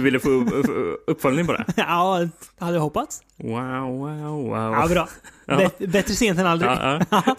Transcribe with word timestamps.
du 0.00 0.04
ville 0.04 0.20
få 0.20 0.28
upp- 0.28 0.52
upp- 0.52 1.00
uppföljning 1.06 1.46
på 1.46 1.52
det? 1.52 1.64
ja, 1.76 2.18
det 2.58 2.64
hade 2.64 2.76
jag 2.76 2.82
hoppats. 2.82 3.22
Wow, 3.36 3.98
wow, 3.98 4.48
wow. 4.48 4.72
Ja, 4.74 4.86
bra. 4.90 5.08
Ja. 5.46 5.70
Bättre 5.78 6.14
sent 6.14 6.38
än 6.38 6.46
aldrig. 6.46 6.70
Ja, 6.70 7.00
ja. 7.10 7.36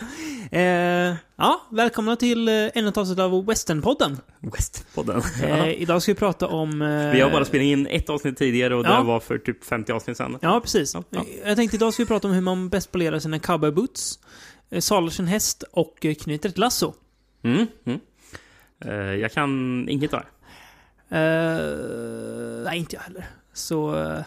eh, 0.58 1.16
ja, 1.36 1.62
välkomna 1.72 2.16
till 2.16 2.48
eh, 2.48 2.54
ännu 2.54 2.88
ett 2.88 2.98
avsnitt 2.98 3.20
av 3.20 3.46
Westernpodden. 3.46 4.18
Westpodden. 4.40 5.22
Eh, 5.44 5.70
idag 5.82 6.02
ska 6.02 6.12
vi 6.12 6.16
prata 6.20 6.48
om... 6.48 6.82
Eh, 6.82 7.12
Vi 7.12 7.22
har 7.22 7.32
bara 7.32 7.46
spelat 7.46 7.64
in 7.64 7.88
ett 7.88 8.10
avsnitt 8.10 8.38
tidigare 8.38 8.76
och 8.76 8.84
det 8.84 9.02
var 9.04 9.20
för 9.20 9.38
typ 9.38 9.64
50 9.64 9.92
avsnitt 9.92 10.18
sedan. 10.18 10.38
Ja, 10.42 10.60
precis. 10.60 10.96
Ja. 11.10 11.24
Jag 11.46 11.56
tänkte 11.58 11.78
idag 11.78 11.94
ska 11.94 12.04
vi 12.04 12.08
prata 12.08 12.28
om 12.28 12.34
hur 12.34 12.42
man 12.42 12.70
bäst 12.70 12.92
polerar 12.92 13.20
sina 13.20 13.40
cowboyboots, 13.40 14.20
eh, 14.72 14.80
sadlar 14.80 15.10
sin 15.10 15.28
häst 15.28 15.64
och 15.72 16.06
eh, 16.06 16.14
knyter 16.16 16.50
ett 16.50 16.58
lasso. 16.58 16.94
Mm, 17.44 17.68
mm. 17.86 18.00
Eh, 18.86 18.94
jag 19.22 19.32
kan 19.32 19.86
inget 19.90 20.14
av 20.14 20.20
det. 20.20 20.26
Eh, 21.12 22.64
nej, 22.64 22.80
inte 22.80 22.96
jag 22.96 23.02
heller. 23.02 23.30
Så... 23.54 23.96
Eh, 23.96 24.24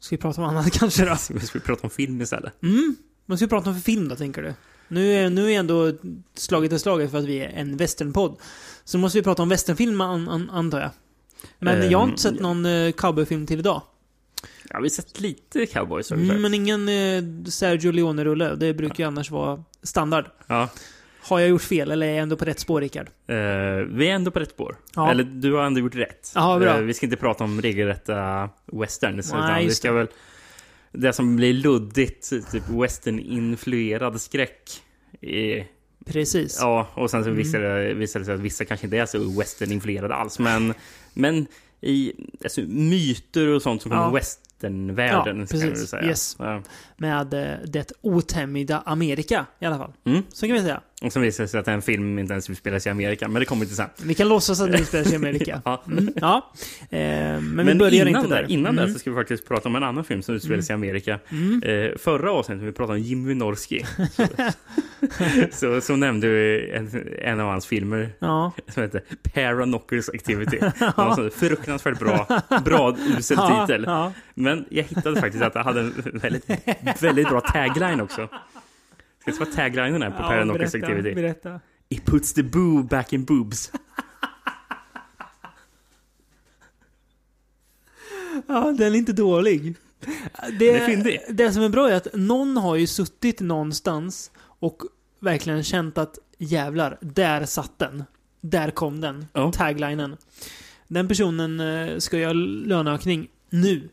ska 0.00 0.16
vi 0.16 0.22
prata 0.22 0.42
om 0.42 0.48
annat 0.48 0.70
kanske 0.78 1.04
då? 1.04 1.16
Så 1.16 1.34
vi 1.34 1.40
ska 1.40 1.58
prata 1.58 1.82
om 1.82 1.90
film 1.90 2.20
istället. 2.20 2.62
Mm. 2.62 2.96
Vad 3.26 3.38
ska 3.38 3.46
vi 3.46 3.50
prata 3.50 3.70
om 3.70 3.76
för 3.76 3.82
film 3.82 4.08
då, 4.08 4.16
tänker 4.16 4.42
du? 4.42 4.54
Nu 4.88 5.12
är, 5.12 5.30
nu 5.30 5.52
är 5.52 5.58
ändå 5.58 5.92
slaget 6.34 6.72
är 6.72 6.78
slaget 6.78 7.10
för 7.10 7.18
att 7.18 7.24
vi 7.24 7.40
är 7.40 7.48
en 7.48 7.76
westernpodd. 7.76 8.36
Så 8.84 8.98
måste 8.98 9.18
vi 9.18 9.22
prata 9.22 9.42
om 9.42 9.48
westernfilm, 9.48 10.00
an, 10.00 10.28
an, 10.28 10.50
antar 10.50 10.80
jag. 10.80 10.90
Men 11.58 11.90
jag 11.90 11.98
har 11.98 12.04
Ehm, 12.04 12.10
inte 12.10 12.22
sett 12.22 12.40
någon 12.40 12.66
uh, 12.66 12.92
cowboyfilm 12.92 13.46
till 13.46 13.58
idag. 13.58 13.82
Ja, 14.70 14.78
vi 14.78 14.84
har 14.84 14.88
sett 14.88 15.20
lite 15.20 15.66
cowboys 15.66 16.12
Mm, 16.12 16.42
men 16.42 16.54
ingen 16.54 16.86
Sergio 17.46 17.92
Leone-rulle. 17.92 18.54
Det 18.54 18.74
brukar 18.74 19.04
ju 19.04 19.08
annars 19.08 19.30
vara 19.30 19.64
standard. 19.82 20.24
Ja. 20.46 20.68
Har 21.22 21.40
jag 21.40 21.48
gjort 21.48 21.62
fel, 21.62 21.90
eller 21.90 22.06
är 22.06 22.10
jag 22.10 22.18
ändå 22.22 22.36
på 22.36 22.44
rätt 22.44 22.58
spår, 22.60 22.80
Rickard? 22.80 23.06
Eh, 23.26 23.34
vi 23.88 24.08
är 24.08 24.14
ändå 24.14 24.30
på 24.30 24.40
rätt 24.40 24.50
spår. 24.50 24.76
Ja. 24.94 25.10
Eller 25.10 25.24
du 25.24 25.52
har 25.52 25.64
ändå 25.64 25.80
gjort 25.80 25.94
rätt. 25.94 26.32
Ja, 26.34 26.58
bra. 26.58 26.76
Eh, 26.76 26.80
vi 26.82 26.94
ska 26.94 27.06
inte 27.06 27.16
prata 27.16 27.44
om 27.44 27.62
regelrätta 27.62 28.48
westerns. 28.72 29.32
Nej, 29.32 29.40
utan 29.44 29.58
vi 29.64 29.74
ska 29.74 29.88
det. 29.88 29.94
väl... 29.98 30.06
Det 30.92 31.12
som 31.12 31.36
blir 31.36 31.52
luddigt, 31.52 32.30
typ 32.52 32.62
western-influerad 32.68 34.18
skräck. 34.20 34.82
är- 35.20 35.66
Precis. 36.06 36.58
Ja, 36.60 36.88
och 36.94 37.10
sen 37.10 37.22
så 37.24 37.28
Mm. 37.30 37.38
visar 37.38 37.60
det, 38.20 38.24
sig 38.24 38.34
att 38.34 38.40
vissa 38.40 38.64
kanske 38.64 38.86
inte 38.86 38.96
är 38.98 39.06
så 39.06 39.18
western-influerade 39.40 40.14
alls. 40.14 40.38
Men, 40.38 40.74
men 41.14 41.46
i 41.80 42.12
alltså, 42.44 42.60
myter 42.68 43.48
och 43.48 43.62
sånt 43.62 43.82
som 43.82 43.90
kommer 43.90 44.02
Ja. 44.02 44.08
ja. 44.08 44.14
westernvärlden. 44.14 45.40
Ja, 45.40 45.46
precis. 45.50 45.88
säga. 45.88 46.04
Yes. 46.08 46.36
Ja. 46.38 46.62
Med 47.00 47.34
eh, 47.34 47.58
det 47.66 47.92
otämjda 48.00 48.82
Amerika, 48.86 49.46
i 49.60 49.66
alla 49.66 49.78
fall. 49.78 49.92
Mm. 50.04 50.22
Så 50.32 50.46
kan 50.46 50.54
vi 50.54 50.62
säga. 50.62 50.80
Och 51.02 51.12
sen 51.12 51.22
visar 51.22 51.46
sig 51.46 51.60
att 51.60 51.68
en 51.68 51.82
film 51.82 52.18
inte 52.18 52.32
ens 52.32 52.50
utspelar 52.50 52.78
sig 52.78 52.90
i 52.90 52.92
Amerika. 52.92 53.28
Men 53.28 53.40
det 53.40 53.46
kommer 53.46 53.66
till 53.66 53.76
sen. 53.76 53.88
Vi 54.02 54.14
kan 54.14 54.28
låtsas 54.28 54.60
att 54.60 54.72
det 54.72 54.84
spelar 54.84 55.04
sig 55.04 55.12
i 55.12 55.16
Amerika. 55.16 55.62
Ja. 55.64 55.82
Mm, 55.86 56.12
ja. 56.16 56.52
Eh, 56.90 56.98
men, 56.98 57.56
vi 57.56 57.64
Men 57.64 57.78
börjar 57.78 58.06
innan, 58.06 58.22
inte 58.22 58.34
där. 58.34 58.42
där, 58.42 58.50
innan 58.50 58.78
mm. 58.78 58.86
det 58.86 58.92
så 58.92 58.98
ska 58.98 59.10
vi 59.10 59.16
faktiskt 59.16 59.48
prata 59.48 59.68
om 59.68 59.76
en 59.76 59.82
annan 59.82 60.04
film 60.04 60.22
som 60.22 60.34
utspelar 60.34 60.60
sig 60.62 60.72
i 60.72 60.74
Amerika. 60.74 61.18
Mm. 61.28 61.62
Eh, 61.62 61.98
förra 61.98 62.32
avsnittet 62.32 62.64
vi 62.64 62.72
pratade 62.72 62.98
om 62.98 63.04
Jim 63.04 63.24
Wynorski 63.26 63.86
så, 64.12 64.26
så, 65.52 65.80
så 65.80 65.96
nämnde 65.96 66.28
vi 66.28 66.70
en, 66.70 67.04
en 67.22 67.40
av 67.40 67.48
hans 67.50 67.66
filmer 67.66 68.10
Ja. 68.18 68.52
som 68.68 68.82
heter 68.82 69.02
Paranokers 69.34 70.08
Activity. 70.08 70.58
Var 70.96 71.24
en 71.24 71.30
fruktansvärt 71.30 71.98
bra, 71.98 72.42
bra 72.64 72.96
usel 73.18 73.36
Ja, 73.40 73.66
titel. 73.66 73.84
ja. 73.86 74.12
Men 74.34 74.64
jag 74.70 74.84
hittade 74.84 75.20
faktiskt 75.20 75.44
att 75.44 75.52
det 75.52 75.62
hade 75.62 75.80
en 75.80 75.92
väldigt, 76.12 76.50
väldigt 76.98 77.28
bra 77.28 77.40
tagline 77.40 78.00
också. 78.00 78.28
Ska 79.20 79.30
jag 79.30 79.38
vad 79.38 79.52
taglinen 79.52 80.02
är 80.02 80.10
på 80.10 80.16
Ja, 80.22 80.44
berätta, 80.52 80.78
Activity? 80.78 81.14
Berätta. 81.14 81.60
It 81.88 82.06
puts 82.06 82.34
the 82.34 82.42
boo 82.42 82.82
back 82.82 83.12
in 83.12 83.24
boobs. 83.24 83.72
Ja, 88.46 88.74
den 88.78 88.94
är 88.94 88.98
inte 88.98 89.12
dålig. 89.12 89.74
Det, 90.58 90.86
Det 91.02 91.20
det 91.28 91.52
som 91.52 91.62
är 91.62 91.68
bra 91.68 91.90
är 91.90 91.94
att 91.96 92.08
någon 92.14 92.56
har 92.56 92.76
ju 92.76 92.86
suttit 92.86 93.40
någonstans 93.40 94.30
och 94.40 94.82
verkligen 95.20 95.62
känt 95.64 95.98
att 95.98 96.18
jävlar, 96.38 96.98
där 97.00 97.44
satt 97.44 97.78
den. 97.78 98.04
Där 98.40 98.70
kom 98.70 99.00
den. 99.00 99.26
Ja. 99.32 99.52
Taglinen. 99.52 100.16
Den 100.88 101.08
personen 101.08 101.60
eh, 101.60 101.98
ska 101.98 102.18
göra 102.18 102.32
löneökning 102.32 103.28
nu. 103.50 103.88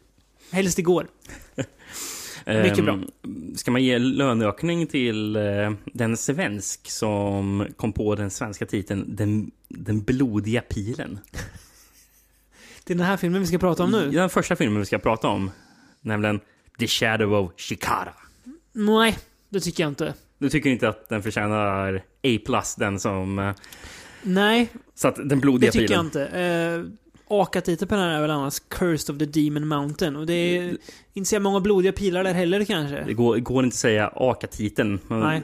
Helst 0.52 0.80
igår. 0.80 1.08
Mycket 2.48 2.86
bra. 2.86 2.94
Ehm, 2.94 3.08
Ska 3.56 3.72
man 3.72 3.84
ge 3.84 4.00
löneökning 4.00 4.88
till 4.88 5.36
eh, 5.36 5.72
den 5.86 6.18
svensk 6.18 6.92
som 6.92 7.68
kom 7.78 7.94
på 7.94 8.16
den 8.16 8.30
svenska 8.30 8.66
titeln 8.66 9.16
Den, 9.16 9.52
den 9.68 10.02
blodiga 10.02 10.62
pilen? 10.62 11.20
Det 12.84 12.94
är 12.94 12.98
den 12.98 13.06
här 13.06 13.18
filmen 13.18 13.42
vi 13.42 13.48
ska 13.48 13.58
prata 13.58 13.84
om 13.84 13.92
nu. 13.92 14.12
Den 14.12 14.30
första 14.30 14.56
filmen 14.56 14.80
vi 14.80 14.86
ska 14.86 14.98
prata 15.00 15.28
om, 15.28 15.52
nämligen 16.02 16.40
The 16.80 16.88
Shadow 16.88 17.34
of 17.34 17.52
Shikara. 17.58 18.14
Nej, 18.74 19.18
det 19.50 19.60
tycker 19.60 19.84
jag 19.84 19.92
inte. 19.92 20.14
Du 20.38 20.50
tycker 20.50 20.70
inte 20.70 20.90
att 20.90 21.10
den 21.10 21.24
förtjänar 21.24 22.04
A+, 22.24 22.64
den 22.78 23.00
som 23.00 23.40
eh, 23.40 23.54
Nej, 24.24 24.70
satt 24.96 25.16
den 25.16 25.28
det 25.28 25.36
blodiga 25.36 25.72
tycker 25.72 25.94
jag 25.96 26.12
pilen? 26.12 26.28
inte. 26.28 26.92
Eh, 27.30 27.36
AKA-titeln 27.36 27.90
på 27.90 27.96
den 27.96 28.04
här 28.04 28.18
är 28.18 28.22
väl 28.22 28.32
annars 28.32 28.60
Cursed 28.70 29.16
of 29.16 29.20
the 29.20 29.26
Demon 29.42 29.68
Mountain. 29.68 30.16
Och 30.16 30.26
det 30.26 30.34
är 30.34 30.78
inte 31.14 31.30
så 31.30 31.40
många 31.40 31.60
blodiga 31.60 31.92
pilar 31.92 32.24
där 32.24 32.34
heller 32.34 32.64
kanske. 32.64 33.04
Det 33.04 33.14
går, 33.14 33.38
går 33.38 33.64
inte 33.64 33.74
att 33.74 33.78
säga 33.80 34.12
AKA-titeln. 34.16 35.00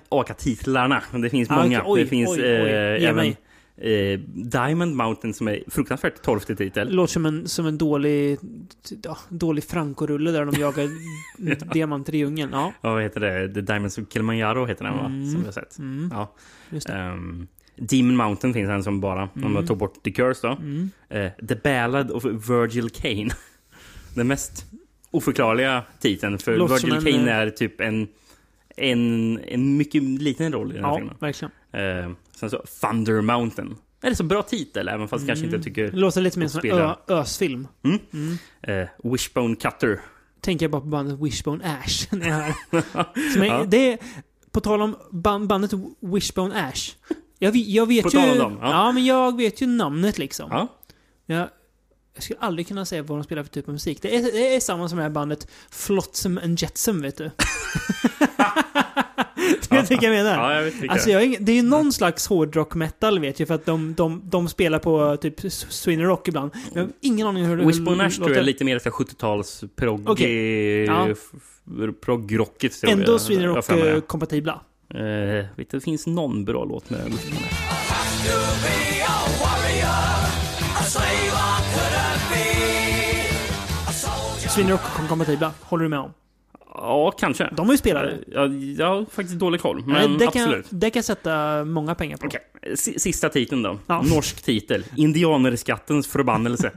AKA-titlarna. 0.09 1.03
Men 1.11 1.21
det 1.21 1.29
finns 1.29 1.49
Ah, 1.51 1.63
många. 1.63 1.83
Oj, 1.85 2.01
det 2.03 2.07
finns 2.09 2.29
oj, 2.29 2.39
oj. 2.41 2.45
eh, 2.45 3.09
även 3.09 3.25
eh, 3.77 4.19
Diamond 4.35 4.95
Mountain 4.95 5.33
som 5.33 5.47
är 5.47 5.63
fruktansvärt 5.67 6.21
torftig 6.21 6.57
titel. 6.57 6.95
Låter 6.95 7.13
som 7.13 7.25
en, 7.25 7.47
som 7.47 7.65
en 7.65 7.77
dålig, 7.77 8.37
ja, 9.03 9.17
dålig 9.29 9.63
Franco-rulle 9.63 10.31
där 10.31 10.45
de 10.45 10.59
jagar 10.61 10.89
diamanter 11.73 12.15
i 12.15 12.17
djungeln. 12.17 12.49
Ja, 12.53 12.73
Ja, 12.81 12.93
vad 12.93 13.03
heter 13.03 13.19
det? 13.19 13.53
The 13.53 13.61
Diamonds 13.61 13.97
of 13.97 14.03
Kilimanjaro 14.09 14.65
heter 14.65 14.85
den 14.85 14.93
va? 14.97 15.05
Mm. 15.05 15.31
Som 15.31 15.39
vi 15.39 15.45
har 15.45 15.53
sett. 15.53 15.79
mm, 15.79 16.09
Ja. 16.13 16.33
Demon 17.75 18.15
Mountain 18.15 18.53
finns 18.53 18.69
en 18.69 18.83
som 18.83 18.99
bara, 19.01 19.23
om 19.23 19.29
Mm. 19.41 19.53
man 19.53 19.67
tog 19.67 19.77
bort 19.77 20.03
The 20.03 20.11
Curse 20.11 20.47
då. 20.47 20.53
Mm. 20.53 20.89
Eh, 21.09 21.31
The 21.47 21.55
Ballad 21.55 22.11
of 22.11 22.25
Virgil 22.25 22.89
Kane. 22.89 23.29
Den 24.15 24.27
mest 24.27 24.65
oförklarliga 25.11 25.83
titeln. 25.99 26.37
För 26.39 26.57
som 26.57 26.89
Virgil 26.89 26.93
en, 26.93 27.01
Kane 27.25 27.31
eh, 27.31 27.37
är 27.37 27.49
typ 27.49 27.81
en, 27.81 28.07
en, 28.77 29.39
en 29.47 29.77
mycket 29.77 30.03
liten 30.03 30.53
roll 30.53 30.71
i 30.71 30.75
den 30.75 30.83
här 30.83 30.91
Ja, 30.91 30.97
filmen. 30.97 31.15
verkligen. 31.19 31.51
Eh, 31.71 32.11
sen 32.35 32.49
så 32.49 32.63
Thunder 32.81 33.21
Mountain. 33.21 33.75
Det 34.01 34.07
är 34.07 34.13
så 34.13 34.23
bra 34.23 34.43
titel, 34.43 34.87
även 34.87 35.07
fast 35.07 35.27
kanske 35.27 35.45
Mm. 35.45 35.55
inte 35.55 35.63
tycker... 35.69 35.91
Det 35.91 35.97
låter 35.97 36.21
lite 36.21 36.39
mer 36.39 36.47
som 36.47 36.61
en 36.69 36.93
ösfilm. 37.07 37.67
Mm. 37.83 37.99
Mm. 38.13 38.37
Eh, 38.61 39.11
Wishbone 39.11 39.55
Cutter. 39.55 39.99
Tänker 40.41 40.63
jag 40.63 40.71
bara 40.71 40.81
på 40.81 40.87
bandet 40.87 41.19
Wishbone 41.19 41.77
Ash. 41.83 42.07
Som 42.09 43.41
är, 43.41 43.45
Ja. 43.45 43.65
det 43.67 43.93
är, 43.93 43.97
på 44.51 44.59
tal 44.59 44.81
om 44.81 44.95
band, 45.11 45.47
bandet 45.47 45.71
Wishbone 45.99 46.67
Ash. 46.69 46.95
Jag, 47.43 47.51
vet- 47.51 47.67
jag 47.67 47.87
vet 47.87 48.03
På 48.03 48.09
ju... 48.09 48.37
dem, 48.37 48.57
ja. 48.61 48.69
ja. 48.69 48.91
men 48.91 49.05
jag 49.05 49.37
vet 49.37 49.61
ju 49.61 49.67
namnet 49.67 50.17
liksom. 50.17 50.47
Ja. 50.51 50.67
Jag, 51.25 51.49
jag 52.13 52.23
skulle 52.23 52.39
aldrig 52.39 52.67
kunna 52.67 52.85
säga 52.85 53.03
vad 53.03 53.17
de 53.17 53.23
spelar 53.23 53.43
för 53.43 53.49
typ 53.49 53.67
av 53.67 53.73
musik. 53.73 54.01
Det 54.01 54.15
är, 54.15 54.21
det 54.21 54.55
är 54.55 54.59
samma 54.59 54.89
som 54.89 54.97
det 54.97 55.03
här 55.03 55.09
bandet 55.09 55.47
Flotsam 55.71 56.39
and 56.43 56.61
Jetsam, 56.61 57.01
vet 57.01 57.17
du. 57.17 57.23
du 59.69 59.75
vet 59.75 59.91
vilka 59.91 60.05
jag 60.05 60.13
menar? 60.13 60.35
Ja, 60.35 60.55
jag 60.55 60.63
vet. 60.63 60.89
Alltså 60.89 61.09
jag, 61.09 61.37
det 61.39 61.51
är 61.51 61.55
ju 61.55 61.61
någon 61.61 61.93
slags 61.93 62.27
hårdrock 62.27 62.75
metal 62.75 63.19
vet 63.19 63.39
jag, 63.39 63.47
för 63.47 63.55
att 63.55 63.65
de, 63.65 63.93
de, 63.93 64.21
de 64.23 64.47
spelar 64.47 64.79
på 64.79 65.17
typ 65.17 65.39
Sweden 65.51 66.05
Rock 66.05 66.27
ibland. 66.27 66.51
Men 66.53 66.63
jag 66.73 66.83
har 66.83 66.91
ingen 67.01 67.27
aning 67.27 67.45
hur 67.45 67.57
det 67.57 67.65
Wishbone 67.65 68.05
Ash 68.05 68.15
tror 68.15 68.23
jag 68.23 68.29
låter. 68.29 68.41
är 68.41 68.45
lite 68.45 68.63
mer 68.65 68.79
70-tals 68.79 69.63
progg... 69.75 70.09
Okej. 70.09 70.85
Ja. 70.85 71.07
Proggrockigt 72.01 72.81
tror 72.81 72.91
Ändå 72.91 73.17
det. 73.17 73.47
Rock-kompatibla. 73.47 74.61
Eh, 74.93 75.45
vet 75.55 75.69
du, 75.69 75.77
det 75.77 75.81
finns 75.81 76.07
någon 76.07 76.45
bra 76.45 76.65
låt 76.65 76.89
med 76.89 76.99
Wishbone 77.05 77.37
Ash. 77.45 78.73
Sweden 84.49 84.71
Rock-kompatibla, 84.71 85.51
håller 85.61 85.83
du 85.83 85.89
med 85.89 85.99
om? 85.99 86.13
Ja, 86.75 87.11
kanske. 87.11 87.49
De 87.55 87.65
har 87.67 87.73
ju 87.73 87.77
spelat 87.77 88.03
det. 88.03 88.17
Ja, 88.33 88.47
jag 88.77 88.87
har 88.95 89.05
faktiskt 89.05 89.39
dålig 89.39 89.61
koll, 89.61 89.83
Nej, 89.87 90.07
men 90.09 90.17
det, 90.17 90.27
kan, 90.27 90.41
absolut. 90.43 90.65
det 90.69 90.89
kan 90.89 90.97
jag 90.99 91.05
sätta 91.05 91.65
många 91.65 91.95
pengar 91.95 92.17
på. 92.17 92.29
S- 92.61 93.01
Sista 93.01 93.29
titeln 93.29 93.63
då. 93.63 93.79
Ja. 93.87 94.01
Norsk 94.01 94.41
titel. 94.43 94.85
Indianerskattens 94.95 96.07
förbannelse. 96.07 96.71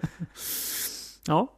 Ja. 1.26 1.48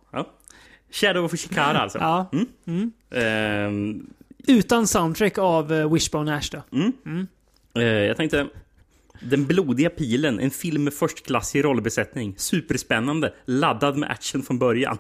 Shadow 0.91 1.25
of 1.25 1.33
Shikara 1.41 1.79
alltså. 1.79 1.99
ja. 1.99 2.31
Mm. 2.33 2.47
Mm. 2.67 2.93
Ehm, 3.11 4.07
Utan 4.49 4.87
soundtrack 4.87 5.39
av 5.39 5.73
eh, 5.73 5.93
Wishbone 5.93 6.37
Ash 6.37 6.51
då. 6.53 6.77
mm. 6.77 6.93
Mm. 7.07 7.27
Eh, 7.75 7.83
jag 7.85 8.17
tänkte... 8.17 8.47
Den 9.21 9.47
blodiga 9.47 9.91
pilen, 9.91 10.41
en 10.41 10.51
film 10.51 10.85
med 10.85 10.95
förstklassig 10.95 11.65
rollbesättning. 11.65 12.35
Superspännande, 12.37 13.33
laddad 13.45 13.97
med 13.97 14.11
action 14.11 14.43
från 14.43 14.59
början. 14.59 14.99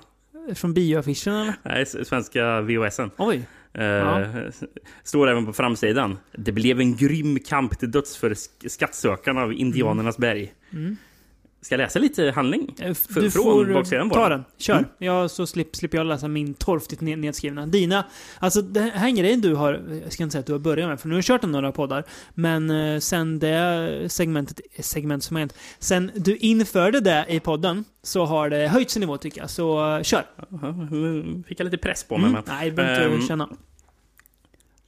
Från 0.54 0.74
bioaffischen 0.74 1.34
eller? 1.34 1.54
Nej, 1.62 1.86
svenska 1.86 2.60
VHSen. 2.60 3.10
Oj. 3.16 3.42
Eh, 3.74 3.84
Ja. 3.84 4.24
Står 5.04 5.28
även 5.28 5.46
på 5.46 5.52
framsidan. 5.52 6.18
Det 6.32 6.52
blev 6.52 6.80
en 6.80 6.96
grym 6.96 7.38
kamp 7.38 7.78
till 7.78 7.90
döds 7.90 8.16
för 8.16 8.30
sk- 8.30 8.68
skattsökarna 8.68 9.42
av 9.42 9.52
Indianernas 9.52 10.18
berg. 10.18 10.52
Mm. 10.72 10.96
Ska 11.60 11.74
jag 11.74 11.78
läsa 11.78 11.98
lite 11.98 12.30
handling? 12.30 12.74
Eh, 12.80 12.94
För- 12.94 13.20
Du 13.20 13.30
från 13.30 13.42
får 13.44 13.74
baksidan 13.74 14.10
ta 14.10 14.28
den. 14.28 14.30
den. 14.38 14.44
Kör. 14.58 14.74
Mm. 14.76 14.88
Ja, 14.98 15.28
så 15.28 15.46
slipp, 15.46 15.76
slipper 15.76 15.98
jag 15.98 16.06
läsa 16.06 16.28
min 16.28 16.54
torftigt 16.54 17.00
ned- 17.02 17.18
nedskrivna. 17.18 17.66
Dina, 17.66 18.04
alltså 18.38 18.62
det 18.62 18.80
här 18.80 19.04
är 19.04 19.08
en 19.08 19.16
grej 19.16 19.36
du 19.36 19.54
har, 19.54 19.82
jag 20.04 20.12
ska 20.12 20.22
inte 20.22 20.32
säga 20.32 20.40
att 20.40 20.46
du 20.46 20.52
har 20.52 20.58
börjat 20.60 20.88
med, 20.88 21.00
för 21.00 21.08
nu 21.08 21.14
har 21.14 21.18
du 21.18 21.26
kört 21.26 21.42
några 21.42 21.72
poddar. 21.72 22.04
Men 22.34 22.70
eh, 22.70 22.98
sen 22.98 23.38
det 23.38 24.04
segmentet, 24.08 24.60
segment 24.80 25.22
som 25.24 25.36
är 25.36 25.48
sen 25.78 26.10
du 26.14 26.36
införde 26.36 27.00
det 27.00 27.26
i 27.28 27.40
podden, 27.40 27.84
så 28.02 28.24
har 28.24 28.50
det 28.50 28.68
höjts 28.68 28.96
i 28.96 29.00
nivå 29.00 29.16
tycker 29.16 29.40
jag. 29.40 29.50
Så 29.50 29.96
eh, 29.96 30.02
kör. 30.02 30.24
Fick 31.48 31.60
jag 31.60 31.64
lite 31.64 31.78
press 31.78 32.04
på 32.04 32.18
mig. 32.18 32.28
Mm. 32.30 32.42
Men. 32.46 32.54
Nej, 32.56 32.70
det 32.70 32.76
behöver 32.76 33.04
inte 33.04 33.16
Ehm, 33.16 33.28
känna. 33.28 33.48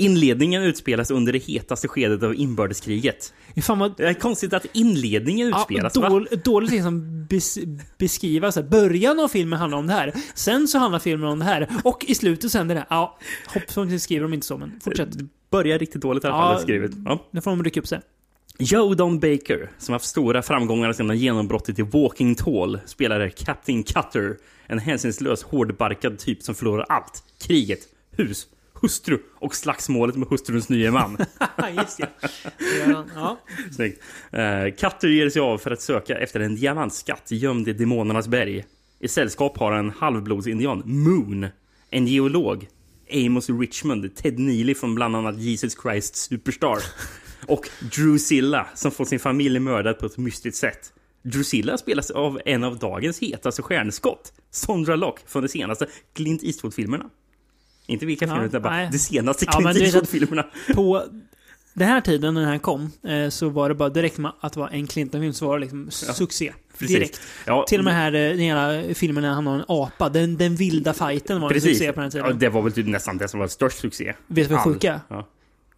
Inledningen 0.01 0.63
utspelas 0.63 1.11
under 1.11 1.33
det 1.33 1.39
hetaste 1.39 1.89
skedet 1.89 2.23
av 2.23 2.35
inbördeskriget. 2.35 3.33
Fan 3.63 3.79
vad 3.79 3.97
Det 3.97 4.09
är 4.09 4.15
konstigt 4.15 4.53
att 4.53 4.67
inledningen 4.73 5.49
Ja, 5.49 5.59
utspelas, 5.61 5.97
va? 5.97 6.09
dål, 6.09 6.29
dåligt 6.45 6.71
liksom 6.71 7.25
bes, 7.31 7.59
beskriva 7.99 8.53
så 8.53 8.61
här, 8.61 8.69
början 8.69 9.21
av 9.21 9.29
filmen 9.29 9.59
handlar 9.59 9.79
om 9.79 9.87
det 9.87 9.93
här. 9.93 10.13
Sen 10.35 10.69
så 10.69 10.79
handlar 10.79 10.99
filmen 10.99 11.29
om 11.29 11.39
det 11.39 11.45
här. 11.45 11.69
Och 11.85 12.05
i 12.09 12.15
slutet 12.15 12.51
så 12.51 12.59
händer 12.59 12.75
det 12.75 12.81
här. 12.81 12.87
Ja, 12.91 13.19
hoppsan 13.55 14.01
skriver 14.01 14.23
de 14.23 14.35
inte 14.35 14.47
så, 14.47 14.59
men 14.59 14.81
fortsätt. 14.85 15.09
Börjar 15.51 15.79
riktigt 15.79 16.03
dåligt 16.03 16.25
i 16.25 16.27
alla 16.27 16.37
Ja. 16.37 16.53
fall 16.55 16.63
skrivet. 16.63 16.91
Ja. 17.05 17.27
Nu 17.31 17.41
får 17.41 17.51
de 17.51 17.65
rycka 17.65 17.81
upp 17.81 17.87
sig. 17.87 18.01
Joe 18.59 18.95
Don 18.95 19.21
Baker, 19.21 19.71
som 19.79 19.93
haft 19.93 20.05
stora 20.05 20.43
framgångar 20.43 20.93
sedan 20.93 21.19
genombrottet 21.19 21.79
i 21.79 21.83
Walking 21.83 22.35
Tall, 22.35 22.81
spelade 22.87 23.31
Captain 23.31 23.83
Cutter, 23.83 24.37
en 24.67 24.79
hänsynslös 24.79 25.43
hårdbarkad 25.43 26.19
typ 26.19 26.43
som 26.43 26.55
förlorar 26.55 26.87
allt. 26.89 27.23
Kriget, 27.47 27.79
hus, 28.17 28.47
hustru 28.81 29.19
och 29.35 29.55
slagsmålet 29.55 30.17
med 30.17 30.29
hustruns 30.29 30.69
nya 30.69 30.93
man. 30.93 31.19
Just 31.77 32.01
han. 32.87 33.11
Ja. 33.15 33.41
Snyggt. 33.73 34.03
Uh, 34.35 34.77
Cutter 34.77 35.09
ger 35.09 35.31
sig 35.31 35.43
av 35.43 35.59
för 35.59 35.71
att 35.71 35.81
söka 35.81 36.19
efter 36.19 36.41
en 36.41 36.57
diamantskatt 36.57 37.31
gömd 37.31 37.69
i 37.69 37.73
demonernas 37.73 38.29
berg. 38.29 38.65
I 38.99 39.09
sällskap 39.09 39.59
har 39.59 39.73
en 39.73 39.91
halvblodsindian, 39.91 40.83
Moon, 40.85 41.47
en 41.91 42.07
geolog, 42.07 42.69
Amos 43.13 43.51
Richmond, 43.51 44.17
Ted 44.17 44.39
Neely 44.39 44.75
från 44.75 44.95
bland 44.95 45.17
annat 45.17 45.39
Jesus 45.39 45.77
Christ 45.83 46.17
Superstar 46.17 46.79
och 47.47 47.69
Drusilla 47.97 48.67
som 48.75 48.91
får 48.91 49.05
sin 49.05 49.21
familj 49.21 49.59
mördad 49.59 49.99
på 49.99 50.07
ett 50.07 50.19
mystiskt 50.19 50.59
sätt. 50.59 50.93
Drusilla 51.23 51.79
spelas 51.79 52.11
av 52.11 52.41
en 52.45 52.65
av 52.65 52.79
dagens 52.79 53.19
hetaste 53.19 53.63
stjärnskott, 53.63 54.33
Sondra 54.51 54.97
Lock 54.97 55.21
från 55.27 55.43
de 55.43 55.49
senaste 55.49 55.87
Clint 56.15 56.43
Eastwood-filmerna. 56.43 57.11
Inte 57.91 58.07
vilka 58.07 58.25
Ja, 58.25 58.31
filmer, 58.33 58.47
utan 58.47 58.63
bara 58.63 58.73
nej. 58.77 58.89
de 58.93 58.99
senaste 58.99 59.45
Ja, 59.45 59.53
Clint 59.53 59.69
att- 59.71 59.77
Eastwood-filmerna. 59.77 60.47
På 60.75 61.05
den 61.75 61.89
här 61.89 62.01
tiden 62.01 62.35
när 62.35 62.41
den 62.41 62.51
här 62.51 62.59
kom, 62.59 62.93
eh, 63.09 63.29
så 63.29 63.49
var 63.49 63.69
det 63.69 63.75
bara 63.75 63.89
direkt 63.89 64.19
med 64.19 64.33
att 64.41 64.57
vara 64.57 64.69
en 64.71 64.87
Clinton-film 64.87 65.33
så 65.33 65.47
var 65.47 65.59
det 65.59 65.61
liksom 65.61 65.91
succé. 65.91 66.53
Precis. 66.79 66.97
Direkt. 66.97 67.21
Ja, 67.47 67.65
Till 67.69 67.79
och 67.79 67.85
med 67.85 67.95
här, 67.95 68.13
eh, 68.15 68.31
den 68.31 68.39
hela 68.39 68.95
filmen 68.95 69.23
när 69.23 69.31
han 69.31 69.47
har 69.47 69.55
en 69.55 69.65
apa, 69.69 70.09
den, 70.09 70.37
den 70.37 70.57
vilda 70.57 70.93
fighten 70.93 71.41
var 71.41 71.49
en 71.49 71.55
Precis. 71.55 71.79
succé 71.79 71.93
på 71.93 72.01
den 72.01 72.11
här 72.13 72.19
Ja, 72.19 72.25
tiden. 72.25 72.39
det 72.39 72.49
var 72.49 72.63
väl 72.63 72.73
typ 72.73 72.87
nästan 72.87 73.19
det 73.19 73.29
som 73.29 73.41
var 73.41 73.49
störst 73.49 73.79
succé. 73.79 74.15
Vet 74.27 74.49
du 74.49 74.55
vad 74.55 74.65
sjuka? 74.65 75.01
Ja. 75.09 75.29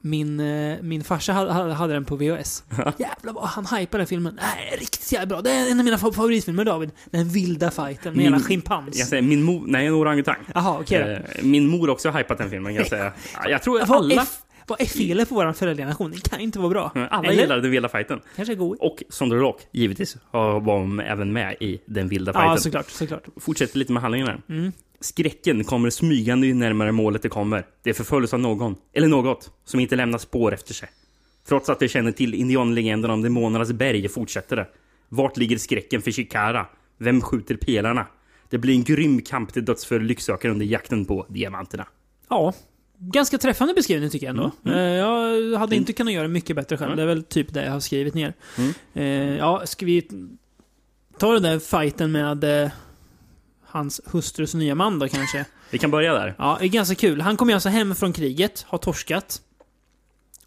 Min, 0.04 0.40
eh, 0.40 0.78
min 0.82 1.04
farsa 1.04 1.32
hade, 1.32 1.94
den 1.94 2.04
på 2.04 2.16
VHS. 2.16 2.64
Jävlar 2.98 3.32
vad 3.32 3.44
han 3.48 3.66
hypade 3.66 4.00
den 4.00 4.06
filmen. 4.06 4.38
Nej, 4.42 4.76
riktigt 4.80 5.12
jävla 5.12 5.26
bra. 5.26 5.42
Det 5.42 5.50
är 5.50 5.70
en 5.70 5.78
av 5.78 5.84
mina 5.84 5.96
fa- 5.96 6.12
favoritfilmer 6.12 6.64
David. 6.64 6.90
Den 7.10 7.28
vilda 7.28 7.70
fighten 7.70 7.96
med 8.04 8.16
Min- 8.16 8.24
hela 8.24 8.36
Jag 8.36 8.44
schimpans. 8.46 9.08
säger 9.08 9.22
min 9.22 9.42
mor, 9.42 9.62
nej 9.66 9.86
en 9.86 9.92
orangutang. 9.94 10.36
Jaha, 10.54 10.78
okej 10.80 10.98
då. 11.04 11.38
Eh, 11.38 11.44
Min 11.44 11.66
mor 11.68 11.86
har 11.86 11.92
också 11.94 12.10
hypat 12.10 12.38
den 12.38 12.50
filmen 12.50 12.72
kan 12.72 12.76
jag 12.78 12.86
säga. 12.88 13.12
Ja, 13.44 13.50
Jag 13.50 13.62
tror 13.62 13.80
alla, 13.80 14.22
f- 14.22 14.38
vad 14.66 14.80
är 14.80 14.84
felet 14.86 15.28
på 15.28 15.34
vår 15.34 15.52
föräldrageneration? 15.52 16.10
Det 16.10 16.30
kan 16.30 16.40
inte 16.40 16.58
vara 16.58 16.68
bra. 16.68 16.92
alla 17.10 17.28
Eller? 17.28 17.42
gillade 17.42 17.60
den 17.62 17.70
vilda 17.70 17.88
fighten. 17.88 18.20
Kanske 18.36 18.54
är 18.54 18.56
god. 18.56 18.76
Och 18.80 19.02
Sondra 19.08 19.38
Rock, 19.38 19.60
givetvis, 19.72 20.16
var 20.30 20.60
de 20.60 21.00
även 21.00 21.32
med 21.32 21.56
i 21.60 21.80
den 21.86 22.08
vilda 22.08 22.32
Ja, 22.34 22.40
fighten. 22.40 22.58
såklart. 22.60 22.90
såklart. 22.90 23.24
Fortsätter 23.36 23.78
lite 23.78 23.92
med 23.92 24.02
handlingen 24.02 24.26
här. 24.28 24.40
Mm. 24.48 24.72
Skräcken 25.00 25.64
kommer 25.64 25.90
smygande 25.90 26.46
ju 26.46 26.54
närmare 26.54 26.92
målet 26.92 27.22
det 27.22 27.28
kommer. 27.28 27.66
Det 27.82 27.94
förföljs 27.94 28.34
av 28.34 28.40
någon, 28.40 28.76
eller 28.92 29.08
något, 29.08 29.50
som 29.64 29.80
inte 29.80 29.96
lämnar 29.96 30.18
spår 30.18 30.54
efter 30.54 30.74
sig. 30.74 30.88
Trots 31.48 31.68
att 31.68 31.80
de 31.80 31.88
känner 31.88 32.12
till 32.12 32.34
indianlegenden 32.34 33.10
om 33.10 33.22
demonernas 33.22 33.72
berg 33.72 34.08
fortsätter 34.08 34.56
det. 34.56 34.66
Vart 35.08 35.36
ligger 35.36 35.58
skräcken 35.58 36.02
för 36.02 36.10
Chikara? 36.10 36.66
Vem 36.98 37.20
skjuter 37.20 37.56
pelarna? 37.56 38.06
Det 38.50 38.58
blir 38.58 38.74
en 38.74 38.84
grym 38.84 39.20
kamp 39.22 39.52
till 39.52 39.64
döds 39.64 39.84
för 39.84 40.00
lycksökare 40.00 40.52
under 40.52 40.66
jakten 40.66 41.04
på 41.04 41.26
diamanterna. 41.28 41.86
Ja. 42.28 42.52
Ganska 43.04 43.38
träffande 43.38 43.74
beskrivning 43.74 44.10
tycker 44.10 44.26
jag 44.26 44.30
ändå. 44.36 44.50
Mm, 44.64 44.78
Eh, 44.78 44.84
Jag 44.84 45.58
hade 45.58 45.76
inte 45.76 45.92
kunnat 45.92 46.12
göra 46.14 46.28
mycket 46.28 46.56
bättre 46.56 46.76
själv. 46.76 46.92
Mm. 46.92 46.96
Det 46.96 47.02
är 47.02 47.06
väl 47.06 47.22
typ 47.24 47.54
det 47.54 47.64
jag 47.64 47.72
har 47.72 47.80
skrivit 47.80 48.14
ner. 48.14 48.34
Mm. 48.58 48.72
Eh, 48.94 49.36
Ja, 49.38 49.62
ska 49.66 49.86
vi 49.86 50.08
ta 51.18 51.32
den 51.32 51.42
där 51.42 51.58
fighten 51.58 52.12
med 52.12 52.44
eh, 52.64 52.70
hans 53.64 54.00
hustrus 54.06 54.54
nya 54.54 54.74
man 54.74 54.98
då 54.98 55.08
kanske? 55.08 55.44
Vi 55.70 55.78
kan 55.78 55.90
börja 55.90 56.12
där. 56.14 56.34
Ja, 56.38 56.56
det 56.60 56.66
är 56.66 56.68
ganska 56.68 56.94
kul. 56.94 57.20
Han 57.20 57.36
kommer 57.36 57.54
alltså 57.54 57.68
hem 57.68 57.94
från 57.94 58.12
kriget, 58.12 58.64
har 58.68 58.78
torskat. 58.78 59.40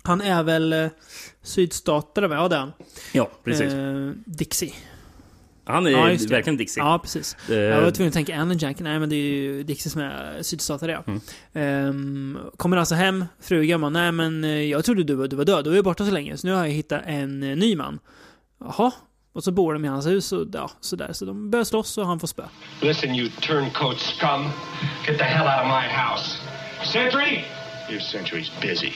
Han 0.02 0.22
är 0.22 0.44
väl 0.44 0.74
eh, 0.74 0.88
sydstatare, 1.42 2.28
va? 2.28 2.36
Ja, 2.36 2.48
det 2.48 2.56
är 2.56 2.60
han. 2.60 2.72
Ja, 3.12 3.30
precis. 3.44 3.74
Eh, 3.74 4.12
Dixie. 4.26 4.74
Han 5.66 5.86
är 5.86 5.90
ja, 5.90 6.04
verkligen 6.30 6.58
Dixie. 6.58 6.84
Ja, 6.84 7.00
precis. 7.04 7.38
Eh, 7.50 7.56
Jag 7.56 7.82
var 7.82 7.92
tvungen 7.92 8.08
att 8.08 8.14
tänka 8.14 8.42
Alan 8.42 8.58
Jack. 8.58 8.80
Nej, 8.80 9.00
men 9.00 9.10
det 9.10 9.16
är 9.16 9.20
ju 9.20 9.64
Dixie 9.64 9.92
som 9.92 10.02
är 10.02 10.44
sydstatare, 10.44 10.92
ja. 10.92 11.04
Mm. 11.08 11.22
Ehm, 11.54 12.40
kommer 12.58 12.78
alltså 12.78 12.96
hem, 12.96 13.26
frugan 13.42 13.82
bara, 13.82 13.90
nej 13.90 14.12
men 14.12 14.44
eh, 14.44 14.50
jag 14.50 14.86
trodde 14.86 15.04
du 15.04 15.14
var, 15.16 15.28
du 15.28 15.36
var 15.36 15.46
död, 15.46 15.64
du 15.64 15.70
var 15.70 15.78
ju 15.78 15.84
borta 15.84 16.06
så 16.06 16.12
länge, 16.12 16.38
så 16.38 16.48
nu 16.48 16.54
har 16.54 16.66
jag 16.66 16.74
hittat 16.74 17.02
en 17.06 17.44
eh, 17.44 17.56
ny 17.58 17.76
man. 17.76 18.00
Jaha. 18.60 18.92
Och 19.34 19.44
så 19.44 19.52
bor 19.52 19.74
de 19.74 19.86
i 19.86 19.88
hans 19.88 20.08
hus 20.08 20.32
och 20.32 20.48
ja, 20.54 20.72
sådär. 20.82 21.10
Så 21.14 21.26
de 21.26 21.50
börjar 21.52 21.64
slåss 21.64 21.98
och 21.98 22.08
han 22.08 22.20
får 22.20 22.28
spö. 22.28 22.44
Listen, 22.82 23.16
you 23.16 23.30
turncoat 23.30 24.00
scum. 24.00 24.44
Get 25.08 25.18
the 25.18 25.24
hell 25.24 25.48
out 25.48 25.62
of 25.62 25.68
my 25.68 25.88
house. 25.88 26.38
Sentry! 26.94 27.44
Your 27.90 28.00
century's 28.02 28.52
busy. 28.62 28.94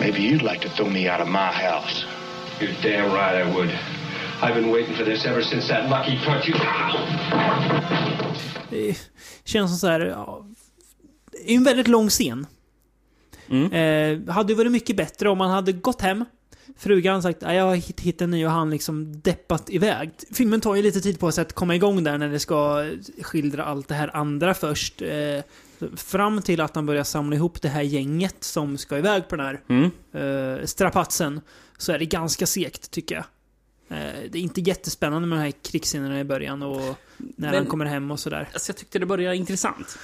Maybe 0.00 0.18
you'd 0.20 0.42
like 0.42 0.60
to 0.60 0.68
throw 0.68 0.90
me 0.90 1.08
out 1.14 1.20
of 1.20 1.28
my 1.28 1.50
house. 1.52 2.04
You're 2.60 2.74
damn 2.82 3.12
right 3.12 3.46
I 3.46 3.54
would. 3.54 3.70
I've 4.42 4.54
been 4.54 4.72
waiting 4.72 4.94
for 4.96 5.04
this 5.04 5.24
ever 5.26 5.42
since 5.42 5.68
that 5.68 5.90
lucky 5.90 6.18
punch 6.24 6.48
you... 6.48 6.58
Det 8.70 8.96
känns 9.44 9.70
som 9.70 9.78
så 9.78 9.86
här, 9.86 10.00
ja, 10.00 10.46
det 11.32 11.52
är 11.52 11.56
en 11.56 11.64
väldigt 11.64 11.88
lång 11.88 12.08
scen. 12.08 12.46
Mm. 13.48 13.72
Eh, 14.28 14.34
hade 14.34 14.54
varit 14.54 14.72
mycket 14.72 14.96
bättre 14.96 15.28
om 15.28 15.38
man 15.38 15.50
hade 15.50 15.72
gått 15.72 16.00
hem. 16.00 16.24
Frugan 16.78 17.22
sagt 17.22 17.42
att 17.42 17.54
jag 17.54 17.64
har 17.64 17.74
hitt- 17.76 18.00
hittat 18.00 18.20
en 18.22 18.30
ny 18.30 18.44
och 18.46 18.50
han 18.50 18.70
liksom 18.70 19.20
deppat 19.20 19.70
iväg. 19.70 20.10
Filmen 20.32 20.60
tar 20.60 20.74
ju 20.74 20.82
lite 20.82 21.00
tid 21.00 21.20
på 21.20 21.32
sig 21.32 21.42
att 21.42 21.52
komma 21.52 21.74
igång 21.74 22.04
där 22.04 22.18
när 22.18 22.28
det 22.28 22.38
ska 22.38 22.90
skildra 23.22 23.64
allt 23.64 23.88
det 23.88 23.94
här 23.94 24.16
andra 24.16 24.54
först. 24.54 25.02
Eh, 25.02 25.40
fram 25.96 26.42
till 26.42 26.60
att 26.60 26.74
han 26.74 26.86
börjar 26.86 27.04
samla 27.04 27.36
ihop 27.36 27.62
det 27.62 27.68
här 27.68 27.82
gänget 27.82 28.44
som 28.44 28.78
ska 28.78 28.98
iväg 28.98 29.28
på 29.28 29.36
den 29.36 29.46
här 29.46 29.60
Mm. 29.68 29.90
eh, 30.58 30.64
strapatsen. 30.66 31.40
Så 31.78 31.92
är 31.92 31.98
det 31.98 32.04
ganska 32.06 32.46
segt 32.46 32.90
tycker 32.90 33.14
jag. 33.14 33.24
Eh, 33.88 33.96
det 34.30 34.38
är 34.38 34.42
inte 34.42 34.60
jättespännande 34.60 35.28
med 35.28 35.38
de 35.38 35.42
här 35.42 35.50
krigsscenerna 35.50 36.20
i 36.20 36.24
början 36.24 36.62
och 36.62 36.80
när 36.80 36.96
Men- 37.36 37.54
han 37.54 37.66
kommer 37.66 37.84
hem 37.84 38.10
och 38.10 38.20
sådär. 38.20 38.48
Alltså, 38.52 38.70
jag 38.70 38.76
tyckte 38.76 38.98
det 38.98 39.06
började 39.06 39.36
intressant. 39.36 39.98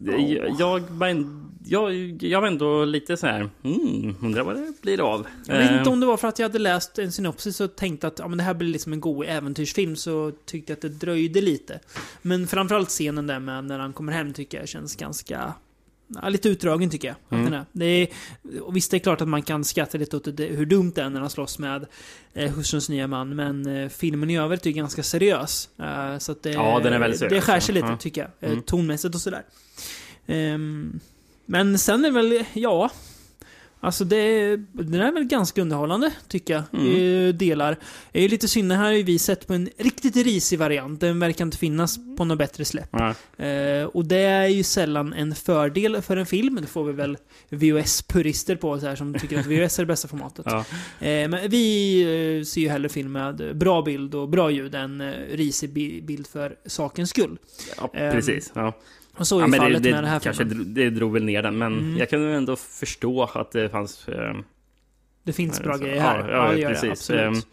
Jag, 0.00 0.54
jag, 0.58 0.80
var 0.80 1.08
en- 1.08 1.50
jag, 1.64 1.94
jag 2.22 2.40
var 2.40 2.48
ändå 2.48 2.84
lite 2.84 3.16
så 3.16 3.26
här, 3.26 3.50
mm, 3.64 4.16
undrar 4.22 4.42
vad 4.42 4.54
det 4.56 4.72
blir 4.82 5.00
av. 5.00 5.26
Jag 5.46 5.58
vet 5.58 5.70
Eh, 5.70 5.78
inte 5.78 5.90
om 5.90 6.00
det 6.00 6.06
var 6.06 6.16
för 6.16 6.28
att 6.28 6.38
jag 6.38 6.48
hade 6.48 6.58
läst 6.58 6.98
en 6.98 7.12
synopsis 7.12 7.60
och 7.60 7.76
tänkte 7.76 8.06
att 8.06 8.18
ja, 8.18 8.28
men 8.28 8.38
det 8.38 8.44
här 8.44 8.54
blir 8.54 8.68
liksom 8.68 8.92
en 8.92 9.00
god 9.00 9.26
äventyrsfilm 9.28 9.96
så 9.96 10.32
tyckte 10.44 10.72
jag 10.72 10.76
att 10.76 10.82
det 10.82 10.88
dröjde 10.88 11.40
lite. 11.40 11.80
Men 12.22 12.46
framförallt 12.46 12.88
scenen 12.88 13.26
där 13.26 13.38
med 13.40 13.64
när 13.64 13.78
han 13.78 13.92
kommer 13.92 14.12
hem 14.12 14.32
tycker 14.32 14.58
jag 14.58 14.68
känns 14.68 14.96
ganska... 14.96 15.52
Ja, 16.22 16.28
lite 16.28 16.48
utdragen 16.48 16.90
tycker 16.90 17.08
jag. 17.28 17.38
Mm. 17.40 17.64
Det 17.72 17.84
är, 17.84 18.08
och 18.62 18.76
visst, 18.76 18.90
det 18.90 18.96
är 18.96 18.98
klart 18.98 19.20
att 19.20 19.28
man 19.28 19.42
kan 19.42 19.64
skratta 19.64 19.98
lite 19.98 20.16
åt 20.16 20.36
det, 20.36 20.44
hur 20.46 20.66
dumt 20.66 20.92
det 20.94 21.02
är 21.02 21.10
när 21.10 21.20
han 21.20 21.30
slåss 21.30 21.58
med 21.58 21.86
eh, 22.34 22.52
hustruns 22.52 22.88
nya 22.88 23.06
man. 23.06 23.36
Men 23.36 23.66
eh, 23.82 23.88
filmen 23.88 24.30
i 24.30 24.38
övrigt 24.38 24.66
är 24.66 24.70
ganska 24.70 25.02
seriös. 25.02 25.68
Eh, 25.78 26.18
så 26.18 26.34
det, 26.42 26.50
Ja, 26.52 26.80
den 26.84 26.92
är 26.92 26.98
väldigt 26.98 27.18
seriös, 27.20 27.32
Det 27.34 27.40
skär 27.52 27.60
sig 27.60 27.74
lite 27.74 27.86
Ja. 27.86 27.96
tycker 27.96 28.20
jag. 28.20 28.30
Eh, 28.40 28.52
Mm. 28.52 28.62
Tonmässigt 28.62 29.14
och 29.14 29.20
sådär. 29.20 29.42
Ehm, 30.26 31.00
men 31.46 31.78
sen 31.78 32.04
är 32.04 32.10
väl, 32.10 32.44
ja... 32.52 32.90
Alltså 33.80 34.04
det, 34.04 34.56
den 34.72 34.94
är 35.00 35.12
väl 35.12 35.24
ganska 35.24 35.62
underhållande, 35.62 36.10
tycker 36.28 36.54
jag, 36.54 36.62
Mm. 36.72 36.86
i 36.86 37.32
delar. 37.32 37.76
Det 38.12 38.24
är 38.24 38.28
lite 38.28 38.48
synd, 38.48 38.72
här 38.72 38.84
har 38.84 38.92
ju 38.92 39.02
vi 39.02 39.18
sett 39.18 39.46
på 39.46 39.54
en 39.54 39.68
riktigt 39.78 40.16
risig 40.16 40.58
variant. 40.58 41.00
Den 41.00 41.20
verkar 41.20 41.44
inte 41.44 41.58
finnas 41.58 41.98
på 42.16 42.24
något 42.24 42.38
bättre 42.38 42.64
släpp. 42.64 42.88
ja. 42.92 43.14
Eh, 43.44 43.84
och 43.84 44.04
det 44.04 44.16
är 44.16 44.46
ju 44.46 44.62
sällan 44.62 45.12
en 45.12 45.34
fördel 45.34 46.02
för 46.02 46.16
en 46.16 46.26
film. 46.26 46.58
Det 46.60 46.66
får 46.66 46.84
vi 46.84 46.92
väl 46.92 47.16
VHS-purister 47.50 48.56
på 48.56 48.80
så 48.80 48.86
här, 48.86 48.96
som 48.96 49.14
tycker 49.14 49.38
att 49.38 49.46
VHS 49.46 49.78
är 49.78 49.82
det 49.82 49.86
bästa 49.86 50.08
formatet. 50.08 50.46
Ja. 50.48 50.64
Eh, 51.06 51.28
men 51.28 51.50
vi 51.50 52.00
eh, 52.38 52.44
ser 52.44 52.60
ju 52.60 52.68
hellre 52.68 52.88
film 52.88 53.12
med 53.12 53.56
bra 53.56 53.82
bild 53.82 54.14
och 54.14 54.28
bra 54.28 54.50
ljud 54.50 54.74
än 54.74 55.00
eh, 55.00 55.12
risig 55.30 55.70
bi- 55.72 56.02
bild 56.02 56.26
för 56.26 56.56
sakens 56.66 57.10
skull. 57.10 57.38
ja, 57.76 57.90
Ehm, 57.94 58.12
precis. 58.12 58.52
Ja. 58.54 58.72
Och 59.18 59.26
så 59.26 59.36
är 59.36 59.40
Ja, 59.40 59.46
men 59.46 59.50
det, 59.60 59.64
fallet 59.64 59.82
det, 59.82 59.90
med 59.90 60.02
den 60.04 60.10
här 60.10 60.20
kanske 60.20 60.48
filmen. 60.48 60.74
det 60.74 60.90
drog 60.90 61.12
väl 61.12 61.24
ner 61.24 61.42
den, 61.42 61.58
men 61.58 61.78
Mm. 61.78 61.96
jag 61.96 62.10
kunde 62.10 62.34
ändå 62.34 62.56
förstå 62.56 63.22
att 63.34 63.52
det 63.52 63.68
fanns... 63.68 64.08
Eh, 64.08 64.34
Det 65.24 65.32
finns 65.32 65.60
bra 65.62 65.74
så- 65.78 65.84
grejer 65.84 66.00
här. 66.00 66.28
Ja, 66.28 66.36
ja, 66.46 66.52
det 66.52 66.60
det, 66.60 66.66
precis. 66.68 66.90
absolut. 66.90 67.46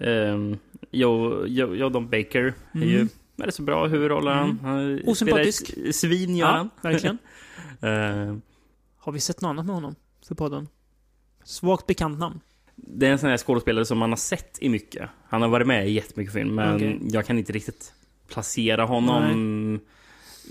Ehm, 0.00 0.08
ehm, 0.52 0.58
Jo, 0.90 1.42
jo, 1.46 1.74
jo 1.74 1.88
Don 1.88 2.10
Baker 2.10 2.54
är 2.72 2.78
ju 2.84 2.94
Mm. 2.96 3.08
väldigt 3.36 3.54
så 3.54 3.62
bra 3.62 3.86
huvudroller. 3.86 4.32
Han, 4.32 4.58
han 4.62 5.00
Osympatisk. 5.06 5.74
Svin 5.94 6.36
gör 6.36 6.46
Ja, 6.48 6.52
han. 6.56 6.70
verkligen. 6.82 7.18
Eh, 7.80 8.36
Har 8.96 9.12
vi 9.12 9.20
sett 9.20 9.40
något 9.40 9.48
annat 9.48 9.66
med 9.66 9.74
honom 9.74 9.94
för 10.28 10.34
podden? 10.34 10.68
Svagt 11.44 11.86
bekant 11.86 12.18
namn. 12.18 12.40
det 12.76 13.06
är 13.06 13.12
en 13.12 13.18
sån 13.18 13.30
här 13.30 13.36
skådespelare 13.36 13.84
som 13.84 13.98
man 13.98 14.10
har 14.10 14.16
sett 14.16 14.58
i 14.60 14.68
mycket. 14.68 15.08
Han 15.28 15.42
har 15.42 15.48
varit 15.48 15.66
med 15.66 15.88
i 15.88 15.90
jättemycket 15.90 16.34
film, 16.34 16.54
men 16.54 16.76
Okej. 16.76 16.98
jag 17.02 17.26
kan 17.26 17.38
inte 17.38 17.52
riktigt 17.52 17.92
placera 18.28 18.84
honom 18.84 19.80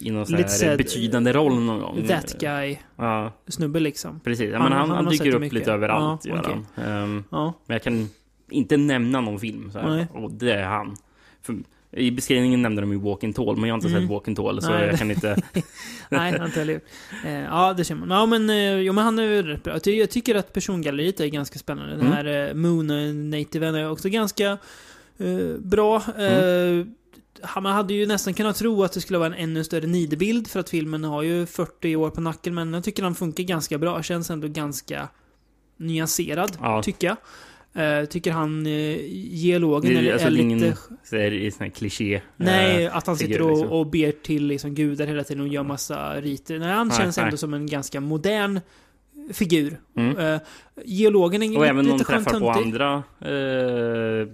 i 0.02 0.12
någon 0.12 0.26
sån 0.26 0.36
här 0.38 0.78
betydande 0.78 1.34
roll 1.34 1.60
någon 1.60 1.80
gång. 1.80 2.08
That 2.08 2.40
guy 2.40 2.78
Ja, 2.96 3.34
snubbe 3.48 3.80
liksom. 3.80 4.20
precis. 4.20 4.50
Ja, 4.52 4.60
men 4.64 4.72
han, 4.72 4.90
han 4.90 5.06
han, 5.06 5.06
dyker 5.06 5.36
upp 5.36 5.42
mycket. 5.42 5.54
lite 5.54 5.72
överallt, 5.72 6.26
Ja, 6.26 6.40
okej. 6.40 6.58
han. 6.76 6.86
Ehm, 7.04 7.24
Ja. 7.32 7.54
men 7.66 7.76
jag 7.76 7.84
kan 7.84 8.10
inte 8.50 8.78
nämna 8.78 9.22
någon 9.22 9.40
film. 9.40 9.72
Så 9.72 9.80
här. 9.80 10.08
Och 10.14 10.32
det 10.32 10.54
är 10.54 10.64
han. 10.66 10.96
För, 11.42 11.56
I 11.92 12.12
beskrivningen 12.12 12.62
nämnde 12.62 12.82
de 12.82 12.92
ju 12.92 13.00
Walking 13.00 13.34
Tall, 13.34 13.56
men 13.58 13.64
jag 13.70 13.74
har 13.74 13.78
inte 13.78 13.88
Mm. 13.88 14.02
sett 14.02 14.10
Walking 14.10 14.36
Tall, 14.36 14.62
så 14.62 14.70
Nej. 14.70 14.88
jag 14.88 14.98
kan 15.00 15.12
inte... 15.12 15.42
Nej, 16.10 16.34
inte 16.46 16.60
heller. 16.60 16.80
Eh, 17.26 17.32
ja, 17.42 17.74
det 17.74 17.84
känner 17.84 18.06
man. 18.06 18.18
Ja, 18.18 18.26
men, 18.26 18.50
eh, 18.50 18.76
jo, 18.80 18.94
men 18.94 19.04
han 19.04 19.20
är 19.20 19.24
ju 19.24 19.44
rätt 19.44 19.64
bra. 19.64 19.74
Jag 19.74 19.84
ty- 19.84 20.00
Jag 20.00 20.10
tycker 20.10 20.36
att 20.36 20.54
persongalleriet 20.54 21.20
är 21.20 21.28
ganska 21.28 21.60
spännande. 21.60 21.92
Den 21.96 22.02
Mm. 22.02 22.12
här 22.14 22.48
eh, 22.50 22.54
Moon 22.54 23.30
Nativen 23.30 23.76
är 23.76 23.92
också 23.92 24.10
ganska 24.10 24.58
eh, 25.18 25.58
bra. 25.60 26.04
Mm. 26.18 26.80
Eh, 26.80 26.86
man 27.62 27.74
hade 27.74 27.94
ju 27.94 28.06
nästan 28.06 28.34
kunnat 28.34 28.56
tro 28.56 28.84
att 28.84 28.92
det 28.94 29.02
skulle 29.02 29.20
vara 29.20 29.28
en 29.36 29.44
ännu 29.44 29.64
större 29.64 29.88
nidebild 29.88 30.48
för 30.48 30.60
att 30.60 30.70
filmen 30.70 31.04
har 31.04 31.24
ju 31.24 31.46
40 31.46 31.96
år 31.96 32.10
på 32.10 32.22
nacken, 32.22 32.54
men 32.54 32.74
jag 32.74 32.84
tycker 32.84 33.04
den 33.04 33.16
funkar 33.16 33.44
ganska 33.44 33.78
bra. 33.78 34.04
Känns 34.04 34.30
ändå 34.30 34.48
ganska 34.48 35.08
nyanserad, 35.78 36.58
Ja. 36.62 36.84
tycker 36.84 37.08
jag. 37.08 37.18
Eh, 37.74 38.06
tycker 38.06 38.32
han, 38.32 38.66
eh, 38.66 38.98
geologen, 39.36 39.94
Det 39.94 40.10
är- 40.10 40.12
alltså, 40.14 40.28
är 40.28 40.32
är 40.32 40.32
lite... 40.32 40.44
ingen- 40.44 40.76
Så 41.04 41.16
är 41.16 41.32
det 41.32 41.52
sån 41.52 41.64
här 41.64 41.70
kliché. 41.72 42.22
Nej, 42.38 42.86
eh, 42.86 42.96
att 42.96 43.08
han 43.08 43.18
sitter 43.18 43.42
och, 43.42 43.50
liksom. 43.50 43.68
och 43.70 43.88
ber 43.88 44.12
till 44.12 44.46
liksom, 44.48 44.74
gudar 44.76 45.08
hela 45.08 45.24
tiden 45.24 45.42
och 45.42 45.48
gör 45.48 45.64
massa 45.64 46.22
riter. 46.22 46.60
Nej, 46.60 46.72
han 46.74 46.88
Nej, 46.88 46.98
känns 46.98 47.18
nej. 47.18 47.24
ändå 47.26 47.38
som 47.38 47.54
en 47.54 47.68
ganska 47.68 48.00
modern 48.02 48.60
figur. 49.34 49.80
Mm. 49.98 50.18
Uh, 50.18 50.40
geologen 50.86 51.44
är 51.44 51.48
Och 51.48 51.54
lite, 51.54 51.68
även 51.68 51.88
de 51.88 52.00
träffar 52.00 52.40
på 52.40 52.52
andra... 52.52 53.04
Eh, 53.22 54.28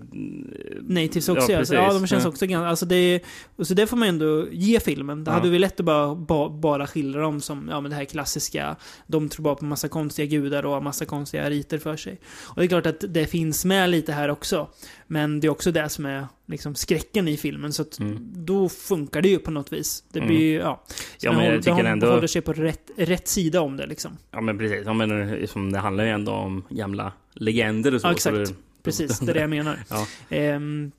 Natives 0.81 1.29
också. 1.29 1.51
Ja, 1.51 1.63
ja, 1.71 1.93
de 1.93 2.07
känns 2.07 2.25
också 2.25 2.45
ganska... 2.45 2.67
Alltså 2.67 2.85
det, 2.85 3.19
så 3.61 3.73
det 3.73 3.87
får 3.87 3.97
man 3.97 4.07
ändå 4.07 4.47
ge 4.51 4.79
filmen. 4.79 5.23
Det 5.23 5.31
Ja. 5.31 5.35
hade 5.35 5.49
vi 5.49 5.59
lätt 5.59 5.79
att 5.79 5.85
bara, 5.85 6.15
ba, 6.15 6.49
bara 6.49 6.87
skildra 6.87 7.21
dem 7.21 7.41
som 7.41 7.67
ja, 7.71 7.81
men 7.81 7.91
det 7.91 7.97
här 7.97 8.05
klassiska. 8.05 8.75
De 9.07 9.29
tror 9.29 9.43
bara 9.43 9.55
på 9.55 9.65
massa 9.65 9.87
konstiga 9.87 10.25
gudar 10.25 10.65
och 10.65 10.83
massa 10.83 11.05
konstiga 11.05 11.49
riter 11.49 11.77
för 11.77 11.97
sig. 11.97 12.19
Och 12.43 12.55
det 12.55 12.63
är 12.63 12.67
klart 12.67 12.85
att 12.85 13.03
det 13.09 13.25
finns 13.25 13.65
med 13.65 13.89
lite 13.89 14.11
här 14.11 14.29
också. 14.29 14.67
Men 15.07 15.39
det 15.39 15.47
är 15.47 15.51
också 15.51 15.71
det 15.71 15.89
som 15.89 16.05
är 16.05 16.27
liksom 16.45 16.75
skräcken 16.75 17.27
i 17.27 17.37
filmen. 17.37 17.73
Så 17.73 17.81
att 17.81 17.99
Mm. 17.99 18.17
då 18.35 18.69
funkar 18.69 19.21
det 19.21 19.29
ju 19.29 19.39
på 19.39 19.51
något 19.51 19.73
vis. 19.73 20.03
Det 20.11 20.19
Mm. 20.19 20.27
blir 20.27 20.39
ju, 20.45 20.53
ja. 20.53 20.83
Så 20.87 20.93
Ja, 21.25 21.31
men 21.31 21.39
jag 21.43 21.51
håller- 21.51 21.61
tycker 21.63 21.83
ändå- 21.89 22.11
håller 22.11 22.27
sig 22.27 22.41
på 22.41 22.53
rätt, 22.53 22.91
rätt 22.97 23.27
sida 23.27 23.61
om 23.61 23.77
det 23.77 23.85
liksom. 23.87 24.17
Ja 24.31 24.41
men 24.41 24.57
precis, 24.57 24.81
ja, 24.85 24.93
men, 24.93 25.47
som 25.47 25.71
det 25.71 25.79
handlar 25.79 26.03
ju 26.03 26.09
ändå 26.09 26.31
om 26.31 26.63
gamla 26.69 27.11
legender 27.33 27.95
och 27.95 28.01
så. 28.01 28.07
Ja, 28.07 28.11
exakt. 28.11 28.35
Så 28.47 28.53
det, 28.53 28.59
Precis, 28.83 29.19
det 29.19 29.31
är 29.31 29.33
det 29.33 29.41
jag 29.41 29.49
menar. 29.49 29.79
Ja. 29.89 30.07
Ehm, 30.29 30.91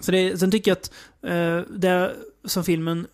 så 0.00 0.12
det, 0.12 0.38
sen 0.40 0.50
tycker 0.50 0.70
jag 0.70 0.78
att 0.78 0.92
eh, 1.22 1.74
det 1.78 2.12
som 2.44 2.64
filmen 2.64 3.06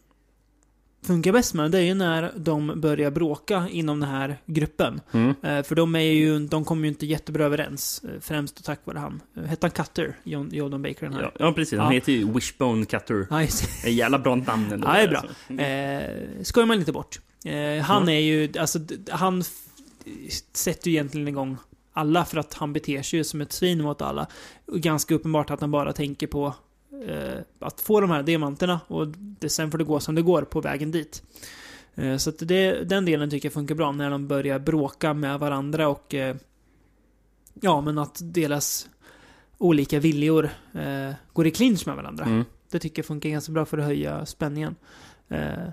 funkar 1.02 1.32
bäst 1.32 1.54
med, 1.54 1.70
det 1.70 1.78
är 1.78 1.82
ju 1.82 1.94
när 1.94 2.32
de 2.36 2.80
börjar 2.80 3.10
bråka 3.10 3.68
inom 3.70 4.00
den 4.00 4.08
här 4.08 4.36
gruppen. 4.46 5.00
Mm. 5.12 5.34
Eh, 5.42 5.62
för 5.62 5.74
de 5.74 5.94
är 5.94 6.00
ju, 6.00 6.38
de 6.38 6.64
kommer 6.64 6.82
ju 6.82 6.88
inte 6.88 7.06
jättebra 7.06 7.44
överens. 7.44 8.04
eh, 8.04 8.20
Främst 8.20 8.64
tack 8.64 8.80
vare 8.84 8.98
han. 8.98 9.20
Uh, 9.38 9.44
hette 9.44 9.66
han 9.66 9.70
Cutter? 9.70 10.16
John, 10.22 10.50
Jordan 10.52 10.82
Baker 10.82 11.00
den 11.06 11.12
här? 11.14 11.22
Ja, 11.22 11.32
ja 11.38 11.52
precis, 11.52 11.78
han 11.78 11.86
Ja. 11.86 11.92
heter 11.92 12.12
ju 12.12 12.32
Wishbone 12.32 12.84
Cutter. 12.86 13.26
Ja, 13.30 13.42
just. 13.42 13.62
Ett 13.84 13.92
jävla 13.92 14.18
bra 14.18 14.34
namn 14.34 14.72
ändå. 14.72 14.88
Ja, 14.88 14.92
det 14.92 15.00
är 15.00 15.08
bra. 15.08 15.18
alltså. 15.48 15.62
Eh, 16.38 16.42
skojar 16.44 16.66
man 16.66 16.78
inte 16.78 16.92
bort. 16.92 17.20
Eh, 17.44 17.82
han 17.82 18.02
Mm. 18.02 18.08
är 18.14 18.20
ju, 18.20 18.52
alltså, 18.58 18.78
han 19.10 19.42
sätter 20.52 20.88
ju 20.88 20.92
egentligen 20.94 21.28
igång 21.28 21.56
alla 21.92 22.24
för 22.24 22.36
att 22.38 22.54
han 22.54 22.72
beter 22.72 23.02
sig 23.02 23.18
ju 23.18 23.24
som 23.24 23.40
ett 23.40 23.52
svin 23.52 23.82
mot 23.82 24.02
alla. 24.02 24.26
Och 24.66 24.80
ganska 24.80 25.14
uppenbart 25.14 25.50
att 25.50 25.60
han 25.60 25.70
bara 25.70 25.92
tänker 25.92 26.26
på 26.26 26.46
eh, 26.46 26.52
att 27.58 27.80
få 27.80 28.00
de 28.00 28.10
här 28.10 28.22
diamanterna 28.22 28.80
och 28.86 29.08
det, 29.18 29.48
sen 29.48 29.70
får 29.70 29.78
det 29.78 29.84
gå 29.84 30.00
som 30.00 30.14
det 30.14 30.22
går 30.22 30.42
på 30.42 30.60
vägen 30.60 30.90
dit. 30.90 31.22
Eh, 31.94 32.16
så 32.16 32.30
det, 32.30 32.88
den 32.88 33.04
delen 33.04 33.30
tycker 33.30 33.46
jag 33.46 33.52
funkar 33.52 33.74
bra 33.74 33.92
när 33.92 34.10
de 34.10 34.28
börjar 34.28 34.58
bråka 34.58 35.14
med 35.14 35.38
varandra 35.38 35.88
och 35.88 36.14
eh, 36.14 36.36
ja, 37.60 37.80
men 37.80 37.98
att 37.98 38.20
deras 38.22 38.88
olika 39.58 40.00
viljor 40.00 40.50
eh, 40.74 41.12
går 41.32 41.46
i 41.46 41.50
clinch 41.50 41.86
med 41.86 41.96
varandra. 41.96 42.24
Mm. 42.24 42.44
Det 42.70 42.78
tycker 42.78 42.98
jag 42.98 43.06
funkar 43.06 43.30
ganska 43.30 43.52
bra 43.52 43.64
för 43.64 43.78
att 43.78 43.84
höja 43.84 44.26
spänningen. 44.26 44.76
Eh, 45.28 45.68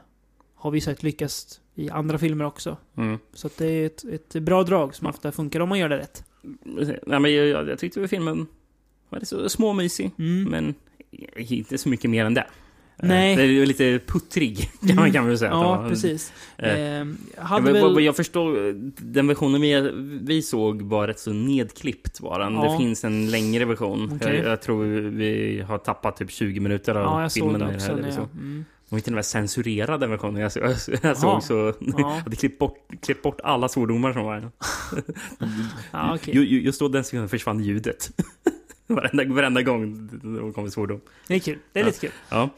har 0.55 0.71
vi 0.71 0.81
sett 0.81 1.03
lyckas 1.03 1.61
i 1.75 1.89
andra 1.89 2.17
filmer 2.17 2.45
också. 2.45 2.77
Mm. 2.95 3.17
Så 3.33 3.49
det 3.57 3.65
är 3.65 3.85
ett, 3.85 4.03
ett 4.05 4.43
bra 4.43 4.63
drag 4.63 4.95
som 4.95 5.07
ofta 5.07 5.31
funkar 5.31 5.59
om 5.59 5.69
man 5.69 5.79
gör 5.79 5.89
det 5.89 5.97
rätt. 5.97 6.23
Nej, 6.41 7.19
men 7.19 7.35
jag, 7.35 7.47
jag, 7.47 7.69
jag 7.69 7.79
tyckte 7.79 8.07
filmen 8.07 8.47
var 9.09 9.19
så 9.23 9.49
småmysig, 9.49 10.11
Mm. 10.17 10.43
men 10.43 10.75
inte 11.37 11.77
så 11.77 11.89
mycket 11.89 12.09
mer 12.09 12.25
än 12.25 12.33
det. 12.33 12.41
Eh, 12.99 13.07
Nej. 13.07 13.35
Det 13.35 13.43
är 13.43 13.65
lite 13.65 13.99
puttrig, 14.07 14.69
kan 14.87 14.95
man, 14.95 15.11
kan 15.11 15.21
man 15.23 15.29
väl 15.29 15.37
säga. 15.37 15.51
det 15.51 15.57
Ja, 15.57 15.85
precis. 15.89 16.33
Eh, 16.57 16.73
Eh, 16.79 17.05
Ja, 17.37 17.43
hade 17.43 17.81
vad 17.81 17.95
väl... 17.95 18.03
Jag 18.05 18.15
förstår, 18.15 18.73
den 19.13 19.27
versionen 19.27 19.61
vi, 19.61 19.91
vi 20.21 20.41
såg 20.41 20.81
var 20.81 21.07
rätt 21.07 21.19
så 21.19 21.33
nedklippt 21.33 22.21
var 22.21 22.39
den. 22.39 22.53
Ja. 22.53 22.71
Det 22.71 22.77
finns 22.77 23.03
en 23.03 23.31
längre 23.31 23.65
version. 23.65 24.11
Okej. 24.21 24.35
Jag, 24.35 24.45
jag 24.51 24.61
tror 24.61 24.85
vi 25.09 25.61
har 25.67 25.77
tappat 25.77 26.17
typ 26.17 26.31
20 26.31 26.59
minuter 26.59 26.95
av 26.95 27.03
Ja, 27.03 27.21
jag 27.21 27.31
såg 27.31 27.43
filmen. 27.51 27.67
det 27.67 27.73
i 27.73 27.77
också. 27.77 27.91
här, 27.91 28.01
liksom. 28.01 28.23
jag, 28.33 28.41
mm. 28.41 28.65
De 28.89 28.95
var 28.95 28.99
till 29.01 29.13
och 29.13 29.15
med 29.15 29.25
censurerad 29.25 29.99
den 29.99 30.09
versionen 30.11 30.41
jag, 30.41 30.51
jag, 30.55 30.75
jag 31.01 31.17
såg. 31.17 31.43
Så 31.43 31.73
Ja. 31.97 32.09
hade 32.23 32.35
klippt 32.35 32.59
bort, 32.59 32.87
klippt 33.01 33.21
bort 33.23 33.39
alla 33.43 33.69
svordomar 33.69 34.13
som 34.13 34.23
var. 34.23 34.51
Ja, 35.91 36.17
ju- 36.23 36.61
Just 36.61 36.79
då 36.79 36.87
den 36.87 37.03
sekunden 37.03 37.29
försvann 37.29 37.63
ljudet. 37.63 38.09
varenda, 38.95 39.25
varenda 39.35 39.61
gång 39.61 40.09
det 40.47 40.53
kom 40.53 40.65
en 40.65 40.71
svordom. 40.71 41.01
Det 41.27 41.35
är 41.35 41.39
kul. 41.39 41.57
Det 41.73 41.79
är 41.79 41.83
Ja. 41.83 41.87
lite 41.87 41.99
kul. 41.99 42.11
Ja. 42.29 42.49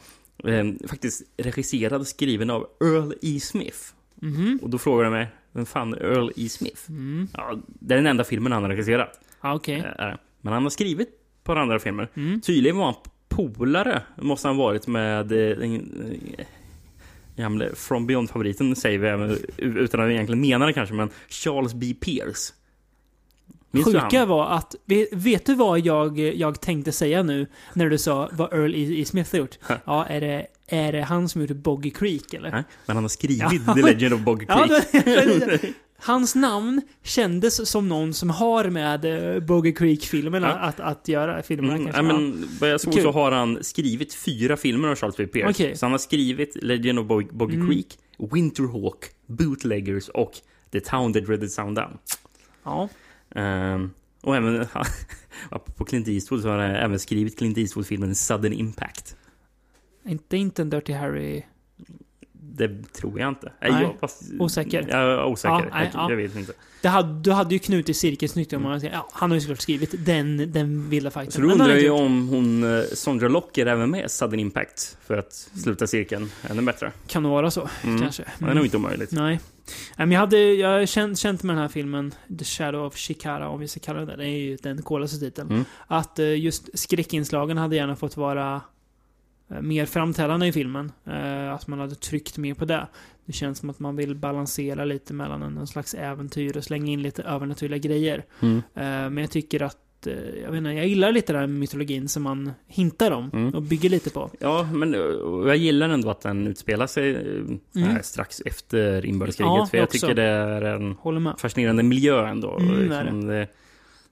Ehm, 0.44 0.78
faktiskt 0.88 1.22
regisserad 1.36 2.00
och 2.00 2.06
skriven 2.06 2.50
av 2.50 2.66
Earl 2.80 3.12
E. 3.22 3.40
Smith. 3.40 3.78
Mhm. 4.14 4.58
Och 4.62 4.70
då 4.70 4.78
frågar 4.78 5.04
jag 5.04 5.12
mig, 5.12 5.28
vem 5.52 5.66
fan 5.66 5.94
är 5.94 5.98
Earl 5.98 6.30
E. 6.36 6.48
Smith? 6.48 6.82
Mm. 6.90 7.28
Ja, 7.34 7.58
det 7.64 7.94
är 7.94 7.98
den 7.98 8.06
enda 8.06 8.24
filmen 8.24 8.52
han 8.52 8.62
har 8.62 8.70
regisserat. 8.70 9.20
Ja, 9.40 9.54
okej. 9.54 9.78
Eh, 9.98 10.14
Men 10.40 10.52
han 10.52 10.62
har 10.62 10.70
skrivit 10.70 11.08
på 11.44 11.52
andra 11.52 11.78
filmer. 11.78 12.08
Mm. 12.14 12.40
Tydligen 12.40 12.76
var 12.76 12.84
han 12.84 12.94
polare, 13.28 14.02
måste 14.16 14.48
han 14.48 14.56
ha 14.56 14.64
varit 14.64 14.86
med 14.86 15.32
eh, 15.32 15.56
den 15.58 15.74
eh, 16.38 16.44
gamle 17.36 17.74
From 17.74 18.06
Beyond-favoriten, 18.06 18.74
säger 18.76 18.98
vi 18.98 19.08
även, 19.08 19.38
utan 19.56 20.00
att 20.00 20.10
egentligen 20.10 20.40
mena 20.40 20.66
det 20.66 20.72
kanske, 20.72 20.94
men 20.94 21.10
Charles 21.28 21.74
B. 21.74 21.94
Pierce. 22.00 22.52
Minns 23.70 23.86
Sjuka 23.86 24.26
var 24.26 24.46
att, 24.50 24.74
vet, 25.12 25.46
du 25.46 25.54
vad 25.54 25.80
jag, 25.80 26.18
jag 26.18 26.60
tänkte 26.60 26.92
säga 26.92 27.22
nu 27.22 27.46
när 27.74 27.90
du 27.90 27.98
sa 27.98 28.28
vad 28.32 28.52
Earl 28.52 28.74
E. 28.74 29.00
E. 29.00 29.04
Smith 29.04 29.32
har 29.32 29.38
gjort? 29.38 29.58
Ja, 29.84 30.06
är 30.06 30.20
det, 30.20 30.46
är 30.66 30.92
det 30.92 31.02
han 31.02 31.28
som 31.28 31.40
gjorde 31.40 31.54
Boggy 31.54 31.90
Creek 31.90 32.34
eller? 32.34 32.50
Nej, 32.50 32.62
men 32.86 32.96
han 32.96 33.04
har 33.04 33.08
skrivit 33.08 33.62
Ja. 33.66 33.74
The 33.74 33.82
Legend 33.82 34.14
of 34.14 34.20
Boggy 34.20 34.44
Ja, 34.48 34.66
Creek. 34.90 35.04
det, 35.04 35.60
hans 35.98 36.34
namn 36.34 36.82
kändes 37.02 37.70
som 37.70 37.88
någon 37.88 38.14
som 38.14 38.30
har 38.30 38.64
med 38.70 39.04
uh, 39.04 39.40
Boggy 39.42 39.72
Creek-filmerna 39.72 40.48
Ja. 40.48 40.54
att, 40.54 40.80
att 40.80 41.08
göra. 41.08 41.42
Filmerna 41.42 41.74
Mm, 41.74 41.84
kanske. 41.92 42.02
ja, 42.02 42.18
men 42.18 42.48
vad 42.60 42.70
jag 42.70 42.80
såg 42.80 42.92
Kul. 42.94 43.02
så 43.02 43.12
har 43.12 43.32
han 43.32 43.58
skrivit 43.64 44.14
fyra 44.14 44.56
filmer 44.56 44.88
av 44.88 44.94
Charles 44.96 45.16
B. 45.16 45.26
Pierce. 45.26 45.50
Okej. 45.50 45.76
Så 45.76 45.84
han 45.86 45.92
har 45.92 45.98
skrivit 45.98 46.56
Legend 46.62 46.98
of 46.98 47.06
Bog- 47.06 47.32
Boggy 47.32 47.54
Mm. 47.54 47.68
Creek, 47.68 47.86
Winterhawk, 48.32 49.04
Bootleggers 49.26 50.08
och 50.08 50.32
The 50.72 50.80
Town 50.80 51.12
That 51.12 51.26
Dreaded 51.26 51.50
Sound 51.52 51.76
Down. 51.76 51.98
ja. 52.64 52.88
Ehm, 53.34 53.90
och 54.22 54.36
även 54.36 54.66
på 55.76 55.84
Clint 55.84 56.08
Eastwood 56.08 56.42
så 56.42 56.48
har 56.48 56.58
han 56.58 56.70
även 56.70 56.98
skrivit 56.98 57.38
Clint 57.38 57.58
Eastwood-filmen 57.58 58.14
Sudden 58.14 58.52
Impact. 58.52 59.16
Inte, 60.04 60.36
inte 60.36 60.62
en 60.62 60.70
Dirty 60.70 60.92
Harry. 60.92 61.42
Det 62.32 62.92
tror 62.92 63.20
jag 63.20 63.28
inte. 63.28 63.52
Nej, 63.60 63.72
Nej. 63.72 63.82
jag, 63.82 63.96
fast, 64.00 64.22
Osäker. 64.38 64.86
Jag 64.88 65.00
är 65.00 65.24
osäker. 65.24 65.54
Ja, 65.54 65.64
nej, 65.72 65.90
jag, 65.94 66.02
ja. 66.02 66.10
jag 66.10 66.16
vet 66.16 66.36
inte. 66.36 66.52
Det 66.82 66.88
hade, 66.88 67.20
du 67.20 67.32
hade 67.32 67.54
ju 67.54 67.58
knutit 67.58 67.96
cirkelsnyggt 67.96 68.52
om 68.52 68.62
man 68.62 68.80
säger, 68.80 68.94
ja, 68.94 69.08
han 69.12 69.30
har 69.30 69.34
ju 69.36 69.40
såklart 69.40 69.60
skrivit 69.60 70.06
den, 70.06 70.52
den 70.52 70.90
vilda 70.90 71.10
fighten. 71.10 71.32
Så 71.32 71.40
då 71.40 71.48
undrar 71.48 71.68
jag 71.68 71.80
ju 71.80 71.90
om 71.90 72.28
hon, 72.28 72.64
eh, 72.78 72.84
Sondra 72.94 73.28
Locker 73.28 73.66
även 73.66 73.90
med 73.90 74.10
Sudden 74.10 74.40
Impact 74.40 74.96
för 75.06 75.16
att 75.16 75.32
sluta 75.32 75.86
cirkeln 75.86 76.30
ännu 76.50 76.62
bättre. 76.62 76.92
Kan 77.06 77.22
det 77.22 77.28
vara 77.28 77.50
så, 77.50 77.68
Mm. 77.84 78.00
kanske. 78.00 78.24
Det 78.38 78.44
är 78.44 78.54
nog 78.54 78.64
inte 78.64 78.76
omöjligt. 78.76 79.12
Nej. 79.12 79.40
Jag 79.96 80.06
hade, 80.12 80.54
jag 80.54 80.68
har 80.68 80.86
känt, 80.86 81.18
känt 81.18 81.42
med 81.42 81.56
den 81.56 81.62
här 81.62 81.68
filmen, 81.68 82.14
The 82.38 82.44
Shadow 82.44 82.86
of 82.86 82.96
Shikara, 82.96 83.48
om 83.48 83.60
vi 83.60 83.68
ska 83.68 83.80
kalla 83.80 83.98
den 83.98 84.08
det. 84.08 84.16
Det 84.16 84.24
är 84.24 84.38
ju 84.38 84.56
den 84.56 84.82
coolaste 84.82 85.18
titeln. 85.18 85.50
Mm. 85.50 85.64
Att 85.86 86.18
eh, 86.18 86.38
just 86.38 86.78
skräckinslagen 86.78 87.58
hade 87.58 87.76
gärna 87.76 87.96
fått 87.96 88.16
vara 88.16 88.62
eh, 89.50 89.60
mer 89.60 89.86
framträdande 89.86 90.46
i 90.46 90.52
filmen. 90.52 90.92
Eh, 91.06 91.54
Att 91.54 91.66
man 91.66 91.78
hade 91.78 91.94
tryckt 91.94 92.38
mer 92.38 92.54
på 92.54 92.64
det. 92.64 92.88
Det 93.24 93.32
känns 93.32 93.58
som 93.58 93.70
att 93.70 93.78
man 93.78 93.96
vill 93.96 94.14
balansera 94.14 94.84
lite 94.84 95.14
mellan 95.14 95.42
en, 95.42 95.66
slags 95.66 95.94
äventyr 95.94 96.56
och 96.56 96.64
slänga 96.64 96.92
in 96.92 97.02
lite 97.02 97.22
övernaturliga 97.22 97.78
grejer. 97.78 98.24
Mm. 98.40 98.62
Men 99.14 99.18
jag 99.18 99.30
tycker 99.30 99.62
att 99.62 99.76
att, 100.00 100.06
eh, 100.06 100.14
jag 100.42 100.50
vet 100.50 100.58
inte, 100.58 100.70
jag 100.70 100.86
gillar 100.88 101.12
lite 101.12 101.32
den 101.32 101.40
här 101.40 101.46
mytologin 101.46 102.08
som 102.08 102.22
man 102.22 102.52
hintar 102.66 103.10
om 103.10 103.30
Mm. 103.32 103.54
och 103.54 103.62
bygger 103.62 103.90
lite 103.90 104.10
på. 104.10 104.30
Ja, 104.40 104.68
men 104.72 104.92
jag 105.46 105.56
gillar 105.56 105.88
ändå 105.88 106.10
att 106.10 106.20
den 106.20 106.46
utspelar 106.46 106.86
sig 106.86 107.14
eh, 107.76 107.82
här 107.82 108.02
strax 108.02 108.40
efter 108.44 109.06
inbördeskriget. 109.06 109.48
Mm. 109.50 109.58
Ja, 109.60 109.66
för 109.66 109.76
jag 109.76 109.84
också. 109.84 109.98
tycker 109.98 110.14
det 110.14 110.22
är 110.22 110.62
en 110.62 111.36
fascinerande 111.38 111.82
miljö 111.82 112.26
ändå. 112.26 112.58
Mm, 112.58 112.80
liksom, 112.80 113.26
det, 113.26 113.48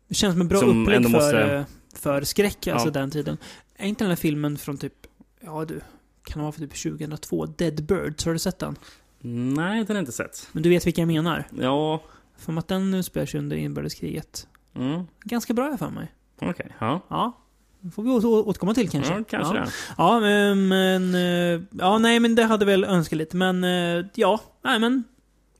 Det 0.08 0.14
känns 0.14 0.34
som 0.34 0.40
en 0.40 0.48
bra 0.48 0.58
Som 0.58 0.82
upplägg 0.82 0.96
ändå 0.96 1.08
för, 1.08 1.16
måste- 1.16 1.54
eh, 1.54 1.64
för 1.94 2.22
skräck, 2.22 2.66
alltså 2.66 2.88
Ja. 2.88 2.92
den 2.92 3.10
tiden. 3.10 3.36
Är 3.76 3.86
inte 3.88 4.04
den 4.04 4.08
här 4.10 4.16
filmen 4.16 4.56
från 4.58 4.78
typ, 4.78 4.94
ja 5.40 5.64
du, 5.64 5.80
kan 6.24 6.38
det 6.38 6.40
vara 6.42 6.52
för 6.52 6.60
typ 6.60 6.74
2002? 6.76 7.46
Dead 7.46 7.82
Birds, 7.84 8.24
har 8.24 8.32
du 8.32 8.38
sett 8.38 8.58
den? 8.58 8.76
nej, 9.20 9.78
den 9.78 9.86
har 9.88 9.94
jag 9.94 10.02
inte 10.02 10.12
sett. 10.12 10.48
Men 10.52 10.62
du 10.62 10.68
vet 10.68 10.86
vilka 10.86 11.00
jag 11.00 11.08
menar? 11.08 11.44
Ja, 11.60 12.02
För 12.38 12.58
att 12.58 12.68
den 12.68 12.94
utspelar 12.94 13.26
sig 13.26 13.40
under 13.40 13.56
inbördeskriget. 13.56 14.46
Mm, 14.78 15.02
Ganska 15.24 15.54
bra 15.54 15.76
för 15.76 15.90
mig. 15.90 16.12
okej. 16.40 16.66
ja. 16.78 17.00
Ja. 17.08 17.32
Det 17.80 17.90
får 17.90 18.02
vi 18.02 18.10
återkomma 18.10 18.74
till 18.74 18.90
kanske. 18.90 19.12
Ja, 19.12 19.24
kanske 19.28 19.56
ja. 19.56 19.62
det. 19.64 19.70
Ja, 19.98 20.20
men, 20.20 21.14
eh, 21.14 21.62
Ja, 21.78 21.98
nej, 21.98 22.20
men 22.20 22.34
det 22.34 22.44
hade 22.44 22.64
väl 22.64 22.84
önskat 22.84 23.16
lite. 23.16 23.36
Men 23.36 23.64
eh, 23.64 24.06
ja, 24.14 24.40
nej 24.64 24.78
men... 24.80 25.04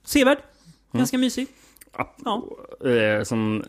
Sevärd. 0.05 0.39
Ganska 0.93 1.19
mysig. 1.19 1.47
Ja. 2.25 2.45
Eh, 2.91 3.23
Som 3.23 3.65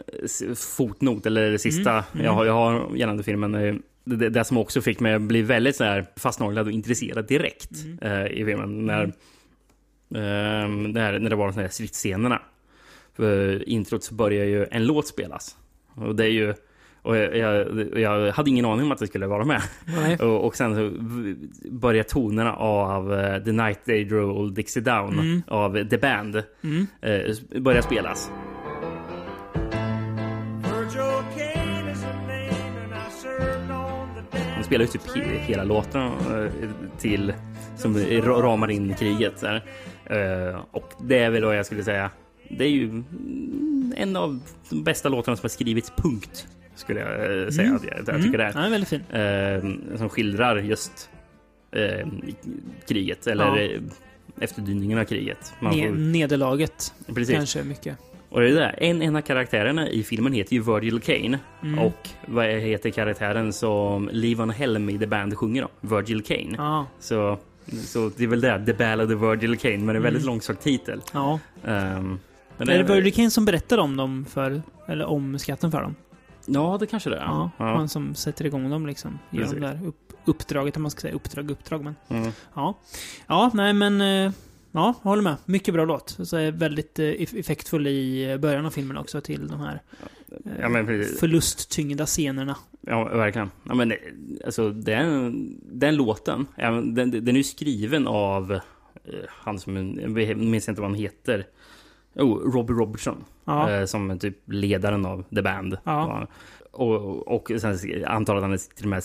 fotnot, 0.55 1.25
eller 1.25 1.51
det 1.51 1.59
sista 1.59 1.91
Mm, 1.91 2.03
mm. 2.13 2.25
Jag, 2.25 2.31
har, 2.33 2.45
jag 2.45 2.53
har 2.53 2.95
gällande 2.95 3.23
filmen. 3.23 3.81
Det, 4.03 4.29
det, 4.29 4.43
som 4.45 4.57
också 4.57 4.81
fick 4.81 4.99
mig 4.99 5.13
att 5.13 5.21
bli 5.21 5.41
väldigt 5.41 5.75
så 5.75 5.83
här 5.83 6.05
fastnaglad 6.15 6.65
och 6.67 6.71
intresserad 6.71 7.27
direkt 7.27 7.71
Mm. 8.01 8.27
i 8.27 8.45
filmen. 8.45 8.85
När, 8.85 9.03
eh, 9.03 10.69
när, 10.69 11.19
när 11.19 11.29
det 11.29 11.35
var 11.35 11.47
de 11.51 11.61
här 11.61 11.67
stridsscenerna. 11.69 12.41
För 13.19 13.69
introt 13.69 14.03
så 14.03 14.13
börjar 14.15 14.45
ju 14.45 14.65
en 14.71 14.85
låt 14.85 15.07
spelas. 15.07 15.57
Och 15.95 16.15
det 16.15 16.23
är 16.25 16.29
ju... 16.31 16.53
Och 17.01 17.17
jag, 17.17 17.37
jag, 17.37 17.67
jag 17.99 18.31
hade 18.31 18.49
ingen 18.49 18.65
aning 18.65 18.85
om 18.85 18.91
att 18.91 18.97
det 18.99 19.07
skulle 19.07 19.27
vara 19.27 19.45
med. 19.45 19.61
Och, 20.21 20.45
och 20.45 20.55
sen 20.55 20.75
så 20.75 20.91
börjar 21.71 22.03
tonerna 22.03 22.53
av 22.55 23.13
eh, 23.13 23.43
The 23.43 23.51
Night 23.51 23.85
They 23.85 24.03
Drove 24.05 24.33
Old 24.33 24.55
Dixie 24.55 24.83
Down 24.83 25.13
Mm. 25.19 25.41
av 25.47 25.89
The 25.89 25.97
Band 25.97 26.43
Mm. 26.63 26.87
eh, 27.01 27.61
börjar 27.61 27.81
spelas. 27.81 28.31
De 34.57 34.63
spelar 34.63 34.85
ju 34.85 34.87
typ 34.91 35.15
he 35.15 35.21
hela 35.39 35.63
låten 35.63 36.01
eh, 36.01 36.51
till 36.97 37.33
som 37.77 37.97
ra- 37.97 38.41
ramar 38.41 38.71
in 38.71 38.93
kriget. 38.95 39.43
Eh, 39.43 40.59
och 40.71 40.93
det 40.99 41.19
är 41.19 41.29
väl 41.29 41.41
då 41.41 41.53
jag 41.53 41.65
skulle 41.65 41.83
säga. 41.83 42.11
Det 42.49 42.63
är 42.65 42.69
ju 42.69 42.83
mm, 42.89 43.93
en 43.97 44.15
av 44.15 44.39
de 44.69 44.83
bästa 44.83 45.09
låtarna 45.09 45.35
som 45.37 45.43
har 45.43 45.49
skrivits, 45.49 45.93
punkt. 45.95 46.47
Skulle 46.75 46.99
jag 46.99 47.41
eh, 47.43 47.49
säga 47.49 47.63
Mm. 47.67 47.75
att 47.75 47.83
jag, 47.83 48.15
jag 48.15 48.23
tycker 48.23 48.37
det 48.37 48.43
är. 48.43 48.47
Ja, 48.47 48.53
den 48.53 48.63
är 48.63 48.69
väldigt 48.69 48.89
fin. 48.89 49.01
Eh, 49.91 49.97
som 49.97 50.09
skildrar 50.09 50.57
just 50.57 51.09
eh, 51.71 52.07
kriget, 52.87 53.27
eller 53.27 53.45
Ja. 53.45 53.59
eh, 53.59 53.81
efterdyningarna 54.41 55.01
av 55.01 55.05
kriget. 55.05 55.53
Man 55.59 55.73
Ne- 55.73 55.87
får, 55.89 55.95
nederlaget. 55.95 56.93
precis. 57.07 57.35
Kanske 57.35 57.63
mycket. 57.63 57.97
Och 58.29 58.41
det 58.41 58.49
är 58.49 58.53
där, 58.53 58.75
en, 58.77 59.01
en 59.01 59.15
av 59.15 59.21
karaktärerna 59.21 59.89
i 59.89 60.03
filmen 60.03 60.33
heter 60.33 60.53
ju 60.55 60.61
Virgil 60.61 60.99
Kane. 60.99 61.39
Mm. 61.63 61.79
Och 61.79 62.09
vad 62.25 62.45
heter 62.45 62.89
karaktären 62.89 63.53
som 63.53 64.09
Levon 64.13 64.49
Helm 64.49 64.89
i 64.89 64.99
The 64.99 65.07
Band 65.07 65.37
sjunger 65.37 65.61
då? 65.61 65.95
Virgil 65.95 66.23
Kane. 66.23 66.55
Ja. 66.57 66.85
Så, 66.99 67.37
så 67.85 68.11
det 68.17 68.23
är 68.23 68.27
väl 68.27 68.41
det, 68.41 68.65
The 68.65 68.73
Ballad 68.73 69.13
of 69.13 69.21
Virgil 69.21 69.57
Kane, 69.57 69.77
men 69.77 69.85
det 69.87 69.91
är 69.91 69.95
en 69.95 70.01
väldigt 70.03 70.23
Mm. 70.23 70.33
långsökt 70.33 70.63
titel. 70.63 71.01
Ja. 71.13 71.39
Ehm, 71.65 72.19
men 72.59 72.69
är 72.69 72.83
det 72.83 72.93
Virgil 72.93 73.13
Kane 73.13 73.29
som 73.31 73.45
berättar 73.45 73.77
om 73.77 73.97
dem 73.97 74.25
för, 74.29 74.61
eller 74.87 75.05
om 75.05 75.39
skatten 75.39 75.71
för 75.71 75.81
dem? 75.81 75.95
Ja, 76.45 76.77
det 76.79 76.85
kanske 76.85 77.09
det 77.09 77.15
är. 77.17 77.21
Ja. 77.21 77.51
Ja. 77.57 77.65
Han 77.75 77.89
som 77.89 78.15
sätter 78.15 78.45
igång 78.45 78.69
dem 78.69 78.87
liksom. 78.87 79.19
Precis. 79.31 79.51
det 79.53 79.59
där 79.59 79.79
upp, 79.85 80.13
uppdraget, 80.25 80.75
om 80.75 80.81
man 80.81 80.91
ska 80.91 81.01
säga. 81.01 81.13
Uppdrag, 81.13 81.51
uppdrag, 81.51 81.83
men. 81.83 81.95
Mm. 82.09 82.31
Ja. 82.53 82.79
Ja, 83.27 83.51
nej 83.53 83.73
men... 83.73 84.01
eh, 84.01 84.31
Ja, 84.71 84.93
jag 85.03 85.09
håller 85.09 85.23
med. 85.23 85.35
Mycket 85.45 85.73
bra 85.73 85.85
låt. 85.85 86.17
Så 86.23 86.37
är 86.37 86.51
väldigt 86.51 86.99
eh, 86.99 87.03
eff- 87.03 87.39
effektfull 87.39 87.87
i 87.87 88.31
eh, 88.31 88.37
början 88.37 88.65
av 88.65 88.69
filmen 88.69 88.97
också 88.97 89.21
till 89.21 89.47
de 89.47 89.59
här 89.59 89.81
Ja, 90.61 90.69
men 90.69 90.85
förlusttyngda 91.19 92.05
scenerna. 92.05 92.55
Ja, 92.81 93.03
verkligen. 93.03 93.51
Ja, 93.63 93.75
men, 93.75 93.93
alltså, 94.45 94.69
den, 94.69 95.33
den 95.71 95.95
låten, 95.95 96.47
den, 96.83 97.11
den 97.11 97.27
är 97.27 97.31
ju 97.37 97.43
skriven 97.43 98.07
av 98.07 98.59
han 99.27 99.59
som, 99.59 99.95
jag 100.01 100.37
minns 100.37 100.69
inte 100.69 100.81
vad 100.81 100.89
han 100.89 100.99
heter. 100.99 101.45
Oh, 102.19 102.51
Robbie 102.53 102.73
Robertson. 102.73 103.23
Ja. 103.45 103.69
Eh, 103.71 103.85
som 103.85 104.11
är 104.11 104.15
typ 104.17 104.37
ledaren 104.45 105.05
av 105.05 105.23
The 105.35 105.41
Band. 105.41 105.77
Ja. 105.83 106.27
Och, 106.71 107.27
och 107.35 107.51
sen 107.61 107.77
antar 108.07 108.35
att 108.35 108.41
han 108.41 108.53
är 108.53 108.75
till 108.75 108.85
och 108.85 108.89
med 108.89 109.03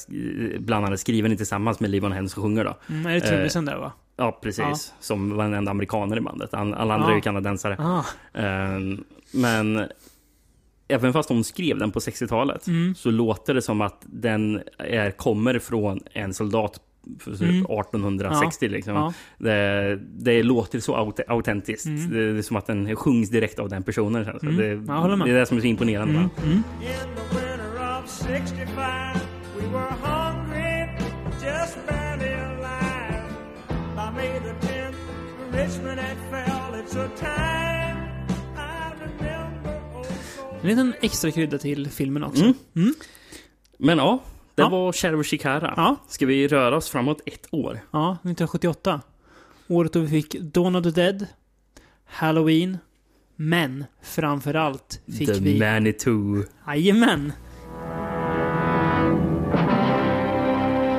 bland 0.63 0.87
annat 0.87 1.01
skriven 1.01 1.37
tillsammans 1.37 1.81
med 1.81 1.91
Livon 1.91 2.13
Helm 2.13 2.29
som 2.29 2.43
sjunger 2.43 2.65
då. 2.65 2.77
Mm, 2.91 3.07
är 3.07 3.15
det 3.15 3.21
trummisen 3.21 3.65
där 3.65 3.77
va? 3.77 3.93
Ja, 4.17 4.39
precis. 4.43 4.59
Ja. 4.65 4.75
Som 5.01 5.37
var 5.37 5.45
en 5.45 5.55
enda 5.55 5.71
amerikaner 5.71 6.17
i 6.17 6.21
bandet. 6.21 6.55
All- 6.55 6.75
Alla 6.75 6.95
andra 6.95 7.07
Ja. 7.07 7.13
är 7.13 7.17
ju 7.17 7.21
kanadensare. 7.21 7.77
Ah. 7.79 8.05
Ehm, 8.41 9.05
men 9.33 9.83
även 10.89 11.13
fast 11.13 11.29
hon 11.29 11.45
skrev 11.45 11.79
den 11.79 11.91
på 11.93 11.99
60-talet 12.01 12.67
Mm. 12.67 12.95
så 12.95 13.11
låter 13.11 13.55
det 13.55 13.63
som 13.63 13.81
att 13.81 13.99
den 14.07 14.63
är, 14.79 15.11
kommer 15.11 15.59
från 15.59 16.01
en 16.13 16.35
soldat 16.35 16.81
Mm. 17.27 17.65
1860. 17.65 18.69
Liksom. 18.69 18.95
Ja. 18.95 19.13
Det, 19.39 19.99
det 20.19 20.43
låter 20.43 20.81
så 20.81 20.95
aut 20.95 21.21
autentiskt. 21.29 21.87
Mm. 21.87 22.11
Det 22.11 22.39
är 22.39 22.43
som 22.43 22.57
att 22.57 22.67
den 22.67 22.97
sjungs 22.97 23.31
direkt 23.31 23.59
av 23.59 23.69
den 23.69 23.83
personen. 23.83 24.25
det. 24.25 24.43
Mm. 24.43 24.57
Det, 24.57 25.25
det 25.25 25.31
är 25.31 25.39
det 25.39 25.47
som 25.47 25.57
är 25.57 25.61
så 25.61 25.67
imponerande. 25.67 26.15
Mm. 26.15 26.25
va? 26.25 26.33
In 26.81 27.15
the 27.15 27.37
winter 27.37 27.99
of 27.99 28.11
65, 28.11 29.21
we 29.57 29.67
were 29.73 29.95
hungry, 30.03 30.89
just 31.43 31.87
barely 31.89 32.33
alive. 32.33 33.25
By 33.97 34.11
May 34.17 34.41
the 34.41 34.67
10th, 34.67 34.95
Richmond 35.53 36.01
had 36.01 36.17
fell. 36.31 36.81
It's 36.81 36.97
a 36.97 37.09
time 37.17 38.09
I 38.57 38.93
remember 39.01 39.81
oh 39.95 40.61
En 40.63 40.69
liten 40.69 40.95
extra 41.01 41.31
krydda 41.31 41.59
till 41.59 41.89
filmen 41.89 42.25
också. 42.25 42.43
Mm. 42.43 42.55
Mm. 42.77 42.95
Men 43.79 43.99
ja, 43.99 44.23
det 44.55 44.63
Ja. 44.63 44.69
var 44.69 44.93
Cherry 44.93 45.25
Shikara. 45.25 45.75
Ja. 45.77 45.97
Ska 46.09 46.27
vi 46.27 46.49
röra 46.49 46.77
oss 46.77 46.89
framåt 46.91 47.21
ett 47.27 47.47
år? 47.51 47.81
Ja, 47.91 48.13
1978. 48.13 49.01
Året 49.69 49.93
då 49.93 50.01
vi 50.01 50.09
fick 50.09 50.35
Dawn 50.41 50.77
of 50.77 50.83
the 50.83 50.91
Dead, 50.91 51.27
Halloween, 52.07 52.79
men 53.37 53.85
framförallt 54.03 55.01
fick 55.19 55.29
The 55.29 55.41
vi... 55.41 55.59
Manitou. 55.61 56.43
Jajamän! 56.67 57.33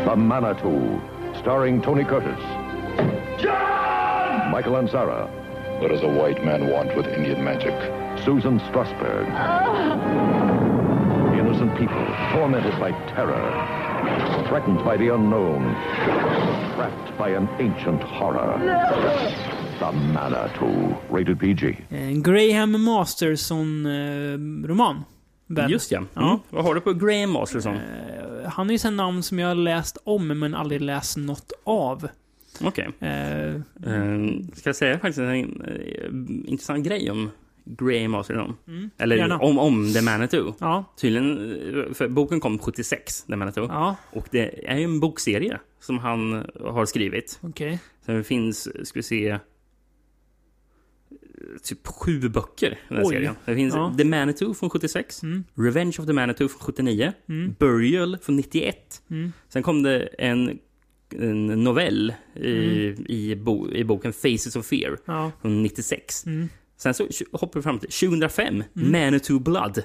The 0.06 0.16
Manitou, 0.16 1.00
starring 1.42 1.82
Tony 1.82 2.04
Curtis. 2.04 2.44
Michael 4.56 4.76
Ansara, 4.76 5.28
What 5.82 5.90
does 5.92 6.04
a 6.04 6.08
white 6.08 6.46
man 6.46 6.70
want 6.72 6.96
with 6.98 7.08
Indian 7.18 7.44
magic? 7.44 7.74
Susan 8.26 8.60
Strasberg. 8.70 9.28
Innocent 11.66 11.80
people 11.80 12.06
tormented 12.32 12.80
by 12.80 12.92
terror, 13.16 13.44
threatened 14.48 14.84
by 14.84 14.98
the 14.98 15.10
unknown, 15.14 15.76
trapped 16.76 17.18
by 17.18 17.30
an 17.30 17.48
ancient 17.60 18.04
horror. 18.04 18.60
The 19.80 19.92
Manitou, 19.92 20.96
rated 21.10 21.40
PG. 21.40 21.78
En 21.90 22.24
Graham 22.24 22.84
Masterson-roman. 22.84 25.04
Just 25.70 25.92
ja. 25.92 25.98
Mm. 25.98 26.10
Ja. 26.14 26.40
Vad 26.50 26.66
har 26.66 26.76
du 26.76 26.82
på 26.82 26.94
Graham 26.94 27.32
Masterson? 27.32 27.76
Eh, 27.76 27.82
han 28.46 28.70
är 28.70 28.74
ju 28.74 28.80
en 28.88 28.96
namn 28.96 29.24
som 29.24 29.40
jag 29.40 29.48
har 29.48 29.56
läst 29.56 29.98
om, 30.04 30.28
men 30.28 30.56
aldrig 30.56 30.82
läst 30.82 31.18
något 31.18 31.52
av. 31.64 32.08
Okej. 32.62 32.90
Eh, 33.00 33.56
Uh, 33.88 34.30
ska 34.54 34.70
jag 34.70 34.76
säga 34.76 35.00
faktiskt 35.00 35.20
en 35.20 35.62
eh, 35.62 36.06
intressant 36.52 36.86
grej 36.86 37.12
om 37.12 37.30
Graham 37.66 38.12
Masterson? 38.12 38.56
Mm, 38.68 38.90
Eller 38.98 39.16
gärna. 39.16 39.40
om, 39.40 39.60
om 39.60 39.94
The 39.94 40.02
Manitou. 40.02 40.54
ja, 40.60 40.86
Tydligen, 40.98 41.38
för 41.94 42.08
boken 42.08 42.40
kom 42.40 42.60
76, 42.60 43.24
The 43.24 43.36
Manitou. 43.36 43.68
ja, 43.68 43.96
Och 44.12 44.28
det 44.32 44.70
är 44.70 44.78
ju 44.78 44.84
en 44.84 45.00
bokserie 45.00 45.60
som 45.80 46.00
han 46.00 46.46
har 46.62 46.86
skrivit. 46.86 47.40
okej. 47.42 47.80
Så 48.06 48.12
det 48.12 48.24
finns, 48.24 48.88
ska 48.88 49.00
vi 49.00 49.04
se, 49.04 49.40
typ 51.64 51.88
sju 51.88 52.30
böcker 52.30 52.72
i 52.72 52.78
den 52.88 52.98
här 52.98 53.06
Oj. 53.06 53.14
serien. 53.14 53.36
Det 53.46 53.56
finns 53.56 53.74
Ja. 53.76 53.94
The 53.98 54.04
Manitou 54.06 54.54
från 54.54 54.70
76, 54.70 55.24
Mm. 55.24 55.44
Revenge 55.56 55.96
of 56.00 56.06
the 56.06 56.14
Manitou 56.14 56.48
från 56.48 56.60
79, 56.60 57.14
Mm. 57.30 57.56
Burial 57.60 58.18
från 58.22 58.36
91. 58.36 59.02
Mm. 59.10 59.34
Sen 59.50 59.64
kom 59.64 59.84
det 59.84 60.00
en, 60.20 60.60
en 61.10 61.48
novell 61.64 62.14
i, 62.36 62.50
i, 63.08 63.36
bo, 63.36 63.72
i 63.72 63.84
boken 63.84 64.14
Faces 64.14 64.56
of 64.56 64.66
Fear 64.66 64.98
Ja. 65.06 65.32
från 65.42 65.64
96. 65.64 66.26
Mm. 66.86 66.94
Sen 66.94 66.94
så 66.94 67.08
hoppar 67.32 67.60
vi 67.60 67.64
fram 67.64 67.80
till 67.80 67.90
2005, 67.90 68.64
Manitou 68.74 69.40
Blood. 69.40 69.84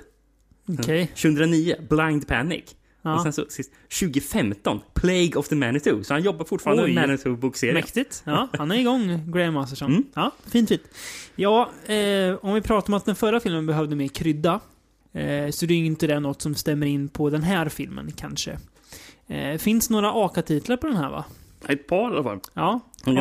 Okej. 0.68 1.06
2009, 1.06 1.74
Blind 1.88 2.26
Panic. 2.26 2.64
Ja. 3.02 3.14
Och 3.14 3.22
sen 3.22 3.32
så 3.32 3.44
sist, 3.48 3.72
2015, 4.00 4.80
Plague 4.94 5.32
of 5.34 5.48
the 5.48 5.54
Manitou. 5.54 6.04
Så 6.04 6.14
han 6.14 6.22
jobbar 6.22 6.44
fortfarande 6.44 6.82
Oj. 6.82 6.94
med 6.94 7.08
Manitou-bokserien. 7.08 7.74
Mäktigt. 7.74 8.22
Ja, 8.26 8.48
han 8.58 8.70
är 8.70 8.74
igång, 8.76 9.32
Graham 9.32 9.54
Masterson. 9.54 9.90
Mm. 9.90 10.04
Ja, 10.14 10.30
fint, 10.46 10.68
fint. 10.68 10.82
Ja, 11.36 11.70
eh, 11.86 12.34
om 12.42 12.54
vi 12.54 12.60
pratar 12.60 12.88
om 12.88 12.94
att 12.94 13.04
den 13.04 13.16
förra 13.16 13.40
filmen 13.40 13.66
behövde 13.66 13.96
mer 13.96 14.08
krydda. 14.08 14.60
Eh, 15.12 15.50
så 15.50 15.66
det 15.66 15.74
är 15.74 15.78
ju 15.78 15.86
inte 15.86 16.06
det 16.06 16.20
något 16.20 16.42
som 16.42 16.54
stämmer 16.54 16.86
in 16.86 17.08
på 17.08 17.30
den 17.30 17.42
här 17.42 17.68
filmen 17.68 18.12
kanske. 18.16 18.58
Eh, 19.26 19.58
finns 19.58 19.90
några 19.90 20.12
AKA-titlar 20.12 20.76
på 20.76 20.86
den 20.86 20.96
här 20.96 21.10
va? 21.10 21.24
Ett 21.68 21.86
par 21.86 22.02
i 22.12 22.14
alla 22.14 22.22
fall. 22.22 22.40
Ja. 22.54 22.80
Har 23.04 23.12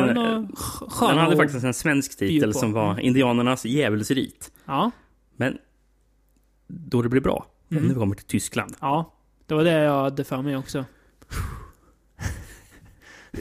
Den, 1.08 1.18
hade 1.18 1.36
faktiskt 1.36 1.64
en 1.64 1.74
svensk 1.74 2.18
titel 2.18 2.54
som 2.54 2.72
var. 2.72 3.00
Indianernas 3.00 3.64
djävulsrit. 3.64 4.52
Ja. 4.64 4.90
Men 5.36 5.58
då 6.66 7.02
det 7.02 7.08
blir 7.08 7.20
bra, 7.20 7.46
det 7.68 7.76
Mm. 7.76 7.88
när 7.88 7.94
vi 7.94 8.00
kommer 8.00 8.14
till 8.16 8.26
Tyskland. 8.26 8.76
Ja. 8.80 9.14
Det 9.46 9.54
var 9.54 9.64
det 9.64 9.70
jag 9.72 10.02
hade 10.02 10.24
för 10.24 10.42
mig 10.42 10.56
också. 10.56 10.84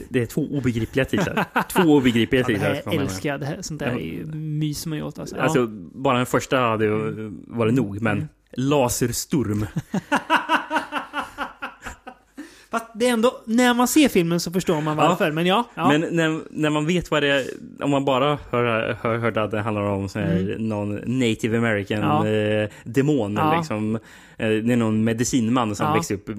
Det 0.09 0.21
är 0.21 0.25
två 0.25 0.41
obegripliga 0.41 1.05
titlar. 1.05 1.45
två 1.71 1.81
obegripliga 1.81 2.41
Ja, 2.47 2.47
det 2.47 2.53
titlar. 2.53 2.73
man 2.73 2.83
säga. 2.93 3.01
älskar 3.01 3.29
jag. 3.29 3.39
Det 3.39 3.45
här, 3.45 3.62
sånt 3.62 3.79
där 3.79 3.88
är 3.88 3.99
ju 3.99 4.25
myser 4.35 4.89
man 4.89 4.97
ju 4.97 5.03
åt 5.03 5.19
alltså. 5.19 5.35
Ja. 5.35 5.41
Alltså, 5.41 5.67
bara 5.93 6.17
den 6.17 6.25
första 6.25 6.57
hade 6.59 6.85
ju 6.85 7.29
varit 7.47 7.73
nog, 7.73 8.01
men 8.01 8.17
Mm. 8.17 8.27
Laserstorm. 8.51 9.65
Fast 12.71 12.86
det 12.93 13.08
är 13.08 13.13
ändå, 13.13 13.41
när 13.45 13.73
man 13.73 13.88
ser 13.88 14.10
filmen 14.10 14.39
så 14.39 14.51
förstår 14.51 14.82
man 14.82 14.97
varför. 14.97 15.32
Men 15.32 15.45
ja. 15.45 15.63
ja. 15.75 15.88
Men 15.88 16.01
när, 16.01 16.39
när 16.51 16.69
man 16.69 16.86
vet 16.86 17.12
vad 17.12 17.23
det 17.23 17.27
är, 17.27 17.45
om 17.84 17.89
man 17.91 18.05
bara 18.05 18.38
hör, 18.51 18.97
hör, 19.01 19.17
hörde 19.17 19.43
att 19.43 19.51
det 19.51 19.62
handlar 19.62 19.82
om 19.84 20.10
så 20.10 20.19
här, 20.19 20.55
någon 20.60 20.95
native 21.19 21.58
american 21.58 21.97
Mm. 21.97 22.10
Ja. 22.10 22.27
eh, 22.63 22.69
demon, 22.84 23.34
Ja. 23.34 23.58
liksom. 23.58 23.95
Eh, 23.95 23.99
det 24.38 24.73
är 24.73 24.75
någon 24.77 25.03
medicinman 25.03 25.75
som 25.75 25.86
Ja. 25.86 25.93
växer 25.93 26.15
upp, 26.15 26.29
eh, 26.29 26.36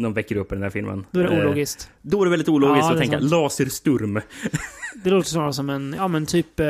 de 0.00 0.12
väcker 0.14 0.36
upp 0.36 0.52
i 0.52 0.54
den 0.54 0.62
här 0.62 0.70
filmen. 0.70 1.06
Då 1.10 1.20
är 1.20 1.24
det 1.24 1.34
Eh, 1.36 1.40
ologiskt. 1.46 1.90
Då 2.02 2.20
är 2.20 2.24
det 2.24 2.30
väldigt 2.30 2.48
ologiskt 2.48 2.84
Ja, 2.86 2.92
att 2.92 2.98
tänka 3.00 3.18
sant. 3.18 3.30
laserstorm. 3.30 4.20
Det 5.04 5.10
låter 5.10 5.28
snarare 5.28 5.52
som 5.52 5.70
en, 5.70 5.94
ja 5.98 6.08
men 6.08 6.26
typ, 6.26 6.60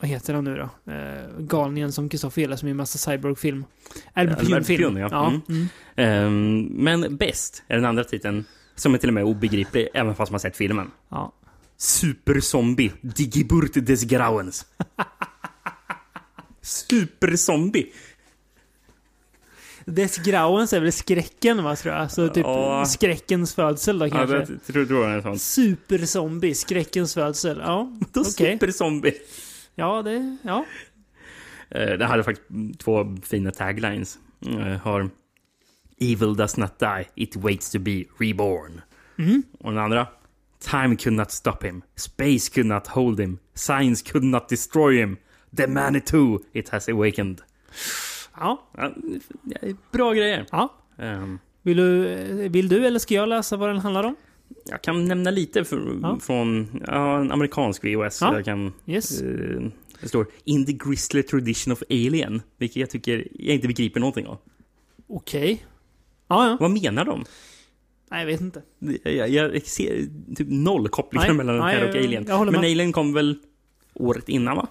vad 0.00 0.10
heter 0.10 0.34
han 0.34 0.44
nu 0.44 0.56
då? 0.56 0.92
Eh, 0.92 1.38
galningen 1.38 1.92
som 1.92 2.08
Kristoffer 2.08 2.40
gillar 2.42 2.56
som 2.56 2.66
är 2.68 2.70
en 2.70 2.76
massa 2.76 2.98
cyborg-film. 3.10 3.64
Albert. 4.12 4.66
Pyun, 4.66 4.96
ja. 4.96 5.08
ja. 5.10 5.28
Mm. 5.28 5.42
Mm. 5.48 5.66
Ehm, 5.96 6.62
men 6.84 7.16
bäst 7.16 7.62
är 7.68 7.76
den 7.76 7.84
andra 7.84 8.04
titeln, 8.04 8.44
som 8.74 8.94
är 8.94 8.98
till 8.98 9.08
och 9.08 9.14
med 9.14 9.24
obegriplig, 9.24 9.88
även 9.94 10.14
fast 10.14 10.30
man 10.32 10.40
sett 10.40 10.56
filmen. 10.56 10.90
ja. 11.08 11.32
Superzombie, 11.80 12.92
Digiburt 13.00 13.86
des 13.86 14.04
Grauens. 14.04 14.66
Superzombie. 16.62 17.86
Des 19.84 20.18
Grauens 20.18 20.72
är 20.72 20.80
väl 20.80 20.92
skräcken 20.92 21.64
va, 21.64 21.76
tror 21.76 21.94
jag? 21.94 22.10
Så 22.12 22.28
typ 22.28 22.44
Ja. 22.46 22.84
skräckens 22.86 23.54
födsel 23.54 23.98
då 23.98 24.06
Ja, 24.06 24.10
kanske? 24.10 24.36
jag 24.36 24.46
tror, 24.66 24.84
tror 24.86 25.02
jag 25.04 25.12
är 25.12 25.16
en 25.16 25.22
sån. 25.22 25.38
Superzombie, 25.38 26.54
skräckens 26.54 27.14
födsel. 27.14 27.58
Ja, 27.64 27.92
Då 28.12 28.20
okej. 28.20 28.32
Superzombie. 28.32 29.14
Ja, 29.78 30.02
det... 30.02 30.36
Ja. 30.42 30.64
Eh, 31.70 31.92
Det 31.98 32.04
hade 32.06 32.24
faktiskt 32.24 32.48
två 32.78 33.16
fina 33.22 33.50
taglines. 33.50 34.18
Eh, 34.46 34.76
Har 34.76 35.10
Evil 36.00 36.36
does 36.36 36.56
not 36.56 36.78
die, 36.78 37.04
it 37.14 37.36
waits 37.36 37.70
to 37.70 37.78
be 37.78 38.04
reborn. 38.18 38.80
Mm. 39.18 39.42
Och 39.60 39.70
den 39.72 39.78
andra. 39.82 40.06
Time 40.60 40.96
could 40.96 41.16
not 41.16 41.30
stop 41.30 41.64
him. 41.64 41.82
Space 41.96 42.50
could 42.54 42.66
not 42.66 42.86
hold 42.86 43.20
him. 43.20 43.38
Science 43.54 44.04
could 44.12 44.24
not 44.24 44.48
destroy 44.48 44.96
him. 45.00 45.16
The 45.56 45.66
Manitou, 45.66 46.38
it 46.52 46.68
has 46.68 46.88
awakened. 46.88 47.40
Ja. 48.40 48.62
Bra 49.92 50.12
grejer. 50.12 50.46
ja. 50.52 50.74
Ehm, 50.98 51.38
Vill 51.62 51.76
du, 51.76 52.48
vill 52.48 52.68
du 52.68 52.86
eller 52.86 52.98
ska 52.98 53.14
jag 53.14 53.28
läsa 53.28 53.56
vad 53.56 53.68
den 53.68 53.78
handlar 53.78 54.04
om? 54.04 54.16
Jag 54.70 54.82
kan 54.82 55.04
nämna 55.04 55.30
lite 55.30 55.64
för, 55.64 55.98
Ja. 56.02 56.18
från 56.20 56.82
ja, 56.86 57.20
en 57.20 57.32
amerikansk 57.32 57.84
VOS. 57.84 58.18
Ja. 58.20 58.34
Jag 58.34 58.44
kan, 58.44 58.72
Yes. 58.86 59.20
eh, 59.22 59.60
det 60.00 60.08
står 60.08 60.26
In 60.44 60.66
the 60.66 60.72
Grizzly 60.72 61.22
Tradition 61.22 61.72
of 61.72 61.82
Alien. 61.90 62.42
Vilket 62.56 62.76
jag 62.76 62.90
tycker 62.90 63.28
jag 63.32 63.54
inte 63.54 63.68
begriper 63.68 64.00
någonting 64.00 64.26
av. 64.26 64.38
Okej. 65.06 65.64
Ja, 66.28 66.48
ja. 66.48 66.56
Vad 66.60 66.70
menar 66.70 67.04
de? 67.04 67.24
Nej, 68.10 68.20
jag 68.20 68.26
vet 68.26 68.40
inte. 68.40 68.62
Jag, 69.10 69.28
jag 69.28 69.62
ser 69.66 70.08
typ 70.36 70.46
noll 70.50 70.88
kopplingar 70.88 71.32
mellan 71.32 71.54
den 71.54 71.64
här 71.64 71.88
och 71.88 71.96
Alien. 71.96 72.24
Men 72.28 72.46
med. 72.46 72.58
Alien 72.58 72.92
kom 72.92 73.12
väl 73.12 73.38
året 73.94 74.28
innan 74.28 74.56
va? 74.56 74.66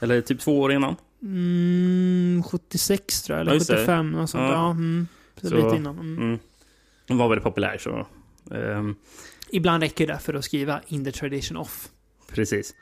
Eller 0.00 0.20
typ 0.20 0.40
två 0.40 0.60
år 0.60 0.72
innan? 0.72 0.96
Mm, 1.22 2.42
76 2.42 3.22
tror 3.22 3.36
jag, 3.38 3.40
eller 3.40 3.52
Ja, 3.52 3.54
just 3.54 3.68
det. 3.70 3.76
75. 3.76 4.14
Och 4.14 4.30
sånt. 4.30 4.42
Ja. 4.42 4.70
Mm. 4.70 5.06
Så- 5.42 5.54
lite 5.54 5.76
innan. 5.76 5.98
Mm. 5.98 6.18
Mm. 6.18 6.38
Den 7.06 7.18
var 7.18 7.28
väldigt 7.28 7.44
populär 7.44 7.78
så... 7.78 8.06
ehm, 8.54 8.94
Ibland 9.50 9.82
räcker 9.82 10.06
det 10.06 10.18
för 10.18 10.34
att 10.34 10.44
skriva 10.44 10.80
in 10.88 11.04
the 11.04 11.12
tradition 11.12 11.56
of. 11.56 11.88
Precis. 12.34 12.74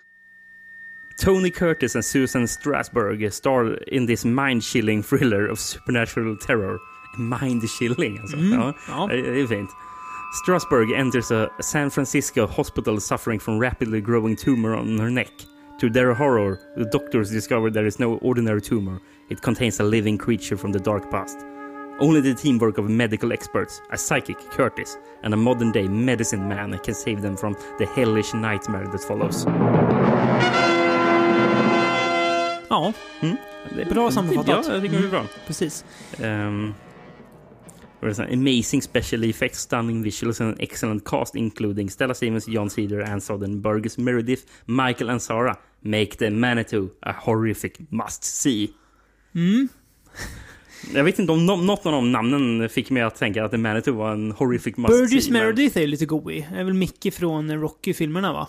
Tony 1.24 1.50
Curtis 1.50 1.94
and 1.94 2.04
Susan 2.04 2.48
Strasberg 2.48 3.32
star 3.32 3.88
in 3.88 4.06
this 4.06 4.24
mind-chilling 4.24 5.02
thriller 5.02 5.50
of 5.50 5.58
supernatural 5.58 6.36
terror. 6.36 6.78
Mind-chilling 7.18 8.18
alltså. 8.18 8.36
Ja, 8.36 8.74
ja. 8.88 9.06
Det 9.06 9.22
det 9.22 9.40
är 9.40 9.46
fint. 9.46 9.70
Strasberg 10.42 10.94
enters 10.94 11.30
a 11.30 11.48
San 11.60 11.90
Francisco 11.90 12.46
hospital 12.46 13.00
suffering 13.00 13.40
from 13.40 13.60
rapidly 13.60 14.00
growing 14.00 14.36
tumor 14.36 14.74
on 14.74 15.00
her 15.00 15.10
neck. 15.10 15.32
To 15.80 15.88
their 15.88 16.14
horror, 16.14 16.58
the 16.76 16.84
doctors 16.84 17.30
discover 17.30 17.70
there 17.70 17.86
is 17.86 17.98
no 17.98 18.18
ordinary 18.22 18.60
tumor. 18.60 18.98
It 19.30 19.40
contains 19.42 19.80
a 19.80 19.84
living 19.84 20.18
creature 20.18 20.56
from 20.56 20.72
the 20.72 20.78
dark 20.78 21.10
past. 21.10 21.38
Only 21.98 22.20
the 22.20 22.34
teamwork 22.34 22.78
of 22.78 22.90
medical 22.90 23.32
experts, 23.32 23.80
a 23.90 23.96
psychic, 23.96 24.36
Curtis, 24.50 24.98
and 25.22 25.32
a 25.34 25.36
modern 25.36 25.72
day 25.72 25.88
medicine 25.88 26.46
man 26.48 26.78
can 26.84 26.94
save 26.94 27.22
them 27.22 27.36
from 27.36 27.54
the 27.78 27.86
hellish 27.86 28.34
nightmare 28.34 28.86
that 28.92 29.00
follows. 29.04 29.46
Ja, 32.68 32.92
Det 33.74 33.82
är- 33.82 33.86
Bra 33.94 34.10
sammanfattat. 34.10 34.48
Ja, 34.68 34.72
jag 34.74 34.82
tycker 34.82 34.98
det 34.98 35.06
är 35.06 35.10
bra. 35.10 35.24
precis. 35.46 35.84
Um, 36.20 36.74
what 38.00 38.10
is 38.10 38.16
that? 38.16 38.32
Amazing 38.32 38.82
special 38.82 39.24
effects, 39.24 39.58
stunning 39.60 40.04
visuals 40.04 40.40
and 40.40 40.50
an 40.52 40.56
excellent 40.60 41.04
cast 41.04 41.34
including 41.36 41.90
Stella 41.90 42.14
Stevens, 42.14 42.46
John 42.48 42.70
Cedar, 42.70 43.00
Ann 43.02 43.20
Soderbergh, 43.20 43.98
Meredith, 43.98 44.44
Michael 44.66 45.10
and 45.10 45.22
Sarah 45.22 45.56
make 45.82 46.16
the 46.16 46.30
Manitou 46.30 46.90
a 47.02 47.12
horrific 47.12 47.78
must 47.90 48.24
see. 48.24 48.74
Mm. 49.34 49.68
Jag 50.94 51.04
vet 51.04 51.18
inte 51.18 51.32
om 51.32 51.46
något 51.46 51.86
av 51.86 51.92
de 51.92 52.12
namnen 52.12 52.68
fick 52.68 52.90
mig 52.90 53.02
att 53.02 53.16
tänka 53.16 53.44
att 53.44 53.50
The 53.50 53.56
Manitou 53.58 53.92
var 53.92 54.12
en 54.12 54.32
horrific 54.32 54.76
must 54.76 54.88
Burgess 54.88 55.28
men- 55.30 55.42
Meredith 55.42 55.78
är 55.78 55.86
lite 55.86 56.06
god 56.06 56.32
i. 56.32 56.46
är 56.54 56.64
väl 56.64 56.74
Mickey 56.74 57.10
från 57.10 57.60
Rocky-filmerna 57.60 58.32
va? 58.32 58.48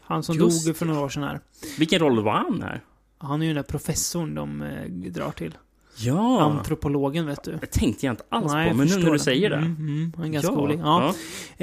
Han 0.00 0.22
som 0.22 0.36
Just 0.36 0.66
dog 0.66 0.76
för 0.76 0.86
några 0.86 1.00
år 1.00 1.08
sedan 1.08 1.22
här. 1.22 1.40
Vilken 1.78 1.98
roll 1.98 2.22
var 2.22 2.32
han 2.32 2.62
här? 2.62 2.80
Han 3.18 3.42
är 3.42 3.46
ju 3.46 3.54
den 3.54 3.62
där 3.62 3.70
professorn 3.70 4.34
de 4.34 4.62
eh, 4.62 4.90
drar 4.90 5.30
till. 5.30 5.54
Ja, 5.98 6.40
Antropologen 6.40 7.26
vet 7.26 7.42
du. 7.44 7.58
det 7.60 7.66
tänkte 7.66 8.06
jag 8.06 8.12
inte 8.12 8.24
alls 8.28 8.52
Nej, 8.52 8.70
på, 8.70 8.76
men 8.76 8.86
nu 8.88 8.96
när 8.98 9.10
du 9.12 9.18
säger 9.18 9.50
det. 9.50 9.56
Mm, 9.56 9.76
mm, 9.78 10.12
han 10.16 10.24
är 10.26 10.28
ganska 10.28 10.52
Ja, 10.52 10.58
rolig. 10.58 10.78
Ja. 10.82 11.14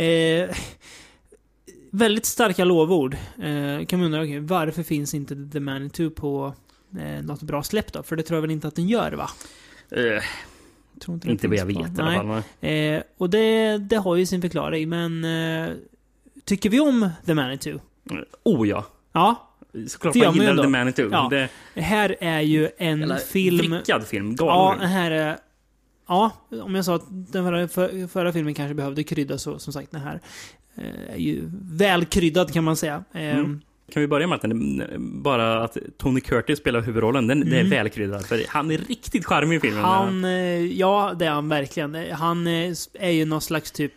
Eh, 0.03 0.55
väldigt 1.91 2.25
starka 2.25 2.65
lovord. 2.65 3.13
Eh, 3.37 3.85
kan 3.85 3.99
man 3.99 4.05
undra, 4.05 4.21
okej, 4.21 4.39
varför 4.39 4.83
finns 4.83 5.13
inte 5.13 5.49
The 5.53 5.59
Manitou 5.59 6.09
på 6.09 6.53
eh, 6.99 7.23
något 7.25 7.41
bra 7.41 7.63
släpp 7.63 7.93
då? 7.93 8.03
För 8.03 8.15
det 8.15 8.23
tror 8.23 8.37
jag 8.37 8.41
väl 8.41 8.51
inte 8.51 8.67
att 8.67 8.75
den 8.75 8.87
gör 8.87 9.11
va? 9.11 9.29
Eh, 9.93 10.23
inte, 11.07 11.29
inte 11.31 11.47
vad 11.47 11.57
jag 11.57 11.65
vet 11.65 11.97
i 11.97 12.01
alla 12.01 12.13
fall. 12.13 12.43
Eh, 12.69 13.03
och 13.17 13.29
det, 13.29 13.77
det 13.77 13.95
har 13.95 14.15
ju 14.15 14.25
sin 14.25 14.41
förklaring, 14.41 14.89
men 14.89 15.25
eh, 15.25 15.73
tycker 16.45 16.69
vi 16.69 16.79
om 16.79 17.09
The 17.25 17.33
Manitou? 17.33 17.79
Oh 18.43 18.67
ja, 18.67 18.85
Ja, 19.13 19.49
såklart 19.87 20.15
man 20.15 20.33
gillar. 20.33 20.63
The 20.63 20.69
Manitou. 20.69 21.09
Ja. 21.11 21.27
Det, 21.31 21.49
här 21.81 22.15
är 22.19 22.41
ju 22.41 22.69
en 22.77 23.03
Eller 23.03 23.15
film... 23.17 23.71
vrickad 23.71 24.07
film. 24.07 24.35
Ja, 24.39 24.45
Galen 24.45 24.79
den 24.79 24.89
här 24.89 25.11
är... 25.11 25.37
Ja, 26.07 26.31
om 26.63 26.75
jag 26.75 26.85
sa 26.85 26.95
att 26.95 27.05
den 27.09 27.45
förra, 27.45 27.67
för, 27.67 28.07
förra 28.07 28.33
filmen 28.33 28.53
kanske 28.53 28.73
behövde 28.73 29.03
krydda 29.03 29.37
så 29.37 29.59
som 29.59 29.73
sagt 29.73 29.91
den 29.91 30.01
här 30.01 30.19
eh, 30.75 31.13
är 31.13 31.17
ju 31.17 31.41
välkryddad 31.61 32.53
kan 32.53 32.63
man 32.63 32.75
säga. 32.77 33.03
Eh, 33.13 33.21
Mm. 33.21 33.61
Kan 33.93 34.01
vi 34.01 34.07
börja 34.07 34.27
med 34.27 34.35
att 34.35 34.41
den, 34.41 34.83
bara 35.23 35.63
att 35.63 35.77
Tony 35.97 36.21
Curtis 36.21 36.59
spelar 36.59 36.81
huvudrollen, 36.81 37.27
den, 37.27 37.39
den 37.39 37.53
är 37.53 37.63
välkryddad. 37.63 38.25
För 38.25 38.41
han 38.47 38.71
är 38.71 38.77
riktigt 38.77 39.25
charmig 39.25 39.57
i 39.57 39.59
filmen. 39.59 39.79
Mm. 39.79 39.89
Han, 39.91 40.25
eh, 40.25 40.31
ja 40.65 41.13
det 41.19 41.25
är 41.25 41.29
han 41.29 41.49
verkligen. 41.49 41.95
Han 42.11 42.47
eh, 42.47 42.73
är 42.93 43.09
ju 43.09 43.25
någon 43.25 43.41
slags 43.41 43.71
typ 43.71 43.93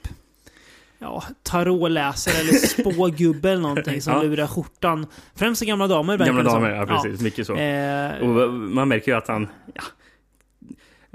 Ja, 0.99 1.25
tarotläsare 1.43 2.35
eller 2.41 2.53
spågubbe 2.93 3.51
eller 3.51 3.63
någonting 3.63 4.03
som 4.03 4.13
Ja. 4.13 4.23
lurar 4.23 4.47
skjortan. 4.47 5.07
Främst 5.35 5.63
gamla 5.63 5.87
damer 5.87 6.17
verkar 6.19 6.27
Gamla 6.33 6.43
det 6.43 6.51
som. 6.51 6.63
damer, 6.63 6.75
ja 6.77 6.87
precis. 6.87 7.21
Mycket 7.21 7.47
så. 7.47 7.57
Eh, 7.57 8.19
Och 8.21 8.51
man 8.53 8.89
märker 8.89 9.13
ju 9.13 9.19
att 9.19 9.29
han... 9.29 9.49
Ja, 9.75 9.83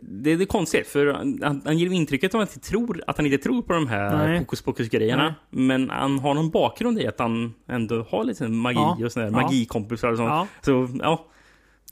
det, 0.01 0.35
det 0.35 0.43
är 0.43 0.45
konstigt, 0.45 0.87
för 0.87 1.07
han, 1.07 1.61
han 1.65 1.77
ger 1.77 1.91
intrycket 1.91 2.35
av 2.35 2.41
att, 2.41 2.53
han 2.53 2.61
tror, 2.61 3.03
att 3.07 3.17
han 3.17 3.25
inte 3.25 3.37
tror 3.37 3.61
på 3.61 3.73
de 3.73 3.87
här 3.87 4.27
Nej. 4.27 4.39
hokus 4.39 4.61
pokus-grejerna. 4.61 5.35
Men 5.49 5.89
han 5.89 6.19
har 6.19 6.33
någon 6.33 6.49
bakgrund 6.49 6.99
i 7.01 7.07
att 7.07 7.19
han 7.19 7.53
ändå 7.69 8.05
har 8.09 8.23
lite 8.23 8.47
magi 8.47 8.75
Ja. 8.75 9.05
och 9.05 9.11
sådär. 9.11 9.25
Ja. 9.25 9.31
Magikompisar 9.31 10.11
och 10.11 10.17
sånt. 10.17 10.29
ja. 10.29 10.47
Så, 10.61 10.89
ja. 10.99 11.27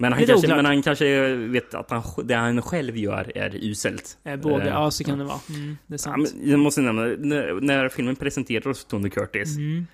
Men 0.01 0.13
han, 0.13 0.25
kanske, 0.25 0.55
men 0.55 0.65
han 0.65 0.81
kanske 0.81 1.35
vet 1.35 1.73
att 1.73 1.91
han, 1.91 2.03
det 2.23 2.33
han 2.35 2.61
själv 2.61 2.97
gör 2.97 3.31
är 3.37 3.55
uselt. 3.55 4.17
Båge, 4.43 4.61
Eh, 4.63 4.67
ja 4.67 4.91
så 4.91 5.03
kan 5.03 5.17
det 5.19 5.25
vara. 5.25 5.39
Mm, 5.49 5.77
det 5.87 5.93
är 5.93 5.93
Ja, 5.93 5.97
sant. 5.97 6.33
men 6.39 6.49
jag 6.49 6.59
måste 6.59 6.81
nämna, 6.81 7.01
när, 7.01 7.61
när 7.61 7.89
filmen 7.89 8.15
presenterades 8.15 8.83
för 8.83 8.89
Tony 8.89 9.09
Curtis, 9.09 9.57
Mm. 9.57 9.87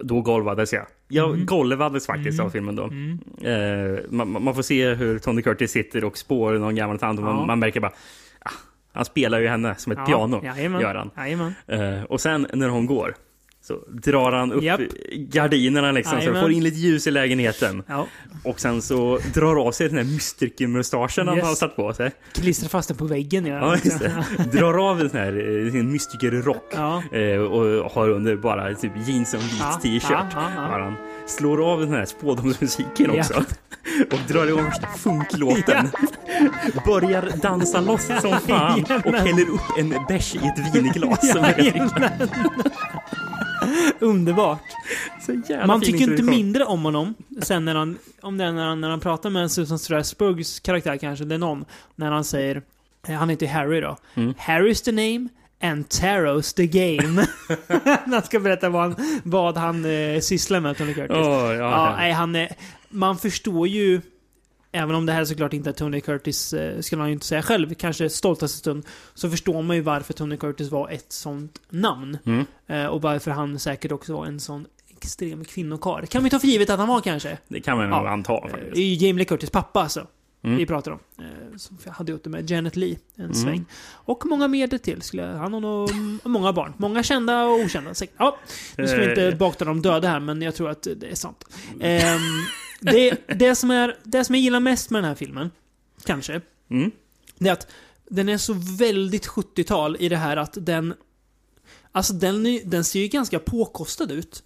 Då 0.00 0.20
golvades 0.20 0.72
jag. 0.72 0.86
Jag 1.08 1.44
golvades 1.46 2.06
faktiskt 2.06 2.40
av 2.40 2.50
filmen 2.50 2.76
då. 2.76 2.84
Eh, 3.48 3.98
man, 4.10 4.42
man 4.44 4.54
får 4.54 4.62
se 4.62 4.94
hur 4.94 5.18
Tony 5.18 5.42
Curtis 5.42 5.70
sitter 5.70 6.04
och 6.04 6.18
spår 6.18 6.52
någon 6.52 6.74
gammal 6.74 6.98
tant 6.98 7.18
och 7.18 7.24
man, 7.24 7.36
Ja. 7.38 7.46
man 7.46 7.58
märker 7.58 7.80
bara 7.80 7.92
ah, 8.40 8.50
han 8.92 9.04
spelar 9.04 9.40
ju 9.40 9.48
henne 9.48 9.74
som 9.74 9.92
ett 9.92 9.98
Ja, 9.98 10.06
piano. 10.06 10.40
jajamän. 10.44 10.80
Gör 10.80 10.94
han. 10.94 11.10
Jajamän. 11.16 11.54
Eh, 11.66 12.02
och 12.02 12.20
sen 12.20 12.46
när 12.52 12.68
hon 12.68 12.86
går 12.86 13.14
så 13.62 13.78
drar 13.88 14.32
han 14.32 14.52
upp 14.52 14.62
Japp. 14.62 14.80
gardinerna 15.12 15.92
liksom 15.92 16.10
så 16.12 16.18
Jajamän. 16.18 16.42
får 16.42 16.52
in 16.52 16.64
lite 16.64 16.76
ljus 16.78 17.06
i 17.06 17.10
lägenheten. 17.10 17.82
Ja. 17.88 18.06
Och 18.44 18.60
sen 18.60 18.82
så 18.82 19.18
drar 19.34 19.66
av 19.66 19.72
sig 19.72 19.88
den 19.88 19.96
här 19.96 20.04
mystikermustaschen 20.04 21.28
han 21.28 21.36
Yes. 21.36 21.46
har 21.46 21.54
satt 21.54 21.76
på 21.76 21.94
sig. 21.94 22.10
Klistrar 22.32 22.68
fast 22.68 22.88
den 22.88 22.96
på 22.96 23.04
väggen. 23.04 23.46
Ja, 23.46 23.54
Ja, 23.58 23.76
just 23.84 23.98
det. 23.98 24.24
Drar 24.52 24.90
av 24.90 24.98
den 24.98 25.10
här 25.12 25.64
eh, 25.66 25.72
sin 25.72 25.92
mystikerrock. 25.92 26.72
Ja. 26.74 27.02
Eh, 27.12 27.38
och 27.40 27.90
har 27.92 28.08
under 28.10 28.36
bara 28.36 28.74
typ 28.74 28.92
jeans 29.06 29.34
och 29.34 29.40
en 29.40 29.46
vit 29.46 29.58
Ja, 29.60 29.80
t-shirt. 29.82 30.32
han. 30.34 30.94
Slår 31.26 31.72
av 31.72 31.80
den 31.80 31.90
här 31.90 32.04
spådomsmusiken 32.04 33.10
också. 33.10 33.34
Och 34.12 34.18
drar 34.28 34.46
igång 34.46 34.64
värsta 34.64 34.86
funklåten. 34.86 35.88
Börjar 36.86 37.30
dansa 37.42 37.80
loss 37.80 38.06
som 38.20 38.38
fan. 38.48 38.80
Och 39.04 39.12
häller 39.14 39.50
upp 39.50 39.60
en 39.78 39.88
bärs 40.08 40.34
i 40.34 40.38
ett 40.38 40.74
vinglas. 40.74 41.32
Underbart. 43.98 44.62
Man 45.66 45.80
tycker 45.80 46.10
inte 46.10 46.22
mindre 46.22 46.64
om 46.64 46.84
honom 46.84 47.14
sen 47.42 47.64
när 47.64 47.74
han, 47.74 47.98
om 48.20 48.38
det 48.38 48.44
är 48.44 48.52
när 48.52 48.66
han, 48.66 48.80
när 48.80 48.90
han 48.90 49.00
pratar 49.00 49.30
med 49.30 49.50
Susan 49.50 49.78
Strasburgs 49.78 50.60
karaktär 50.60 50.96
kanske, 50.96 51.24
det 51.24 51.34
är 51.34 51.38
någon, 51.38 51.64
när 51.96 52.10
han 52.10 52.24
säger, 52.24 52.62
eh, 53.08 53.14
han 53.14 53.28
heter 53.28 53.46
Harry 53.46 53.80
då. 53.80 53.96
Mm. 54.14 54.34
Harry's 54.34 54.84
the 54.84 54.92
name 54.92 55.28
and 55.62 55.84
Taro's 55.86 56.56
the 56.56 56.66
game. 56.66 57.12
när 58.06 58.12
han 58.12 58.22
ska 58.22 58.40
berätta 58.40 58.68
vad 58.68 58.82
han, 58.82 59.20
vad 59.24 59.56
han 59.56 59.84
eh, 59.84 60.20
sysslar 60.20 60.60
med, 60.60 60.76
Tony 60.76 60.94
Curtis. 60.94 61.16
Åh, 61.16 61.24
ja, 61.24 61.52
Ja, 61.52 62.06
ja. 62.06 62.14
han. 62.14 62.46
Man 62.88 63.18
förstår 63.18 63.68
ju... 63.68 64.00
Även 64.72 64.94
om 64.94 65.06
det 65.06 65.12
här 65.12 65.24
såklart 65.24 65.52
inte 65.52 65.70
är 65.70 65.74
Tony 65.74 66.00
Curtis, 66.00 66.52
eh, 66.52 66.80
skulle 66.80 67.02
han 67.02 67.08
ju 67.08 67.12
inte 67.12 67.26
säga 67.26 67.42
själv, 67.42 67.74
kanske 67.74 68.10
stoltaste 68.10 68.58
stund, 68.58 68.86
så 69.14 69.30
förstår 69.30 69.62
man 69.62 69.76
ju 69.76 69.82
varför 69.82 70.12
Tony 70.12 70.36
Curtis 70.36 70.70
var 70.70 70.88
ett 70.90 71.12
sånt 71.12 71.60
namn. 71.70 72.18
Mm. 72.26 72.44
Eh, 72.66 72.86
och 72.86 73.02
varför 73.02 73.30
han 73.30 73.58
säkert 73.58 73.92
också 73.92 74.12
var 74.12 74.26
en 74.26 74.40
sån 74.40 74.66
extrem 74.90 75.44
kvinnokarl. 75.44 76.06
Kan 76.06 76.24
vi 76.24 76.30
ta 76.30 76.38
för 76.38 76.46
givet 76.48 76.70
att 76.70 76.78
han 76.78 76.88
var 76.88 77.00
kanske? 77.00 77.38
Det 77.48 77.60
kan 77.60 77.76
man 77.78 77.90
nog 77.90 77.98
Ja. 77.98 78.08
anta 78.10 78.32
Eh, 78.34 78.40
faktiskt. 78.42 78.74
Det 78.74 78.80
är 78.80 78.84
ju 78.84 78.94
Jamie 79.06 79.18
Lee 79.18 79.24
Curtis 79.24 79.50
pappa 79.50 79.80
alltså. 79.82 80.06
Mm. 80.44 80.56
Vi 80.56 80.66
pratar 80.66 80.90
om. 80.92 80.98
Eh, 81.18 81.56
som 81.56 81.78
hade 81.90 82.12
gjort 82.12 82.24
det 82.24 82.30
med 82.30 82.50
Janet 82.50 82.76
Lee 82.76 82.98
en 83.16 83.24
Mm. 83.24 83.34
sväng. 83.34 83.64
Och 83.92 84.26
många 84.26 84.48
mer 84.48 84.66
till. 84.78 85.02
Skulle 85.02 85.22
jag, 85.22 85.34
han 85.38 85.52
har 85.52 85.60
nog 85.60 85.90
många 86.24 86.52
barn. 86.52 86.72
Många 86.76 87.02
kända 87.02 87.44
och 87.44 87.60
okända. 87.60 87.90
Ja, 88.18 88.36
nu 88.76 88.86
ska 88.86 88.96
vi 88.96 89.08
inte 89.08 89.26
Eh. 89.28 89.34
bakta 89.36 89.64
de 89.64 89.82
döda 89.82 90.08
här, 90.08 90.20
men 90.20 90.42
jag 90.42 90.54
tror 90.54 90.70
att 90.70 90.82
det 90.96 91.10
är 91.10 91.14
sant. 91.14 91.44
Ehm, 91.80 92.20
det, 92.82 93.26
det, 93.38 93.54
som 93.54 93.70
är, 93.70 93.96
det 94.04 94.24
som 94.24 94.34
jag 94.34 94.42
gillar 94.42 94.60
mest 94.60 94.90
med 94.90 95.02
den 95.02 95.08
här 95.08 95.14
filmen, 95.14 95.50
kanske, 96.04 96.40
Mm. 96.70 96.90
det 97.38 97.48
är 97.48 97.52
att 97.52 97.66
den 98.10 98.28
är 98.28 98.38
så 98.38 98.54
väldigt 98.78 99.26
70-tal 99.26 99.96
i 100.00 100.08
det 100.08 100.16
här 100.16 100.36
att 100.36 100.56
den... 100.60 100.94
Alltså 101.92 102.12
den, 102.12 102.60
den 102.64 102.84
ser 102.84 103.00
ju 103.00 103.08
ganska 103.08 103.38
påkostad 103.38 104.10
ut. 104.12 104.42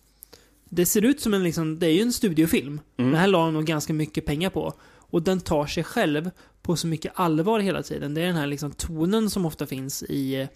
Det 0.68 0.86
ser 0.86 1.04
ut 1.04 1.20
som 1.20 1.34
en 1.34 1.42
liksom, 1.42 1.78
det 1.78 1.86
är 1.86 1.90
ju 1.90 2.00
en 2.00 2.12
studiofilm. 2.12 2.80
Mm. 2.96 3.10
Den 3.10 3.20
här 3.20 3.26
la 3.26 3.38
de 3.44 3.54
nog 3.54 3.64
ganska 3.64 3.92
mycket 3.92 4.24
pengar 4.26 4.50
på. 4.50 4.74
Och 4.84 5.22
den 5.22 5.40
tar 5.40 5.66
sig 5.66 5.84
själv 5.84 6.30
på 6.62 6.76
så 6.76 6.86
mycket 6.86 7.12
allvar 7.14 7.60
hela 7.60 7.82
tiden. 7.82 8.14
Det 8.14 8.20
är 8.22 8.26
den 8.26 8.36
här 8.36 8.46
liksom 8.46 8.72
tonen 8.72 9.30
som 9.30 9.46
ofta 9.46 9.66
finns 9.66 10.02
i, 10.02 10.48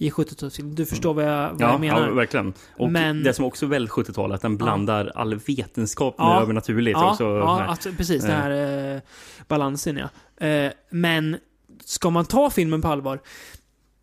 i 0.00 0.10
70-talsfilm. 0.10 0.74
Du 0.74 0.86
förstår 0.86 1.14
vad 1.14 1.24
jag, 1.24 1.50
vad 1.50 1.60
Ja, 1.60 1.70
jag 1.72 1.80
menar? 1.80 2.08
ja, 2.08 2.14
verkligen. 2.14 2.52
Och 2.78 2.92
Men- 2.92 3.22
det 3.22 3.34
som 3.34 3.44
också 3.44 3.66
är 3.66 3.70
väldigt 3.70 3.90
70-tal, 3.92 4.32
att 4.32 4.42
den 4.42 4.56
blandar 4.56 5.12
all 5.14 5.34
vetenskap 5.34 6.18
med 6.18 6.26
Ja. 6.26 6.42
övernaturligt. 6.42 6.98
Ja, 7.00 7.10
också. 7.10 7.24
ja 7.24 7.64
alltså, 7.64 7.92
precis. 7.92 8.22
Den 8.22 8.30
Eh. 8.30 8.36
här 8.36 8.94
eh, 8.94 9.00
balansen, 9.48 9.96
ja. 9.96 10.46
Eh, 10.46 10.72
men 10.90 11.36
ska 11.84 12.10
man 12.10 12.24
ta 12.24 12.50
filmen 12.50 12.82
på 12.82 12.88
allvar? 12.88 13.20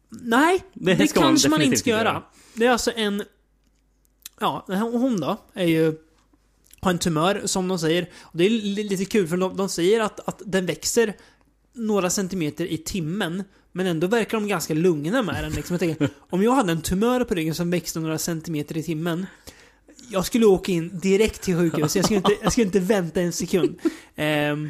Nej, 0.09 0.63
det, 0.73 0.93
Det 0.93 1.07
ska 1.07 1.19
man 1.19 1.29
kanske 1.29 1.49
man, 1.49 1.61
inte 1.61 1.77
ska 1.77 1.89
göra. 1.89 2.03
göra. 2.03 2.23
Det 2.53 2.65
är 2.65 2.71
alltså 2.71 2.91
en... 2.95 3.23
Ja, 4.39 4.65
hon 4.67 5.19
då 5.19 5.37
är 5.53 5.65
ju... 5.65 5.95
Har 6.81 6.91
en 6.91 6.97
tumör, 6.99 7.41
som 7.45 7.67
de 7.67 7.79
säger. 7.79 8.09
Och 8.21 8.37
det 8.37 8.45
är 8.45 8.49
li- 8.49 8.83
lite 8.83 9.05
kul, 9.05 9.27
för 9.27 9.37
de, 9.37 9.57
de 9.57 9.69
säger 9.69 10.01
att, 10.01 10.27
att 10.27 10.41
den 10.45 10.65
växer 10.65 11.13
några 11.73 12.09
centimeter 12.09 12.65
i 12.65 12.77
timmen. 12.77 13.43
Men 13.77 13.87
ändå 13.87 14.07
verkar 14.07 14.37
de 14.37 14.47
ganska 14.47 14.73
lugna 14.73 15.21
med 15.21 15.43
den. 15.43 15.51
Liksom. 15.51 15.73
Jag 15.73 15.79
tänker, 15.79 16.09
om 16.29 16.43
jag 16.43 16.51
hade 16.51 16.71
en 16.71 16.81
tumör 16.81 17.23
på 17.23 17.35
ryggen 17.35 17.55
som 17.55 17.71
växte 17.71 17.99
några 17.99 18.17
centimeter 18.17 18.77
i 18.77 18.83
timmen. 18.83 19.25
Jag 20.09 20.25
skulle 20.25 20.45
åka 20.45 20.71
in 20.71 20.99
direkt 20.99 21.41
till 21.41 21.57
sjukhus. 21.57 21.95
Jag 21.95 22.05
skulle 22.05 22.17
inte, 22.17 22.37
jag 22.41 22.51
skulle 22.51 22.65
inte 22.65 22.79
vänta 22.79 23.21
en 23.21 23.33
sekund. 23.33 23.79
Ehm, 24.15 24.69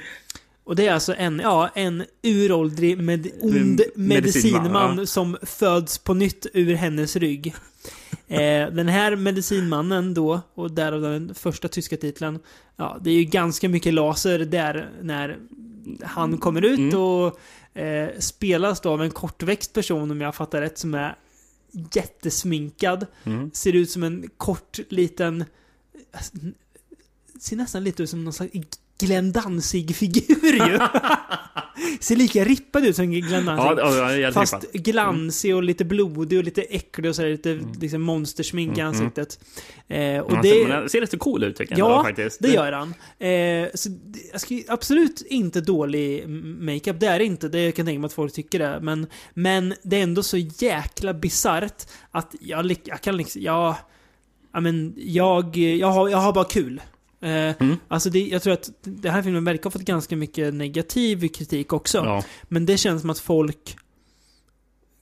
och 0.63 0.76
det 0.76 0.88
är 0.88 0.93
alltså 0.93 1.15
en, 1.17 1.39
ja, 1.43 1.70
en 1.76 2.04
uråldrig 2.24 2.98
med, 2.98 3.30
ond 3.41 3.82
Medicinman, 3.96 4.08
medicinman 4.08 4.98
ja. 4.98 5.06
som 5.06 5.38
föds 5.41 5.98
på 5.98 6.13
nytt 6.13 6.46
ur 6.54 6.76
hennes 6.76 7.15
rygg. 7.15 7.56
Eh, 8.28 8.67
den 8.72 8.88
här 8.88 9.15
medicinmannen 9.15 10.13
då, 10.13 10.41
och 10.54 10.72
därav 10.72 11.02
den 11.02 11.36
första 11.36 11.67
tyska 11.67 11.98
titeln, 11.98 12.39
ja, 12.76 12.98
det 13.02 13.10
är 13.10 13.15
ju 13.15 13.24
ganska 13.24 13.70
mycket 13.70 13.93
laser 13.93 14.39
där 14.39 14.89
när 15.02 15.38
han 16.04 16.38
kommer 16.38 16.65
ut 16.65 16.80
Mm. 16.80 17.00
och 17.00 17.39
eh, 17.77 18.19
spelas 18.19 18.81
då 18.81 18.89
av 18.89 19.03
en 19.03 19.11
kortväxt 19.11 19.73
person 19.73 20.11
om 20.11 20.21
jag 20.21 20.35
fattar 20.35 20.61
rätt 20.61 20.77
som 20.77 20.93
är 20.93 21.15
jättesminkad. 21.93 23.05
Mm. 23.23 23.51
Ser 23.53 23.73
ut 23.73 23.91
som 23.91 24.03
en 24.03 24.29
kort 24.37 24.79
liten... 24.89 25.45
Ser 27.39 27.55
nästan 27.55 27.83
lite 27.83 28.03
ut 28.03 28.09
som 28.09 28.23
någon 28.23 28.33
slags 28.33 28.51
Glenn 28.99 29.31
Danzig-figur 29.31 30.69
ju. 30.69 30.79
Ser 31.99 32.15
lika 32.15 32.43
rippad 32.43 32.85
ut 32.85 32.95
som 32.95 33.11
Glenn 33.11 33.45
Danzig. 33.45 33.83
Ja, 33.83 33.95
ja, 33.95 34.15
jag 34.15 34.33
Fast 34.33 34.53
Fast... 34.53 34.73
glansig 34.73 35.55
och 35.55 35.63
lite 35.63 35.85
blodig 35.85 36.37
och 36.37 36.43
lite 36.43 36.61
äcklig 36.61 37.09
och 37.09 37.15
så 37.15 37.21
där, 37.21 37.29
lite 37.29 37.59
liksom 37.81 38.01
monstersmink 38.01 38.77
i 38.77 38.81
Mm, 38.81 38.87
ansiktet. 38.87 39.39
Eh, 39.87 40.19
och 40.19 40.31
Han 40.31 40.41
det... 40.41 40.49
ser, 40.49 40.69
han 40.69 40.89
ser 40.89 41.01
rätt 41.01 41.11
så 41.11 41.17
cool 41.17 41.43
ut 41.43 41.55
tycker 41.55 41.77
jag. 41.77 41.91
Ja, 41.91 42.03
faktiskt. 42.03 42.41
det 42.41 42.47
gör 42.47 42.71
han. 42.71 42.93
Eh, 43.19 43.69
så 43.73 43.89
jag 44.31 44.41
ska, 44.41 44.55
absolut 44.67 45.21
inte 45.21 45.61
dålig 45.61 46.29
makeup, 46.59 46.99
det 46.99 47.07
är 47.07 47.19
det 47.19 47.25
inte. 47.25 47.47
Det 47.47 47.71
kan 47.71 47.83
jag 47.83 47.87
tänka 47.87 47.99
mig 47.99 48.05
att 48.05 48.13
folk 48.13 48.33
tycker 48.33 48.59
det. 48.59 48.79
Men, 48.81 49.07
men 49.33 49.73
det 49.83 49.97
är 49.97 50.03
ändå 50.03 50.23
så 50.23 50.37
jäkla 50.37 51.13
bisarrt 51.13 51.85
att 52.11 52.35
jag, 52.39 52.75
jag 52.83 53.01
kan 53.01 53.17
liksom... 53.17 53.41
Jag, 53.41 53.75
ja, 54.53 54.59
men 54.59 54.93
jag, 54.97 55.57
jag, 55.57 55.87
har, 55.87 56.09
jag 56.09 56.17
har 56.17 56.33
bara 56.33 56.45
kul. 56.45 56.81
Eh, 57.21 57.56
Mm. 57.60 57.77
Alltså 57.88 58.10
det, 58.10 58.19
jag 58.27 58.41
tror 58.41 58.53
att 58.53 58.69
den 58.84 59.13
här 59.13 59.21
filmen 59.21 59.45
verkar 59.45 59.63
ha 59.63 59.71
fått 59.71 59.82
ganska 59.82 60.15
mycket 60.15 60.53
negativ 60.53 61.27
kritik 61.27 61.73
också. 61.73 61.97
Ja. 61.97 62.23
Men 62.43 62.65
det 62.65 62.77
känns 62.77 63.01
som 63.01 63.10
att 63.10 63.19
folk 63.19 63.77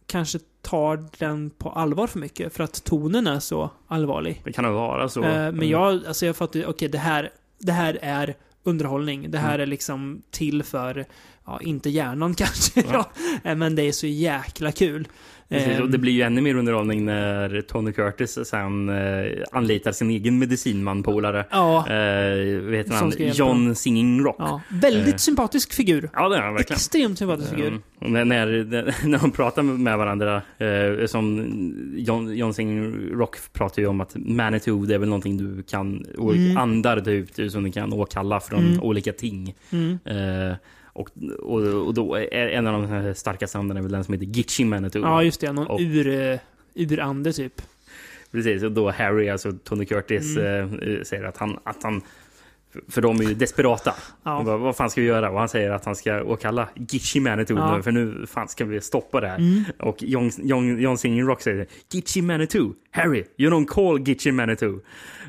kanske 0.08 0.40
tar 0.62 1.04
den 1.20 1.50
på 1.50 1.70
allvar 1.70 2.08
för 2.08 2.20
mycket. 2.20 2.54
För 2.54 2.64
att 2.64 2.84
tonen 2.84 3.28
är 3.28 3.40
så 3.40 3.70
allvarlig. 3.88 4.42
Det 4.46 4.52
kan 4.54 4.64
nog 4.66 4.74
vara 4.74 5.10
så. 5.10 5.24
Eh, 5.24 5.36
Mm. 5.36 5.56
men 5.56 5.70
jag, 5.70 6.06
alltså 6.08 6.26
jag 6.26 6.36
fattar 6.36 6.66
okej 6.66 6.90
det 6.90 6.98
här, 6.98 7.30
det 7.60 7.72
här 7.72 8.00
är 8.02 8.36
underhållning. 8.64 9.32
Det 9.32 9.38
här 9.38 9.50
Mm. 9.56 9.62
är 9.62 9.66
liksom 9.66 10.22
till 10.32 10.64
för, 10.64 11.06
ja, 11.46 11.60
inte 11.62 11.90
hjärnan 11.90 12.34
kanske. 12.38 12.82
Ja. 12.82 13.12
Ja. 13.44 13.50
Eh, 13.52 13.56
men 13.56 13.76
det 13.76 13.84
är 13.84 13.92
så 13.92 14.08
jäkla 14.08 14.72
kul. 14.72 15.08
Precis, 15.50 15.80
och 15.80 15.90
det 15.90 15.98
blir 15.98 16.14
ju 16.14 16.22
ännu 16.22 16.42
mer 16.42 16.56
underhållning 16.56 17.06
när 17.06 17.62
Tony 17.62 17.92
Curtis 17.92 18.40
sen 18.48 18.90
eh, 18.90 19.26
anlitar 19.52 19.92
sin 19.92 20.10
egen 20.10 20.40
medicinmanpolare. 20.40 21.46
Ja, 21.52 21.88
Eh, 21.90 22.86
Som 22.86 22.94
han? 22.96 23.12
John 23.34 23.76
Singing 23.76 24.22
Rock. 24.24 24.36
ja. 24.40 24.62
Väldigt 24.70 25.14
eh. 25.14 25.18
sympatisk 25.18 25.74
figur. 25.74 26.10
Ja, 26.14 26.30
det 26.30 26.36
är 26.38 26.42
han 26.42 26.54
verkligen. 26.54 26.76
Extremt 26.78 27.20
sympatisk 27.20 27.50
figur. 27.50 27.68
Um, 27.72 27.82
och 28.00 28.12
när, 28.12 28.26
när, 28.26 29.06
när 29.08 29.20
de 29.20 29.32
pratar 29.32 29.64
med 29.64 29.98
varandra, 29.98 30.42
eh, 30.58 31.06
som 31.06 31.46
John, 31.98 32.36
John 32.36 32.54
Singing 32.54 33.10
Rock 33.14 33.38
pratar 33.54 33.82
ju 33.82 33.88
om 33.88 34.02
att 34.02 34.16
Manitou, 34.16 34.86
det 34.86 34.94
är 34.96 35.00
väl 35.00 35.10
någonting 35.10 35.38
du 35.38 35.64
kan, 35.64 36.06
Mm. 36.20 36.58
andar 36.58 37.00
typ, 37.00 37.52
som 37.52 37.64
du 37.64 37.72
kan 37.72 37.94
åkalla 37.94 38.40
från 38.40 38.60
Mm. 38.68 38.82
olika 38.82 39.12
ting. 39.14 39.56
Mm. 39.72 40.00
Eh, 40.06 40.56
och, 40.96 41.10
och, 41.40 41.62
och 41.88 41.94
då 41.94 42.16
är 42.16 42.48
en 42.48 42.68
av 42.68 42.82
de 42.82 43.14
starkaste 43.16 43.58
andarna 43.58 43.82
väl 43.82 43.92
den 43.92 44.04
som 44.04 44.14
heter 44.14 44.26
Gitchy 44.26 44.66
Manitou. 44.66 45.00
Ja, 45.02 45.24
just 45.24 45.42
det. 45.42 45.52
Någon 45.52 45.68
Och- 45.68 45.80
ur, 45.82 46.08
eh, 46.32 46.40
urande 46.76 47.34
typ. 47.34 47.62
Precis, 48.32 48.64
och 48.64 48.72
då 48.72 48.92
Harry, 48.92 49.30
alltså 49.30 49.52
Tony 49.64 49.86
Curtis, 49.86 50.38
Mm. 50.38 50.80
eh, 50.80 51.02
säger 51.04 51.24
att 51.24 51.38
han, 51.38 51.60
att 51.64 51.84
han 51.84 52.02
för 52.90 53.02
de 53.02 53.20
är 53.20 53.24
ju 53.24 53.34
desperata. 53.34 53.94
Ja. 54.24 54.44
Bara, 54.46 54.58
vad 54.58 54.76
fan 54.76 54.90
ska 54.90 55.02
vi 55.02 55.08
göra? 55.08 55.30
Och 55.32 55.40
han 55.40 55.50
säger 55.50 55.72
att 55.72 55.86
han 55.86 55.96
ska 55.96 56.24
åkalla 56.24 56.70
Gitchy 56.76 57.20
Manitou 57.20 57.56
Ja. 57.58 57.78
nu, 57.78 57.84
för 57.84 57.92
nu 57.92 58.26
fan 58.28 58.48
ska 58.48 58.66
vi 58.66 58.82
stoppa 58.82 59.22
det 59.22 59.28
här. 59.28 59.38
Mm. 59.38 59.64
Och 59.80 60.04
John, 60.04 60.32
John, 60.38 60.80
John 60.80 60.98
Singing 60.98 61.24
Rock 61.28 61.42
säger 61.42 61.68
Gitchy 61.92 62.22
Manitou, 62.22 62.74
Harry, 62.92 63.24
you 63.38 63.52
don't 63.54 63.66
call 63.66 64.08
Gitchy 64.08 64.32
Manitou. 64.32 64.80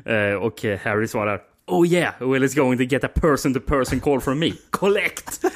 Eh, 0.05 0.33
och 0.33 0.63
Harry 0.83 1.07
svarar 1.07 1.41
Oh 1.67 1.85
yeah, 1.85 2.13
well 2.19 2.43
it's 2.43 2.55
going 2.55 2.77
to 2.77 2.85
get 2.85 3.03
a 3.03 3.07
person 3.07 3.53
to 3.53 3.59
person 3.59 3.99
call 3.99 4.19
from 4.19 4.39
me. 4.39 4.53
Collect! 4.69 5.43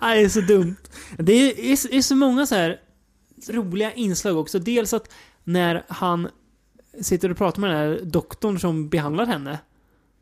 Nej, 0.00 0.18
det 0.18 0.24
är 0.24 0.28
så 0.28 0.40
dumt. 0.40 0.76
Det 1.18 1.32
är, 1.32 1.58
är, 1.58 1.94
är 1.94 2.02
så 2.02 2.14
många 2.14 2.46
så 2.46 2.54
här 2.54 2.80
roliga 3.48 3.92
inslag 3.92 4.36
också. 4.36 4.58
Dels 4.58 4.92
att 4.92 5.12
när 5.44 5.84
han 5.88 6.28
sitter 7.00 7.30
och 7.30 7.36
pratar 7.36 7.60
med 7.60 7.70
den 7.70 7.78
här 7.78 8.00
doktorn 8.04 8.58
som 8.58 8.88
behandlar 8.88 9.26
henne. 9.26 9.58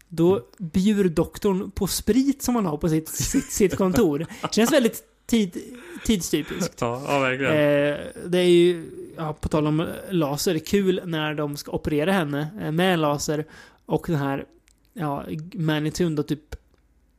Då 0.08 0.42
bjuder 0.58 1.04
doktorn 1.04 1.70
på 1.70 1.87
sprit 1.87 2.42
som 2.42 2.54
han 2.54 2.66
har 2.66 2.76
på 2.76 2.88
sitt, 2.88 3.08
sitt, 3.08 3.52
sitt 3.52 3.76
kontor. 3.76 4.26
Känns 4.50 4.72
väldigt 4.72 5.02
tid, 5.28 5.56
tidstypiskt. 6.04 6.80
Ja, 6.80 7.02
ja 7.06 7.18
verkligen. 7.18 7.52
Eh, 7.52 7.98
det 8.26 8.38
är 8.38 8.48
ju, 8.48 8.90
ja, 9.16 9.32
på 9.32 9.48
tal 9.48 9.66
om 9.66 9.86
laser, 10.10 10.58
kul 10.58 11.00
när 11.04 11.34
de 11.34 11.56
ska 11.56 11.72
operera 11.72 12.12
henne 12.12 12.48
eh, 12.60 12.72
med 12.72 12.98
laser. 12.98 13.44
Och 13.86 14.04
den 14.06 14.16
här, 14.16 14.44
ja, 14.92 15.24
Manitun 15.54 16.14
då 16.14 16.22
typ 16.22 16.54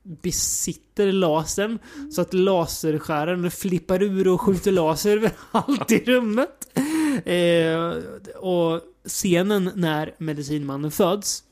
besitter 0.04 1.12
lasern. 1.12 1.80
Så 2.12 2.22
att 2.22 2.34
laserskäraren 2.34 3.52
flippar 3.52 4.04
ur 4.04 4.28
och 4.28 4.42
skjuter 4.42 4.72
laser 4.72 5.18
överallt 5.18 5.92
i 5.92 6.04
rummet. 6.06 6.78
Eh, 7.26 8.04
och 8.36 8.82
scenen 9.06 9.72
när 9.76 10.16
medicinmannen 10.18 10.92
föds. 10.92 11.44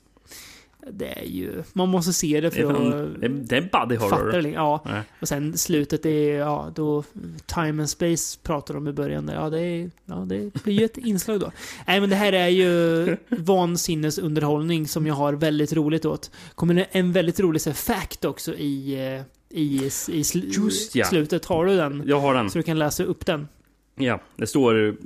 Det 0.92 1.18
är 1.18 1.24
ju... 1.24 1.62
Man 1.72 1.88
måste 1.88 2.12
se 2.12 2.40
det 2.40 2.50
för 2.50 2.64
att 2.64 3.20
det, 3.20 3.28
det 3.28 3.56
är 3.56 3.68
body 3.72 3.98
fatta 3.98 4.16
horror. 4.16 4.42
det. 4.42 4.48
Ja. 4.48 4.82
Nej. 4.84 5.02
Och 5.20 5.28
sen 5.28 5.58
slutet 5.58 6.06
är, 6.06 6.38
ja, 6.38 6.72
då 6.74 7.04
Time 7.46 7.82
and 7.82 7.90
Space 7.90 8.38
pratar 8.42 8.74
de 8.74 8.88
i 8.88 8.92
början 8.92 9.26
där. 9.26 9.34
Ja, 9.34 9.50
det, 9.50 9.60
är, 9.60 9.90
ja, 10.04 10.14
det 10.14 10.62
blir 10.62 10.74
ju 10.74 10.84
ett 10.84 10.98
inslag 11.08 11.40
då. 11.40 11.52
Nej, 11.86 12.00
men 12.00 12.10
det 12.10 12.16
här 12.16 12.32
är 12.32 12.48
ju 12.48 13.16
vansinnesunderhållning 13.28 14.88
som 14.88 15.06
jag 15.06 15.14
har 15.14 15.32
väldigt 15.32 15.72
roligt 15.72 16.04
åt. 16.04 16.30
Kommer 16.54 16.74
det 16.74 16.86
en 16.90 17.12
väldigt 17.12 17.40
rolig 17.40 17.60
så 17.60 17.70
här, 17.70 17.74
fact 17.74 18.24
också 18.24 18.54
i, 18.54 18.94
eh, 19.16 19.22
i, 19.58 19.90
i 20.08 20.24
sl 20.24 20.38
Just 20.38 20.94
ja. 20.94 21.06
slutet. 21.06 21.44
Har 21.44 21.66
du 21.66 21.76
den? 21.76 22.02
Jag 22.06 22.20
har 22.20 22.34
den. 22.34 22.50
Så 22.50 22.58
du 22.58 22.62
kan 22.62 22.78
läsa 22.78 23.04
upp 23.04 23.26
den. 23.26 23.48
Ja, 23.94 24.20
det 24.36 24.46
står... 24.46 24.96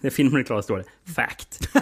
När 0.00 0.10
filmen 0.10 0.40
är 0.40 0.44
klar 0.44 0.62
står 0.62 0.78
det 0.78 1.12
Fact. 1.12 1.68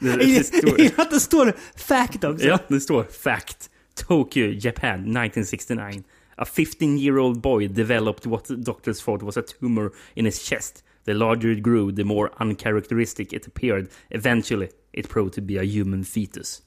det, 0.00 0.16
det 0.16 0.24
Jag 0.24 0.46
står, 0.46 0.80
gillar 0.80 1.00
att 1.02 1.10
det 1.10 1.20
står 1.20 1.52
fact 1.76 2.24
också. 2.24 2.46
ja, 2.46 2.58
det 2.68 2.80
står 2.80 3.04
Fact. 3.04 3.70
Tokyo, 4.08 4.46
Japan, 4.46 4.94
1969. 5.00 6.02
A 6.36 6.44
15-year-old 6.44 7.40
boy 7.40 7.68
developed 7.68 8.26
what 8.26 8.48
doctors 8.48 9.00
thought 9.02 9.22
was 9.22 9.36
a 9.36 9.42
tumor 9.60 9.90
in 10.14 10.24
his 10.24 10.42
chest. 10.48 10.84
The 11.06 11.14
larger 11.14 11.48
it 11.52 11.62
grew, 11.62 11.92
the 11.96 12.04
more 12.04 12.30
uncharacteristic 12.40 13.32
it 13.32 13.46
appeared. 13.46 13.88
Eventually, 14.10 14.68
it 14.92 15.08
proved 15.08 15.32
to 15.34 15.40
be 15.40 15.58
a 15.60 15.62
human 15.64 16.04
fetus. 16.04 16.62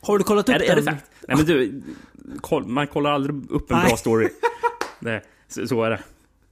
Har 0.00 0.18
du 0.18 0.24
kollat 0.24 0.48
upp 0.48 0.54
Är, 0.54 0.58
den? 0.58 0.68
är 0.70 0.76
det 0.76 0.82
fact? 0.82 1.04
Nej 1.28 1.36
men 1.36 1.46
du, 1.46 1.82
koll, 2.40 2.66
man 2.66 2.86
kollar 2.86 3.10
aldrig 3.12 3.50
upp 3.50 3.70
en 3.70 3.76
Nej. 3.78 3.86
bra 3.88 3.96
story. 3.96 4.28
Det, 5.00 5.22
så, 5.48 5.66
så 5.66 5.82
är 5.84 5.90
det. 5.90 6.00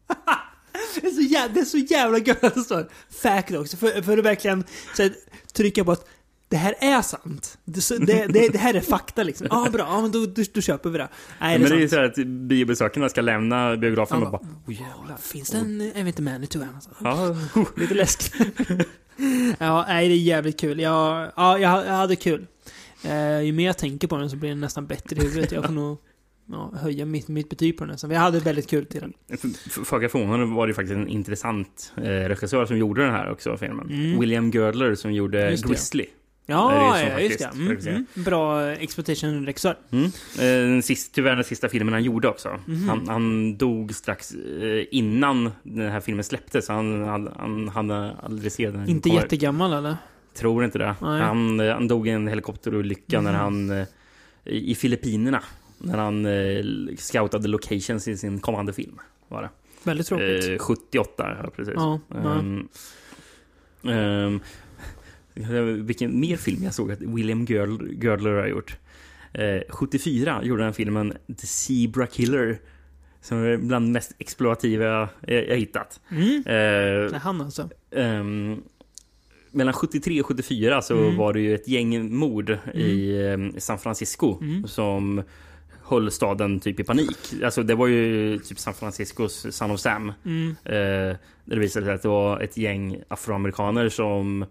Det 0.94 1.06
är 1.06 1.10
så 1.10 1.20
jävla, 1.20 1.54
det 1.54 1.60
är 1.60 1.64
så 1.64 1.78
jävla 1.78 2.18
gött 2.18 2.44
att 2.44 2.54
det 2.54 2.60
står 2.60 2.88
fact 3.22 3.54
också. 3.54 3.76
För, 3.76 4.02
för 4.02 4.18
att 4.18 4.24
verkligen 4.24 4.64
så 4.96 5.02
här, 5.02 5.12
trycka 5.52 5.84
på 5.84 5.92
att 5.92 6.08
det 6.50 6.56
här 6.56 6.74
är 6.80 7.02
sant. 7.02 7.58
Det, 7.64 7.98
det, 8.06 8.26
det, 8.26 8.48
det 8.48 8.58
här 8.58 8.74
är 8.74 8.80
fakta 8.80 9.22
liksom. 9.22 9.46
Ja, 9.50 9.66
ah, 9.66 9.70
bra. 9.70 9.86
Ja, 9.88 10.00
men 10.00 10.10
då, 10.10 10.26
då, 10.26 10.42
då 10.54 10.60
köper 10.60 10.90
vi 10.90 10.98
det. 10.98 11.08
Nej, 11.40 11.58
men 11.58 11.68
det 11.68 11.74
är 11.74 11.76
det 11.76 11.82
ju 11.82 11.88
så 11.88 11.96
här 11.96 12.04
att 12.04 12.26
biobesökarna 12.26 13.08
ska 13.08 13.20
lämna 13.20 13.76
biografen 13.76 14.20
Ja, 14.20 14.26
och 14.26 14.32
bara... 14.32 14.42
Oh, 14.66 14.74
jävlar. 14.74 15.16
Finns 15.16 15.50
det 15.50 15.58
en, 15.58 16.06
inte, 16.06 16.22
Manitou 16.22 16.58
här 16.58 16.66
någonstans? 16.66 16.96
Ja, 17.00 17.36
Lite 17.76 17.94
läskigt. 17.94 18.34
ja, 19.58 19.84
nej, 19.88 20.08
det 20.08 20.14
är 20.14 20.18
jävligt 20.18 20.60
kul. 20.60 20.80
Jag, 20.80 21.32
ja, 21.36 21.58
jag, 21.58 21.86
jag 21.86 21.92
hade 21.92 22.16
kul. 22.16 22.46
Eh, 23.04 23.40
ju 23.40 23.52
mer 23.52 23.66
jag 23.66 23.78
tänker 23.78 24.08
på 24.08 24.16
den 24.16 24.30
så 24.30 24.36
blir 24.36 24.48
den 24.48 24.60
nästan 24.60 24.86
bättre 24.86 25.16
i 25.16 25.20
huvudet. 25.20 25.52
Jag 25.52 25.64
får 25.64 25.72
nog 25.72 25.98
ja, 26.52 26.72
höja 26.82 27.04
mitt, 27.06 27.28
mitt 27.28 27.48
betyg 27.48 27.76
på 27.78 27.84
den. 27.84 27.98
Så 27.98 28.06
jag 28.10 28.20
hade 28.20 28.40
väldigt 28.40 28.70
kul 28.70 28.86
till 28.86 29.00
den. 29.00 29.12
Föga 29.84 30.08
förvånande 30.08 30.46
var 30.46 30.66
det 30.66 30.74
faktiskt 30.74 30.94
en 30.96 31.08
intressant 31.08 31.92
eh, 31.96 32.02
regissör 32.02 32.66
som 32.66 32.78
gjorde 32.78 33.02
den 33.04 33.12
här 33.14 33.30
också, 33.30 33.56
filmen. 33.56 33.90
Mm. 33.90 34.20
William 34.20 34.50
Girdler 34.50 34.94
som 34.94 35.12
gjorde. 35.12 35.56
Grizzly. 35.66 36.06
Ja, 36.46 36.70
det 36.94 37.10
ja 37.10 37.20
just 37.20 37.38
det. 37.38 37.44
Mm, 37.54 37.76
mm. 37.86 38.06
Bra 38.14 38.70
exploitation-regissör. 38.72 39.76
Mm. 39.90 40.04
Eh, 40.04 40.10
den 40.72 40.82
sista, 40.82 41.14
tyvärr 41.14 41.34
den 41.34 41.44
sista 41.44 41.68
filmen 41.68 41.92
han 41.94 42.02
gjorde 42.02 42.28
också. 42.28 42.48
Mhm. 42.66 42.88
Han, 42.88 43.08
han 43.08 43.56
dog 43.56 43.94
strax 43.94 44.34
eh, 44.34 44.84
innan 44.90 45.50
den 45.62 45.90
här 45.90 46.00
filmen 46.00 46.24
släpptes. 46.24 46.68
Han, 46.68 47.02
han, 47.04 47.28
han 47.36 47.68
hade 47.68 48.12
aldrig 48.22 48.52
sett 48.52 48.72
den. 48.72 48.88
Inte 48.88 49.08
komma 49.08 49.18
ut. 49.20 49.24
jättegammal 49.24 49.72
eller? 49.72 49.96
Tror 50.34 50.64
inte 50.64 50.78
det. 50.78 50.94
Nej. 51.02 51.20
Han, 51.22 51.60
eh, 51.60 51.72
han 51.74 51.88
dog 51.88 52.08
i 52.08 52.10
en 52.10 52.28
helikopterolycka 52.28 53.20
när 53.20 53.32
Mhm. 53.32 53.40
han... 53.40 53.70
eh, 53.70 53.86
i 54.44 54.74
Filippinerna. 54.74 55.42
När 55.80 55.98
han 55.98 56.26
eh, 56.26 56.96
scoutade 56.96 57.48
locations 57.48 58.08
i 58.08 58.16
sin 58.16 58.40
kommande 58.40 58.72
film. 58.72 58.98
Var 59.28 59.42
det. 59.42 59.48
Väldigt 59.84 60.06
tråkigt. 60.06 60.48
Eh, 60.48 60.58
78, 60.58 61.36
ja 61.44 61.50
precis. 61.56 61.74
Ja. 61.76 62.00
Ehm, 62.14 62.68
ehm, 63.84 64.40
vilken 65.86 66.20
mer 66.20 66.36
film 66.36 66.62
jag 66.64 66.74
såg 66.74 66.92
att 66.92 67.00
William 67.00 67.44
Girdler, 67.44 68.32
har 68.40 68.46
gjort. 68.46 68.76
Eh, 69.32 69.62
74 69.68 70.44
gjorde 70.44 70.64
han 70.64 70.74
filmen 70.74 71.12
The 71.40 71.46
Zebra 71.46 72.06
Killer. 72.06 72.60
Som 73.22 73.38
är 73.44 73.56
bland 73.56 73.86
det 73.88 73.92
mest 73.92 74.14
exploativa 74.18 74.84
jag, 74.84 75.08
jag 75.48 75.56
hittat. 75.56 76.00
Mm. 76.10 76.36
Eh, 76.36 76.42
Det 76.44 77.14
är 77.14 77.18
han 77.18 77.40
alltså. 77.40 77.68
Ehm, 77.90 78.62
mellan 79.50 79.74
73 79.74 80.20
och 80.20 80.26
74 80.26 80.82
så 80.82 80.98
Mm. 80.98 81.16
var 81.16 81.32
det 81.32 81.40
ju 81.40 81.54
ett 81.54 81.68
gäng 81.68 82.14
mord 82.14 82.58
i 82.74 83.22
ehm, 83.26 83.52
San 83.58 83.78
Francisco 83.78 84.38
Mm. 84.40 84.66
som 84.66 85.22
höll 85.90 86.10
staden 86.10 86.60
typ 86.60 86.80
i 86.80 86.84
panik. 86.84 87.16
Alltså 87.44 87.62
det 87.62 87.74
var 87.74 87.86
ju 87.86 88.38
typ 88.38 88.58
San 88.58 88.74
Franciscos 88.74 89.46
Son 89.50 89.70
of 89.70 89.80
Sam. 89.80 90.12
Mm. 90.24 90.48
Eh, 90.64 90.72
där 90.74 91.16
det 91.44 91.58
visade 91.58 91.86
sig 91.86 91.94
att 91.94 92.02
det 92.02 92.08
var 92.08 92.40
ett 92.40 92.56
gäng 92.56 93.02
afroamerikaner 93.08 93.88
som 93.88 94.44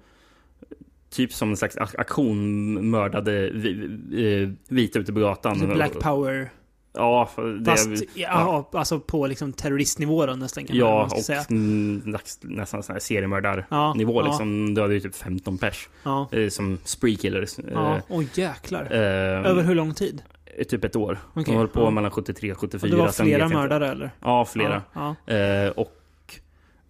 typ 1.09 1.33
som 1.33 1.49
en 1.49 1.57
slags 1.57 1.77
ak- 1.77 1.95
aktion 1.99 2.89
mördade 2.89 3.47
eh, 3.47 4.49
vita 4.67 4.99
ute 4.99 5.13
på 5.13 5.19
gatan. 5.19 5.51
Alltså 5.51 5.67
Black 5.67 5.99
power. 5.99 6.49
Ja, 6.93 7.29
det, 7.59 7.71
Fast, 7.71 7.87
ja, 8.13 8.69
alltså 8.73 8.99
på 8.99 9.27
liksom 9.27 9.53
terroristnivå 9.53 10.25
då 10.25 10.33
nästan 10.33 10.65
kan 10.65 10.77
Ja, 10.77 10.95
man 11.09 11.17
och 11.17 11.23
säga. 11.23 11.45
mm, 11.49 12.01
näst- 12.05 12.39
nästan 12.43 12.83
sån 12.83 12.93
här 12.93 12.99
seriemördarnivå 12.99 14.13
Ja, 14.13 14.21
ja. 14.21 14.27
liksom. 14.27 14.73
Dödade 14.75 14.93
ju 14.93 14.99
typ 14.99 15.15
15 15.15 15.57
pers. 15.57 15.89
Ja. 16.03 16.27
Eh, 16.31 16.49
som 16.49 16.77
spree 16.83 17.15
killers. 17.15 17.55
Ja, 17.73 17.95
Eh, 17.95 18.01
oj 18.09 18.27
jäklar. 18.33 18.81
eh, 18.91 19.49
Över 19.49 19.63
hur 19.63 19.75
lång 19.75 19.93
tid? 19.93 20.21
Typ 20.69 20.83
ett 20.83 20.95
år. 20.95 21.17
Okej, 21.33 21.43
De 21.45 21.57
höll 21.57 21.67
på 21.67 21.79
ja. 21.81 21.89
mellan 21.89 22.11
73 22.11 22.51
och 22.51 22.63
Och 22.63 22.71
74. 22.71 22.91
det 22.91 22.97
var 22.97 23.11
flera 23.11 23.39
jag 23.39 23.45
inte. 23.47 23.57
mördare 23.57 23.89
eller? 23.91 24.11
Ja, 24.21 24.45
flera. 24.45 24.81
Ja, 24.93 25.15
ja. 25.25 25.33
Eh, 25.33 25.69
och 25.69 25.95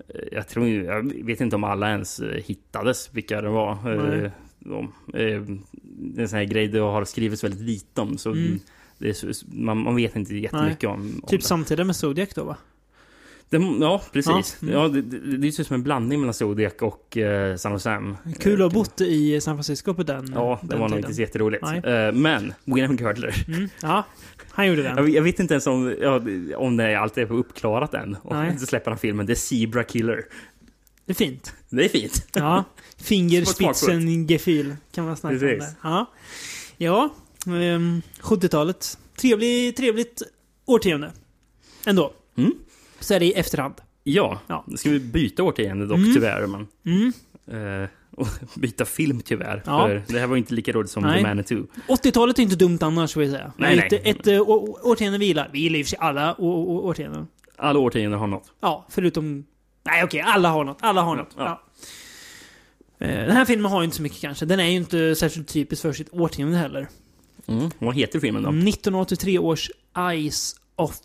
eh, 0.08 0.22
jag 0.32 0.48
tror 0.48 0.68
jag 0.68 1.24
vet 1.26 1.42
inte 1.42 1.56
om 1.56 1.64
alla 1.64 1.90
ens 1.90 2.20
eh, 2.20 2.44
hittades 2.44 3.10
vilka 3.14 3.42
det 3.42 3.50
var. 3.50 3.72
Eh, 3.72 4.04
Nej. 4.04 4.32
de, 4.60 4.94
eh, 5.14 5.42
det 5.84 6.20
är 6.20 6.22
en 6.22 6.30
sån 6.30 6.38
här 6.40 6.46
grej 6.46 6.68
det 6.68 6.80
har 6.80 7.06
skrivits 7.06 7.44
väldigt 7.44 7.62
lite 7.62 8.02
om. 8.02 8.18
Så 8.18 8.32
Mm. 8.32 8.60
är, 9.00 9.56
man, 9.64 9.78
man 9.78 9.96
vet 9.96 10.16
inte 10.16 10.36
jättemycket 10.36 10.90
om, 10.90 10.94
om 11.00 11.22
Typ 11.28 11.42
det. 11.42 11.48
samtidigt 11.48 11.86
med 11.86 11.96
Zodiac 11.96 12.30
då 12.34 12.44
va? 12.44 12.58
Det. 13.50 13.58
Ja, 13.80 14.02
precis. 14.12 14.58
Ja, 14.60 14.68
Ja, 14.72 14.86
mm. 14.86 14.94
det, 14.94 15.02
det, 15.02 15.38
det 15.38 15.48
är 15.48 15.60
ju 15.60 15.64
som 15.64 15.74
en 15.74 15.84
blandning 15.84 16.20
mellan 16.20 16.34
Zodiac 16.34 16.74
och 16.80 17.18
eh, 17.18 17.56
San 17.56 17.76
of 17.76 17.82
Sam. 17.82 18.18
Kul 18.40 18.54
att 18.54 18.60
Eh, 18.60 18.64
ha 18.64 18.70
bott 18.70 19.02
i 19.02 19.42
San 19.42 19.56
Francisco 19.56 19.94
på 19.94 20.04
den 20.04 20.32
Ja, 20.36 20.60
det 20.62 20.68
den 20.68 20.80
var 20.80 20.90
nog 20.90 21.00
inte 21.00 21.14
så 21.14 21.22
jätteroligt. 21.22 21.64
Eh, 21.64 22.12
men, 22.14 22.54
William 22.66 22.98
Girdler. 22.98 23.46
Mm, 23.48 23.70
ja, 23.82 24.06
han 24.52 24.68
gjorde 24.68 24.84
den. 24.84 24.98
Jag, 24.98 25.10
jag 25.10 25.24
vet 25.24 25.40
inte 25.40 25.54
ens 25.54 25.68
om, 25.68 25.96
ja, 26.02 26.22
om 26.58 26.78
det 26.78 26.96
alltid 26.96 27.24
är 27.24 27.32
uppklarat 27.32 27.94
än. 27.94 28.16
Och 28.16 28.36
så 28.60 28.66
släpper 28.66 28.92
han 28.92 28.98
filmen 28.98 29.28
The 29.28 29.36
Zebra 29.36 29.84
Killer. 29.84 30.26
Det 31.06 31.12
är 31.12 31.16
fint. 31.16 31.54
Det 31.70 31.86
är 31.86 31.90
fint. 31.90 32.28
Ja. 32.34 32.64
Fingerspitzengefühl 32.98 34.76
kan 34.92 35.06
man 35.06 35.18
snacka 35.18 35.34
om 35.34 35.40
Precis. 35.40 35.60
där. 35.60 35.90
Ja, 35.90 36.06
ja 36.78 37.10
ehm, 37.46 38.02
70-talet. 38.22 38.98
Trevlig, 39.16 39.76
trevligt 39.76 40.22
årtionde. 40.66 41.12
Ändå. 41.86 42.14
Mm. 42.38 42.54
Så 43.00 43.14
är 43.14 43.20
det 43.20 43.26
i 43.26 43.32
efterhand. 43.34 43.74
Ja, 44.04 44.40
Ja. 44.48 44.64
nu 44.68 44.78
ska 44.78 44.90
vi 44.90 45.00
byta 45.00 45.44
årtionde 45.44 45.86
dock 45.88 45.98
Mm. 45.98 46.14
tyvärr. 46.14 46.48
Men, 46.48 46.68
Mm. 46.86 47.84
eh, 47.84 47.90
och 48.18 48.28
byta 48.56 48.86
film 48.86 49.22
tyvärr. 49.22 49.64
Ja. 49.66 49.88
För 49.88 50.04
det 50.08 50.20
här 50.20 50.28
var 50.28 50.38
inte 50.38 50.54
lika 50.54 50.72
roligt 50.72 50.92
som 50.92 51.04
Nej. 51.04 51.18
The 51.22 51.28
Manitou. 51.28 51.68
80-talet 51.88 52.40
är 52.40 52.44
inte 52.44 52.56
dumt 52.56 52.78
annars, 52.82 53.18
vill 53.18 53.28
jag 53.30 53.38
säga. 53.38 53.54
Nej, 53.58 53.80
ett, 53.80 53.92
nej. 53.92 54.02
ett, 54.06 54.28
eh, 54.28 54.42
å- 54.42 54.80
årtionde 54.84 55.18
vi 55.18 55.26
gillar. 55.26 55.50
Vi 55.54 55.60
gillar 55.60 55.80
i 55.80 55.86
alla 56.00 56.36
å- 56.38 56.80
årtionden. 56.88 57.28
Alla 57.58 57.80
årtionden 57.80 58.20
har 58.20 58.28
något. 58.28 58.52
Ja, 58.62 58.86
förutom... 58.90 59.46
Nej, 59.84 60.04
okej. 60.04 60.22
alla 60.22 60.50
har 60.50 60.64
något. 60.64 60.78
Alla 60.82 61.02
har 61.02 61.16
något. 61.16 61.30
Ja. 61.38 61.62
Ja. 63.00 63.06
Eh, 63.08 63.26
Den 63.26 63.32
här 63.36 63.46
filmen 63.46 63.72
har 63.72 63.82
ju 63.82 63.86
inte 63.86 63.98
så 63.98 64.04
mycket 64.04 64.22
kanske. 64.22 64.46
Den 64.46 64.60
är 64.60 64.64
ju 64.66 64.76
inte 64.76 65.16
särskilt 65.16 65.48
typisk 65.48 65.82
för 65.82 65.94
sitt 65.94 66.14
årtionde 66.14 66.58
heller. 66.58 66.88
Mm. 67.48 67.70
Vad 67.80 67.96
heter 67.96 68.20
filmen 68.20 68.44
då? 68.44 68.50
1983 68.50 69.40
års 69.40 69.70
Eyes 69.98 70.56
of 70.76 70.96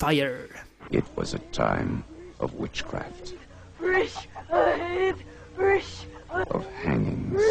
Fire. 0.00 0.36
It 0.90 1.04
was 1.16 1.34
a 1.34 1.38
time 1.50 2.04
of 2.38 2.54
witchcraft, 2.54 3.34
of 6.50 6.66
hangings, 6.82 7.42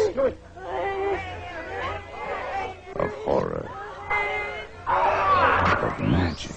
of 2.96 3.12
horror, 3.24 3.70
of 4.86 6.00
magic. 6.00 6.56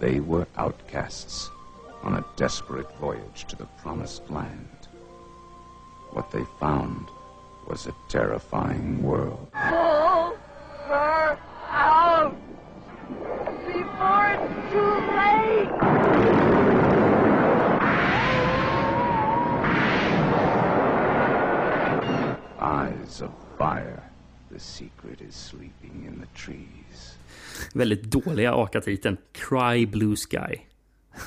They 0.00 0.18
were 0.18 0.48
outcasts 0.56 1.48
on 2.02 2.14
a 2.14 2.24
desperate 2.34 2.90
voyage 2.96 3.46
to 3.46 3.54
the 3.54 3.66
promised 3.80 4.28
promised 4.28 4.28
land. 4.28 4.88
What 6.10 6.32
they 6.32 6.44
found 6.58 7.06
was 7.68 7.86
a 7.86 7.94
terrifying 8.08 9.04
world. 9.04 9.52
Pull 9.52 10.36
her 10.88 11.38
out 11.68 12.36
before 13.66 14.26
it's 14.34 14.72
too 14.72 14.92
late. 15.16 16.82
Eyes 22.60 23.22
of 23.22 23.30
fire. 23.58 24.02
The 24.52 24.58
secret 24.58 25.20
is 25.28 25.34
sleeping 25.34 26.06
in 26.08 26.20
the 26.20 26.38
trees. 26.40 27.16
Väldigt 27.74 28.02
dåliga 28.02 28.54
AKA-titeln. 28.54 29.16
Cry 29.32 29.86
Blue 29.86 30.16
Sky. 30.16 30.56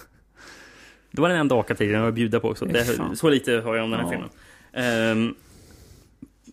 Det 1.12 1.22
var 1.22 1.30
den 1.30 1.38
enda 1.38 1.56
AKA-titeln 1.56 1.92
jag 1.94 2.02
var 2.04 2.12
bjuda 2.12 2.40
på 2.40 2.50
också. 2.50 2.66
Det, 2.66 3.16
så 3.18 3.30
lite 3.30 3.52
har 3.52 3.76
jag 3.76 3.84
om 3.84 3.92
den 3.92 4.00
här 4.00 4.08
Ja. 4.08 4.12
filmen. 4.12 4.30
Ehm, 4.74 5.36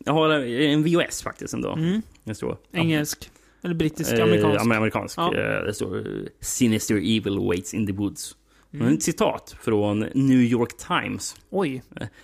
jag 0.05 0.13
har 0.13 0.31
en 0.31 0.83
VOS 0.83 1.23
faktiskt 1.23 1.55
ändå. 1.55 1.73
Mm. 1.73 2.03
Det 2.25 2.35
står. 2.35 2.57
Engelsk. 2.73 3.31
Eller 3.65 3.75
brittisk, 3.75 4.13
Eh, 4.13 4.23
amerikansk. 4.25 4.65
men 4.67 4.77
amerikansk. 4.77 5.19
Ja. 5.19 5.35
Eh, 5.37 5.65
Det 5.65 5.75
står 5.75 5.97
eh, 5.99 6.05
Sinister 6.41 6.95
Evil 6.97 7.39
Waits 7.39 7.75
in 7.75 7.87
the 7.87 7.93
Woods. 7.93 8.37
Mm. 8.75 8.95
Ett 8.95 9.03
citat 9.03 9.57
från 9.61 9.99
New 10.15 10.41
York 10.41 10.71
Times. 10.77 11.37
Oj, 11.51 11.83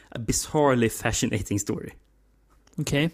A 0.09 0.19
bizarrely 0.19 0.89
fascinating 0.89 1.59
story. 1.61 1.91
okej. 2.77 3.11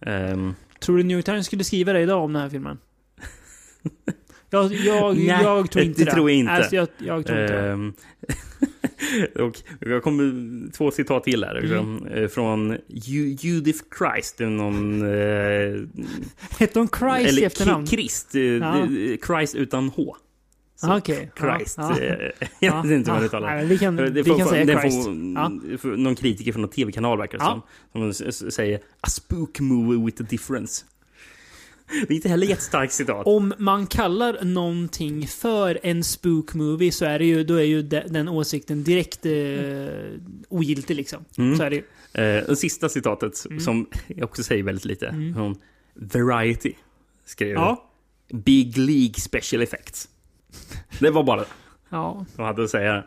Ehm, 0.00 0.54
Tror 0.80 0.96
du 0.96 1.02
New 1.02 1.16
York 1.16 1.24
Times 1.24 1.46
skulle 1.46 1.64
skriva 1.64 1.92
det 1.92 2.00
idag 2.00 2.24
om 2.24 2.32
den 2.32 2.42
här 2.42 2.48
filmen? 2.50 2.78
Jag, 4.50 4.72
jag, 4.74 5.16
Nej, 5.16 5.26
jag 5.26 5.70
tror 5.70 5.82
det 5.82 5.86
inte 5.86 6.04
det. 6.04 6.10
tror 6.10 6.30
jag 6.30 6.38
inte. 6.38 6.52
Alltså, 6.52 6.76
jag, 6.76 6.88
jag 6.98 7.26
tror 7.26 7.40
inte 7.40 7.52
det. 7.62 7.92
Och 9.42 9.62
jag 9.80 10.02
kommer 10.02 10.72
två 10.72 10.90
citat 10.90 11.24
till 11.24 11.44
här. 11.44 11.56
Mm. 11.74 12.06
eh, 12.06 12.28
Från 12.28 12.76
Ju- 12.88 13.36
Judith 13.40 13.78
Christ, 13.98 14.38
det 14.38 14.46
någon... 14.48 15.02
Eh, 15.02 15.80
Hette 16.58 16.78
hon 16.78 16.88
Christ 16.88 17.26
i 17.26 17.28
eller 17.28 17.46
efternamn? 17.46 17.84
Ki- 17.84 17.88
Christ, 17.90 18.34
eh, 18.34 18.42
Ja. 18.42 18.86
det- 18.90 19.18
Christ 19.26 19.54
utan 19.54 19.88
H. 19.88 20.16
Så 20.76 20.86
Ah, 20.90 20.98
okej. 20.98 21.30
Christ. 21.38 21.78
Eh, 21.78 21.86
Jag 22.60 22.82
vet 22.82 22.92
inte 22.92 23.10
vad 23.10 23.20
det 23.20 23.22
Ja, 23.22 23.26
uttalar. 23.26 23.56
men 23.56 23.68
vi 23.68 23.78
kan, 23.78 23.96
Det 23.96 24.10
vi 24.10 24.24
kan 24.24 24.48
säga 24.48 24.64
det 24.64 24.80
Christ. 24.80 25.04
får- 25.04 25.76
för 25.78 25.96
Någon 25.96 26.14
kritiker 26.14 26.52
från 26.52 26.62
någon 26.62 26.70
tv-kanal 26.70 27.18
verkar 27.18 27.38
det 27.38 27.44
som. 27.44 28.12
Som 28.12 28.50
säger 28.50 28.78
A 29.00 29.08
spook 29.08 29.60
movie 29.60 30.04
with 30.06 30.22
a 30.22 30.26
difference. 30.30 30.84
Det 31.90 32.10
är 32.10 32.16
inte 32.16 32.28
heller 32.28 32.46
jättestarkt 32.46 32.92
citat. 32.92 33.26
Om 33.26 33.54
man 33.58 33.86
kallar 33.86 34.44
någonting 34.44 35.26
för 35.26 35.78
en 35.82 36.04
spook 36.04 36.54
movie 36.54 36.92
så 36.92 37.04
är 37.04 37.18
det 37.18 37.24
ju, 37.24 37.44
då 37.44 37.54
är 37.54 37.62
ju 37.64 37.82
de, 37.82 38.00
den 38.08 38.28
åsikten 38.28 38.84
direkt 38.84 39.26
eh, 39.26 39.32
ogiltig 40.48 40.96
liksom. 40.96 41.24
Mm. 41.38 41.56
Så 41.56 41.62
är 41.62 41.70
det 41.70 41.76
ju. 41.76 41.82
Eh, 42.12 42.44
det 42.48 42.56
sista 42.56 42.88
citatet, 42.88 43.44
Mm. 43.46 43.60
som 43.60 43.86
jag 44.06 44.24
också 44.24 44.42
säger 44.42 44.62
väldigt 44.62 44.84
lite. 44.84 45.32
Från 45.34 45.56
Variety. 45.94 46.72
Skrev 47.24 47.52
Ja. 47.52 47.90
Big 48.32 48.78
League 48.78 49.14
Special 49.14 49.62
Effects. 49.62 50.08
Det 51.00 51.10
var 51.10 51.22
bara 51.22 51.40
det 51.40 51.46
ja. 51.88 52.26
de 52.36 52.42
hade 52.42 52.64
att 52.64 52.70
säga. 52.70 53.04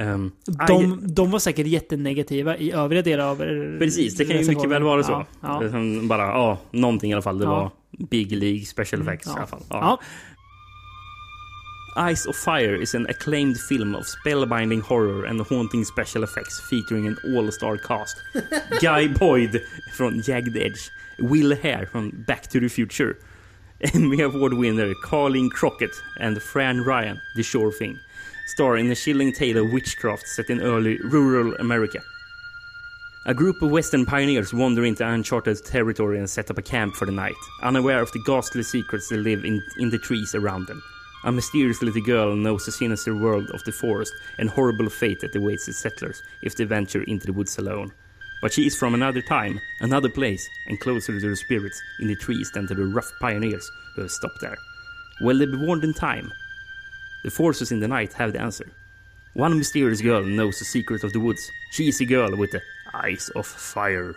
Um, 0.00 0.32
De, 0.68 1.00
de 1.14 1.30
var 1.30 1.38
säkert 1.38 1.66
jättenegativa 1.66 2.56
i 2.56 2.72
övriga 2.72 3.02
delar 3.02 3.24
av 3.30 3.36
Precis, 3.78 4.14
det 4.16 4.24
kan 4.24 4.36
ju 4.36 4.48
mycket 4.48 4.70
väl 4.70 4.82
vara 4.82 5.02
så. 5.02 5.12
Ja, 5.12 5.26
ja. 5.40 5.60
Liksom 5.60 6.08
Bara, 6.08 6.22
ja, 6.22 6.58
någonting 6.70 7.10
i 7.10 7.14
alla 7.14 7.22
fall. 7.22 7.38
Det 7.38 7.44
Ja. 7.44 7.50
var 7.50 7.70
Big 8.10 8.32
League 8.32 8.64
Special 8.64 9.02
Effects 9.02 9.26
i 9.26 9.30
ja. 9.30 9.36
alla 9.36 9.46
fall. 9.46 9.62
Ja. 9.70 10.00
Eyes 11.96 12.26
of 12.26 12.36
Fire 12.36 12.82
is 12.82 12.94
an 12.94 13.06
acclaimed 13.06 13.56
film 13.68 13.94
of 13.94 14.04
spellbinding 14.06 14.80
horror 14.80 15.26
and 15.26 15.40
haunting 15.40 15.84
special 15.84 16.24
effects 16.24 16.60
featuring 16.70 17.06
an 17.06 17.16
all-star 17.36 17.76
cast. 17.76 18.16
Guy 18.80 19.08
Boyd 19.08 19.60
från 19.96 20.22
Jagged 20.26 20.56
Edge, 20.56 20.90
Will 21.18 21.52
Hare 21.62 21.86
från 21.92 22.24
Back 22.26 22.42
to 22.50 22.60
the 22.60 22.68
Future, 22.68 23.14
Emmy 23.94 24.22
Award 24.22 24.54
winner 24.58 24.94
Carlin 25.02 25.50
Crockett 25.50 25.92
and 26.20 26.42
Fran 26.42 26.84
Ryan, 26.84 27.16
The 27.36 27.42
Sure 27.42 27.70
Thing, 27.78 27.96
star 28.46 28.76
in 28.76 28.90
a 28.90 28.94
chilling 28.94 29.32
tale 29.32 29.58
of 29.58 29.72
witchcraft 29.72 30.26
set 30.26 30.50
in 30.50 30.60
early 30.60 30.98
rural 30.98 31.54
America. 31.56 32.00
A 33.26 33.32
group 33.32 33.62
of 33.62 33.70
Western 33.70 34.04
pioneers 34.04 34.52
wander 34.52 34.84
into 34.84 35.08
uncharted 35.08 35.64
territory 35.64 36.18
and 36.18 36.28
set 36.28 36.50
up 36.50 36.58
a 36.58 36.62
camp 36.62 36.94
for 36.94 37.06
the 37.06 37.12
night, 37.12 37.34
unaware 37.62 38.02
of 38.02 38.12
the 38.12 38.22
ghastly 38.26 38.62
secrets 38.62 39.08
that 39.08 39.16
live 39.16 39.44
in, 39.46 39.62
in 39.78 39.88
the 39.88 39.98
trees 39.98 40.34
around 40.34 40.66
them. 40.66 40.82
A 41.24 41.32
mysterious 41.32 41.80
little 41.80 42.02
girl 42.02 42.36
knows 42.36 42.66
the 42.66 42.72
sinister 42.72 43.16
world 43.16 43.50
of 43.52 43.64
the 43.64 43.72
forest 43.72 44.12
and 44.38 44.50
horrible 44.50 44.90
fate 44.90 45.20
that 45.20 45.34
awaits 45.34 45.66
its 45.68 45.78
settlers 45.78 46.22
if 46.42 46.54
they 46.54 46.64
venture 46.64 47.02
into 47.04 47.24
the 47.24 47.32
woods 47.32 47.56
alone. 47.56 47.92
But 48.42 48.52
she 48.52 48.66
is 48.66 48.76
from 48.76 48.92
another 48.92 49.22
time, 49.22 49.58
another 49.80 50.10
place, 50.10 50.46
and 50.66 50.78
closer 50.78 51.18
to 51.18 51.30
the 51.30 51.34
spirits 51.34 51.80
in 52.00 52.08
the 52.08 52.16
trees 52.16 52.50
than 52.52 52.66
to 52.66 52.74
the 52.74 52.84
rough 52.84 53.10
pioneers 53.20 53.70
who 53.94 54.02
have 54.02 54.10
stopped 54.10 54.42
there. 54.42 54.58
Will 55.22 55.38
they 55.38 55.46
be 55.46 55.56
warned 55.56 55.82
in 55.82 55.94
time? 55.94 56.30
The 57.24 57.30
forces 57.30 57.72
in 57.72 57.80
the 57.80 57.88
night 57.88 58.12
have 58.12 58.32
the 58.32 58.40
answer. 58.40 58.66
One 59.34 59.58
mysterious 59.58 60.00
girl 60.00 60.22
knows 60.22 60.58
the 60.58 60.64
secret 60.64 61.04
of 61.04 61.12
the 61.12 61.18
woods. 61.18 61.50
She 61.72 61.88
is 61.88 62.00
a 62.00 62.04
girl 62.04 62.36
with 62.36 62.50
the 62.50 62.60
eyes 63.04 63.30
of 63.34 63.46
fire. 63.46 64.14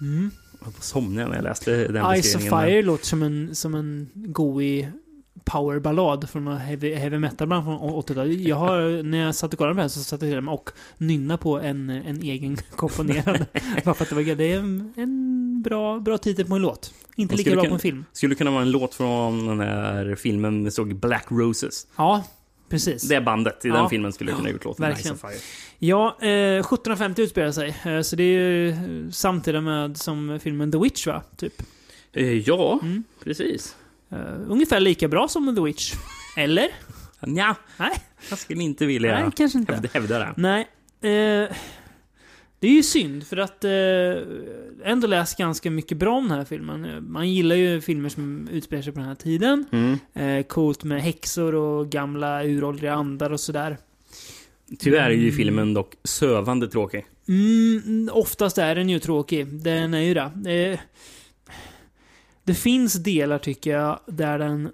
Mm. 0.00 0.30
Jag 0.64 0.74
somnade 0.84 1.28
när 1.28 1.36
jag 1.36 1.44
läste 1.44 1.88
den 1.88 2.22
Ice 2.22 2.34
of. 2.34 2.42
Fire 2.42 2.82
låter 2.82 3.06
som 3.06 3.22
en, 3.22 3.54
som 3.54 3.74
en 3.74 4.10
goig 4.14 4.92
powerballad 5.44 6.30
från 6.30 6.46
heavy, 6.56 6.94
heavy 6.94 7.18
metal-band 7.18 7.64
från 7.64 7.78
80-talet. 7.78 8.40
Jag 8.40 8.56
har, 8.56 9.02
när 9.02 9.18
jag 9.18 9.34
satt 9.34 9.52
och 9.52 9.58
kollade 9.58 9.74
på 9.74 9.76
det 9.76 9.82
här 9.82 9.88
så 9.88 10.00
satt 10.00 10.22
jag 10.22 10.30
till 10.30 10.48
och 10.48 10.70
nynna 10.98 11.36
på 11.36 11.60
en, 11.60 11.90
en 11.90 12.22
egen 12.22 12.56
komponerad. 12.76 13.46
Bara 13.84 13.94
för 13.94 14.04
att 14.04 14.08
det 14.08 14.14
var 14.14 14.22
Det 14.34 14.52
är 14.52 14.58
en, 14.58 14.92
en 14.96 15.62
bra, 15.62 15.98
bra 15.98 16.18
titel 16.18 16.46
på 16.46 16.54
en 16.54 16.62
låt. 16.62 16.94
Inte 17.16 17.36
lika 17.36 17.50
bra 17.50 17.60
kunna- 17.60 17.68
på 17.70 17.74
en 17.74 17.80
film. 17.80 18.04
Skulle 18.12 18.34
kunna 18.34 18.50
vara 18.50 18.62
en 18.62 18.70
låt 18.70 18.94
från 18.94 19.46
den 19.46 19.60
här 19.60 20.14
filmen 20.14 20.64
vi 20.64 20.70
såg 20.70 20.96
Black 20.96 21.26
Roses. 21.30 21.86
Ja, 21.96 22.24
precis. 22.68 23.02
Det 23.08 23.20
bandet 23.20 23.64
i 23.64 23.68
Ja. 23.68 23.74
den 23.74 23.88
filmen 23.88 24.12
skulle 24.12 24.30
kunna 24.30 24.42
ha 24.44 24.50
gjort 24.50 24.64
låten 24.64 24.86
Verkligen. 24.86 25.16
Ice 25.16 25.24
of 25.24 25.30
Fire. 25.30 25.40
Ja, 25.78 26.16
eh, 26.20 26.28
1750 26.28 27.22
utspelar 27.22 27.52
sig. 27.52 27.76
Eh, 27.84 28.00
så 28.00 28.16
det 28.16 28.22
är 28.22 28.50
ju 28.50 28.74
samtida 29.12 29.60
med 29.60 29.96
som 29.96 30.38
filmen 30.42 30.72
The 30.72 30.78
Witch 30.78 31.06
va? 31.06 31.22
Typ. 31.36 31.62
Eh, 32.12 32.32
ja, 32.32 32.78
Mm. 32.82 33.04
precis. 33.24 33.76
Eh, 34.12 34.18
ungefär 34.48 34.80
lika 34.80 35.08
bra 35.08 35.28
som 35.28 35.56
The 35.56 35.62
Witch. 35.62 35.94
Eller? 36.36 36.68
Ja, 37.20 37.54
Nej, 37.76 37.92
jag 38.30 38.38
skulle 38.38 38.62
inte 38.62 38.86
vilja 38.86 39.20
nej 39.20 39.30
kanske 39.36 39.58
inte. 39.58 39.72
hävda, 39.72 39.88
hävda 39.92 40.18
det. 40.18 40.34
Nej. 40.36 40.60
Eh, 41.00 41.48
det 42.58 42.68
är 42.68 42.72
ju 42.72 42.82
synd 42.82 43.26
för 43.26 43.36
att 43.36 43.64
eh, 43.64 43.70
ändå 44.90 45.06
läst 45.06 45.38
ganska 45.38 45.70
mycket 45.70 45.98
bra 45.98 46.14
om 46.16 46.28
den 46.28 46.38
här 46.38 46.44
filmen. 46.44 46.84
Eh, 46.84 47.00
Man 47.00 47.30
gillar 47.30 47.56
ju 47.56 47.80
filmer 47.80 48.08
som 48.08 48.48
utspelar 48.52 48.82
sig 48.82 48.92
på 48.92 48.98
den 48.98 49.08
här 49.08 49.14
tiden. 49.14 49.64
Mm. 49.72 49.98
Eh, 50.14 50.42
coolt 50.46 50.84
med 50.84 51.02
häxor 51.02 51.54
och 51.54 51.88
gamla 51.88 52.44
uråldriga 52.44 52.94
andar 52.94 53.30
och 53.30 53.40
sådär. 53.40 53.78
Tyvärr 54.78 55.10
är 55.10 55.14
ju 55.14 55.32
filmen 55.32 55.74
dock 55.74 55.94
sövande 56.04 56.68
tråkig. 56.68 57.06
Mm, 57.28 58.10
oftast 58.12 58.58
är 58.58 58.74
den 58.74 58.88
ju 58.88 58.98
tråkig. 58.98 59.46
Den 59.62 59.94
är 59.94 60.00
ju 60.00 60.14
det. 60.14 60.30
det. 60.34 60.80
Det 62.44 62.54
finns 62.54 62.94
delar 62.94 63.38
tycker 63.38 63.70
jag 63.70 64.00
där 64.06 64.38
den 64.38 64.72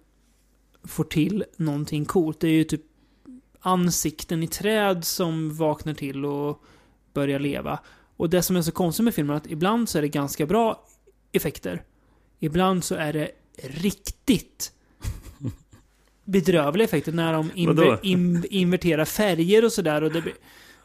får 0.84 1.04
till 1.04 1.44
någonting 1.56 2.04
coolt. 2.04 2.40
Det 2.40 2.48
är 2.48 2.52
ju 2.52 2.64
typ 2.64 2.82
ansikten 3.60 4.42
i 4.42 4.48
träd 4.48 5.04
som 5.04 5.56
vaknar 5.56 5.94
till 5.94 6.24
och 6.24 6.62
börjar 7.12 7.38
leva. 7.38 7.78
Och 8.16 8.30
det 8.30 8.42
som 8.42 8.56
är 8.56 8.62
så 8.62 8.72
konstigt 8.72 9.04
med 9.04 9.14
filmen 9.14 9.34
är 9.34 9.40
att 9.40 9.50
ibland 9.50 9.88
så 9.88 9.98
är 9.98 10.02
det 10.02 10.08
ganska 10.08 10.46
bra 10.46 10.86
effekter. 11.32 11.82
Ibland 12.38 12.84
så 12.84 12.94
är 12.94 13.12
det 13.12 13.30
riktigt 13.62 14.72
bedrövliga 16.24 16.84
effekter 16.84 17.12
när 17.12 17.32
de 17.32 17.50
inver, 17.54 18.06
in, 18.06 18.44
inverterar 18.50 19.04
färger 19.04 19.64
och 19.64 19.72
sådär. 19.72 20.02
Och 20.02 20.12
det 20.12 20.22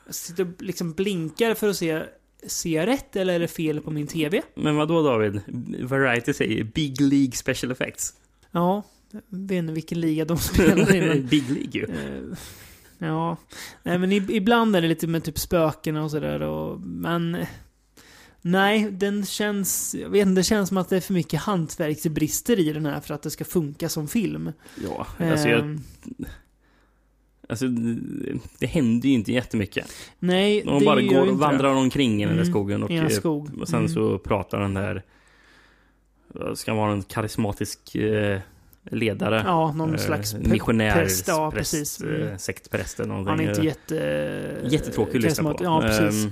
sitter 0.09 0.43
och 0.43 0.61
liksom 0.61 0.93
blinkar 0.93 1.53
för 1.53 1.67
att 1.67 1.77
se, 1.77 2.03
ser 2.47 2.69
jag 2.75 2.87
rätt 2.87 3.15
eller 3.15 3.33
är 3.33 3.39
det 3.39 3.47
fel 3.47 3.81
på 3.81 3.91
min 3.91 4.07
TV? 4.07 4.41
Men 4.55 4.75
vad 4.75 4.87
då 4.87 5.03
David? 5.03 5.41
Variety 5.83 6.33
säger 6.33 6.63
Big 6.63 7.01
League 7.01 7.31
Special 7.31 7.71
Effects. 7.71 8.13
Ja, 8.51 8.83
jag 9.11 9.21
vet 9.29 9.51
inte 9.57 9.73
vilken 9.73 9.99
liga 10.01 10.25
de 10.25 10.37
spelar 10.37 10.95
i. 10.95 11.01
men- 11.07 11.25
Big 11.29 11.49
League 11.49 11.71
ju. 11.71 11.83
Eh, 11.83 12.37
Ja, 12.97 13.37
nej 13.83 13.97
men 13.97 14.11
ibland 14.11 14.75
är 14.75 14.81
det 14.81 14.87
lite 14.87 15.07
med 15.07 15.23
typ 15.23 15.39
spöken 15.39 15.95
och 15.97 16.11
sådär 16.11 16.75
men... 16.77 17.35
eh, 17.35 17.47
Nej, 18.41 18.87
den 18.91 19.25
känns... 19.25 19.95
Jag 19.99 20.09
vet 20.09 20.27
inte, 20.27 20.39
det 20.39 20.43
känns 20.43 20.69
som 20.69 20.77
att 20.77 20.89
det 20.89 20.95
är 20.97 21.01
för 21.01 21.13
mycket 21.13 21.39
hantverksbrister 21.41 22.59
i 22.59 22.73
den 22.73 22.85
här 22.85 22.99
för 22.99 23.13
att 23.13 23.21
det 23.21 23.29
ska 23.31 23.45
funka 23.45 23.89
som 23.89 24.07
film. 24.07 24.51
Ja, 24.83 25.07
alltså, 25.19 25.47
jag, 25.49 25.59
Ehm, 25.59 25.81
alltså 27.53 27.67
det- 27.67 28.39
det 28.59 28.65
händer 28.67 29.09
ju 29.09 29.15
inte 29.15 29.31
jättemycket. 29.31 29.85
nej, 30.19 30.61
De 30.65 30.85
bara 30.85 31.01
går 31.01 31.29
och 31.29 31.37
vandrar 31.39 31.69
det. 31.69 31.75
omkring 31.79 32.23
i 32.23 32.25
den 32.25 32.35
där 32.35 32.41
Mm, 32.41 32.53
skogen 32.53 32.83
och, 32.83 32.91
eh, 32.91 33.07
skog. 33.07 33.49
och 33.61 33.67
sen 33.67 33.79
Mm. 33.79 33.89
så 33.91 34.17
pratar 34.17 34.59
den 34.59 34.73
där... 34.73 35.03
Ska 36.55 36.73
vara 36.73 36.91
en 36.91 37.03
karismatisk 37.03 37.95
eh, 37.95 38.39
ledare. 38.91 39.41
Ja, 39.45 39.71
någon 39.73 39.93
Eh, 39.93 39.99
slags 39.99 40.35
missionär, 40.35 40.93
präst, 40.93 41.27
ja, 41.27 41.51
precis. 41.55 42.01
eh, 42.01 42.21
Mm. 42.27 42.37
sektpräst 42.39 42.99
eller 42.99 43.09
någonting. 43.09 43.29
Han 43.29 43.39
är 43.39 43.49
inte 43.49 43.65
jätte... 43.65 43.95
Jättetråkig 44.69 45.17
att 45.17 45.23
lyssna 45.23 45.53
på. 45.53 45.63
Ja, 45.63 45.81
precis. 45.81 46.27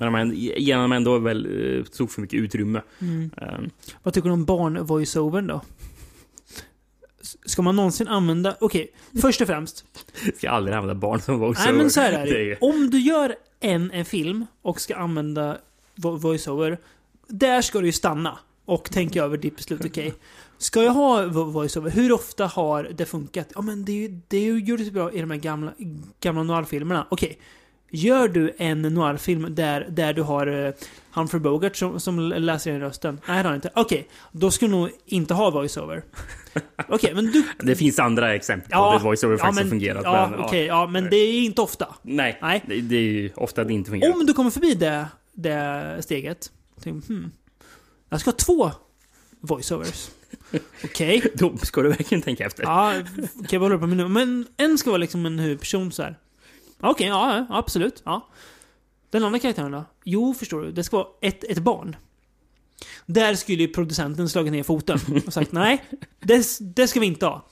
Men 0.00 0.28
de 0.30 0.34
ger 0.36 0.76
honom 0.76 0.92
ändå 0.92 1.18
väl 1.18 1.84
tog 1.96 2.10
för 2.10 2.20
mycket 2.20 2.40
utrymme. 2.40 2.80
Mm. 3.00 3.30
Ehm, 3.36 3.70
Vad 4.02 4.14
tycker 4.14 4.28
du 4.28 4.32
om 4.32 4.44
barn-voiceovern 4.46 5.46
då? 5.46 5.60
Ska 7.46 7.62
man 7.62 7.76
någonsin 7.76 8.08
använda... 8.08 8.56
Okej, 8.60 8.92
först 9.22 9.40
och 9.40 9.46
främst. 9.46 9.84
Ska 10.36 10.50
aldrig 10.50 10.76
använda 10.76 10.94
barn 10.94 11.20
som 11.20 11.38
voiceover. 11.38 11.72
Nej 11.72 11.82
men 11.82 11.90
så 11.90 12.00
här 12.00 12.12
är 12.12 12.24
Det 12.26 12.36
är 12.36 12.44
ju- 12.44 12.56
Om 12.60 12.90
du 12.90 12.98
gör 13.00 13.36
en, 13.60 13.90
en 13.90 14.04
film 14.04 14.46
och 14.62 14.80
ska 14.80 14.96
använda 14.96 15.58
vo- 15.96 16.18
voiceover. 16.18 16.78
Där 17.28 17.62
ska 17.62 17.80
du 17.80 17.86
ju 17.86 17.92
stanna. 17.92 18.38
Och 18.64 18.90
tänka 18.90 19.24
över 19.24 19.36
ditt 19.36 19.56
beslut. 19.56 19.84
Okej. 19.84 20.14
Ska 20.58 20.82
jag 20.82 20.92
ha 20.92 21.22
vo- 21.22 21.50
voiceover? 21.52 21.90
Hur 21.90 22.12
ofta 22.12 22.46
har 22.46 22.84
det 22.94 23.04
funkat? 23.06 23.52
Ja 23.54 23.60
men 23.60 23.84
det, 23.84 23.92
är 23.92 23.96
ju- 24.08 24.20
det 24.28 24.44
gjordes 24.44 24.90
bra 24.90 25.12
i 25.12 25.20
de 25.20 25.30
här 25.30 25.38
gamla, 25.38 25.72
gamla 26.20 26.42
noir-filmerna. 26.42 27.06
Okej. 27.10 27.38
Gör 27.90 28.28
du 28.28 28.52
en 28.58 28.82
noir-film 28.82 29.54
där, 29.54 29.86
där 29.90 30.12
du 30.12 30.22
har 30.22 30.46
uh, 30.48 30.72
Humphrey 31.14 31.40
Bogart 31.40 31.76
som, 31.76 32.00
som 32.00 32.20
läser 32.20 32.70
in 32.70 32.80
rösten? 32.80 33.20
Nej, 33.26 33.36
det 33.36 33.42
har 33.42 33.44
han 33.44 33.54
inte. 33.54 33.70
Okej, 33.74 34.08
då 34.32 34.50
ska 34.50 34.66
du 34.66 34.72
nog 34.72 34.90
inte 35.06 35.34
ha 35.34 35.50
voiceover. 35.50 36.02
Okej, 36.88 37.14
men 37.14 37.26
du... 37.26 37.42
Det 37.58 37.76
finns 37.76 37.98
andra 37.98 38.34
exempel 38.34 38.70
på 38.70 38.76
Ja, 38.76 38.92
där 38.92 38.98
voiceover 38.98 39.36
ja, 39.36 39.38
faktiskt 39.38 39.56
men- 39.58 39.66
har 39.66 39.70
fungerat. 39.70 40.02
Ja, 40.04 40.28
men, 40.30 40.40
okej, 40.40 40.66
ja, 40.66 40.86
men 40.86 41.10
det 41.10 41.16
är 41.16 41.44
inte 41.44 41.60
ofta. 41.62 41.94
Nej, 42.02 42.38
Nej. 42.42 42.64
Det, 42.66 42.80
det 42.80 42.96
är 42.96 43.00
ju 43.00 43.30
ofta 43.36 43.64
det 43.64 43.72
inte 43.72 43.90
fungerar. 43.90 44.12
Om 44.12 44.26
du 44.26 44.32
kommer 44.32 44.50
förbi 44.50 44.74
det, 44.74 45.06
det 45.32 45.96
steget. 46.00 46.50
Tänk, 46.82 47.08
hmm, 47.08 47.30
jag 48.08 48.20
ska 48.20 48.30
ha 48.30 48.36
två 48.36 48.70
voiceovers. 49.40 50.10
Okej. 50.84 51.22
Då 51.34 51.56
ska 51.56 51.82
du 51.82 51.88
verkligen 51.88 52.22
tänka 52.22 52.46
efter. 52.46 52.62
Ja, 52.62 52.94
okej, 53.40 53.58
vad 53.58 53.60
håller 53.60 53.74
du 53.74 53.80
på 53.80 53.86
med 53.86 53.96
nu? 53.96 54.08
Men 54.08 54.46
en 54.56 54.78
ska 54.78 54.90
vara 54.90 54.98
liksom 54.98 55.26
en 55.26 55.38
huvudperson 55.38 55.92
så 55.92 56.02
här. 56.02 56.18
Okej, 56.80 57.06
ja, 57.06 57.36
ja, 57.36 57.56
absolut. 57.58 58.02
Ja. 58.04 58.28
Den 59.12 59.24
andra 59.24 59.38
karaktären 59.38 59.72
då? 59.72 59.84
Jo, 60.04 60.34
förstår 60.34 60.62
du. 60.62 60.72
Det 60.72 60.84
ska 60.84 60.96
vara 60.96 61.06
ett, 61.20 61.44
ett 61.44 61.58
barn. 61.58 61.96
Där 63.06 63.34
skulle 63.34 63.62
ju 63.62 63.68
producenten 63.68 64.28
slagit 64.28 64.52
ner 64.52 64.62
foten 64.62 64.98
och 65.26 65.32
sagt 65.32 65.52
nej, 65.52 65.84
det, 66.20 66.46
det 66.60 66.88
ska 66.88 67.00
vi 67.00 67.06
inte 67.06 67.26
ha. 67.26 67.46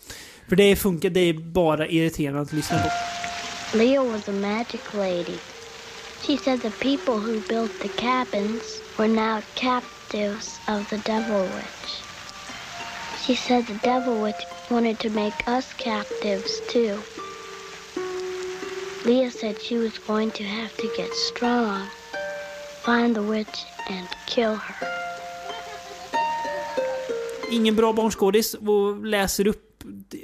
För 0.48 0.56
det 0.56 0.76
funkar, 0.76 1.10
det 1.10 1.20
är 1.20 1.34
bara 1.34 1.88
irriterande 1.88 2.40
att 2.40 2.52
lyssna 2.52 2.78
på. 2.78 2.88
Leo 3.78 4.04
was 4.04 4.28
a 4.28 4.32
magic 4.32 4.80
lady. 4.94 5.38
She 6.26 6.36
said 6.36 6.60
the 6.62 6.70
people 6.70 7.14
who 7.14 7.40
built 7.48 7.80
the 7.80 7.88
cabins 7.88 8.62
were 8.98 9.08
now 9.08 9.42
captives 9.54 10.60
of 10.68 10.88
the 10.90 10.98
Devil 10.98 11.42
Witch. 11.42 12.02
She 13.26 13.36
said 13.36 13.66
the 13.66 13.78
Devil 13.82 14.22
Witch 14.22 14.44
wanted 14.70 14.98
to 14.98 15.10
make 15.10 15.48
us 15.48 15.74
captives 15.74 16.60
too. 16.72 16.98
Leah 19.04 19.30
said 19.30 19.56
she 19.58 19.78
was 19.78 19.98
going 20.06 20.30
to 20.30 20.44
have 20.44 20.76
to 20.76 20.88
get 20.96 21.10
strong, 21.14 21.86
find 22.84 23.14
the 23.14 23.22
witch, 23.22 23.64
and 23.88 24.08
kill 24.26 24.54
her. 24.54 25.00
ingen 27.50 27.76
bra 27.76 27.92
barnskådis 27.92 28.54
och 28.54 29.04
läser 29.04 29.46
upp 29.46 29.66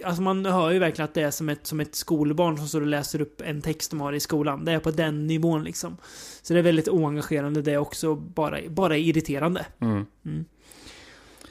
Alltså 0.05 0.23
man 0.23 0.47
hör 0.47 0.71
ju 0.71 0.79
verkligen 0.79 1.05
att 1.05 1.15
det 1.15 1.23
är 1.23 1.31
som 1.31 1.49
ett, 1.49 1.67
som 1.67 1.81
ett 1.81 1.95
skolbarn 1.95 2.57
som 2.57 2.69
står 2.69 2.81
och 2.81 2.87
läser 2.87 3.21
upp 3.21 3.41
en 3.41 3.63
text 3.63 3.91
de 3.91 4.01
har 4.01 4.13
i 4.13 4.21
skolan. 4.21 4.65
Det 4.65 4.73
är 4.73 4.79
på 4.79 4.91
den 4.91 5.27
nivån 5.27 5.65
liksom. 5.65 5.97
Så 6.43 6.53
det 6.53 6.59
är 6.59 6.63
väldigt 6.63 6.89
oengagerande 6.89 7.63
det 7.63 7.73
är 7.73 7.79
också. 7.79 8.15
Bara, 8.15 8.61
bara 8.69 8.97
irriterande. 8.97 9.67
Mm. 9.81 10.07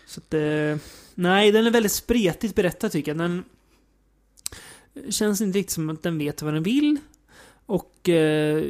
Så 0.05 0.19
att, 0.19 0.33
eh, 0.33 0.77
nej, 1.15 1.51
den 1.51 1.65
är 1.65 1.71
väldigt 1.71 1.91
spretigt 1.91 2.55
berättad 2.55 2.91
tycker 2.91 3.11
jag. 3.11 3.17
Den 3.17 3.43
känns 5.09 5.41
inte 5.41 5.59
riktigt 5.59 5.73
som 5.73 5.89
att 5.89 6.03
den 6.03 6.17
vet 6.17 6.41
vad 6.41 6.53
den 6.53 6.63
vill. 6.63 6.97
Och 7.65 8.09
eh, 8.09 8.63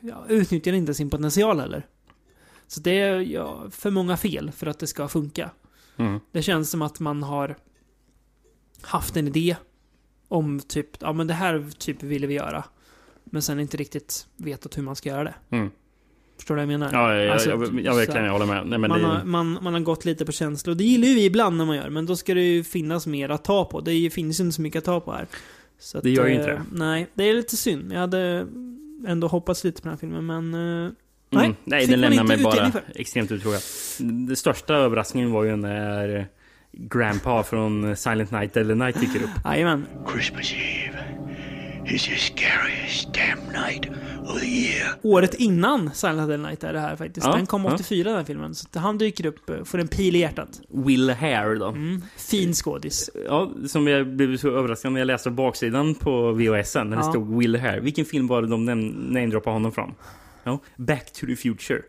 ja, 0.00 0.24
utnyttjar 0.28 0.72
inte 0.72 0.94
sin 0.94 1.10
potential 1.10 1.60
heller. 1.60 1.86
Så 2.66 2.80
det 2.80 3.00
är 3.00 3.20
ja, 3.20 3.64
för 3.70 3.90
många 3.90 4.16
fel 4.16 4.52
för 4.52 4.66
att 4.66 4.78
det 4.78 4.86
ska 4.86 5.08
funka. 5.08 5.50
Mm. 5.96 6.20
Det 6.32 6.42
känns 6.42 6.70
som 6.70 6.82
att 6.82 7.00
man 7.00 7.22
har 7.22 7.56
haft 8.80 9.16
en 9.16 9.28
idé 9.28 9.56
om 10.28 10.60
typ, 10.60 10.88
ja 11.00 11.12
men 11.12 11.26
det 11.26 11.34
här 11.34 11.70
typ 11.78 12.02
ville 12.02 12.26
vi 12.26 12.34
göra. 12.34 12.64
Men 13.24 13.42
sen 13.42 13.60
inte 13.60 13.76
riktigt 13.76 14.26
vetat 14.36 14.78
hur 14.78 14.82
man 14.82 14.96
ska 14.96 15.08
göra 15.08 15.24
det. 15.24 15.34
Mm. 15.50 15.70
Förstår 16.36 16.54
du 16.54 16.64
vad 16.64 16.72
jag 16.72 16.80
menar? 16.80 16.92
Ja, 16.92 17.14
jag, 17.14 17.32
Alltså, 17.32 17.50
jag, 17.50 17.80
jag, 17.80 18.06
jag 18.06 18.14
här, 18.14 18.24
jag 18.24 18.32
håller 18.32 18.46
med. 18.46 18.66
Nej, 18.66 18.78
man, 18.78 18.90
det, 18.90 19.06
har, 19.06 19.24
man, 19.24 19.58
man 19.62 19.74
har 19.74 19.80
gått 19.80 20.04
lite 20.04 20.24
på 20.24 20.32
känslor. 20.32 20.74
Det 20.74 20.84
gillar 20.84 21.08
ju 21.08 21.14
vi 21.14 21.24
ibland 21.24 21.56
när 21.56 21.64
man 21.64 21.76
gör, 21.76 21.90
men 21.90 22.06
då 22.06 22.16
ska 22.16 22.34
det 22.34 22.40
ju 22.40 22.64
finnas 22.64 23.06
mer 23.06 23.28
att 23.28 23.44
ta 23.44 23.64
på. 23.64 23.80
Det 23.80 24.10
finns 24.10 24.40
ju 24.40 24.44
inte 24.44 24.54
så 24.54 24.62
mycket 24.62 24.78
att 24.78 24.84
ta 24.84 25.00
på 25.00 25.12
här. 25.12 25.26
Så 25.84 26.00
Det 26.00 26.10
gör 26.10 26.26
ju 26.26 26.32
eh, 26.32 26.36
inte 26.36 26.50
det. 26.50 26.62
Nej, 26.72 27.06
det 27.14 27.24
är 27.24 27.34
lite 27.34 27.56
synd. 27.56 27.92
Jag 27.92 27.98
hade 28.00 28.46
ändå 29.06 29.28
hoppats 29.28 29.64
lite 29.64 29.82
på 29.82 29.88
den 29.88 29.92
här 29.92 29.98
filmen, 29.98 30.26
men... 30.26 30.54
eh, 30.54 30.92
nej, 31.30 31.48
nej, 31.48 31.56
nej 31.64 31.86
den 31.86 32.00
lämnar 32.00 32.24
mig 32.24 32.42
bara 32.42 32.70
för. 32.70 32.82
extremt 32.94 33.32
uttråkad. 33.32 33.60
Den 33.98 34.36
största 34.36 34.74
överraskningen 34.74 35.32
var 35.32 35.44
ju 35.44 35.56
när 35.56 36.26
Grandpa 36.72 37.42
från 37.42 37.96
Silent 37.96 38.30
Night 38.30 38.54
Deadly 38.54 38.74
Night 38.74 39.00
dyker 39.00 39.22
upp. 39.22 39.30
Jajamän. 39.44 39.86
Christmas 40.12 40.52
Eve 40.52 41.03
is 41.86 42.06
the 42.06 42.16
scariest 42.16 43.08
damn 43.14 43.40
night 43.66 43.86
of 44.26 44.40
the 44.40 44.46
year. 44.46 44.94
Året 45.02 45.34
innan 45.34 45.90
Silent 45.94 46.30
Hill 46.32 46.40
Night 46.40 46.64
är 46.64 46.72
det 46.72 46.80
här 46.80 46.96
faktiskt. 46.96 47.26
Ja, 47.26 47.36
den 47.36 47.46
kom 47.46 47.64
ja. 47.64 47.74
84 47.74 48.08
den 48.08 48.16
här 48.18 48.24
filmen. 48.24 48.54
Så 48.54 48.78
han 48.78 48.98
dyker 48.98 49.26
upp, 49.26 49.50
eh, 49.50 49.64
får 49.64 49.78
en 49.78 49.88
pil 49.88 50.16
i 50.16 50.18
hjärtat. 50.18 50.60
Will 50.68 51.10
Hare 51.10 51.54
då. 51.54 51.66
Mm, 51.68 52.02
fin 52.16 52.54
skådis. 52.54 53.10
Ja, 53.26 53.52
som 53.68 53.86
jag 53.88 54.06
blev 54.16 54.36
så 54.36 54.50
överraskad 54.58 54.92
när 54.92 55.00
jag 55.00 55.06
läste 55.06 55.30
baksidan 55.30 55.94
på 55.94 56.32
VHSen. 56.32 56.90
När 56.90 56.96
det 56.96 57.02
Ja. 57.02 57.10
stod 57.10 57.38
Will 57.38 57.56
Hare. 57.56 57.80
Vilken 57.80 58.04
film 58.04 58.26
var 58.26 58.42
det 58.42 58.48
de 58.48 58.68
nam- 58.70 59.12
namedroppade 59.12 59.54
honom 59.54 59.72
från? 59.72 59.94
Ja, 60.44 60.58
Back 60.76 61.12
to 61.12 61.26
the 61.26 61.36
Future. 61.36 61.82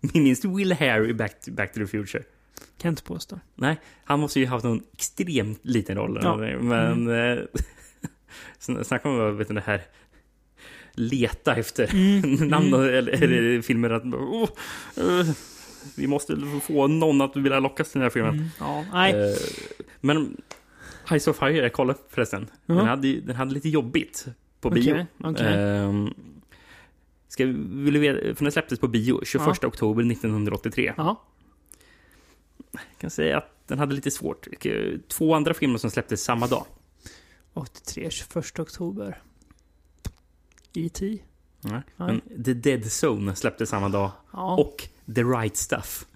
Minns 0.14 0.40
du 0.40 0.48
Will 0.56 0.72
Hare 0.72 1.06
i 1.08 1.14
Back 1.14 1.40
to, 1.40 1.50
Back 1.52 1.72
to 1.74 1.80
the 1.80 1.86
Future? 1.86 2.22
Kan 2.78 2.88
jag 2.88 2.92
inte 2.92 3.02
påstå. 3.02 3.38
Nej, 3.54 3.80
han 4.04 4.20
måste 4.20 4.40
ju 4.40 4.46
haft 4.46 4.64
någon 4.64 4.82
extremt 4.92 5.60
liten 5.62 5.96
roll. 5.96 6.20
Ja. 6.22 6.36
Men... 6.60 7.08
Eh, 7.08 7.12
sn- 7.12 7.46
snacka 8.84 9.08
om 9.08 9.36
vet 9.38 9.48
du, 9.48 9.54
det 9.54 9.60
här... 9.66 9.82
Leta 10.96 11.56
efter 11.56 11.90
Mm, 11.94 12.20
namn 12.48 12.74
och- 12.74 12.84
eller, 12.84 13.22
eller 13.22 13.62
filmer 13.62 13.90
att... 13.90 14.04
Oh, 14.04 14.48
eh, 14.96 15.26
vi 15.96 16.06
måste 16.06 16.36
få 16.62 16.86
någon 16.86 17.20
att 17.20 17.36
vilja 17.36 17.60
lockas 17.60 17.90
till 17.92 17.98
den 17.98 18.02
här 18.02 18.10
filmen. 18.10 18.34
Mm, 18.34 18.46
ja, 18.60 18.84
nej. 18.92 19.12
Eh, 19.30 19.36
men 20.00 20.36
Eyes 21.10 21.28
of 21.28 21.38
Fire, 21.38 21.52
jag 21.56 21.72
kollade 21.72 21.98
förresten. 22.10 22.50
Ja. 22.66 22.74
Den, 22.74 22.86
hade, 22.86 23.20
den 23.20 23.36
hade 23.36 23.54
lite 23.54 23.68
jobbigt 23.68 24.26
på 24.60 24.68
Okej, 24.68 24.82
bio. 24.82 25.06
okej. 25.24 25.46
Ehm, 25.54 26.14
ska, 27.28 27.44
vill 27.44 27.94
du 27.94 27.98
veta, 28.00 28.34
för 28.34 28.44
den 28.44 28.52
släpptes 28.52 28.78
på 28.78 28.88
bio 28.88 29.20
21 29.24 29.58
Ja. 29.62 29.68
oktober 29.68 30.12
1983. 30.12 30.92
Ja. 30.96 31.22
Jag 32.72 32.82
kan 32.98 33.10
säga 33.10 33.38
att 33.38 33.68
den 33.68 33.78
hade 33.78 33.94
lite 33.94 34.10
svårt. 34.10 34.46
Två 35.08 35.34
andra 35.34 35.54
filmer 35.54 35.78
som 35.78 35.90
släpptes 35.90 36.24
samma 36.24 36.46
dag. 36.46 36.66
83, 37.54 38.10
21 38.10 38.58
oktober. 38.58 39.22
E.T. 40.74 41.18
Nej. 41.60 41.82
Men 41.96 42.20
The 42.44 42.54
Dead 42.54 42.84
Zone 43.04 43.34
släpptes 43.34 43.68
samma 43.68 43.88
dag. 43.88 44.10
Ja. 44.32 44.56
Och 44.56 44.88
The 45.14 45.22
Right 45.22 45.56
Stuff. 45.56 46.06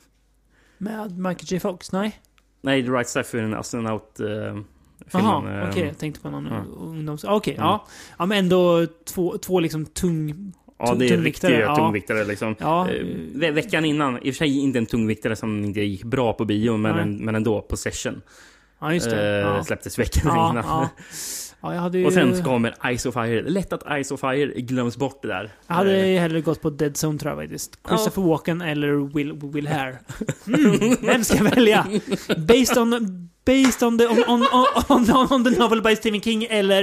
Med 0.79 1.19
Michael 1.19 1.47
J. 1.53 1.61
Fox? 1.61 1.93
Nej? 1.93 2.21
Nej, 2.61 2.83
The 2.83 2.91
Right 2.91 3.09
Stuff 3.09 3.35
är 3.35 3.39
en 3.39 3.55
astronaut... 3.55 4.21
Uh, 4.21 4.61
Jaha, 5.11 5.69
okej. 5.69 5.85
jag 5.87 5.99
tänkte 5.99 6.21
på 6.21 6.31
någon 6.31 6.47
ja. 6.47 6.65
ungdoms... 6.77 7.25
Okej, 7.25 7.55
Mm. 7.55 7.67
ja. 7.67 7.87
Ja, 8.19 8.27
men 8.27 8.39
ändå 8.39 8.87
två, 9.05 9.39
två 9.39 9.61
liksom 9.61 9.87
tung... 9.87 10.53
Ja, 10.79 10.95
det 10.95 11.09
är 11.09 11.19
riktiga 11.19 11.61
ja. 11.61 11.77
tungviktare 11.77 12.25
liksom. 12.25 12.55
Ja. 12.59 12.91
Eh, 12.91 13.07
ve 13.35 13.51
veckan 13.51 13.85
innan, 13.85 14.17
i 14.17 14.31
och 14.31 14.35
för 14.35 14.39
sig 14.39 14.59
inte 14.59 14.79
en 14.79 14.87
tungviktare 14.87 15.37
som 15.37 15.65
inte 15.65 15.81
gick 15.81 16.05
bra 16.05 16.33
på 16.33 16.45
bio, 16.45 16.77
men, 16.77 16.99
en, 16.99 17.17
men 17.17 17.35
ändå, 17.35 17.63
Possession. 17.63 18.23
Ja, 18.81 18.95
just 18.95 19.11
det. 19.11 19.17
Eh, 19.37 19.41
ja. 19.41 19.65
Släpptes 19.65 19.99
veckan 19.99 20.23
Ja, 20.25 20.51
innan. 20.51 20.65
ja. 21.63 21.91
ju... 21.93 22.07
Och 22.07 22.13
sen 22.13 22.37
så 22.37 22.43
kommer 22.45 22.75
Eyes 22.85 23.07
of 23.07 23.15
Fire. 23.15 23.43
Lätt 23.43 23.73
att 23.73 23.91
Eyes 23.91 24.11
of 24.11 24.21
Fire 24.21 24.61
glöms 24.61 24.97
bort 24.97 25.23
det 25.23 25.29
där. 25.29 25.51
Jag 25.67 25.75
hade 25.75 25.97
Eh, 26.01 26.07
ju 26.07 26.19
hellre 26.19 26.41
gått 26.41 26.63
på 26.63 26.71
Dead 26.71 26.97
Zone 27.05 27.19
tror 27.19 27.33
jag 27.33 27.41
faktiskt. 27.43 27.79
Christopher 27.89 28.23
Walken 28.23 28.61
eller 28.61 29.15
Will, 29.15 29.33
Will 29.33 29.69
Hare. 29.69 29.99
Mm, 30.47 30.97
vem 31.01 31.25
ska 31.25 31.37
jag 31.37 31.45
välja? 31.45 31.87
Based 32.37 32.79
on... 32.79 33.29
Based 33.45 33.83
on 33.83 33.99
the, 33.99 34.07
on, 34.07 34.19
on, 34.29 34.47
on, 34.89 35.11
on, 35.11 35.33
on 35.33 35.45
the 35.45 35.51
novel 35.59 35.83
by 35.83 35.97
Stephen 35.97 36.21
King 36.21 36.45
eller 36.51 36.83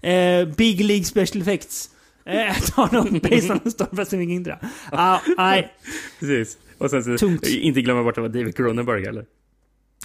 eh, 0.00 0.48
Big 0.56 0.80
League 0.80 1.04
Special 1.04 1.42
Effects. 1.42 1.90
Eh, 2.26 2.36
Jag 2.36 2.56
tar 2.66 2.88
nog 2.92 3.20
Based 3.22 3.50
on 3.50 3.58
the 3.60 3.70
story 3.70 3.90
by 3.92 4.04
Stephen 4.04 4.26
King 4.26 4.44
tror 4.44 4.56
jag. 4.60 4.70
Ah, 4.92 5.20
nej. 5.36 5.72
Precis. 6.20 6.56
Och 6.78 6.90
sen 6.90 7.04
så, 7.04 7.16
Tungt. 7.16 7.46
inte 7.46 7.80
glömma 7.82 8.02
bort 8.02 8.10
att 8.10 8.14
det 8.14 8.20
var 8.20 8.28
David 8.28 8.56
Cronenberg 8.56 9.06
eller? 9.06 9.24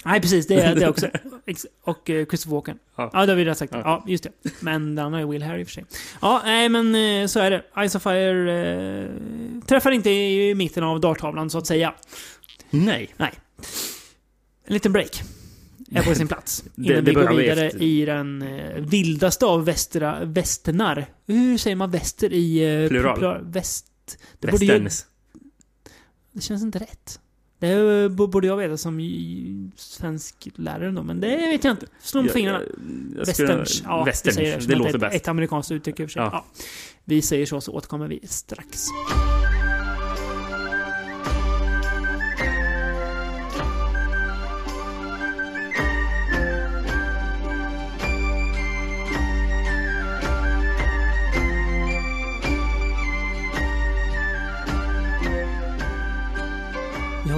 Nej, 0.04 0.20
precis. 0.20 0.46
Det 0.46 0.54
är 0.54 0.74
det 0.74 0.88
också. 0.88 1.08
Och 1.84 2.10
eh, 2.10 2.26
Christopher 2.26 2.54
Walken. 2.54 2.78
Ja. 2.96 3.10
Ja, 3.12 3.26
det 3.26 3.32
har 3.32 3.36
vi 3.36 3.42
redan 3.44 3.54
sagt. 3.56 3.72
Ja. 3.72 3.80
Ja, 3.84 4.04
just 4.08 4.24
det. 4.24 4.30
Men 4.60 4.94
den 4.94 5.12
har 5.12 5.20
ju 5.20 5.26
Will 5.26 5.42
Harry 5.42 5.60
i 5.60 5.64
och 5.64 5.66
för 5.68 5.72
sig. 5.72 5.84
Ja, 6.20 6.42
nej 6.44 6.68
men 6.68 6.94
eh, 6.94 7.26
så 7.26 7.40
är 7.40 7.50
det. 7.50 7.88
Ice 7.88 7.94
of 7.94 8.02
Fire 8.02 9.02
eh, 9.02 9.08
träffar 9.66 9.90
inte 9.90 10.10
i 10.10 10.54
mitten 10.54 10.84
av 10.84 11.00
darttavlan 11.00 11.50
så 11.50 11.58
att 11.58 11.66
säga. 11.66 11.94
Nej. 12.70 13.14
Nej. 13.16 13.32
En 14.64 14.74
liten 14.74 14.92
break. 14.92 15.22
är 15.90 16.02
på 16.02 16.14
sin 16.14 16.28
plats. 16.28 16.64
Det- 16.74 16.82
Innan 16.92 17.04
det 17.04 17.10
vi 17.10 17.14
går 17.14 17.28
vi 17.28 17.36
vidare 17.42 17.66
efter. 17.66 17.82
i 17.82 18.04
den 18.04 18.42
eh, 18.42 18.74
vildaste 18.80 19.46
av 19.46 19.64
västra, 19.64 20.24
västernar. 20.24 21.06
Hur 21.26 21.58
säger 21.58 21.76
man 21.76 21.90
väster 21.90 22.32
i... 22.32 22.82
eh, 22.84 22.88
Plural. 22.88 23.38
Väst... 23.52 23.86
Det 24.38 24.50
borde 24.50 24.64
ju, 24.64 24.88
det 26.32 26.40
känns 26.40 26.62
inte 26.62 26.78
rätt. 26.78 27.20
Det 27.62 28.02
eh, 28.04 28.08
borde 28.08 28.46
jag 28.46 28.56
veta 28.56 28.76
som 28.76 29.00
svensk 29.76 30.48
lärare 30.54 30.90
då, 30.90 31.02
men 31.02 31.20
det 31.20 31.36
vet 31.36 31.64
jag 31.64 31.72
inte. 31.72 31.86
Slå 32.00 32.22
med 32.22 32.30
fingrarna. 32.30 32.60
skulle- 32.60 33.24
Västerns. 33.24 33.82
Ja, 33.84 34.04
Westerns. 34.04 34.36
säger 34.36 34.56
Det 34.56 34.62
som 34.62 34.72
låter 34.72 34.94
ett, 34.94 35.00
bäst. 35.00 35.16
Ett 35.16 35.28
amerikanskt 35.28 35.70
uttryck 35.72 36.00
i 36.00 36.04
och 36.04 36.08
för 36.08 36.12
sig. 36.12 36.22
Ja. 36.22 36.28
Ja. 36.32 36.44
Vi 37.04 37.22
säger 37.22 37.46
så, 37.46 37.60
så 37.60 37.72
återkommer 37.72 38.08
vi 38.08 38.20
strax. 38.24 38.86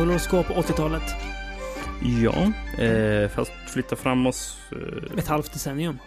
Kvar 0.05 0.42
på 0.42 0.55
80-talet. 0.55 1.02
Ja, 2.22 2.52
eh, 2.84 3.28
fast 3.30 3.52
flytta 3.68 3.96
fram 3.96 4.26
oss... 4.26 4.59
Eh, 4.72 5.18
Ett 5.18 5.28
halvt 5.28 5.52
decennium. 5.52 5.98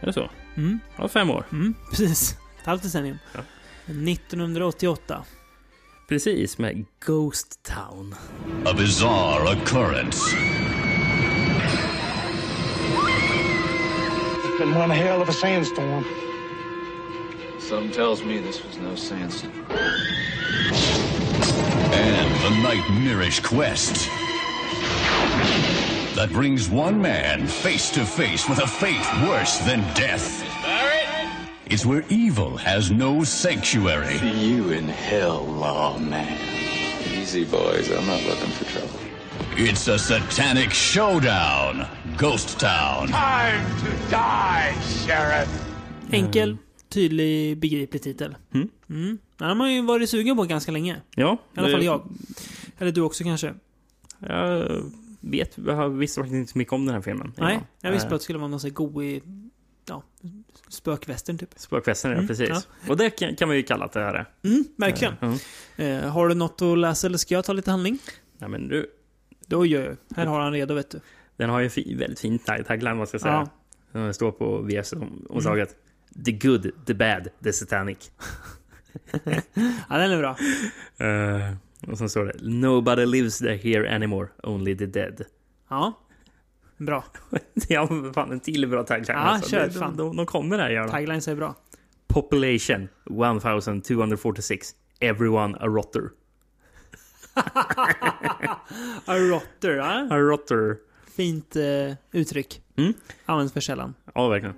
är 0.00 0.06
det 0.06 0.12
så? 0.12 0.30
Mm. 0.56 0.80
Ja, 0.96 1.08
fem 1.08 1.30
år. 1.30 1.44
Mm, 1.52 1.74
precis. 1.90 2.32
Ett 2.60 2.66
halvt 2.66 2.82
decennium. 2.82 3.18
Ja. 3.34 3.40
1988. 3.86 5.24
Precis, 6.08 6.58
med 6.58 6.84
Ghost 7.06 7.62
Town. 7.62 8.14
A 8.66 8.72
bizarre 8.76 9.42
occurrence. 9.56 10.20
It's 14.44 14.58
been 14.58 14.76
one 14.76 14.94
hell 14.94 15.22
of 15.22 15.28
a 15.28 15.32
sandstorm. 15.32 16.04
Some 17.60 17.90
tells 17.90 18.24
me 18.24 18.40
this 18.40 18.64
was 18.64 18.78
no 18.78 18.96
sandstorm. 18.96 19.52
And 21.94 22.30
the 22.44 22.62
nightmarish 22.62 23.40
quest 23.40 24.08
that 26.16 26.30
brings 26.32 26.68
one 26.68 27.00
man 27.00 27.46
face 27.46 27.90
to 27.90 28.04
face 28.04 28.48
with 28.48 28.58
a 28.60 28.66
fate 28.66 29.06
worse 29.28 29.58
than 29.58 29.80
death. 29.94 30.42
It's 31.66 31.84
where 31.84 32.04
evil 32.08 32.56
has 32.56 32.90
no 32.90 33.24
sanctuary. 33.24 34.18
See 34.18 34.54
You 34.54 34.70
in 34.70 34.86
hell, 34.88 35.44
lawman. 35.44 36.38
Easy, 37.10 37.44
boys. 37.44 37.90
I'm 37.90 38.06
not 38.06 38.22
looking 38.24 38.50
for 38.50 38.64
trouble. 38.66 39.00
It's 39.56 39.88
a 39.88 39.98
satanic 39.98 40.72
showdown. 40.72 41.88
Ghost 42.16 42.60
Town. 42.60 43.08
Time 43.08 43.64
to 43.80 44.10
die, 44.10 44.74
Sheriff. 44.82 45.48
Enkel, 46.12 46.58
tydlig, 46.90 47.56
begriplig 47.58 48.02
titel. 48.02 48.34
Mm. 48.52 48.70
Mm. 48.90 49.18
Den 49.36 49.48
har 49.48 49.54
man 49.54 49.74
ju 49.74 49.82
varit 49.82 50.10
sugen 50.10 50.36
på 50.36 50.44
ganska 50.44 50.72
länge. 50.72 51.00
Ja. 51.14 51.38
I 51.56 51.60
alla 51.60 51.68
fall 51.70 51.82
jag. 51.84 52.08
Eller 52.78 52.92
du 52.92 53.00
också 53.00 53.24
kanske? 53.24 53.54
Jag 54.18 54.68
vet, 55.20 55.58
jag 55.66 55.90
visste 55.90 56.20
faktiskt 56.20 56.34
inte 56.34 56.52
så 56.52 56.58
mycket 56.58 56.72
om 56.72 56.86
den 56.86 56.94
här 56.94 57.02
filmen. 57.02 57.32
Nej, 57.36 57.54
Ja. 57.54 57.66
jag 57.80 57.92
visste 57.92 58.06
Eh, 58.06 58.10
bara 58.10 58.14
att 58.14 58.20
det 58.20 58.24
skulle 58.24 58.38
vara 58.38 58.48
någon 58.48 58.60
sån 58.60 58.72
god 58.72 59.04
i... 59.04 59.22
Ja, 59.88 60.02
spökvästern 60.68 61.38
typ. 61.38 61.50
Spökvästen, 61.56 62.10
ja 62.10 62.16
Mm, 62.16 62.28
precis. 62.28 62.68
Och 62.88 62.96
det 62.96 63.10
kan, 63.10 63.36
kan 63.36 63.48
man 63.48 63.56
ju 63.56 63.62
kalla 63.62 63.84
att 63.84 63.92
det 63.92 64.00
här 64.00 64.14
är. 64.14 64.26
Mm, 64.44 64.64
verkligen. 64.76 65.14
Mm. 65.20 65.38
Eh, 66.04 66.10
har 66.10 66.28
du 66.28 66.34
något 66.34 66.62
att 66.62 66.78
läsa 66.78 67.06
eller 67.06 67.18
ska 67.18 67.34
jag 67.34 67.44
ta 67.44 67.52
lite 67.52 67.70
handling? 67.70 67.98
Ja, 68.38 68.48
men 68.48 68.68
du, 68.68 68.90
Då 69.46 69.66
gör 69.66 69.82
jag. 69.84 70.16
Här 70.16 70.26
har 70.26 70.40
han 70.40 70.52
redo 70.52 70.74
vet 70.74 70.90
du. 70.90 71.00
den 71.36 71.50
har 71.50 71.60
ju 71.60 71.96
väldigt 71.96 72.20
fin 72.20 72.38
tag- 72.38 72.66
tagline, 72.66 72.98
vad 72.98 73.08
ska 73.08 73.14
jag 73.14 73.22
säga. 73.22 73.48
Ja. 73.92 74.00
Den 74.00 74.14
står 74.14 74.32
på 74.32 74.58
VS-omslaget. 74.62 75.76
The 76.24 76.32
good, 76.32 76.70
the 76.86 76.94
bad, 76.94 77.28
the 77.44 77.52
satanic. 77.52 78.10
Ja, 79.88 79.96
den 79.98 80.10
är 80.10 80.18
bra. 80.18 80.36
Eh, 81.06 81.54
och 81.92 81.98
sen 81.98 82.08
står 82.08 82.24
det 82.24 82.34
Nobody 82.42 83.06
lives 83.06 83.42
here 83.42 83.94
anymore, 83.94 84.28
only 84.42 84.76
the 84.76 84.86
dead. 84.86 85.24
Ja. 85.68 85.92
Bra. 86.76 87.04
Det 87.54 87.74
är 87.74 88.12
fan 88.12 88.32
en 88.32 88.40
till 88.40 88.68
bra 88.68 88.82
tagline. 88.82 89.06
Ja, 89.08 89.14
alltså. 89.14 89.50
kör, 89.50 89.66
de, 89.66 89.72
fan. 89.72 89.96
de, 89.96 90.16
de 90.16 90.26
kommer 90.26 90.58
där, 90.58 90.70
gör 90.70 90.82
de. 90.82 90.90
Taglines 90.90 91.28
är 91.28 91.34
bra. 91.34 91.54
Population 92.06 92.88
1246. 93.04 94.74
Everyone 95.00 95.58
a 95.60 95.66
rotter. 95.66 96.10
A 99.04 99.16
rotter, 99.16 99.70
ja. 99.70 100.08
A 100.10 100.18
rotter. 100.18 100.76
Fint 101.16 101.56
eh, 101.56 101.62
uttryck. 102.12 102.62
Mm. 102.76 102.94
Används 103.24 103.52
för 103.52 103.60
sällan. 103.60 103.94
Ja, 104.14 104.28
verkligen. 104.28 104.54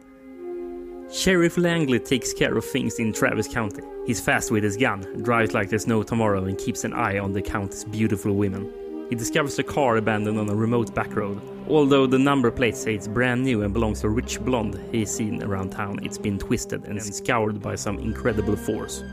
Sheriff 1.10 1.56
Langley 1.56 2.00
takes 2.00 2.32
care 2.32 2.56
of 2.56 2.64
things 2.64 2.98
in 2.98 3.12
Travis 3.12 3.46
County. 3.46 3.82
He's 4.06 4.20
fast 4.20 4.50
with 4.50 4.64
his 4.64 4.76
gun, 4.76 5.02
drives 5.22 5.54
like 5.54 5.68
there's 5.68 5.86
no 5.86 6.02
tomorrow, 6.02 6.44
and 6.46 6.58
keeps 6.58 6.82
an 6.82 6.92
eye 6.92 7.18
on 7.18 7.32
the 7.32 7.40
county's 7.40 7.84
beautiful 7.84 8.34
women. 8.34 8.72
He 9.08 9.14
discovers 9.14 9.56
a 9.60 9.62
car 9.62 9.98
abandoned 9.98 10.36
on 10.36 10.48
a 10.48 10.54
remote 10.54 10.92
back 10.96 11.14
road. 11.14 11.40
Although 11.68 12.08
the 12.08 12.18
number 12.18 12.50
plate 12.50 12.76
say 12.76 12.96
it's 12.96 13.06
brand 13.06 13.44
new 13.44 13.62
and 13.62 13.72
belongs 13.72 14.00
to 14.00 14.08
a 14.08 14.10
rich 14.10 14.40
blonde 14.40 14.80
he's 14.90 15.12
seen 15.12 15.44
around 15.44 15.70
town, 15.70 16.00
it's 16.02 16.18
been 16.18 16.40
twisted 16.40 16.84
and 16.86 17.00
scoured 17.00 17.62
by 17.62 17.76
some 17.76 18.00
incredible 18.00 18.56
force. 18.56 19.04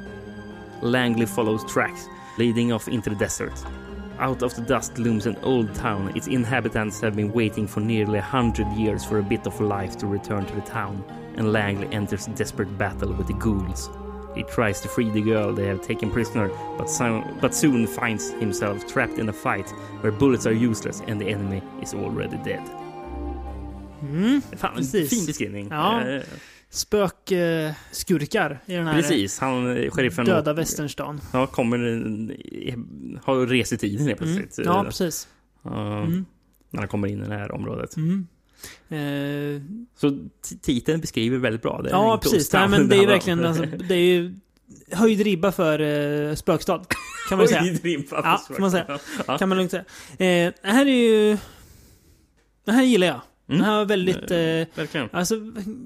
Langley 0.82 1.28
follows 1.28 1.64
tracks, 1.72 2.08
leading 2.40 2.72
off 2.72 2.88
into 2.88 3.12
the 3.12 3.16
desert. 3.16 3.54
Out 4.18 4.42
of 4.42 4.56
the 4.56 4.64
dust 4.64 4.98
looms 4.98 5.28
an 5.28 5.38
old 5.44 5.74
town. 5.76 6.12
Its 6.18 6.26
inhabitants 6.26 7.00
have 7.02 7.16
been 7.16 7.32
waiting 7.32 7.68
for 7.68 7.82
nearly 7.82 8.18
a 8.18 8.24
hundred 8.24 8.68
years 8.74 9.06
for 9.06 9.20
a 9.20 9.24
bit 9.24 9.46
of 9.46 9.62
life 9.62 9.96
to 9.98 10.08
return 10.08 10.46
to 10.48 10.56
the 10.56 10.62
town, 10.62 11.04
and 11.38 11.52
Langley 11.54 11.88
enters 11.92 12.28
a 12.28 12.32
desperate 12.32 12.78
battle 12.78 13.14
with 13.14 13.28
the 13.28 13.34
ghouls. 13.34 13.90
He 14.36 14.44
tries 14.44 14.82
to 14.82 14.88
free 14.88 15.10
the 15.12 15.22
girl 15.22 15.56
they 15.56 15.68
have 15.68 15.80
taken 15.88 16.10
prisoner, 16.12 16.50
but, 16.78 16.90
so- 16.90 17.24
but 17.42 17.54
soon 17.54 17.88
finds 17.88 18.34
himself 18.40 18.88
trapped 18.94 19.18
in 19.20 19.30
a 19.30 19.34
fight 19.34 19.74
where 20.02 20.12
bullets 20.12 20.46
are 20.46 20.56
useless 20.72 21.02
and 21.08 21.20
the 21.22 21.30
enemy 21.30 21.62
is 21.84 21.94
already 21.94 22.38
dead. 22.44 22.62
Mm, 24.02 24.42
Fan, 24.58 24.76
precis. 24.76 25.10
fin 25.10 25.26
beskrivning. 25.26 25.68
Ja. 25.72 26.02
Eh, 26.08 26.22
Spökskurkar 26.70 28.52
eh, 28.68 28.74
i 28.74 28.78
den 28.78 28.88
här 28.88 28.94
Precis, 28.94 29.40
han, 29.40 29.78
eh, 29.78 29.92
sheriffen... 29.92 30.26
döda 30.26 30.54
västernstan. 30.54 31.22
Ja, 31.34 31.48
kommer... 31.48 31.78
Har 33.26 33.46
rest 33.48 33.74
i 33.74 33.78
tiden 33.78 34.08
helt 34.08 34.22
Mm. 34.22 34.36
plötsligt. 34.36 34.66
Ja, 34.66 34.78
Eh, 34.80 34.84
precis. 34.84 35.28
Ja, 35.64 35.98
Mm. 36.04 36.26
När 36.70 36.80
han 36.80 36.88
kommer 36.90 37.08
in 37.08 37.24
i 37.24 37.28
det 37.28 37.36
här 37.36 37.52
området. 37.52 37.98
Mm. 37.98 38.28
Eh, 38.90 39.62
Så 39.96 40.18
titeln 40.62 41.02
beskriver 41.02 41.38
väldigt 41.38 41.62
bra. 41.62 41.82
Det 41.82 41.90
ja, 41.90 42.14
en 42.14 42.20
precis. 42.20 42.54
Nej, 42.54 42.68
men 42.70 42.90
det 42.90 42.96
är 42.96 43.02
ju 43.02 43.08
verkligen 43.08 43.46
alltså, 43.46 43.66
det 43.66 43.96
är 43.96 44.00
ju 44.00 44.34
höjd 44.92 45.22
ribba 45.22 45.52
för 45.52 45.80
eh, 46.30 46.36
spökstad. 46.36 46.86
Kan 47.30 47.38
man 47.38 47.48
säga. 47.48 47.60
Höjd 47.62 47.84
ribba 47.84 48.04
för 48.08 48.16
Ja, 48.16 48.38
spökstad. 48.38 48.54
får 48.56 48.62
man 48.62 48.72
säga. 48.72 49.00
Ja. 49.28 49.38
Kan 49.38 49.50
man 49.50 49.58
lugnt 49.58 49.72
säga. 49.72 49.84
Eh, 50.12 50.54
det 50.62 50.70
här 50.72 50.86
är 50.86 50.90
ju... 51.12 51.38
Det 52.66 52.72
här 52.72 52.84
gillar 52.84 53.08
jag. 53.08 53.22
Mm. 53.48 53.60
Det 53.60 53.66
här 53.66 53.78
var 53.78 53.86
väldigt... 53.86 54.32
Eh, 54.32 54.78
Verkligen. 54.82 55.10
alltså, 55.12 55.36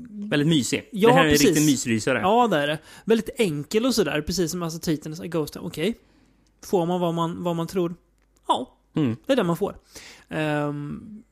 Väldigt 0.09 0.47
mysig. 0.47 0.89
Ja, 0.91 1.07
det 1.09 1.13
här 1.15 1.21
är 1.21 1.25
en 1.25 1.31
precis. 1.31 1.47
riktig 1.47 1.65
mysrysare. 1.65 2.19
Ja, 2.19 2.47
det 2.47 2.57
är 2.57 2.67
det. 2.67 2.77
Väldigt 3.05 3.29
enkel 3.37 3.85
och 3.85 3.95
sådär. 3.95 4.21
Precis 4.21 4.51
som 4.51 4.63
alltså 4.63 4.79
titeln 4.79 5.15
säger, 5.15 5.29
Ghost 5.29 5.53
Town. 5.53 5.65
Okej. 5.65 5.97
Får 6.65 6.85
man 6.85 6.99
vad 7.01 7.13
man, 7.13 7.43
vad 7.43 7.55
man 7.55 7.67
tror? 7.67 7.95
Ja, 8.47 8.73
Mm. 8.95 9.15
det 9.25 9.33
är 9.33 9.37
det 9.37 9.43
man 9.43 9.57
får. 9.57 9.75
Um, 10.29 11.23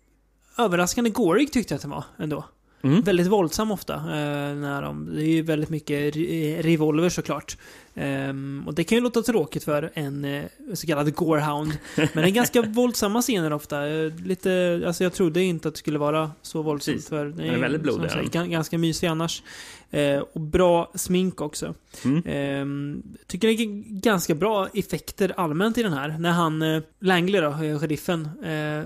överraskande 0.58 1.10
gorig 1.10 1.52
tyckte 1.52 1.74
jag 1.74 1.76
att 1.78 1.82
den 1.82 1.92
var 1.92 2.04
ändå. 2.18 2.46
Mm. 2.82 3.02
Väldigt 3.02 3.28
våldsam 3.28 3.72
ofta. 3.72 3.94
eh, 3.94 4.56
när 4.56 4.82
de, 4.82 5.16
det 5.16 5.22
är 5.24 5.28
ju 5.28 5.42
väldigt 5.42 5.70
mycket 5.70 6.16
revolver 6.66 7.10
såklart. 7.10 7.58
Ehm, 7.96 8.64
och 8.68 8.74
det 8.74 8.84
kan 8.84 8.98
ju 8.98 9.04
låta 9.04 9.22
tråkigt 9.22 9.64
för 9.64 9.92
en 9.94 10.26
eh, 10.26 10.44
så 10.74 10.88
kallad 10.88 11.16
gorehound. 11.16 11.72
Men 11.96 12.08
det 12.14 12.22
är 12.22 12.32
ganska 12.32 12.62
våldsamma 12.62 13.22
scener 13.22 13.54
ofta. 13.54 13.88
Eh, 13.88 14.12
lite, 14.26 14.84
alltså 14.88 15.04
jag 15.04 15.14
trodde 15.14 15.44
inte 15.44 15.68
att 15.68 15.74
det 15.74 15.78
skulle 15.80 16.00
vara 16.00 16.32
så 16.42 16.62
våldsamt. 16.62 16.96
Precis. 16.96 17.10
För 17.10 17.26
det 17.26 17.32
Den 17.32 17.50
är 17.56 17.58
väldigt 17.60 17.82
blodig, 17.82 18.10
ja. 18.14 18.22
gan- 18.22 18.50
ganska 18.50 18.78
mysig 18.78 19.08
annars. 19.08 19.44
Eh, 19.92 20.20
och 20.34 20.42
bra 20.42 20.92
smink 20.96 21.42
också. 21.42 21.74
Mm. 22.06 22.24
Ehm, 22.26 23.04
tycker 23.28 23.48
det 23.48 23.54
är 23.54 24.00
ganska 24.02 24.36
bra 24.36 24.68
effekter 24.74 25.34
allmänt 25.38 25.78
i 25.78 25.84
den 25.84 25.94
här. 25.94 26.16
När 26.20 26.32
han, 26.32 26.62
eh, 26.62 26.82
Langley 27.00 27.42
då, 27.42 27.48
eh, 27.48 27.80
sheriffen, 27.80 28.30
eh, 28.44 28.84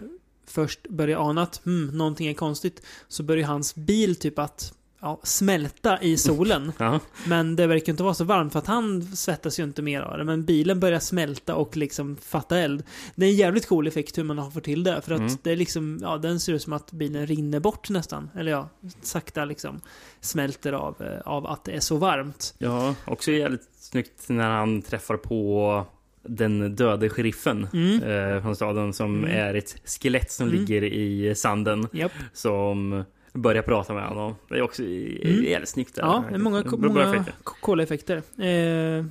först 0.50 0.88
börjar 0.90 1.30
ana 1.30 1.42
att 1.42 1.62
hmm, 1.66 1.88
någonting 1.88 2.28
är 2.28 2.34
konstigt. 2.34 2.82
Så 3.08 3.24
börjar 3.24 3.48
hans 3.48 3.76
bil 3.76 4.16
typ 4.16 4.40
att 4.40 4.74
ja, 5.02 5.20
smälta 5.24 6.02
i 6.02 6.18
solen. 6.18 6.72
Ja. 6.78 7.00
Men 7.28 7.56
det 7.56 7.68
verkar 7.68 7.94
inte 7.94 8.04
vara 8.04 8.14
så 8.14 8.24
varmt 8.24 8.52
för 8.54 8.60
att 8.60 8.68
han 8.68 9.02
svettas 9.16 9.60
ju 9.60 9.64
inte 9.64 9.82
mer 9.82 10.02
av 10.02 10.18
det. 10.18 10.24
Men 10.24 10.46
bilen 10.46 10.80
börjar 10.80 11.00
smälta 11.00 11.56
och 11.56 11.78
liksom 11.78 12.16
fatta 12.16 12.58
eld. 12.58 12.84
Det 13.16 13.26
är 13.26 13.30
en 13.30 13.36
jävligt 13.36 13.68
cool 13.68 13.88
effekt 13.88 14.18
hur 14.18 14.24
man 14.24 14.38
har 14.38 14.52
fått 14.52 14.64
till 14.64 14.84
det. 14.84 15.02
För 15.02 15.12
att 15.14 15.20
Mm. 15.20 15.38
det 15.44 15.52
är 15.52 15.56
liksom, 15.56 16.00
ja 16.02 16.18
den 16.18 16.40
ser 16.40 16.54
ut 16.54 16.62
som 16.62 16.74
att 16.74 16.92
bilen 16.92 17.28
rinner 17.28 17.60
bort 17.60 17.90
nästan. 17.90 18.30
Eller 18.36 18.52
ja, 18.52 18.70
sakta 19.02 19.46
liksom 19.46 19.82
smälter 20.22 20.74
av, 20.74 21.02
eh, 21.02 21.20
av 21.26 21.48
att 21.48 21.66
det 21.66 21.72
är 21.72 21.80
så 21.80 21.98
varmt. 21.98 22.54
ja, 22.58 22.96
också 23.06 23.32
jävligt 23.32 23.68
snyggt 23.80 24.30
när 24.30 24.50
han 24.50 24.82
träffar 24.82 25.18
på 25.18 25.86
den 26.24 26.76
döde 26.76 27.10
sheriffen 27.10 27.68
Mm. 27.74 28.04
eh, 28.04 28.42
från 28.42 28.56
staden 28.56 28.94
som 28.94 29.24
Mm. 29.24 29.38
är 29.38 29.54
ett 29.54 29.76
skelett 29.86 30.32
som 30.32 30.48
Mm. 30.48 30.60
ligger 30.60 30.84
i 30.84 31.36
sanden. 31.36 31.88
Japp. 31.92 32.12
Som 32.34 33.04
börjar 33.34 33.62
prata 33.62 33.94
med 33.94 34.08
honom. 34.08 34.36
Det 34.50 34.56
är 34.56 34.62
också 34.62 34.84
Mm. 34.84 35.44
jävligt 35.44 35.70
snyggt. 35.70 35.96
Där. 35.96 36.02
Ja, 36.04 36.24
det 36.30 36.36
är 36.36 36.40
många, 36.40 36.64
många 36.78 37.04
effekter. 37.14 37.34
coola 37.44 37.84
effekter. 37.84 38.18
Eh, 38.18 39.06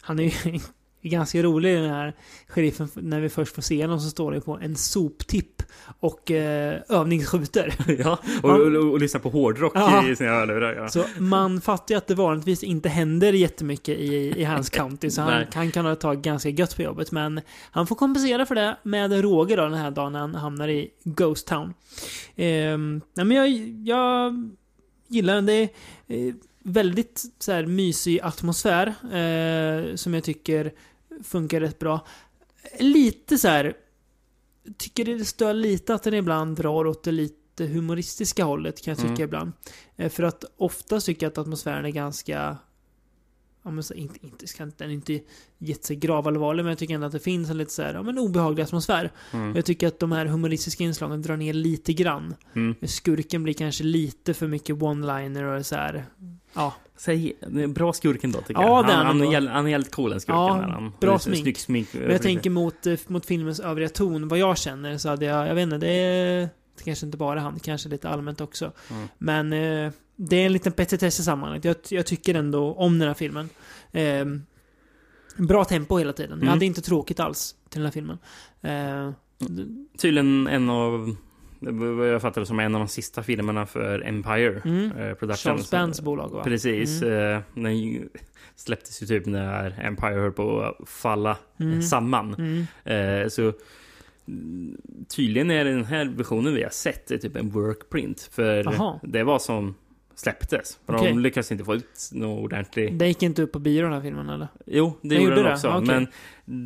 han 0.00 0.18
är 0.18 0.22
ju 0.22 0.58
ganska 1.02 1.42
rolig 1.42 1.76
den 1.76 1.90
här 1.90 2.14
sheriffen. 2.48 2.88
När 2.94 3.20
vi 3.20 3.28
först 3.28 3.54
får 3.54 3.62
se 3.62 3.82
honom 3.82 4.00
så 4.00 4.10
står 4.10 4.32
det 4.32 4.40
på 4.40 4.58
en 4.62 4.76
soptipp 4.76 5.62
och 6.00 6.30
eh, 6.30 6.80
övningsskjuter. 6.88 7.74
ja, 7.98 8.18
och, 8.42 8.50
och, 8.50 8.66
och, 8.66 8.92
och 8.92 9.00
lyssna 9.00 9.20
på 9.20 9.28
hårdrock 9.28 9.72
Ja. 9.74 10.08
i 10.08 10.16
sina 10.16 10.30
hörlurar. 10.30 10.74
Ja. 10.74 10.88
Så 10.88 11.04
man 11.18 11.60
fattar 11.60 11.94
ju 11.94 11.98
att 11.98 12.06
det 12.06 12.14
vanligtvis 12.14 12.62
inte 12.62 12.88
händer 12.88 13.32
jättemycket 13.32 13.98
i, 13.98 14.34
i 14.36 14.44
hans 14.44 14.70
county. 14.70 15.10
Så 15.10 15.22
han, 15.22 15.44
han 15.54 15.70
kan 15.70 15.84
ha 15.84 15.92
ett 15.92 16.00
tag 16.00 16.22
ganska 16.22 16.48
gött 16.48 16.76
på 16.76 16.82
jobbet. 16.82 17.12
Men 17.12 17.40
han 17.70 17.86
får 17.86 17.96
kompensera 17.96 18.46
för 18.46 18.54
det 18.54 18.76
med 18.82 19.20
råge 19.22 19.56
då 19.56 19.62
den 19.62 19.74
här 19.74 19.90
dagen 19.90 20.12
när 20.12 20.20
han 20.20 20.34
hamnar 20.34 20.68
i 20.68 20.90
Ghost 21.04 21.46
Town. 21.46 21.74
Ehm, 22.36 23.00
nej 23.14 23.26
men 23.26 23.36
jag, 23.36 23.48
jag 23.86 24.50
gillar 25.08 25.34
den. 25.34 25.46
Det 25.46 25.52
är 25.52 25.68
eh, 26.28 26.34
väldigt 26.68 27.24
så 27.38 27.52
här, 27.52 27.66
mysig 27.66 28.20
atmosfär. 28.22 28.86
Eh, 28.86 29.94
som 29.94 30.14
jag 30.14 30.24
tycker 30.24 30.72
funkar 31.24 31.60
rätt 31.60 31.78
bra. 31.78 32.06
Lite 32.78 33.38
så 33.38 33.48
här. 33.48 33.74
Tycker 34.78 35.04
det 35.04 35.24
stör 35.24 35.54
lite 35.54 35.94
att 35.94 36.02
den 36.02 36.14
ibland 36.14 36.56
drar 36.56 36.86
åt 36.86 37.02
det 37.04 37.12
lite 37.12 37.66
humoristiska 37.66 38.44
hållet 38.44 38.82
kan 38.84 38.90
jag 38.92 38.98
tycka 38.98 39.12
Mm. 39.12 39.24
ibland. 39.24 39.52
Eh, 39.96 40.10
För 40.10 40.22
att 40.22 40.44
ofta 40.56 41.00
tycker 41.00 41.26
jag 41.26 41.30
att 41.30 41.38
atmosfären 41.38 41.84
är 41.84 41.90
ganska... 41.90 42.56
Ja, 43.62 43.70
men 43.70 43.82
så, 43.82 43.94
inte, 43.94 44.26
inte, 44.26 44.46
ska 44.46 44.62
inte, 44.62 44.84
den 44.84 44.90
är 44.90 44.94
inte 44.94 45.20
gett 45.58 45.84
sig 45.84 45.96
gravallvarlig, 45.96 46.62
men 46.64 46.68
jag 46.70 46.78
tycker 46.78 46.94
ändå 46.94 47.06
att 47.06 47.12
det 47.12 47.18
finns 47.18 47.50
en 47.50 47.58
lite 47.58 47.72
så 47.72 47.82
här, 47.82 47.94
ja, 47.94 48.02
men 48.02 48.18
obehaglig 48.18 48.62
atmosfär. 48.62 49.12
Mm. 49.32 49.56
Jag 49.56 49.64
tycker 49.64 49.86
att 49.88 49.98
de 49.98 50.12
här 50.12 50.26
humoristiska 50.26 50.84
inslagen 50.84 51.22
drar 51.22 51.36
ner 51.36 51.52
lite 51.52 51.92
grann. 51.92 52.34
Mm. 52.54 52.74
Skurken 52.82 53.42
blir 53.42 53.54
kanske 53.54 53.84
lite 53.84 54.34
för 54.34 54.46
mycket 54.46 54.76
one-liner 54.76 55.42
och 55.58 55.66
så 55.66 55.74
här. 55.74 56.04
Ja, 56.58 56.74
Säg, 56.96 57.32
bra 57.68 57.92
skurken 57.92 58.32
då 58.32 58.40
tycker 58.40 58.60
Ja, 58.62 58.68
jag. 58.68 58.82
han, 58.94 59.06
han 59.06 59.34
han, 59.34 59.46
han 59.48 59.66
är 59.66 59.70
helt 59.70 59.90
cool 59.90 60.10
den 60.10 60.20
skurken. 60.20 60.40
Ja, 60.40 60.52
han, 60.70 60.92
bra 61.00 61.18
smink. 61.18 61.42
Snyggt 61.42 61.60
smink. 61.60 61.88
Men 61.94 62.10
jag 62.10 62.22
tänker 62.22 62.50
mot, 62.50 62.86
eh, 62.86 62.96
mot 63.06 63.26
filmens 63.26 63.60
övriga 63.60 63.88
ton, 63.88 64.28
vad 64.28 64.38
jag 64.38 64.58
känner, 64.58 64.98
så 64.98 65.08
hade 65.08 65.24
jag, 65.24 65.48
jag 65.48 65.54
vet 65.54 65.62
inte, 65.62 65.78
det 65.78 65.90
är 65.92 66.48
kanske 66.84 67.06
inte 67.06 67.18
bara 67.18 67.40
han, 67.40 67.58
kanske 67.60 67.88
lite 67.88 68.08
allmänt 68.08 68.40
också. 68.40 68.72
Mm. 68.90 69.08
Men 69.18 69.52
eh, 69.52 69.92
det 70.16 70.36
är 70.36 70.46
en 70.46 70.52
liten 70.52 70.72
petitess 70.72 71.20
i 71.20 71.22
sammanhanget. 71.22 71.64
Jag, 71.64 71.76
jag 71.88 72.06
tycker 72.06 72.34
ändå 72.34 72.74
om 72.74 72.98
den 72.98 73.08
här 73.08 73.14
filmen. 73.14 73.48
Eh, 73.92 74.24
bra 75.36 75.64
tempo 75.64 75.98
hela 75.98 76.12
tiden. 76.12 76.30
Jag 76.30 76.36
Mm. 76.42 76.48
hade 76.48 76.64
inte 76.66 76.80
tråkigt 76.82 77.20
alls 77.20 77.54
till 77.68 77.80
den 77.80 77.86
här 77.86 77.92
filmen. 77.92 78.18
Eh, 78.60 79.10
Tydligen 79.98 80.46
en 80.46 80.70
av, 80.70 81.16
jag 82.10 82.22
fattar 82.22 82.40
det 82.40 82.46
som 82.46 82.60
en 82.60 82.74
av 82.74 82.78
de 82.78 82.88
sista 82.88 83.22
filmerna 83.22 83.66
för 83.66 84.00
Empire 84.06 84.62
Mm. 84.64 84.92
eh, 84.92 85.14
Productions. 85.14 85.42
Charles 85.42 85.70
Bands 85.70 86.00
bolag, 86.00 86.28
va? 86.28 86.44
Precis. 86.44 87.02
Mm. 87.02 87.32
eh, 87.36 87.42
Den 87.54 88.08
släpptes 88.56 89.02
ju 89.02 89.06
typ 89.06 89.26
när 89.26 89.80
Empire 89.86 90.14
höll 90.20 90.32
på 90.32 90.60
att 90.62 90.88
falla 90.88 91.36
Mm. 91.60 91.82
samman. 91.82 92.34
Mm. 92.84 93.22
Eh, 93.22 93.28
Så 93.28 93.52
mm, 94.28 94.76
tydligen 95.16 95.50
är 95.50 95.64
den 95.64 95.84
här 95.84 96.04
versionen 96.04 96.54
vi 96.54 96.62
har 96.62 96.70
sett 96.70 97.10
är 97.10 97.18
typ 97.18 97.36
en 97.36 97.50
workprint. 97.50 98.28
För 98.32 98.64
Jaha. 98.64 99.00
det 99.02 99.22
var 99.24 99.38
som 99.38 99.74
släpptes. 100.14 100.78
För 100.86 100.94
Okej. 100.96 101.08
de 101.08 101.18
lyckades 101.18 101.52
inte 101.52 101.64
få 101.64 101.74
ut 101.74 102.10
någon 102.12 102.38
ordentlig... 102.44 102.94
Den 102.98 103.08
gick 103.08 103.22
inte 103.22 103.42
upp 103.42 103.52
på 103.52 103.58
bio 103.58 103.82
den 103.82 103.92
här 103.92 104.00
filmen 104.00 104.28
eller? 104.28 104.48
Jo, 104.66 104.92
det 105.02 105.08
Den 105.08 105.22
gjorde 105.24 105.34
den 105.36 105.44
det? 105.44 105.52
också. 105.52 105.68
Okej. 105.68 105.86
Men 105.86 106.06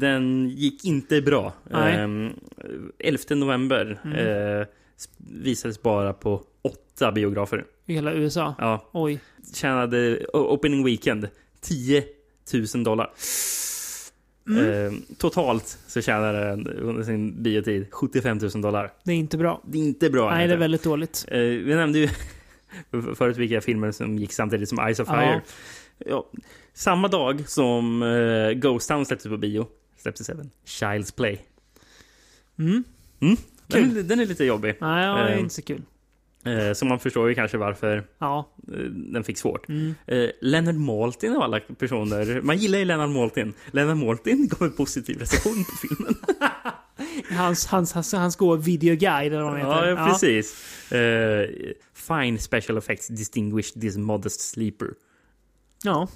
den 0.01 0.49
gick 0.49 0.85
inte 0.85 1.23
bra. 1.23 1.53
Nej. 1.71 1.95
Ehm, 1.97 2.31
11 2.99 3.19
november 3.35 4.01
Mm. 4.05 4.17
sp- 4.17 4.67
visades 5.19 5.83
bara 5.83 6.13
på 6.13 6.43
åtta 6.63 7.13
biografer. 7.13 7.65
I 7.87 7.95
hela 7.95 8.13
USA? 8.13 8.55
Ja. 8.59 8.91
Oj. 8.93 9.21
Tjänade 9.55 10.27
opening 10.33 10.85
weekend 10.85 11.29
10 11.61 12.05
000 12.75 12.85
dollar. 12.85 13.11
Mm. 14.49 14.87
Ehm, 14.87 15.03
totalt 15.19 15.79
så 15.87 16.01
tjänade 16.01 16.39
den 16.39 16.67
under 16.67 17.03
sin 17.03 17.43
biotid 17.43 17.87
75 17.91 18.39
000 18.39 18.63
dollar. 18.63 18.93
Det 19.05 19.13
är 19.13 19.17
inte 19.17 19.39
bra. 19.39 19.61
Det 19.65 19.79
är 19.79 19.83
inte 19.83 20.11
bra. 20.11 20.31
Nej, 20.31 20.39
det 20.39 20.43
är 20.43 20.45
inte. 20.45 20.57
väldigt 20.57 20.83
dåligt. 20.83 21.25
Eh, 21.29 21.39
vi 21.39 21.75
nämnde 21.75 21.99
ju 21.99 22.09
förut 23.15 23.37
vilka 23.37 23.61
filmer 23.61 23.91
som 23.91 24.19
gick 24.19 24.33
samtidigt 24.33 24.69
som 24.69 24.79
Eyes 24.79 25.01
of 25.01 25.09
Ja. 25.09 25.15
Fire. 25.15 25.43
Ja, 25.99 26.31
samma 26.75 27.09
dag 27.09 27.49
som 27.49 28.03
uh, 28.03 28.53
Ghost 28.53 28.89
Town 28.89 29.07
släpptes 29.07 29.31
på 29.31 29.37
bio 29.37 29.67
släpptes 29.97 30.31
även 30.31 30.51
Child's 30.67 31.17
Play. 31.17 31.41
Mm. 32.59 32.85
Mm. 33.21 33.37
Den, 33.73 33.89
Kul. 33.89 33.99
är- 33.99 34.03
den 34.03 34.21
är 34.21 34.27
lite 34.27 34.45
jobbig. 34.45 34.75
Nej, 34.81 35.05
ja, 35.07 35.15
det 35.15 35.21
är 35.21 35.35
Eh, 35.35 35.41
inte 35.41 35.55
så 35.55 35.63
kul. 35.63 35.83
eh, 36.45 36.73
så 36.73 36.85
man 36.85 36.99
förstår 37.01 37.29
ju 37.29 37.35
kanske 37.35 37.59
varför 37.59 38.05
Ja. 38.19 38.49
eh, 38.73 38.79
den 38.85 39.25
fick 39.25 39.39
svårt. 39.39 39.69
Mm. 39.69 39.95
Eh, 40.07 40.29
Leonard 40.41 40.75
Maltin 40.75 41.37
av 41.37 41.43
alla 41.43 41.61
personer. 41.61 42.41
Man 42.43 42.57
gillar 42.57 42.79
ju 42.79 42.85
Leonard 42.85 43.11
Maltin. 43.11 43.53
Leonard 43.71 43.97
Maltin 43.97 44.49
gav 44.49 44.63
en 44.63 44.73
positiv 44.73 45.19
recension 45.19 45.65
på 45.65 45.77
filmen. 45.89 46.15
Hans, 47.31 47.67
hans, 47.67 47.93
hans, 47.93 48.13
hans 48.13 48.37
går 48.37 48.57
videoguide 48.57 49.33
eller 49.33 49.43
vad 49.43 49.59
heter. 49.59 49.89
ja, 49.89 50.07
precis. 50.07 50.93
Eh, 50.93 51.49
fine 51.95 52.39
special 52.39 52.79
effects 52.79 53.09
distinguished 53.09 53.81
this 53.81 53.97
modest 53.97 54.41
sleeper. 54.41 54.89
Ja. 55.85 56.09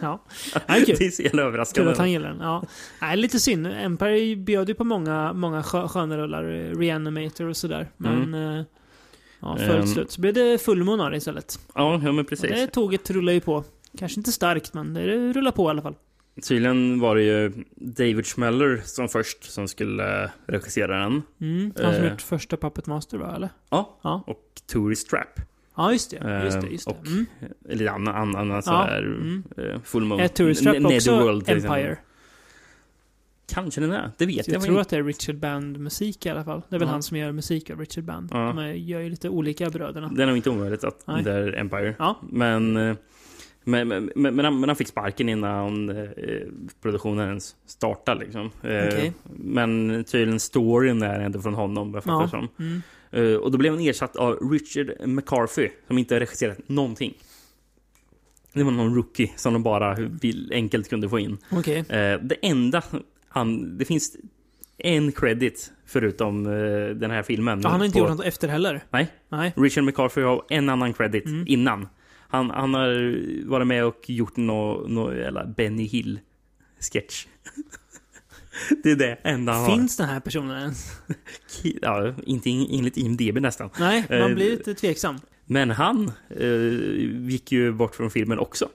ja. 0.00 0.22
Nej, 0.68 0.84
kul. 0.84 0.96
det 0.98 1.06
är 1.06 1.10
så 1.10 1.22
jävla 1.22 1.42
Kul 1.42 1.46
överraskande. 1.48 1.92
att 1.92 1.98
han 1.98 2.10
gillar 2.10 2.28
den. 2.28 2.40
Ja. 2.40 2.64
Nej, 3.00 3.16
lite 3.16 3.40
synd. 3.40 3.66
Empire 3.66 4.36
bjöd 4.36 4.68
ju 4.68 4.74
på 4.74 4.84
många, 4.84 5.32
många 5.32 5.62
skö- 5.62 5.88
sköna 5.88 6.18
rullar. 6.18 6.44
Reanimator 6.78 7.48
och 7.48 7.56
sådär. 7.56 7.88
Men... 7.96 8.34
eh, 8.34 8.64
Ja, 9.40 9.56
föll 9.56 9.80
Ehm. 9.80 9.86
slut. 9.86 10.10
Så 10.10 10.20
blev 10.20 10.34
det 10.34 10.62
fullmåne 10.62 11.04
av 11.04 11.10
det 11.10 11.16
istället. 11.16 11.58
Ja, 11.74 12.00
ja 12.04 12.12
men 12.12 12.24
precis. 12.24 12.50
Och 12.50 12.56
det 12.56 12.66
tåget 12.66 13.10
rullar 13.10 13.32
ju 13.32 13.40
på. 13.40 13.64
Kanske 13.98 14.20
inte 14.20 14.32
starkt, 14.32 14.74
men 14.74 14.94
det 14.94 15.32
rullar 15.32 15.50
på 15.52 15.66
i 15.66 15.70
alla 15.70 15.82
fall. 15.82 15.94
Tydligen 16.48 17.00
var 17.00 17.16
det 17.16 17.22
ju 17.22 17.52
David 17.76 18.26
Schmeller 18.26 18.80
som 18.84 19.08
först 19.08 19.52
som 19.52 19.68
skulle 19.68 20.30
regissera 20.46 21.00
den. 21.00 21.22
Mm. 21.40 21.72
Han 21.82 21.94
som 21.94 22.04
Eh. 22.04 22.10
gjort 22.10 22.22
första 22.22 22.56
Puppet 22.56 22.86
Master, 22.86 23.18
va? 23.18 23.32
Eller? 23.36 23.48
Ja, 23.70 23.98
Ja. 24.02 24.22
och 24.26 24.42
Tourist 24.72 25.10
Trap. 25.10 25.40
Ja, 25.76 25.92
just 25.92 26.10
det. 26.10 26.16
Just 26.44 26.60
det, 26.60 26.66
Eh, 26.66 26.72
just 26.72 26.86
det. 26.86 26.90
Och 26.90 27.06
Mm. 27.06 27.26
lite 27.68 27.90
annan, 27.90 28.14
annan, 28.14 28.36
annan 28.36 28.56
Ja, 28.56 28.62
sådär 28.62 28.98
mm. 29.02 29.42
eh, 29.56 29.80
Full 29.84 30.04
Moon. 30.04 30.20
Är 30.20 30.28
Tourist 30.28 30.62
Trap 30.62 30.76
också 30.76 30.92
exempel. 30.94 31.42
Empire? 31.48 31.96
Kanske 33.52 33.80
den 33.80 33.92
är. 33.92 34.10
Det 34.18 34.26
vet 34.26 34.36
jag, 34.48 34.54
jag 34.54 34.62
tror 34.62 34.72
inte. 34.72 34.80
att 34.80 34.88
det 34.88 34.96
är 34.96 35.02
Richard 35.04 35.36
Band-musik 35.36 36.26
i 36.26 36.28
alla 36.28 36.44
fall. 36.44 36.62
Det 36.68 36.76
är 36.76 36.78
väl 36.80 36.88
Ja. 36.88 36.92
han 36.92 37.02
som 37.02 37.16
gör 37.16 37.32
musik 37.32 37.70
av 37.70 37.78
Richard 37.80 38.04
Band. 38.04 38.28
Ja. 38.32 38.52
De 38.56 38.76
gör 38.78 39.00
ju 39.00 39.10
lite 39.10 39.28
olika 39.28 39.70
bröderna. 39.70 40.08
Det 40.08 40.22
är 40.22 40.26
nog 40.26 40.36
inte 40.36 40.50
omöjligt 40.50 40.84
att 40.84 41.06
Nej. 41.06 41.22
det 41.22 41.32
är 41.32 41.52
Empire. 41.58 41.94
Ja. 41.98 42.20
Men, 42.30 42.76
eh, 42.76 42.96
men, 43.64 43.88
men, 43.88 44.10
men, 44.16 44.34
men, 44.36 44.44
han, 44.44 44.60
men 44.60 44.68
han 44.68 44.76
fick 44.76 44.88
sparken 44.88 45.28
innan 45.28 45.88
eh, 45.88 46.06
produktionen 46.82 47.28
ens 47.28 47.56
startade. 47.66 48.20
Liksom. 48.20 48.46
Eh, 48.62 48.84
Okej. 48.86 49.12
Men 49.38 50.04
tydligen 50.04 50.40
storyn 50.40 51.02
är 51.02 51.20
ändå 51.20 51.40
från 51.40 51.54
honom, 51.54 51.92
vad 51.92 51.96
jag 51.96 52.04
fattar 52.04 52.22
Ja. 52.22 52.28
som. 52.28 52.48
Mm. 52.66 52.82
Eh, 53.16 53.34
och 53.34 53.50
då 53.50 53.58
blev 53.58 53.72
han 53.72 53.80
ersatt 53.82 54.16
av 54.16 54.50
Richard 54.52 55.08
McCarthy, 55.08 55.68
som 55.86 55.98
inte 55.98 56.14
har 56.14 56.20
regisserat 56.20 56.68
någonting. 56.68 57.14
Det 58.52 58.62
var 58.62 58.70
någon 58.70 58.94
rookie 58.94 59.30
som 59.36 59.52
de 59.52 59.62
bara 59.62 59.94
vill, 59.94 60.50
enkelt 60.54 60.88
kunde 60.88 61.08
få 61.08 61.18
in. 61.18 61.38
Okej. 61.52 61.78
Eh, 61.78 62.20
det 62.22 62.36
enda 62.42 62.82
han... 63.28 63.78
Det 63.78 63.84
finns 63.84 64.16
en 64.78 65.12
credit 65.12 65.72
förutom 65.86 66.46
eh, 66.46 66.52
den 66.96 67.10
här 67.10 67.22
filmen. 67.22 67.60
Ja, 67.62 67.68
han 67.68 67.80
har 67.80 67.84
inte 67.86 67.98
på- 67.98 68.04
gjort 68.04 68.16
något 68.16 68.26
efter 68.26 68.48
heller. 68.48 68.84
Nej. 68.90 69.08
Nej. 69.28 69.52
Richard 69.56 69.84
McCarthy 69.84 70.20
har 70.22 70.44
en 70.48 70.68
annan 70.68 70.92
credit 70.92 71.24
Mm. 71.26 71.44
innan. 71.48 71.88
Han, 72.28 72.50
han 72.50 72.74
har 72.74 73.18
varit 73.48 73.66
med 73.66 73.84
och 73.84 74.10
gjort 74.10 74.36
någon 74.36 74.94
no, 74.94 75.10
Benny 75.56 75.84
Hill-sketch. 75.86 77.26
det 78.82 78.90
är 78.90 78.96
det 78.96 79.16
enda 79.22 79.52
han 79.52 79.66
Finns 79.66 79.96
den 79.96 80.08
här 80.08 80.20
personen 80.20 80.58
ens? 80.60 80.92
har. 81.08 81.16
Ja, 81.82 82.14
inte 82.26 82.50
in- 82.50 82.66
enligt 82.78 82.96
IMDB 82.96 83.40
nästan. 83.40 83.70
Nej, 83.78 84.04
man 84.10 84.20
Eh, 84.30 84.34
blir 84.34 84.50
lite 84.50 84.74
tveksam. 84.74 85.16
Men 85.44 85.70
han 85.70 86.12
eh, 86.30 87.28
gick 87.30 87.52
ju 87.52 87.72
bort 87.72 87.94
från 87.94 88.10
filmen 88.10 88.38
också. 88.38 88.68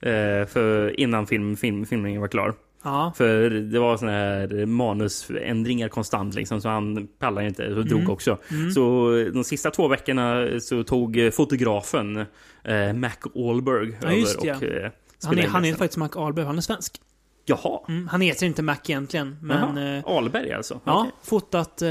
Eh, 0.00 0.46
för 0.46 1.00
innan 1.00 1.26
film, 1.26 1.56
film, 1.56 1.86
filmningen 1.86 2.20
var 2.20 2.28
klar. 2.28 2.54
Ja. 2.84 3.12
För 3.16 3.50
det 3.50 3.78
var 3.78 3.96
såna 3.96 4.10
här 4.12 4.66
manusändringar 4.66 5.88
konstant 5.88 6.34
liksom, 6.34 6.60
så 6.60 6.68
han 6.68 7.08
pallade 7.18 7.46
inte 7.46 7.66
och 7.74 7.86
drog 7.86 8.00
Mm. 8.00 8.10
också. 8.12 8.38
Mm. 8.50 8.70
Så 8.70 9.10
de 9.34 9.44
sista 9.44 9.70
två 9.70 9.88
veckorna 9.88 10.46
så 10.60 10.82
tog 10.84 11.16
eh, 11.18 11.30
fotografen 11.30 12.16
eh, 12.64 12.92
Mac 12.94 13.10
Allberg 13.34 13.98
Ja, 14.02 14.08
över 14.08 14.36
och 14.38 14.60
det. 14.60 14.76
eh, 14.76 14.82
Han 14.82 14.92
spelade 15.18 15.42
är, 15.42 15.50
han 15.50 15.64
är 15.64 15.74
faktiskt 15.74 15.96
Mac 15.98 16.10
Ahlberg, 16.14 16.46
han 16.46 16.56
är 16.58 16.62
svensk. 16.62 17.00
Jaha. 17.48 17.80
Mm, 17.88 18.08
han 18.08 18.20
heter 18.20 18.46
inte 18.46 18.62
Mac 18.62 18.76
egentligen, 18.88 19.38
men... 19.42 19.76
Jaha. 19.76 19.96
eh, 19.96 20.02
Ahlberg 20.06 20.52
alltså? 20.52 20.80
Ja, 20.84 21.00
Okej. 21.00 21.12
fotat 21.22 21.82
eh, 21.82 21.86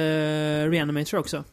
Reanimator 0.70 1.18
också. 1.20 1.44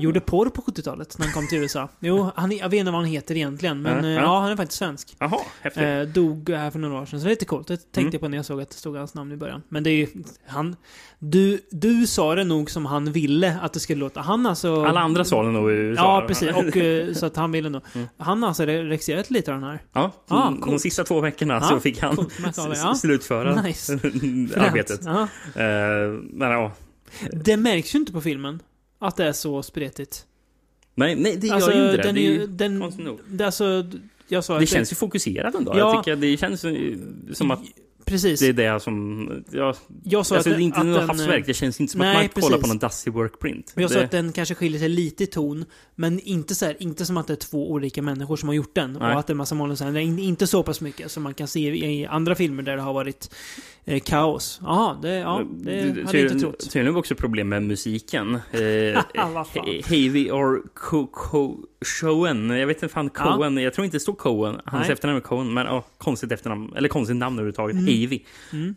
Gjorde 0.00 0.20
porr 0.20 0.48
på 0.48 0.62
70-talet 0.62 1.18
när 1.18 1.26
han 1.26 1.34
kom 1.34 1.48
till 1.48 1.58
USA. 1.58 1.88
Jo, 2.00 2.30
han, 2.36 2.52
jag 2.56 2.68
vet 2.68 2.78
inte 2.80 2.90
vad 2.92 3.00
han 3.00 3.10
heter 3.10 3.34
egentligen, 3.36 3.82
men 3.82 4.04
Ja, 4.04 4.20
ja, 4.22 4.40
han 4.40 4.50
är 4.52 4.56
faktiskt 4.56 4.78
svensk. 4.78 5.16
Jaha, 5.18 5.38
häftigt. 5.62 5.82
Eh, 5.82 6.00
dog 6.00 6.50
här 6.50 6.70
för 6.70 6.78
några 6.78 7.00
år 7.00 7.06
sedan, 7.06 7.20
så 7.20 7.24
det 7.24 7.28
är 7.28 7.32
lite 7.32 7.44
coolt. 7.44 7.66
Det 7.68 7.76
tänkte 7.76 8.00
Mm. 8.00 8.12
jag 8.12 8.20
på 8.20 8.28
när 8.28 8.38
jag 8.38 8.44
såg 8.44 8.60
att 8.62 8.70
det 8.70 8.76
stod 8.76 8.96
hans 8.96 9.14
namn 9.14 9.32
i 9.32 9.36
början. 9.36 9.62
Men 9.68 9.82
det 9.82 9.90
är 9.90 9.94
ju, 9.94 10.06
han... 10.46 10.76
Du, 11.18 11.60
du 11.70 12.06
sa 12.06 12.34
det 12.34 12.44
nog 12.44 12.70
som 12.70 12.86
han 12.86 13.12
ville 13.12 13.58
att 13.62 13.72
det 13.72 13.80
skulle 13.80 14.00
låta. 14.00 14.20
Han 14.20 14.46
alltså... 14.46 14.84
Alla 14.84 15.00
andra 15.00 15.24
sa 15.24 15.42
det 15.42 15.50
nog 15.50 15.70
i 15.70 15.74
USA. 15.74 16.02
Ja, 16.20 16.24
precis. 16.28 16.50
Och 16.50 16.76
eh, 16.76 17.12
så 17.12 17.26
att 17.26 17.36
han 17.36 17.52
ville 17.52 17.68
nog. 17.68 17.82
Mm. 17.94 18.06
Han 18.18 18.42
har 18.42 18.48
alltså 18.48 18.64
regisserat 18.66 19.30
lite 19.30 19.54
av 19.54 19.60
den 19.60 19.70
här. 19.70 19.82
Ja, 19.92 20.12
Ah, 20.28 20.50
de 20.66 20.78
sista 20.78 21.04
två 21.04 21.20
veckorna 21.20 21.54
Ja, 21.54 21.60
så 21.68 21.80
fick 21.80 22.02
han 22.02 22.18
s- 22.48 22.56
ja. 22.82 22.94
slutföra 22.94 23.62
Nice. 23.62 23.92
arbetet. 24.56 25.06
Eh, 25.06 25.12
men 26.32 26.50
ja, 26.50 26.72
Det 27.32 27.56
märks 27.56 27.94
ju 27.94 27.98
inte 27.98 28.12
på 28.12 28.20
filmen 28.20 28.60
att 29.00 29.16
det 29.16 29.24
är 29.24 29.32
så 29.32 29.62
spretigt. 29.62 30.26
nej, 30.94 31.16
nej, 31.16 31.36
det 31.36 31.46
gör 31.46 31.54
Alltså, 31.54 31.72
ju 31.72 31.84
inte 31.84 31.96
det. 31.96 32.02
den 32.02 32.14
det, 32.14 32.20
är 32.20 32.30
ju... 32.30 32.46
Den, 32.46 32.80
konstigt 32.80 33.04
nog. 33.04 33.20
det, 33.28 33.44
alltså, 33.44 33.84
jag 34.28 34.44
sa 34.44 34.56
det 34.56 34.62
att 34.62 34.68
känns 34.68 34.92
ju 34.92 34.96
fokuserat 34.96 35.54
ändå. 35.54 35.72
Ja. 35.74 35.78
Jag 35.78 36.04
tycker 36.04 36.12
att 36.12 36.20
det 36.20 36.36
känns 36.36 36.64
eh, 36.64 36.94
som 37.32 37.50
att 37.50 37.60
Precis. 38.10 38.40
det 38.40 38.48
är 38.48 38.52
det 38.52 38.80
som... 38.80 39.28
Ja, 39.50 39.74
Jag 40.04 40.26
sa 40.26 40.34
alltså, 40.36 40.50
att, 40.50 40.56
det 40.56 40.62
är 40.62 40.64
inte 40.64 40.82
något 40.82 40.98
den, 41.00 41.08
havsverk. 41.08 41.46
Det 41.46 41.54
känns 41.54 41.80
inte 41.80 41.90
som 41.92 41.98
nej, 41.98 42.26
att 42.26 42.36
man 42.36 42.42
kollar 42.42 42.58
på 42.58 42.66
någon 42.66 42.78
Dusty 42.78 43.10
Workprint. 43.10 43.72
Men 43.74 43.82
jag 43.82 43.90
sa 43.90 43.98
det, 43.98 44.04
att 44.04 44.10
den 44.10 44.32
kanske 44.32 44.54
skiljer 44.54 44.78
sig 44.78 44.88
lite 44.88 45.24
i 45.24 45.26
ton, 45.26 45.64
men 45.94 46.20
inte 46.20 46.54
så 46.54 46.64
här, 46.66 46.76
inte 46.82 47.06
som 47.06 47.16
att 47.16 47.26
det 47.26 47.32
är 47.32 47.36
två 47.36 47.70
olika 47.70 48.02
människor 48.02 48.36
som 48.36 48.48
har 48.48 48.54
gjort 48.56 48.74
den. 48.74 48.92
Nej. 49.00 49.12
Och 49.14 49.20
att 49.20 49.26
det 49.26 49.30
är 49.30 49.34
en 49.34 49.38
massa 49.38 49.54
mål 49.54 49.70
och 49.70 50.00
Inte 50.00 50.46
så 50.46 50.62
pass 50.62 50.80
mycket 50.80 51.10
som 51.10 51.22
man 51.22 51.34
kan 51.34 51.48
se 51.48 51.60
i 51.60 52.06
andra 52.06 52.34
filmer 52.34 52.62
där 52.62 52.76
det 52.76 52.82
har 52.82 52.92
varit 52.92 53.34
eh, 53.84 54.00
kaos. 54.00 54.60
Jaha, 54.62 54.96
det, 55.02 55.14
ja, 55.14 55.44
det 55.62 55.80
hade 56.06 56.18
jag 56.18 56.30
inte 56.32 56.40
trott. 56.40 56.70
tydligen 56.70 56.94
var 56.94 56.98
också 56.98 57.14
problem 57.14 57.48
med 57.48 57.62
musiken. 57.62 58.34
Eh, 58.52 59.00
fan. 59.14 59.44
He- 59.44 59.82
Havy 59.84 60.30
or 60.30 60.62
Co- 60.74 61.06
Co- 61.12 61.56
Cohen. 62.00 62.50
Jag 62.50 62.66
vet 62.66 62.82
inte 62.82 62.94
fan 62.94 63.10
Ja. 63.14 63.36
Cohen. 63.36 63.56
Jag 63.56 63.74
tror 63.74 63.84
inte 63.84 63.96
det 63.96 64.00
stod 64.00 64.18
Cohen. 64.18 64.60
Hans 64.64 64.82
Nej. 64.82 64.92
efternamn 64.92 65.16
är 65.16 65.20
Cohen. 65.20 65.54
Men 65.54 65.66
ja, 65.66 65.84
konstigt 65.98 66.32
efternamn. 66.32 66.72
Eller 66.76 66.88
konstigt 66.88 67.16
namn 67.16 67.36
överhuvudtaget. 67.36 67.74
Mm. 67.74 67.88
Havy. 68.04 68.24
Mm. 68.52 68.74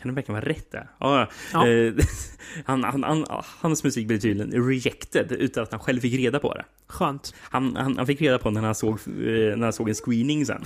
Kan 0.00 0.08
det 0.08 0.14
verkligen 0.14 0.40
vara 0.40 0.48
rätt 0.48 0.70
där? 0.70 0.90
Ja. 1.00 1.30
Ja. 1.52 1.68
Eh, 1.68 1.94
han, 2.64 2.84
han, 2.84 3.02
han, 3.02 3.26
hans 3.60 3.84
musik 3.84 4.06
blev 4.06 4.18
tydligen 4.18 4.68
rejected 4.68 5.32
utan 5.32 5.62
att 5.62 5.70
han 5.70 5.80
själv 5.80 6.00
fick 6.00 6.14
reda 6.14 6.38
på 6.38 6.54
det. 6.54 6.64
Skönt. 6.86 7.34
Han, 7.40 7.76
han, 7.76 8.06
fick 8.06 8.20
reda 8.20 8.38
på 8.38 8.50
när 8.50 8.62
han 8.62 8.74
såg, 8.74 8.92
eh, 8.92 9.56
när 9.56 9.62
han 9.62 9.72
såg 9.72 9.88
en 9.88 9.94
screening 9.94 10.46
sen. 10.46 10.64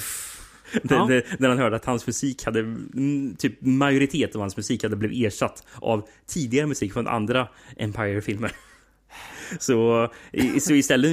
Ja. 0.82 1.06
där 1.38 1.48
han 1.48 1.58
hörde 1.58 1.76
att 1.76 1.84
hans 1.84 2.06
musik 2.06 2.44
hade, 2.44 2.60
mm, 2.60 3.36
typ 3.38 3.62
majoritet 3.62 4.34
av 4.34 4.40
hans 4.40 4.56
musik 4.56 4.82
hade 4.82 4.96
blivit 4.96 5.26
ersatt 5.26 5.66
av 5.74 6.08
tidigare 6.26 6.66
musik 6.66 6.92
från 6.92 7.06
andra 7.06 7.48
Empire-filmer. 7.76 8.52
Så, 9.58 10.08
så 10.60 10.74
istället 10.74 11.10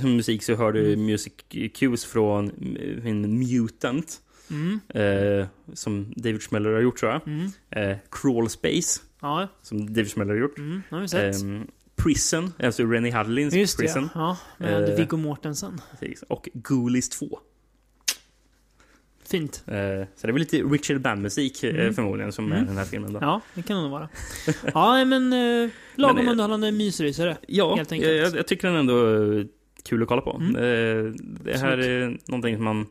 som 0.00 0.16
musik 0.16 0.42
så 0.42 0.54
hör 0.54 0.72
du 0.72 0.96
music 0.96 1.32
cues 1.74 2.04
från 2.04 2.50
eh, 2.76 3.06
en 3.06 3.38
Mutant. 3.38 4.20
Mm. 4.50 4.80
Eh, 4.88 5.46
som 5.74 6.12
David 6.16 6.42
Schmeller 6.42 6.72
har 6.72 6.80
gjort 6.80 6.98
tror 6.98 7.12
jag. 7.12 7.20
Mm. 7.28 7.50
Eh, 7.70 7.96
Crawl 8.10 8.48
Space, 8.50 9.00
Ja, 9.20 9.48
som 9.62 9.86
David 9.94 10.10
Schmeller 10.12 10.32
har 10.34 10.40
gjort. 10.40 10.58
mm, 10.58 10.82
har 10.90 11.00
vi 11.00 11.08
sett. 11.08 11.42
Ehm, 11.42 11.66
Prison, 11.96 12.52
alltså 12.58 12.84
Rennie 12.84 13.12
Hudlins 13.12 13.54
Just 13.54 13.78
det, 13.78 13.82
Prison. 13.84 14.08
ja. 14.14 14.36
ja. 14.58 14.64
Med 14.64 14.88
Eh, 14.88 14.96
Viggo 14.96 15.16
Mortensen. 15.16 15.80
Och 16.28 16.48
Ghoulies 16.54 17.08
2. 17.08 17.38
Fint. 19.26 19.64
Eh, 19.66 19.72
så 20.16 20.26
det 20.26 20.28
är 20.28 20.32
väl 20.32 20.40
lite 20.40 20.56
Richard 20.56 21.00
Band-musik 21.00 21.62
eh, 21.64 21.74
Mm. 21.74 21.94
förmodligen 21.94 22.32
som 22.32 22.52
är 22.52 22.56
Mm. 22.56 22.66
den 22.66 22.76
här 22.76 22.84
filmen 22.84 23.12
då. 23.12 23.18
Ja, 23.22 23.40
det 23.54 23.62
kan 23.62 23.76
det 23.76 23.82
nog 23.82 23.90
vara. 23.90 24.08
Ja, 24.74 25.04
men 25.04 25.32
eh, 25.32 25.70
lagom 25.94 26.16
Men, 26.16 26.26
eh, 26.26 26.30
underhållande 26.30 26.72
mysrysare. 26.72 27.36
Ja, 27.48 27.76
helt 27.76 27.92
enkelt. 27.92 28.12
jag, 28.12 28.36
jag, 28.36 28.46
tycker 28.46 28.68
den 28.68 28.76
ändå 28.76 29.06
är 29.06 29.46
kul 29.84 30.02
att 30.02 30.08
kolla 30.08 30.22
på. 30.22 30.40
Mm. 30.40 30.56
Eh, 30.56 31.12
det 31.44 31.58
här 31.58 31.78
är 31.78 32.18
någonting 32.26 32.56
som 32.56 32.64
man... 32.64 32.86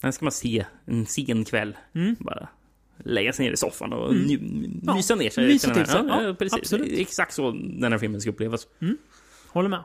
Den 0.00 0.12
ska 0.12 0.24
man 0.24 0.32
se 0.32 0.64
en 0.86 1.06
sen 1.06 1.44
kväll. 1.44 1.76
Mm. 1.94 2.16
Bara 2.20 2.48
lägga 3.04 3.32
sig 3.32 3.46
ner 3.46 3.52
i 3.52 3.56
soffan 3.56 3.92
och 3.92 4.10
Mm. 4.12 4.80
Ja, 4.86 4.94
mysa 4.94 5.14
ner 5.14 5.30
sig. 5.30 5.46
mysa 5.46 5.74
till 5.74 5.86
sig. 5.86 6.00
Ja, 6.08 6.22
Ja, 6.22 6.34
precis. 6.34 6.58
absolut. 6.58 6.98
Exakt 6.98 7.32
så 7.34 7.50
den 7.52 7.92
här 7.92 7.98
filmen 7.98 8.20
ska 8.20 8.30
upplevas. 8.30 8.66
Håller 9.48 9.68
med. 9.68 9.82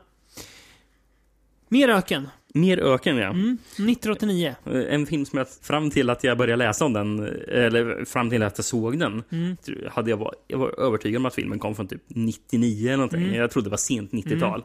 Mer 1.68 1.88
öken. 1.88 2.28
Mer 2.54 2.78
öken, 2.78 3.16
ja. 3.16 3.30
Mm. 3.30 3.58
1989. 3.76 4.54
Eh, 4.66 4.94
En 4.94 5.06
film 5.06 5.24
som 5.26 5.38
jag, 5.38 5.46
fram 5.62 5.90
till 5.90 6.10
att 6.10 6.24
jag 6.24 6.38
började 6.38 6.64
läsa 6.64 6.84
om 6.84 6.92
den, 6.92 7.18
eller 7.48 8.04
fram 8.04 8.30
till 8.30 8.42
att 8.42 8.58
jag 8.58 8.64
såg 8.64 8.98
den, 8.98 9.22
Mm. 9.32 9.56
hade 9.90 10.10
jag, 10.10 10.16
var, 10.16 10.34
jag 10.46 10.58
var 10.58 10.80
övertygad 10.80 11.18
om 11.20 11.26
att 11.26 11.34
filmen 11.34 11.58
kom 11.58 11.74
från 11.74 11.88
typ 11.88 12.02
99 12.08 12.86
eller 12.88 12.96
någonting. 12.96 13.22
Mm. 13.22 13.34
Jag 13.34 13.50
trodde 13.50 13.66
det 13.66 13.70
var 13.70 13.76
sent 13.76 14.12
90-tal. 14.12 14.62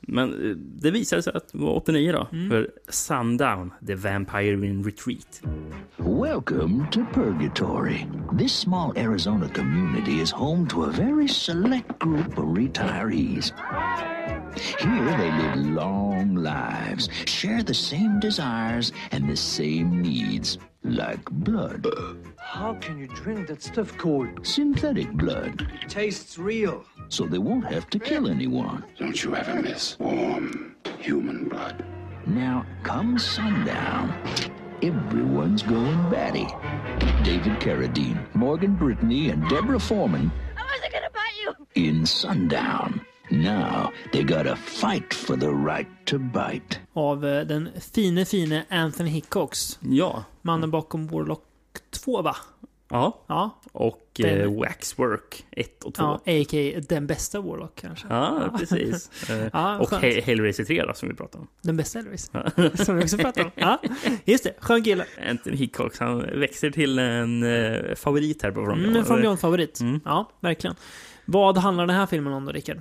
Men 0.00 0.50
eh, 0.50 0.56
det 0.56 0.90
visade 0.90 1.22
sig 1.22 1.32
att 1.34 1.52
det 1.52 1.58
var 1.58 1.76
89 1.76 2.12
då. 2.12 2.28
Mm. 2.32 2.50
För 2.50 2.70
Sundown, 2.88 3.72
The 3.86 3.94
Vampire 3.94 4.66
in 4.66 4.84
Retreat. 4.84 5.42
Welcome 5.96 6.86
to 6.90 7.00
Purgatory. 7.14 8.06
This 8.38 8.52
small 8.52 8.92
Arizona 8.96 9.48
community 9.48 10.20
is 10.22 10.32
home 10.32 10.68
to 10.68 10.84
a 10.84 10.90
very 10.90 11.28
select 11.28 11.98
group 11.98 12.38
of 12.38 12.58
retirees. 12.58 13.52
Here 14.58 15.16
they 15.16 15.30
live 15.30 15.56
long 15.66 16.34
lives, 16.34 17.08
share 17.26 17.62
the 17.62 17.74
same 17.74 18.20
desires 18.20 18.92
and 19.12 19.28
the 19.28 19.36
same 19.36 20.00
needs, 20.02 20.58
like 20.84 21.24
blood. 21.30 21.86
How 22.36 22.74
can 22.74 22.98
you 22.98 23.06
drink 23.08 23.48
that 23.48 23.62
stuff 23.62 23.96
called 23.98 24.46
Synthetic 24.46 25.10
blood, 25.12 25.66
Tastes 25.88 26.38
real. 26.38 26.84
so 27.08 27.24
they 27.26 27.38
won't 27.38 27.64
have 27.66 27.88
to 27.90 27.98
kill 27.98 28.28
anyone. 28.28 28.84
Don't 28.98 29.22
you 29.22 29.36
ever 29.36 29.60
miss 29.62 29.98
warm 29.98 30.76
human 30.98 31.48
blood. 31.48 31.84
Now, 32.26 32.66
come 32.82 33.18
sundown, 33.18 34.12
everyone's 34.82 35.62
going 35.62 36.10
batty. 36.10 36.46
David 37.22 37.58
Carradine, 37.60 38.18
Morgan 38.34 38.74
Brittany, 38.74 39.30
and 39.30 39.46
Deborah 39.48 39.78
Foreman 39.80 40.30
I 40.56 40.62
wasn't 40.72 40.92
gonna 40.92 41.10
bite 41.10 41.36
you. 41.42 41.54
in 41.74 42.06
Sundown. 42.06 43.00
Now 43.30 43.90
they 44.12 44.22
gotta 44.22 44.56
fight 44.56 45.14
for 45.14 45.36
the 45.36 45.46
right 45.48 45.88
to 46.04 46.18
bite. 46.18 46.78
Av 46.92 47.26
eh, 47.26 47.46
den 47.46 47.68
fine, 47.94 48.26
fine 48.26 48.62
Anthony 48.68 49.10
Hickox. 49.10 49.78
Ja. 49.82 50.24
Mannen 50.42 50.70
bakom 50.70 51.06
Warlock 51.08 51.42
2, 51.90 52.22
va? 52.22 52.36
Ja. 52.90 53.24
Ja. 53.26 53.60
Och 53.72 54.00
Den- 54.16 54.40
eh, 54.40 54.58
Waxwork 54.60 55.44
1 55.50 55.84
och 55.84 55.94
2. 55.94 56.02
Ja, 56.04 56.20
Ja, 56.24 56.42
a.k.a. 56.42 56.80
den 56.88 57.06
bästa 57.06 57.40
Warlock 57.40 57.74
kanske. 57.80 58.06
precis. 58.58 59.10
Eh, 59.30 59.48
Ja, 59.52 59.78
och 59.78 59.88
skönt. 59.88 60.02
Hell- 60.04 60.22
Hellraiser 60.22 60.64
3 60.64 60.82
då, 60.84 60.94
som 60.94 61.08
vi 61.08 61.14
pratade 61.14 61.38
om. 61.42 61.48
Den 61.62 61.76
bästa 61.76 61.98
Elvis. 61.98 62.30
Som 62.84 62.96
vi 62.96 63.04
också 63.04 63.16
pratade 63.16 63.44
om. 63.44 63.50
Ja, 63.54 63.78
just 64.24 64.44
det. 64.44 64.52
Skön 64.60 64.82
kille. 64.82 65.04
Anthony 65.30 65.56
Hickox, 65.56 65.98
han 66.00 66.18
växer 66.18 66.70
till 66.70 66.98
en 66.98 67.42
eh, 67.42 67.94
favorit 67.94 68.42
här 68.42 68.50
på 68.50 68.64
From 68.64 68.78
Mm, 68.78 68.96
en 68.96 69.04
From 69.04 69.20
Beyond-favorit. 69.20 69.80
Mm. 69.80 70.00
Ja, 70.04 70.30
verkligen. 70.40 70.76
Vad 71.24 71.58
handlar 71.58 71.86
den 71.86 71.96
här 71.96 72.06
filmen 72.06 72.32
om 72.32 72.44
då, 72.44 72.52
Rickard? 72.52 72.78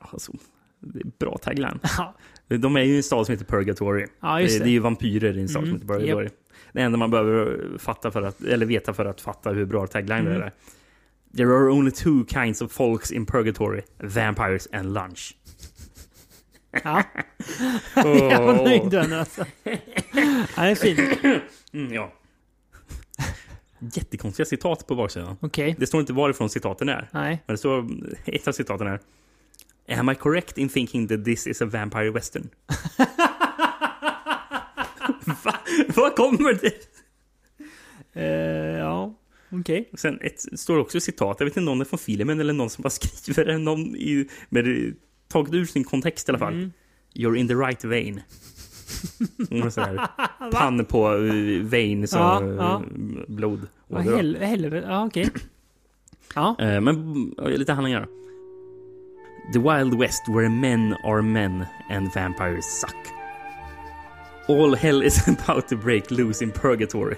Alltså, 0.00 0.32
det 0.80 0.98
är 1.00 1.06
bra 1.18 1.38
tagline. 1.38 1.80
De 2.48 2.76
är 2.76 2.80
ju 2.82 2.92
i 2.92 2.96
en 2.96 3.02
stad 3.02 3.26
som 3.26 3.32
heter 3.32 3.44
Purgatory. 3.44 4.06
Ja, 4.20 4.38
det. 4.38 4.46
det. 4.46 4.58
det 4.58 4.64
är 4.64 4.72
ju 4.72 4.78
vampyrer 4.78 5.38
i 5.38 5.40
en 5.40 5.48
stad 5.48 5.62
Mm, 5.64 5.78
som 5.78 5.88
heter 5.88 6.00
Purgatory. 6.00 6.28
Det 6.72 6.80
enda 6.80 6.98
man 6.98 7.10
behöver 7.10 7.60
fatta 7.78 8.10
för 8.10 8.22
att, 8.22 8.40
eller 8.42 8.66
veta 8.66 8.94
för 8.94 9.04
att 9.04 9.20
fatta 9.20 9.50
hur 9.50 9.64
bra 9.64 9.86
tagline 9.86 10.24
det 10.24 10.30
Mm. 10.30 10.42
är. 10.42 10.52
There 11.36 11.46
are 11.56 11.70
only 11.70 11.90
two 11.90 12.24
kinds 12.28 12.62
of 12.62 12.72
folks 12.72 13.12
in 13.12 13.26
Purgatory. 13.26 13.82
Vampires 13.98 14.68
and 14.72 14.94
lunch. 14.94 15.36
Ja. 16.84 17.02
Jag 17.94 18.42
var 18.42 18.64
nöjd 18.64 18.92
nu 18.92 19.14
alltså. 19.14 19.44
Ja, 20.56 20.62
det 20.62 20.70
är 20.70 20.74
fint. 20.74 21.18
Mm, 21.72 21.92
ja. 21.92 22.12
Jättekonstiga 23.78 24.46
citat 24.46 24.86
på 24.86 24.94
baksidan. 24.94 25.36
Okej. 25.40 25.76
Det 25.78 25.86
står 25.86 26.00
inte 26.00 26.12
varifrån 26.12 26.48
citaten 26.50 26.88
är. 26.88 27.08
Nej. 27.12 27.42
Men 27.46 27.54
det 27.54 27.58
står, 27.58 27.86
ett 28.24 28.48
av 28.48 28.52
citaten 28.52 28.86
är 28.86 29.00
Am 29.90 30.08
I 30.08 30.14
correct 30.14 30.58
in 30.58 30.68
thinking 30.68 31.08
that 31.08 31.24
this 31.24 31.46
is 31.46 31.62
a 31.62 31.66
vampire 31.66 32.10
western? 32.10 32.48
Va? 35.44 35.54
Vad 35.96 36.16
kommer 36.16 36.52
det? 36.52 36.74
Eh, 38.12 38.78
ja, 38.78 39.14
okej. 39.50 39.90
Sen 39.94 40.18
ett, 40.20 40.60
står 40.60 40.78
också 40.78 41.00
citat, 41.00 41.36
jag 41.40 41.46
vet 41.46 41.56
inte 41.56 41.70
om 41.70 41.78
det 41.78 41.82
är 41.82 41.86
från 41.86 41.98
filmen 41.98 42.40
eller 42.40 42.52
någon 42.52 42.70
som 42.70 42.82
bara 42.82 42.90
skriver 42.90 43.44
det, 43.44 43.58
någon 43.58 43.96
i, 43.96 44.28
med 44.48 44.64
det, 44.64 44.94
taget 45.28 45.54
ur 45.54 45.64
sin 45.64 45.84
kontext 45.84 46.28
i 46.28 46.32
alla 46.32 46.38
fall. 46.38 46.54
Mm. 46.54 46.72
You're 47.14 47.36
in 47.36 47.48
the 47.48 47.54
right 47.54 47.84
vein. 47.84 48.20
Pann 50.52 50.84
på 50.84 51.12
uh, 51.14 51.62
vein, 51.64 52.08
så 52.08 52.18
Ja, 52.18 52.40
uh, 52.42 52.54
ja. 52.54 52.82
blod. 53.28 53.68
Vad 53.88 54.04
hel- 54.04 54.36
helvete. 54.36 54.86
Ja, 54.90 55.06
okej. 55.06 55.30
Ja. 56.34 56.56
Eh, 56.58 56.80
men 56.80 57.14
lite 57.38 57.72
handlingar. 57.72 58.08
The 59.50 59.60
Wild 59.60 59.94
West 59.94 60.28
where 60.28 60.48
men 60.48 60.96
are 61.02 61.22
men 61.22 61.68
and 61.88 62.12
vampires 62.12 62.66
suck. 62.66 62.94
All 64.46 64.76
hell 64.76 65.02
is 65.02 65.26
about 65.28 65.66
to 65.68 65.76
break 65.76 66.12
loose 66.12 66.40
in 66.40 66.52
purgatory. 66.52 67.16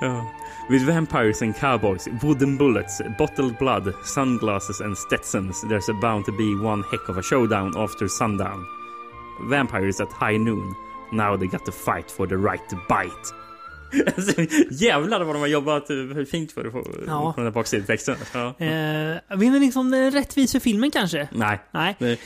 Ja. 0.00 0.26
With 0.68 0.82
vampires 0.82 1.42
and 1.42 1.54
cowboys, 1.54 2.08
wooden 2.20 2.56
bullets, 2.56 3.00
bottled 3.16 3.56
blood, 3.58 3.94
sunglasses 4.04 4.80
and 4.80 4.98
Stetsons, 4.98 5.62
there's 5.68 5.88
bound 6.00 6.24
to 6.24 6.32
be 6.32 6.56
one 6.56 6.82
heck 6.90 7.08
of 7.08 7.16
a 7.16 7.22
showdown 7.22 7.72
after 7.76 8.08
sundown. 8.08 8.66
Vampires 9.42 10.00
at 10.00 10.10
high 10.10 10.36
noon. 10.36 10.74
Now 11.12 11.36
they 11.36 11.46
got 11.46 11.64
to 11.66 11.72
fight 11.72 12.10
for 12.10 12.26
the 12.26 12.38
right 12.38 12.68
to 12.70 12.76
bite. 12.88 13.32
Alltså, 14.16 14.40
jävlar 14.70 15.24
vad 15.24 15.34
de 15.34 15.38
har 15.40 15.46
jobbat 15.46 15.90
eh, 15.90 16.24
fint 16.30 16.52
för 16.52 16.64
att 16.64 16.72
få 16.72 16.86
Ja. 17.06 17.32
på 17.32 17.40
den 17.40 17.46
här 17.46 17.52
baksidetexten. 17.54 18.16
Ja. 18.34 18.46
Eh, 18.58 19.36
vinner 19.38 19.60
liksom 19.60 19.90
den 19.90 20.10
rättvis 20.10 20.52
för 20.52 20.60
filmen 20.60 20.90
kanske? 20.90 21.28
Nej. 21.32 21.58
Nej. 21.70 21.96
Nej. 21.98 22.18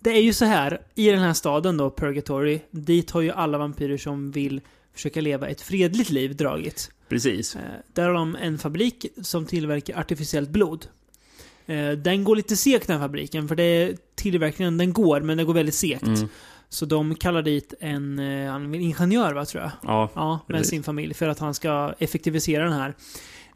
Det 0.00 0.10
är 0.10 0.22
ju 0.22 0.32
så 0.32 0.44
här, 0.44 0.80
i 0.94 1.10
den 1.10 1.20
här 1.20 1.32
staden 1.32 1.76
då, 1.76 1.90
Purgatory, 1.90 2.60
dit 2.70 3.10
har 3.10 3.20
ju 3.20 3.30
alla 3.30 3.58
vampyrer 3.58 3.96
som 3.96 4.30
vill 4.30 4.60
försöka 4.94 5.20
leva 5.20 5.48
ett 5.48 5.60
fredligt 5.60 6.10
liv 6.10 6.36
dragit. 6.36 6.90
Precis. 7.08 7.56
Eh, 7.56 7.60
där 7.92 8.06
har 8.06 8.14
de 8.14 8.36
en 8.36 8.58
fabrik 8.58 9.06
som 9.22 9.46
tillverkar 9.46 9.98
artificiellt 10.00 10.50
blod. 10.50 10.86
Eh, 11.66 11.90
den 11.90 12.24
går 12.24 12.36
lite 12.36 12.56
segt 12.56 12.86
den 12.86 13.00
fabriken, 13.00 13.48
för 13.48 13.56
det 13.56 13.62
är 13.62 13.96
tillverkningen 14.14 14.78
den 14.78 14.92
går, 14.92 15.20
men 15.20 15.36
den 15.36 15.46
går 15.46 15.54
väldigt 15.54 15.74
segt. 15.74 16.02
Mm. 16.02 16.28
Så 16.72 16.86
de 16.86 17.14
kallar 17.14 17.42
dit 17.42 17.74
en, 17.80 18.18
eh, 18.18 18.54
är 18.54 18.58
väl 18.58 18.80
ingenjör 18.80 19.32
va, 19.34 19.44
tror 19.44 19.62
jag? 19.62 19.72
Ja, 19.82 20.10
Ja, 20.14 20.40
med 20.48 20.56
precis. 20.56 20.70
sin 20.70 20.82
familj 20.82 21.14
för 21.14 21.28
att 21.28 21.38
han 21.38 21.54
ska 21.54 21.94
effektivisera 21.98 22.64
den 22.64 22.72
här 22.72 22.94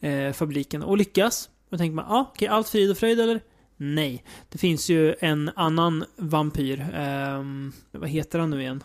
eh, 0.01 0.33
fabriken 0.33 0.83
och 0.83 0.97
lyckas. 0.99 1.51
Då 1.71 1.79
tänker 1.79 1.95
man, 1.95 2.05
ja, 2.09 2.31
okej, 2.35 2.49
allt 2.49 2.69
frid 2.69 2.91
och 2.91 2.97
fröjd 2.99 3.21
eller? 3.21 3.41
Nej. 3.77 4.25
Det 4.49 4.59
finns 4.59 4.89
ju 4.91 5.15
en 5.21 5.51
annan 5.57 6.05
vampyr. 6.17 6.87
ehm, 6.95 7.73
vad 7.91 8.09
heter 8.09 8.39
han 8.39 8.51
nu 8.51 8.61
igen? 8.61 8.83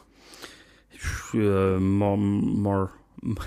Uh, 1.36 1.80
mar, 1.80 2.16
mar, 2.58 2.88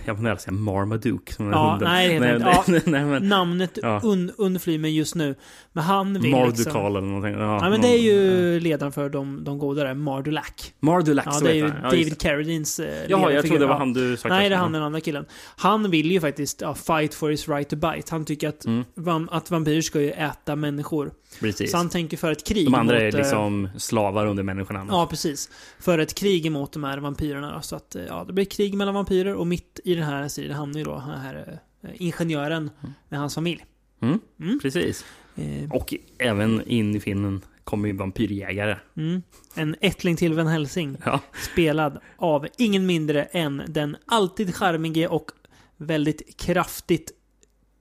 jag 0.05 0.15
vill 0.15 0.39
säga 0.39 0.53
Marmaduke. 0.53 1.33
Som 1.33 1.49
är 1.49 1.53
Ja, 1.53 1.71
hunden. 1.71 1.89
nej, 1.89 2.21
nej, 2.21 2.37
Ja, 2.41 2.65
nej, 2.87 3.05
men, 3.05 3.29
Namnet 3.29 3.79
Ja. 3.83 4.01
un, 4.05 4.33
undflyr 4.39 4.79
mig 4.79 4.97
just 4.97 5.15
nu. 5.15 5.35
Men 5.73 5.85
han 5.85 6.21
vill 6.21 6.31
Mardukal 6.31 6.57
liksom... 6.59 6.87
eller 6.87 7.01
någonting. 7.01 7.33
Ja, 7.33 7.65
Ja, 7.65 7.71
men 7.71 7.81
det 7.81 7.89
är 7.89 7.99
ju 7.99 8.61
ledaren 8.61 8.93
för 8.93 9.09
de, 9.09 9.45
de 9.45 9.59
goda 9.59 9.85
där, 9.85 9.95
Mardulak. 9.95 10.75
Mardulak, 10.81 11.27
Ja, 11.27 11.33
så 11.33 11.45
det 11.45 11.51
är 11.51 11.55
ju 11.55 11.63
han. 11.69 11.77
Ja, 11.83 11.91
David 11.91 12.21
Carradines 12.21 12.81
eh, 12.81 12.87
Jaha, 13.09 13.33
jag 13.33 13.45
trodde 13.47 13.59
det 13.59 13.67
var 13.67 13.75
Ja. 13.75 13.79
han 13.79 13.93
du 13.93 14.17
sa 14.17 14.29
Nej, 14.29 14.49
det 14.49 14.55
är 14.55 14.59
han 14.59 14.73
Ja. 14.73 14.79
den 14.79 14.87
andra 14.87 15.01
killen. 15.01 15.25
Han 15.57 15.91
vill 15.91 16.11
ju 16.13 16.21
faktiskt 16.21 16.61
ja, 16.61 16.75
fight 16.75 17.15
for 17.15 17.31
his 17.31 17.49
right 17.49 17.69
to 17.69 17.77
bite. 17.77 18.03
Han 18.11 18.25
tycker 18.25 18.49
att, 18.49 18.65
Mm. 18.65 18.85
vam, 18.95 19.29
att 19.33 19.51
vampyrer 19.51 19.81
ska 19.81 20.01
ju 20.01 20.11
äta 20.11 20.57
människor. 20.57 21.11
Precis. 21.41 21.71
Så 21.71 21.77
han 21.77 21.89
tänker 21.89 22.17
för 22.17 22.33
ett 22.33 22.47
krig 22.47 22.67
De 22.67 22.75
andra 22.75 22.95
mot, 22.95 23.03
är 23.03 23.07
eh, 23.15 23.19
liksom 23.19 23.69
slavar 23.79 24.27
under 24.27 24.43
människorna. 24.43 24.87
Ja, 24.91 25.07
precis. 25.11 25.51
För 25.81 25.99
ett 25.99 26.15
krig 26.15 26.47
emot 26.47 26.73
de 26.73 26.85
här 26.85 26.99
vampyrerna. 26.99 27.63
Så 27.63 27.77
att, 27.77 27.97
eh, 27.97 28.03
ja, 28.09 28.25
det 28.27 28.33
blir 28.33 28.45
krig 28.45 28.75
mellan 28.75 28.95
vampyrer 28.95 29.35
och 29.35 29.47
mitt 29.47 29.62
i 29.85 29.95
den 29.95 30.05
här 30.05 30.29
striden 30.29 30.57
hamnar 30.57 30.79
ju 30.79 30.85
då 30.85 30.91
den 30.95 31.21
här 31.21 31.61
eh, 31.83 31.91
ingenjören 32.03 32.71
med 33.09 33.21
hans 33.21 33.35
familj. 33.35 33.65
Mm, 34.03 34.21
Mm. 34.41 34.59
Precis. 34.63 35.05
Eh, 35.37 35.71
Och 35.73 35.95
även 36.19 36.69
in 36.69 36.97
i 36.97 37.01
filmen 37.01 37.41
kommer 37.65 37.89
ju 37.89 37.97
vampyrjägare. 37.97 38.77
Mm. 38.97 39.23
En 39.55 39.77
ättling 39.81 40.17
till 40.17 40.35
Van 40.35 40.47
Helsing. 40.47 40.97
Ja. 41.05 41.21
Spelad 41.53 41.99
av 42.17 42.47
ingen 42.59 42.87
mindre 42.87 43.25
än 43.25 43.63
den 43.69 43.97
alltid 44.07 44.55
charmige 44.55 45.09
och 45.09 45.31
väldigt 45.77 46.37
kraftigt 46.41 47.13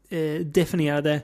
eh, 0.09 0.45
definierade 0.45 1.21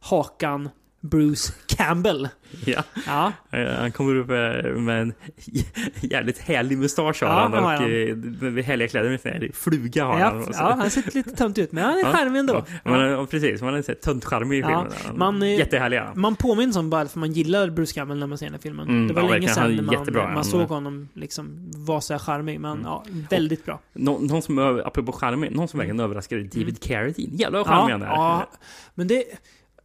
Hakan 0.00 0.68
Bruce 1.10 1.52
Campbell. 1.66 2.28
Ja. 2.64 2.82
Ja. 3.06 3.32
Eh, 3.50 3.72
Han 3.74 3.92
kommer 3.92 4.14
upp 4.16 4.30
eh, 4.30 4.70
med 4.80 5.00
en 5.02 5.12
jävligt 6.00 6.38
härlig 6.38 6.78
mustasch 6.78 7.22
har 7.22 7.28
Ja, 7.28 7.34
han 7.34 7.54
och 7.54 7.60
han. 7.70 7.82
eh, 7.84 8.64
härliga 8.64 8.88
kläder 8.88 9.10
med 9.10 9.50
fluga 9.54 10.04
har 10.04 10.12
han. 10.12 10.20
Ja, 10.20 10.32
Och 10.32 10.44
så- 10.54 10.60
ja, 10.62 10.74
han 10.78 10.90
ser 10.90 11.14
lite 11.14 11.30
tönt 11.30 11.58
ut, 11.58 11.72
men 11.72 11.84
han 11.84 11.94
är 11.94 11.98
Ja, 12.00 12.12
charmig 12.12 12.38
ändå. 12.40 12.64
Ja, 12.84 13.06
ja, 13.06 13.26
precis, 13.26 13.62
man 13.62 13.74
är 13.74 13.82
töntcharmig 13.82 14.58
i 14.58 14.62
filmen. 14.62 14.86
man, 15.16 15.42
eh, 15.42 15.58
Jättehärliga. 15.58 16.12
Man 16.14 16.36
påminns 16.36 16.76
om 16.76 16.90
bara 16.90 17.08
för 17.08 17.18
man 17.18 17.32
gillar 17.32 17.70
Bruce 17.70 17.94
Campbell 17.94 18.18
när 18.18 18.26
man 18.26 18.38
ser 18.38 18.46
den 18.46 18.54
här 18.54 18.60
filmen. 18.60 18.88
Mm, 18.88 19.08
det 19.08 19.14
var 19.14 19.22
länge. 19.22 19.46
Han 19.46 19.54
sedan 19.54 19.84
man, 19.86 19.94
jättebra, 19.94 20.24
man 20.24 20.34
han- 20.34 20.44
såg 20.44 20.68
honom 20.68 21.08
liksom 21.14 21.70
vara 21.76 22.00
så 22.00 22.14
här 22.14 22.18
charmig. 22.18 22.60
Men 22.60 22.80
ja, 22.84 23.04
väldigt 23.30 23.64
bra. 23.64 23.80
Nå, 23.92 24.18
någon 24.18 24.42
som, 24.42 24.58
apropå 24.84 25.12
charmig, 25.12 25.52
någon 25.56 25.68
som 25.68 25.78
verkligen 25.78 26.00
överraskade 26.00 26.42
David 26.42 26.82
Carradine. 26.82 27.36
Jävlar 27.36 27.58
vad 27.58 27.66
charmig 27.68 27.94
Mm. 27.94 28.08
Han 28.08 28.16
är. 28.18 28.22
ja, 28.22 28.50
men 28.94 29.08
det... 29.08 29.24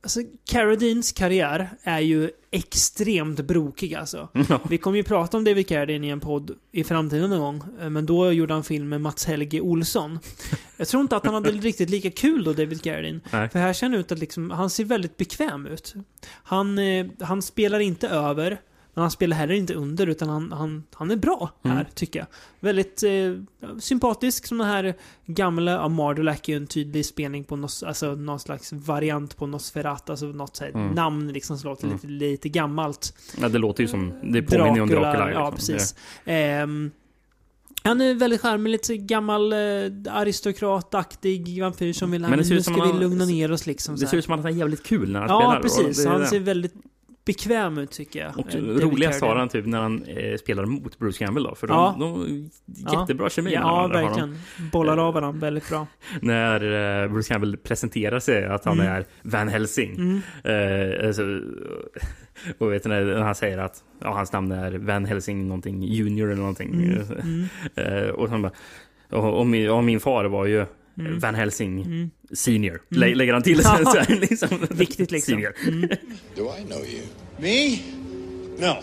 Alltså, 0.01 0.19
Carradines 0.49 1.11
karriär 1.11 1.69
är 1.83 1.99
ju 1.99 2.29
extremt 2.51 3.39
brokig 3.39 3.95
alltså. 3.95 4.29
Ja. 4.49 4.59
Vi 4.69 4.77
kommer 4.77 4.97
ju 4.97 5.03
prata 5.03 5.37
om 5.37 5.43
David 5.43 5.67
Carradine 5.67 6.03
i 6.07 6.09
en 6.09 6.19
podd 6.19 6.51
i 6.71 6.83
framtiden 6.83 7.29
någon 7.29 7.39
gång. 7.39 7.63
eh, 7.81 7.89
Men 7.89 8.05
då 8.05 8.31
gjorde 8.31 8.53
han 8.53 8.63
film 8.63 8.89
med 8.89 9.01
Mats 9.01 9.25
Helge 9.25 9.61
Olsson. 9.61 10.19
Jag 10.77 10.87
tror 10.87 11.01
inte 11.01 11.15
att 11.15 11.25
han 11.25 11.33
hade 11.33 11.51
riktigt 11.51 11.89
lika 11.89 12.11
kul 12.11 12.43
då, 12.43 12.53
David 12.53 12.81
Carradine. 12.83 13.21
Nej. 13.31 13.49
För 13.49 13.59
här 13.59 13.73
ser 13.73 13.85
han 13.87 13.93
ut 13.93 14.11
att 14.11 14.19
liksom, 14.19 14.51
han 14.51 14.69
ser 14.69 14.83
väldigt 14.85 15.17
bekväm 15.17 15.65
ut. 15.67 15.93
Han, 16.43 16.79
eh, 16.79 17.05
han 17.19 17.41
spelar 17.41 17.79
inte 17.79 18.07
över, 18.09 18.61
men 18.99 19.03
han 19.03 19.11
spelar 19.11 19.37
heller 19.37 19.53
inte 19.53 19.73
under, 19.73 20.07
utan 20.07 20.29
han, 20.29 20.51
han, 20.51 20.83
han 20.93 21.11
är 21.11 21.15
bra 21.15 21.51
här, 21.63 21.71
Mm. 21.71 21.85
tycker 21.95 22.19
jag. 22.19 22.27
Väldigt 22.59 23.03
eh, 23.03 23.69
sympatisk 23.79 24.47
som 24.47 24.57
den 24.57 24.67
här 24.67 24.93
gamla, 25.25 25.71
ja, 25.71 25.87
Mardulak 25.87 26.49
är 26.49 26.53
ju 26.53 26.57
en 26.57 26.67
tydlig 26.67 27.05
spelning 27.05 27.43
på 27.43 27.55
något, 27.55 27.83
alltså 27.85 28.15
någon 28.15 28.39
slags 28.39 28.73
variant 28.73 29.37
på 29.37 29.47
Nosferatu, 29.47 30.11
alltså 30.11 30.25
något 30.25 30.55
så 30.55 30.63
här 30.63 30.71
Mm. 30.71 30.87
namn 30.93 31.27
liksom 31.33 31.57
som 31.57 31.69
låter 31.69 31.83
Mm. 31.85 31.95
lite, 31.97 32.07
lite 32.07 32.49
gammalt. 32.49 33.13
Ja, 33.41 33.49
det 33.49 33.57
låter 33.57 33.81
ju 33.83 33.87
som, 33.87 34.13
det 34.23 34.41
påminner 34.41 34.75
ju 34.75 34.81
om 34.81 34.89
Dracula. 34.89 35.31
Ja, 35.31 35.49
liksom. 35.49 35.73
precis. 35.75 35.95
Ehm, 36.25 36.91
han 37.83 38.01
är 38.01 38.13
väldigt 38.13 38.41
charmig, 38.41 38.69
lite 38.71 38.97
gammal 38.97 39.53
eh, 39.53 39.57
aristokrataktig 40.09 41.61
vampyr 41.61 41.93
som 41.93 42.11
vill, 42.11 42.21
Men 42.21 42.31
det 42.31 42.37
nu 42.37 42.43
ser 42.43 42.55
ut 42.55 42.65
som 42.65 42.73
ska 42.73 42.83
han 42.83 42.87
vi 42.91 42.93
har- 43.03 43.09
lugna 43.09 43.25
ner 43.25 43.51
oss 43.51 43.65
liksom. 43.65 43.95
Det 43.95 44.07
ser 44.07 44.17
ut 44.17 44.25
som 44.25 44.33
att 44.33 44.39
han 44.43 44.53
är 44.53 44.57
jävligt 44.57 44.83
kul 44.83 45.11
när 45.11 45.19
han 45.19 45.29
spelar. 45.29 45.55
Ja, 45.55 45.61
precis. 45.61 46.05
Han 46.05 46.25
ser 46.27 46.39
väldigt 46.39 46.73
bekväm 47.33 47.77
ut 47.77 47.91
tycker 47.91 48.19
jag. 48.19 48.37
Och 48.39 48.55
eh, 48.55 48.59
roligast 48.61 49.21
har 49.21 49.35
han 49.35 49.49
typ 49.49 49.65
när 49.65 49.81
han 49.81 50.03
eh, 50.03 50.35
spelar 50.37 50.65
mot 50.65 50.99
Bruce 50.99 51.25
Campbell 51.25 51.43
då. 51.43 51.55
För 51.55 51.67
de, 51.67 51.73
Ja. 51.73 51.95
de 51.99 52.49
Ja. 52.65 53.01
jättebra 53.01 53.29
kemi 53.29 53.53
Ja, 53.53 53.61
har 53.61 53.89
de. 53.89 54.01
verkligen. 54.01 54.37
Bollar 54.71 54.97
av 54.97 55.13
varandra 55.13 55.39
väldigt 55.39 55.69
bra. 55.69 55.87
När 56.21 57.03
eh, 57.03 57.11
Bruce 57.11 57.27
Campbell 57.33 57.57
presenterar 57.57 58.19
sig 58.19 58.45
att 58.45 58.65
han 58.65 58.79
Mm. 58.79 58.91
är 58.93 59.05
Van 59.21 59.47
Helsing. 59.47 59.95
Mm. 59.95 60.21
Eh, 60.43 61.07
alltså, 61.07 61.23
och 62.57 62.71
vet 62.73 62.85
när 62.85 63.15
han 63.15 63.35
säger 63.35 63.57
att 63.57 63.83
ja, 64.01 64.13
hans 64.13 64.33
namn 64.33 64.51
är 64.51 64.71
Van 64.77 65.05
Helsing 65.05 65.47
någonting 65.47 65.83
junior 65.83 66.27
eller 66.27 66.41
någonting. 66.41 66.73
Mm, 66.73 67.01
mm. 67.23 67.45
Eh, 67.75 68.09
och 68.09 68.29
han 68.29 68.41
bara 68.41 68.51
och, 69.11 69.39
och, 69.39 69.47
min, 69.47 69.69
och 69.69 69.83
min 69.83 69.99
far 69.99 70.25
var 70.25 70.45
ju 70.45 70.65
Mm. 70.99 71.19
Van 71.19 71.35
Helsing 71.35 71.81
Mm. 71.81 72.09
senior. 72.33 72.71
Mm. 72.91 72.99
Lä, 73.09 73.15
lägger 73.15 73.33
han 73.33 73.43
till 73.43 73.63
sen 73.63 73.85
så 73.85 73.97
här, 73.97 74.15
liksom. 74.29 74.67
Viktigt 74.69 75.11
liksom. 75.11 75.31
Senior. 75.33 75.53
Mm. 75.67 75.79
Do 76.35 76.51
I 76.59 76.63
know 76.65 76.85
you? 76.85 77.01
Me? 77.37 77.77
No. 78.67 78.75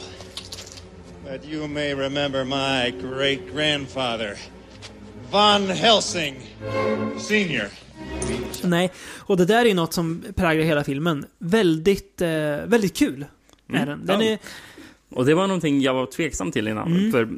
But 1.32 1.44
you 1.52 1.68
may 1.68 1.94
remember 1.94 2.44
my 2.44 2.90
great 3.08 3.40
grandfather, 3.54 4.34
Von 5.30 5.70
Helsing 5.76 6.34
Sr. 7.18 7.68
Nej, 8.62 8.92
och 9.16 9.36
det 9.36 9.44
där 9.44 9.64
är 9.66 9.74
något 9.74 9.92
som 9.92 10.24
präglar 10.36 10.64
hela 10.64 10.84
filmen. 10.84 11.26
Väldigt, 11.38 12.20
eh, 12.20 12.28
väldigt 12.66 12.96
kul. 12.96 13.26
Är 13.68 13.74
Mm. 13.74 13.88
den. 13.88 14.06
den 14.06 14.20
Ja. 14.20 14.26
är, 14.32 14.38
Och 15.08 15.24
det 15.26 15.34
var 15.34 15.46
någonting 15.46 15.80
jag 15.80 15.94
var 15.94 16.06
tveksam 16.06 16.50
till 16.52 16.68
innan. 16.68 16.96
Mm. 16.96 17.12
För 17.12 17.28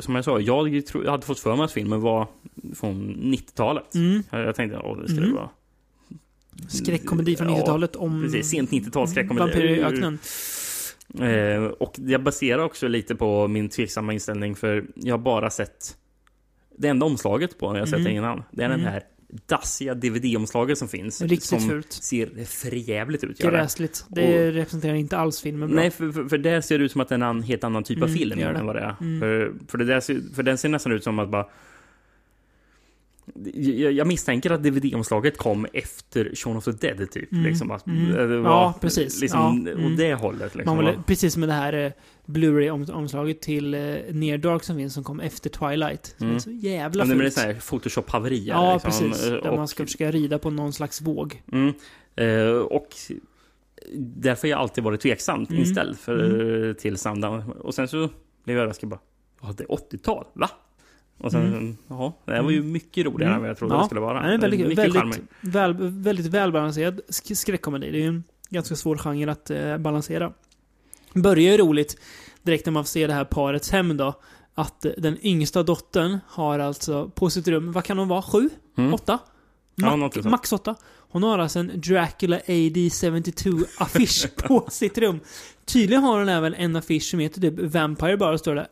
som 0.00 0.14
jag 0.14 0.24
sa, 0.24 0.40
jag, 0.40 0.86
tro, 0.86 1.04
jag 1.04 1.10
hade 1.10 1.26
fått 1.26 1.38
för 1.40 1.56
mig 1.56 1.64
att 1.64 1.72
filmen 1.72 2.00
var 2.00 2.26
från 2.74 3.16
90-talet. 3.22 3.94
Mm. 3.94 4.22
Jag, 4.30 4.54
tänkte, 4.54 4.78
åh, 4.78 4.98
det 4.98 5.08
skulle 5.08 5.26
Mm. 5.26 5.36
vara... 5.36 5.48
skräckkomedi 6.68 7.36
från 7.36 7.48
Ja, 7.48 7.54
90-talet 7.56 7.96
om... 7.96 8.22
Precis, 8.22 8.50
sent 8.50 8.70
90-tal 8.70 9.08
skräckkomedi. 9.08 9.40
Vampyrer 9.46 9.76
i 9.76 9.82
öknen. 9.82 10.18
Eh, 11.20 11.64
och 11.64 11.94
jag 11.98 12.22
baserar 12.22 12.62
också 12.64 12.88
lite 12.88 13.14
på 13.14 13.48
min 13.48 13.68
tveksamma 13.68 14.12
inställning 14.12 14.56
för 14.56 14.84
jag 14.94 15.12
har 15.14 15.18
bara 15.18 15.50
sett 15.50 15.96
det 16.78 16.88
enda 16.88 17.06
omslaget 17.06 17.58
på 17.58 17.72
när 17.72 17.78
jag 17.78 17.88
sett 17.88 17.98
Mm. 17.98 18.12
det 18.12 18.16
innan. 18.18 18.42
Det 18.50 18.64
är 18.64 18.68
den 18.68 18.80
Mm. 18.80 18.92
här 18.92 19.02
dassiga 19.46 19.94
DVD-omslaget 19.94 20.78
som 20.78 20.88
finns. 20.88 21.20
Riktigt 21.22 21.42
som 21.42 21.60
fult. 21.60 21.92
ser 21.92 22.44
förjävligt 22.44 23.24
ut. 23.24 23.38
Gräsligt. 23.38 24.04
Det 24.08 24.48
Och- 24.48 24.54
representerar 24.54 24.94
inte 24.94 25.16
alls 25.18 25.40
filmen 25.40 25.68
bra. 25.68 25.76
Nej, 25.80 25.90
för, 25.90 26.12
för, 26.12 26.24
för 26.24 26.38
där 26.38 26.60
ser 26.60 26.78
det 26.78 26.84
ut 26.84 26.92
som 26.92 27.00
att 27.00 27.08
det 27.08 27.14
är 27.14 27.18
en 27.20 27.42
helt 27.42 27.64
annan 27.64 27.84
typ 27.84 27.98
av 28.02 28.08
Mm, 28.08 28.18
film 28.18 28.38
gör 28.40 28.52
det. 28.52 28.58
än 28.58 28.66
vad 28.66 28.76
det 28.76 28.80
är. 28.80 28.94
Mm. 29.00 29.20
För, 29.20 29.52
för, 29.68 29.78
det 29.78 29.84
där 29.84 30.00
ser, 30.00 30.20
för 30.34 30.42
den 30.42 30.58
ser 30.58 30.68
nästan 30.68 30.92
ut 30.92 31.04
som 31.04 31.18
att 31.18 31.28
bara... 31.30 31.46
Jag, 33.54 33.92
jag 33.92 34.06
misstänker 34.06 34.50
att 34.50 34.62
DVD-omslaget 34.62 35.36
kom 35.36 35.66
efter 35.72 36.34
Shaun 36.34 36.56
of 36.56 36.64
the 36.64 36.70
Dead, 36.70 37.10
typ. 37.10 37.32
Mm. 37.32 37.44
Liksom, 37.44 37.70
att, 37.70 37.86
Mm. 37.86 38.12
det 38.28 38.38
var, 38.40 38.50
Ja, 38.50 38.74
precis. 38.80 39.20
Liksom, 39.20 39.64
Ja, 39.66 39.72
Åt 39.72 39.78
mm. 39.78 39.96
det 39.96 40.14
hållet. 40.14 40.54
Liksom. 40.54 40.76
Man 40.76 40.86
vill, 40.86 40.94
precis 41.06 41.32
som 41.32 41.40
med 41.40 41.48
det 41.48 41.52
här 41.52 41.72
eh, 41.72 41.92
Blu-ray-omslaget 42.26 43.40
till 43.40 43.74
eh, 43.74 43.80
Near 44.10 44.38
Dark 44.38 44.64
som 44.64 44.76
finns 44.76 44.94
som 44.94 45.04
kom 45.04 45.20
efter 45.20 45.50
Twilight. 45.50 46.14
Som 46.18 46.26
Mm. 46.26 46.36
är 46.36 46.40
så 46.40 46.50
jävla 46.50 47.02
Ja, 47.02 47.08
men 47.08 47.18
det 47.18 47.24
är 47.24 47.30
fult. 47.30 47.38
här 47.46 47.54
Photoshop-haverier. 47.54 48.48
Ja, 48.48 48.74
liksom, 48.84 48.90
precis. 49.10 49.26
eh, 49.26 49.32
Där 49.32 49.48
och- 49.50 49.56
man 49.56 49.68
ska 49.68 49.84
försöka 49.84 50.10
rida 50.10 50.38
på 50.38 50.50
någon 50.50 50.72
slags 50.72 51.00
våg. 51.00 51.42
Mm. 51.52 51.72
Eh, 52.16 52.52
och 52.58 52.88
därför 53.98 54.42
har 54.42 54.50
jag 54.50 54.60
alltid 54.60 54.84
varit 54.84 55.00
tveksamt 55.00 55.50
Mm. 55.50 55.62
inställd 55.62 55.98
för, 55.98 56.24
Mm. 56.24 56.74
till 56.74 56.96
Sundown. 56.96 57.52
Och 57.52 57.74
sen 57.74 57.88
så 57.88 57.96
blev 58.44 58.56
jag 58.56 58.62
överraskad 58.62 58.88
bara, 58.88 59.00
ja 59.42 59.54
det 59.56 59.64
är 59.64 59.72
80-tal, 59.72 60.24
va? 60.32 60.50
Och 61.20 61.32
sen, 61.32 61.46
Mm. 61.46 61.76
ja, 61.88 62.12
det 62.24 62.42
var 62.42 62.50
ju 62.50 62.62
mycket 62.62 63.06
roligare 63.06 63.34
än 63.34 63.40
vad 63.40 63.50
jag 63.50 63.58
trodde 63.58 63.78
det 63.78 63.84
skulle 63.84 64.00
vara. 64.00 64.20
Är 64.22 64.38
väldigt, 64.38 64.60
Mycket 64.60 64.78
väldigt, 64.78 65.00
charmig. 65.00 65.18
väl, 65.40 65.74
väldigt 65.80 66.26
välbalanserad 66.26 67.00
sk- 67.08 67.34
skräckkomedi. 67.34 67.90
Det 67.90 67.98
är 67.98 68.00
ju 68.02 68.06
en 68.08 68.24
ganska 68.50 68.76
svår 68.76 68.96
genre 68.96 69.30
att 69.32 69.50
eh, 69.50 69.78
balansera. 69.78 70.32
Börjar 71.14 71.52
ju 71.52 71.58
roligt 71.58 71.96
direkt 72.42 72.66
när 72.66 72.72
man 72.72 72.84
får 72.84 72.88
se 72.88 73.06
det 73.06 73.12
här 73.12 73.24
parets 73.24 73.70
hem 73.70 73.96
då. 73.96 74.14
Att 74.54 74.84
eh, 74.84 74.92
den 74.98 75.26
yngsta 75.26 75.62
dottern 75.62 76.18
har 76.26 76.58
alltså 76.58 77.08
på 77.14 77.30
sitt 77.30 77.48
rum, 77.48 77.72
vad 77.72 77.84
kan 77.84 77.98
hon 77.98 78.08
vara? 78.08 78.22
Sju? 78.22 78.48
Mm. 78.78 78.94
Åtta? 78.94 79.18
Ja, 79.74 79.86
Ma- 79.88 79.96
något 79.96 80.14
sånt. 80.14 80.26
max 80.26 80.52
åtta. 80.52 80.74
Hon 81.12 81.22
har 81.22 81.38
alltså 81.38 81.58
en 81.58 81.70
Dracula 81.74 82.38
AD72-affisch 82.38 84.26
på 84.48 84.66
sitt 84.70 84.98
rum. 84.98 85.20
Tydligen 85.64 86.02
har 86.04 86.18
hon 86.18 86.28
även 86.28 86.54
en 86.54 86.76
affisch 86.76 87.02
som 87.10 87.20
heter 87.20 87.40
typ 87.40 87.54
Vampire, 87.74 88.16
bara 88.16 88.38
står 88.38 88.54
det 88.54 88.68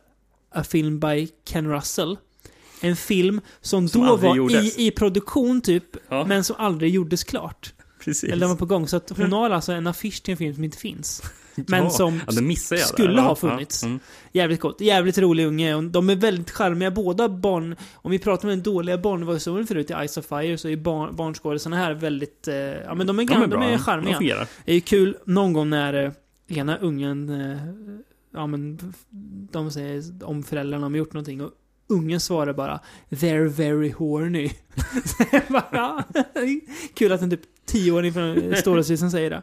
A 0.51 0.63
film 0.63 0.99
by 0.99 1.27
Ken 1.45 1.67
Russell. 1.71 2.17
En 2.81 2.95
film 2.95 3.41
som, 3.61 3.87
Som 3.89 4.01
då 4.07 4.15
var 4.15 4.35
gjordes. 4.35 4.77
i, 4.77 4.87
i 4.87 4.91
produktion 4.91 5.61
typ, 5.61 5.83
Ja. 6.09 6.25
men 6.25 6.43
som 6.43 6.55
aldrig 6.59 6.93
gjordes 6.93 7.23
klart. 7.23 7.73
Precis. 8.03 8.23
Eller 8.29 8.39
den 8.39 8.49
var 8.49 8.55
på 8.55 8.65
gång. 8.65 8.87
Så 8.87 8.97
att 8.97 9.09
hon 9.17 9.33
har 9.33 9.49
alltså 9.49 9.71
en 9.71 9.87
affisch 9.87 10.23
till 10.23 10.31
en 10.31 10.37
film 10.37 10.55
som 10.55 10.63
inte 10.63 10.77
finns. 10.77 11.21
Men 11.55 11.83
Ja. 11.83 11.89
som 11.89 12.21
Ja, 12.27 12.33
där. 12.33 12.77
skulle 12.77 13.13
Ja, 13.13 13.21
ha 13.21 13.29
ja. 13.29 13.35
funnits. 13.35 13.83
Mm. 13.83 13.99
Jävligt 14.31 14.59
coolt. 14.59 14.81
Jävligt 14.81 15.17
rolig 15.17 15.45
unge. 15.45 15.81
De 15.81 16.09
är 16.09 16.15
väldigt 16.15 16.51
charmiga 16.51 16.91
båda 16.91 17.29
barn. 17.29 17.75
Om 17.95 18.11
vi 18.11 18.19
pratar 18.19 18.43
om 18.47 18.49
den 18.49 18.63
dåliga 18.63 18.97
barnversionen 18.97 19.67
förut 19.67 19.91
i 19.91 20.07
Ice 20.07 20.17
of 20.17 20.25
Fire 20.25 20.57
så 20.57 20.69
är 20.69 20.77
barn, 20.77 21.15
barnskådisarna 21.15 21.75
här 21.77 21.93
väldigt... 21.93 22.47
Eh, 22.47 22.55
ja 22.55 22.95
men 22.95 23.07
de 23.07 23.19
är, 23.19 23.25
De 23.25 23.33
är 23.33 23.37
de 23.37 23.43
är, 23.43 23.47
bra. 23.47 23.59
de 23.59 23.65
är 23.67 23.71
De 23.71 23.77
charmiga. 23.79 24.17
fungerar. 24.17 24.47
Det 24.65 24.71
är 24.71 24.75
ju 24.75 24.81
kul 24.81 25.17
någon 25.25 25.53
gång 25.53 25.69
när 25.69 25.93
eh, 26.05 26.11
ena 26.57 26.77
ungen... 26.77 27.29
Eh, 27.51 27.57
ja 28.33 28.47
men... 28.47 28.93
De 29.51 29.71
säger 29.71 30.03
om 30.23 30.43
föräldrarna 30.43 30.87
har 30.89 30.95
gjort 30.95 31.13
någonting 31.13 31.41
och 31.41 31.51
ungen 31.89 32.19
svarar 32.19 32.53
bara 32.53 32.79
They're 33.09 33.47
very 33.47 33.91
horny. 33.91 34.51
Bara. 35.49 36.03
Kul 36.93 37.11
att 37.11 37.19
den 37.19 37.29
typ 37.29 37.41
tioåring 37.69 38.13
från 38.13 38.55
Storashusen 38.55 39.11
säger 39.11 39.29
det. 39.29 39.41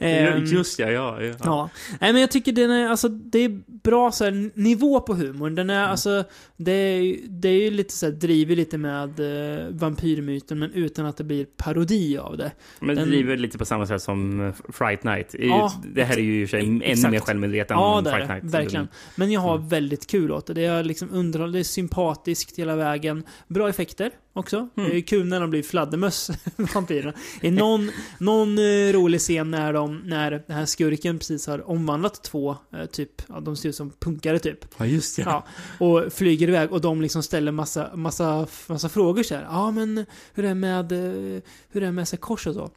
Ehm, 0.00 0.44
Just 0.44 0.78
ja, 0.78 0.90
ja. 0.90 1.22
ja. 1.22 1.34
Ja. 1.44 1.70
Nej 2.00 2.12
men 2.12 2.20
jag 2.20 2.30
tycker 2.30 2.52
den 2.52 2.70
är, 2.70 2.88
alltså 2.88 3.08
det 3.08 3.38
är 3.38 3.60
bra 3.82 4.12
så 4.12 4.24
här, 4.24 4.50
nivå 4.60 5.00
på 5.00 5.14
humorn. 5.14 5.54
Den 5.54 5.70
är 5.70 5.84
alltså, 5.88 6.24
det 6.56 6.72
är, 6.72 7.16
det 7.28 7.48
är 7.48 7.62
ju 7.62 7.70
lite 7.70 7.94
så 7.94 8.06
här, 8.06 8.12
driver 8.12 8.56
lite 8.56 8.78
med 8.78 9.20
eh, 9.20 9.66
vampyrmyten 9.70 10.58
men 10.58 10.72
utan 10.72 11.06
att 11.06 11.16
det 11.16 11.24
blir 11.24 11.44
parodi 11.56 12.18
av 12.18 12.36
det. 12.36 12.52
Men 12.80 12.96
Den- 12.96 13.08
driver 13.08 13.36
lite 13.36 13.58
på 13.58 13.64
samma 13.64 13.86
sätt 13.86 14.02
som 14.02 14.40
eh, 14.46 14.54
Fright 14.72 15.04
Night. 15.04 15.34
Är 15.34 15.44
Ja, 15.46 15.72
det 15.94 16.04
här 16.04 16.16
är 16.16 16.20
ju 16.22 16.42
i 16.42 16.44
och 16.44 16.50
för 16.50 16.58
sig 16.58 16.66
ännu 16.66 16.84
exakt. 16.84 17.10
mer 17.12 17.20
självmedveten 17.20 17.76
Ja, 17.76 17.98
än 17.98 18.06
är 18.06 18.10
Fright 18.12 18.28
det. 18.28 18.34
Night. 18.34 18.44
Verkligen. 18.54 18.88
Men 19.16 19.30
jag 19.32 19.40
har 19.40 19.56
Mm. 19.56 19.68
väldigt 19.68 20.06
kul 20.06 20.32
åt 20.32 20.46
det. 20.46 20.54
Det 20.54 20.64
är 20.64 20.84
liksom 20.84 21.08
underhåll, 21.12 21.52
det 21.52 21.58
är 21.58 21.62
sympatiskt 21.64 22.58
hela 22.58 22.76
vägen. 22.76 23.22
Bra 23.48 23.68
effekter 23.68 24.10
också. 24.36 24.68
Mm. 24.76 24.90
Det 24.90 24.96
är 24.96 25.00
kul 25.00 25.26
när 25.26 25.40
de 25.40 25.50
blir 25.50 25.62
fladdermöss, 25.62 26.30
vampyrerna. 26.74 27.12
Det 27.40 27.46
är 27.48 27.52
någon, 27.52 27.90
någon 28.18 28.58
eh, 28.58 28.92
rolig 28.92 29.20
scen 29.20 29.50
när, 29.50 29.72
de, 29.72 29.98
när 30.04 30.30
den 30.30 30.56
här 30.56 30.66
skurken 30.66 31.18
precis 31.18 31.46
har 31.46 31.70
omvandlat 31.70 32.22
två, 32.22 32.56
eh, 32.72 32.86
typ, 32.86 33.22
ja, 33.28 33.40
de 33.40 33.56
ser 33.56 33.68
ut 33.68 33.76
som 33.76 33.90
punkare 33.98 34.38
typ. 34.38 34.58
Ja, 34.78 34.86
just 34.86 35.16
det. 35.16 35.22
Ja, 35.22 35.46
och 35.80 36.12
flyger 36.12 36.48
iväg 36.48 36.72
och 36.72 36.80
de 36.80 37.02
liksom 37.02 37.22
ställer 37.22 37.52
massa, 37.52 37.96
massa, 37.96 38.46
massa 38.66 38.88
frågor 38.88 39.22
så 39.22 39.34
här. 39.34 39.42
Ja, 39.42 39.70
men 39.70 40.06
hur 40.34 40.44
är 40.44 40.48
det 40.48 40.54
med, 40.54 40.92
eh, 40.92 41.42
hur 41.68 41.82
är 41.82 41.86
det 41.86 41.92
med 41.92 42.08
så 42.08 42.16
kors 42.16 42.46
och 42.46 42.54
så? 42.54 42.70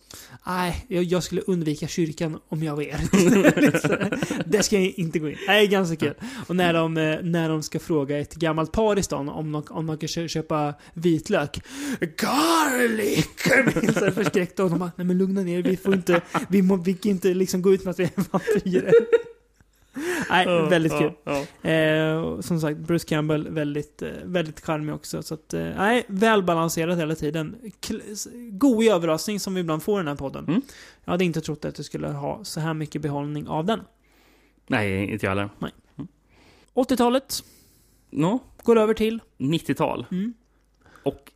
Nej, 0.47 0.85
jag, 0.89 1.03
jag 1.03 1.23
skulle 1.23 1.41
undvika 1.41 1.87
kyrkan 1.87 2.39
om 2.49 2.63
jag 2.63 2.75
var 2.75 2.83
er. 2.83 2.99
det 4.45 4.63
ska 4.63 4.79
jag 4.79 4.93
inte 4.99 5.19
gå 5.19 5.29
in. 5.29 5.37
Nej, 5.47 5.67
ganska 5.67 5.95
kul. 5.95 6.13
Och 6.47 6.55
när 6.55 6.73
de, 6.73 6.93
när 7.23 7.49
de 7.49 7.63
ska 7.63 7.79
fråga 7.79 8.19
ett 8.19 8.35
gammalt 8.35 8.71
par 8.71 8.99
i 8.99 9.03
stan 9.03 9.29
om 9.29 9.51
de, 9.51 9.63
om 9.69 9.87
de 9.87 9.97
kan 9.97 10.07
kö- 10.07 10.27
köpa 10.27 10.73
vitlök. 10.93 11.48
Garlic! 11.99 13.27
så 13.93 14.05
här 14.05 14.11
förskräckta 14.11 14.63
och 14.63 14.69
de 14.69 14.79
bara, 14.79 14.91
nej 14.95 15.07
men 15.07 15.17
lugna 15.17 15.41
ner 15.41 15.61
vi 15.63 15.77
får 15.77 15.93
inte, 15.93 16.21
vi, 16.49 16.61
må, 16.61 16.75
vi 16.75 16.93
kan 16.93 17.09
inte 17.11 17.33
liksom 17.33 17.61
gå 17.61 17.73
ut 17.73 17.83
med 17.83 17.91
att 17.91 17.99
vi 17.99 18.03
är 18.03 18.11
vampyrer. 18.31 18.93
Nej, 20.29 20.45
Ja, 20.47 20.65
väldigt 20.69 20.91
kul. 20.97 21.11
ja. 21.23 21.69
Eh, 21.69 22.15
och 22.21 22.45
som 22.45 22.59
sagt, 22.61 22.77
Bruce 22.79 23.05
Campbell 23.07 23.49
väldigt, 23.49 24.01
eh, 24.01 24.09
väldigt 24.23 24.59
charmig 24.65 24.95
också. 24.95 25.23
Så 25.23 25.33
att, 25.33 25.53
eh, 25.53 25.61
nej, 25.61 26.03
välbalanserat 26.07 26.97
hela 26.99 27.15
tiden. 27.15 27.55
Kl- 27.81 28.49
god 28.51 28.83
överraskning 28.87 29.39
som 29.39 29.53
vi 29.53 29.61
ibland 29.61 29.83
får 29.83 29.99
i 29.99 29.99
den 29.99 30.07
här 30.07 30.15
podden. 30.15 30.45
Mm. 30.47 30.61
Jag 31.05 31.11
hade 31.11 31.25
inte 31.25 31.41
trott 31.41 31.65
att 31.65 31.77
jag 31.77 31.85
skulle 31.85 32.07
ha 32.07 32.43
så 32.43 32.59
här 32.59 32.73
mycket 32.73 33.01
behållning 33.01 33.47
av 33.47 33.65
den. 33.65 33.79
Nej, 34.67 35.11
inte 35.11 35.25
jag 35.25 35.31
heller. 35.31 35.49
80-talet 36.73 37.43
Nå, 38.09 38.39
går 38.63 38.79
över 38.79 38.93
till. 38.93 39.19
90-tal. 39.37 40.05
Mm. 40.11 40.33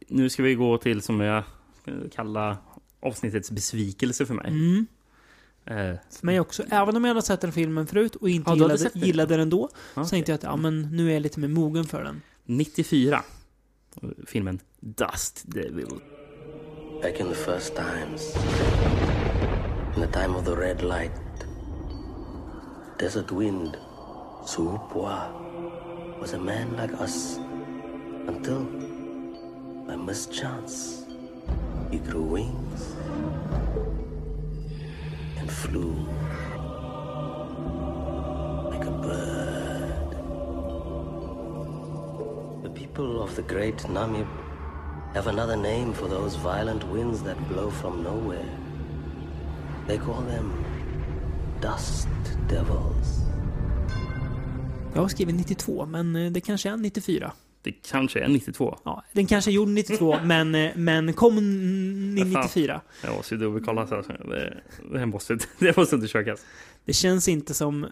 Nu 0.07 0.29
ska 0.29 0.43
vi 0.43 0.55
gå 0.55 0.77
till 0.77 1.01
som 1.01 1.19
jag 1.19 1.43
kallar 2.15 2.57
avsnittets 2.99 3.51
besvikelse 3.51 4.25
för 4.25 4.33
mig. 4.33 4.47
Mm. 4.47 4.85
Eh, 5.65 5.99
För 6.11 6.25
mig 6.25 6.39
också. 6.39 6.63
Även 6.69 6.95
om 6.97 7.03
jag 7.03 7.09
hade 7.09 7.21
sett 7.21 7.41
den 7.41 7.51
filmen 7.51 7.87
förut 7.87 8.15
och 8.15 8.29
inte 8.29 8.49
Ja, 8.51 8.55
gillade, 8.55 8.89
gillade 8.93 9.37
den 9.37 9.49
då. 9.49 9.69
Ja, 9.95 10.03
Så 10.03 10.09
tänkte 10.09 10.31
jag 10.31 10.37
att 10.37 10.43
ja, 10.43 10.55
men 10.55 10.81
nu 10.81 11.09
är 11.09 11.13
jag 11.13 11.21
lite 11.21 11.39
mer 11.39 11.47
mogen 11.47 11.85
för 11.85 12.03
den. 12.03 12.21
94. 12.45 13.23
Filmen 14.27 14.59
Dust 14.79 15.43
Devil. 15.45 15.87
Back 17.01 17.19
in 17.19 17.27
the 17.29 17.35
first 17.35 17.75
times, 17.75 18.35
in 19.95 20.01
the 20.01 20.11
time 20.11 20.35
of 20.37 20.45
the 20.45 20.51
red 20.55 20.81
light, 20.81 21.11
desert 22.99 23.31
wind, 23.31 23.77
Suupua, 24.45 25.17
was 26.21 26.33
a 26.33 26.37
man 26.37 26.69
like 26.81 26.93
us 27.03 27.37
until, 28.27 28.65
by 29.87 29.95
mischance, 29.95 31.05
he 31.91 31.97
grew 31.97 32.23
wings 32.23 32.95
and 35.39 35.51
flew 35.51 35.93
like 38.71 38.85
a 38.85 38.91
bird. 38.91 40.09
The 42.63 42.69
people 42.69 43.21
of 43.21 43.35
the 43.35 43.41
great 43.41 43.77
Namib 43.89 44.27
have 45.13 45.27
another 45.27 45.57
name 45.57 45.93
for 45.93 46.07
those 46.07 46.35
violent 46.35 46.83
winds 46.89 47.21
that 47.23 47.37
blow 47.49 47.69
from 47.69 48.03
nowhere. 48.03 48.49
They 49.87 49.97
call 49.97 50.21
them 50.21 50.65
dust 51.61 52.07
devils. 52.47 53.19
Jag 54.95 55.11
skrivit 55.11 55.35
92, 55.35 55.85
men 55.85 56.15
eh, 56.15 56.31
det 56.31 56.41
kanske 56.41 56.69
är 56.69 56.77
94. 56.77 57.31
Det 57.63 57.71
kanske 57.71 58.19
är 58.19 58.27
92. 58.27 58.77
Ja, 58.83 59.03
den 59.11 59.27
kanske 59.27 59.51
är 59.51 59.53
gjord 59.53 59.67
92, 59.67 60.17
men, 60.23 60.55
eh, 60.55 60.71
men 60.75 61.13
kom 61.13 61.37
n- 61.37 62.15
94. 62.15 62.81
Jag 63.03 63.15
måste 63.15 63.35
ju 63.35 63.39
dubbelkolla. 63.41 63.87
Så 63.87 63.95
här. 63.95 64.03
det, 64.29 64.61
det, 64.99 65.05
måste, 65.05 65.37
det 65.59 65.77
måste 65.77 65.95
undersökas. 65.95 66.39
Det 66.85 66.93
känns 66.93 67.27
inte 67.27 67.53
som... 67.53 67.87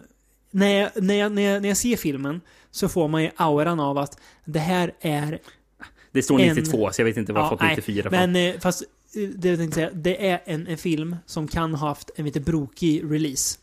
När 0.50 0.68
jag, 0.80 0.90
när, 1.02 1.14
jag, 1.14 1.32
när, 1.32 1.42
jag, 1.42 1.62
när 1.62 1.68
jag 1.68 1.76
ser 1.76 1.96
filmen 1.96 2.40
så 2.70 2.88
får 2.88 3.08
man 3.08 3.22
ju 3.22 3.30
auran 3.36 3.80
av 3.80 3.98
att 3.98 4.20
det 4.44 4.58
här 4.58 4.92
är... 5.00 5.38
Det 6.12 6.22
står 6.22 6.40
en- 6.40 6.56
92, 6.56 6.90
så 6.92 7.00
jag 7.00 7.04
vet 7.06 7.16
inte 7.16 7.32
jag 7.32 7.48
fått 7.48 7.60
94 7.62 8.02
från. 8.10 8.32
Men 8.32 8.36
eh, 8.54 8.60
fast 8.60 8.82
eh, 9.16 9.28
det 9.28 9.48
jag 9.48 9.58
tänkte 9.58 9.74
säga, 9.74 9.90
det 9.94 10.28
är 10.28 10.42
en, 10.44 10.66
en 10.66 10.78
film 10.78 11.16
som 11.26 11.48
kan 11.48 11.74
ha 11.74 11.88
haft 11.88 12.10
en 12.16 12.24
lite 12.24 12.40
brokig 12.40 13.04
release. 13.12 13.58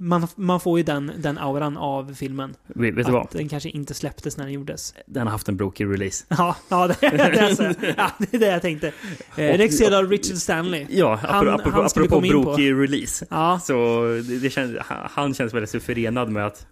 Man, 0.00 0.26
man 0.36 0.60
får 0.60 0.78
ju 0.78 0.82
den, 0.84 1.12
den 1.18 1.38
auran 1.38 1.76
av 1.76 2.14
filmen. 2.14 2.54
Vet, 2.66 2.94
vet 2.94 3.06
du 3.06 3.12
vad? 3.12 3.28
den 3.32 3.48
kanske 3.48 3.68
inte 3.68 3.94
släpptes 3.94 4.36
när 4.36 4.44
den 4.44 4.54
gjordes. 4.54 4.94
Den 5.06 5.22
har 5.26 5.30
haft 5.32 5.48
en 5.48 5.56
brokig 5.56 5.86
release. 5.86 6.24
Ja, 6.28 6.56
ja, 6.68 6.86
det, 6.86 6.94
det, 7.00 7.08
är 7.08 7.54
så. 7.54 7.62
ja 7.96 8.10
det 8.18 8.34
är 8.34 8.38
det 8.40 8.46
jag 8.46 8.62
tänkte. 8.62 8.86
Eh, 9.36 9.56
regisserad 9.58 9.94
av 9.94 10.10
Richard 10.10 10.36
Stanley. 10.36 10.86
Ja, 10.90 11.14
Han- 11.22 11.48
apropå, 11.48 11.70
han 11.70 11.84
apropå 11.84 12.20
brokig 12.20 12.72
release. 12.74 13.26
Ja. 13.30 13.60
Så 13.62 13.74
det, 14.28 14.38
det 14.38 14.50
känns, 14.50 14.76
han 14.88 15.34
känns 15.34 15.54
väldigt 15.54 15.82
förenad 15.82 16.28
med 16.30 16.46
att... 16.46 16.66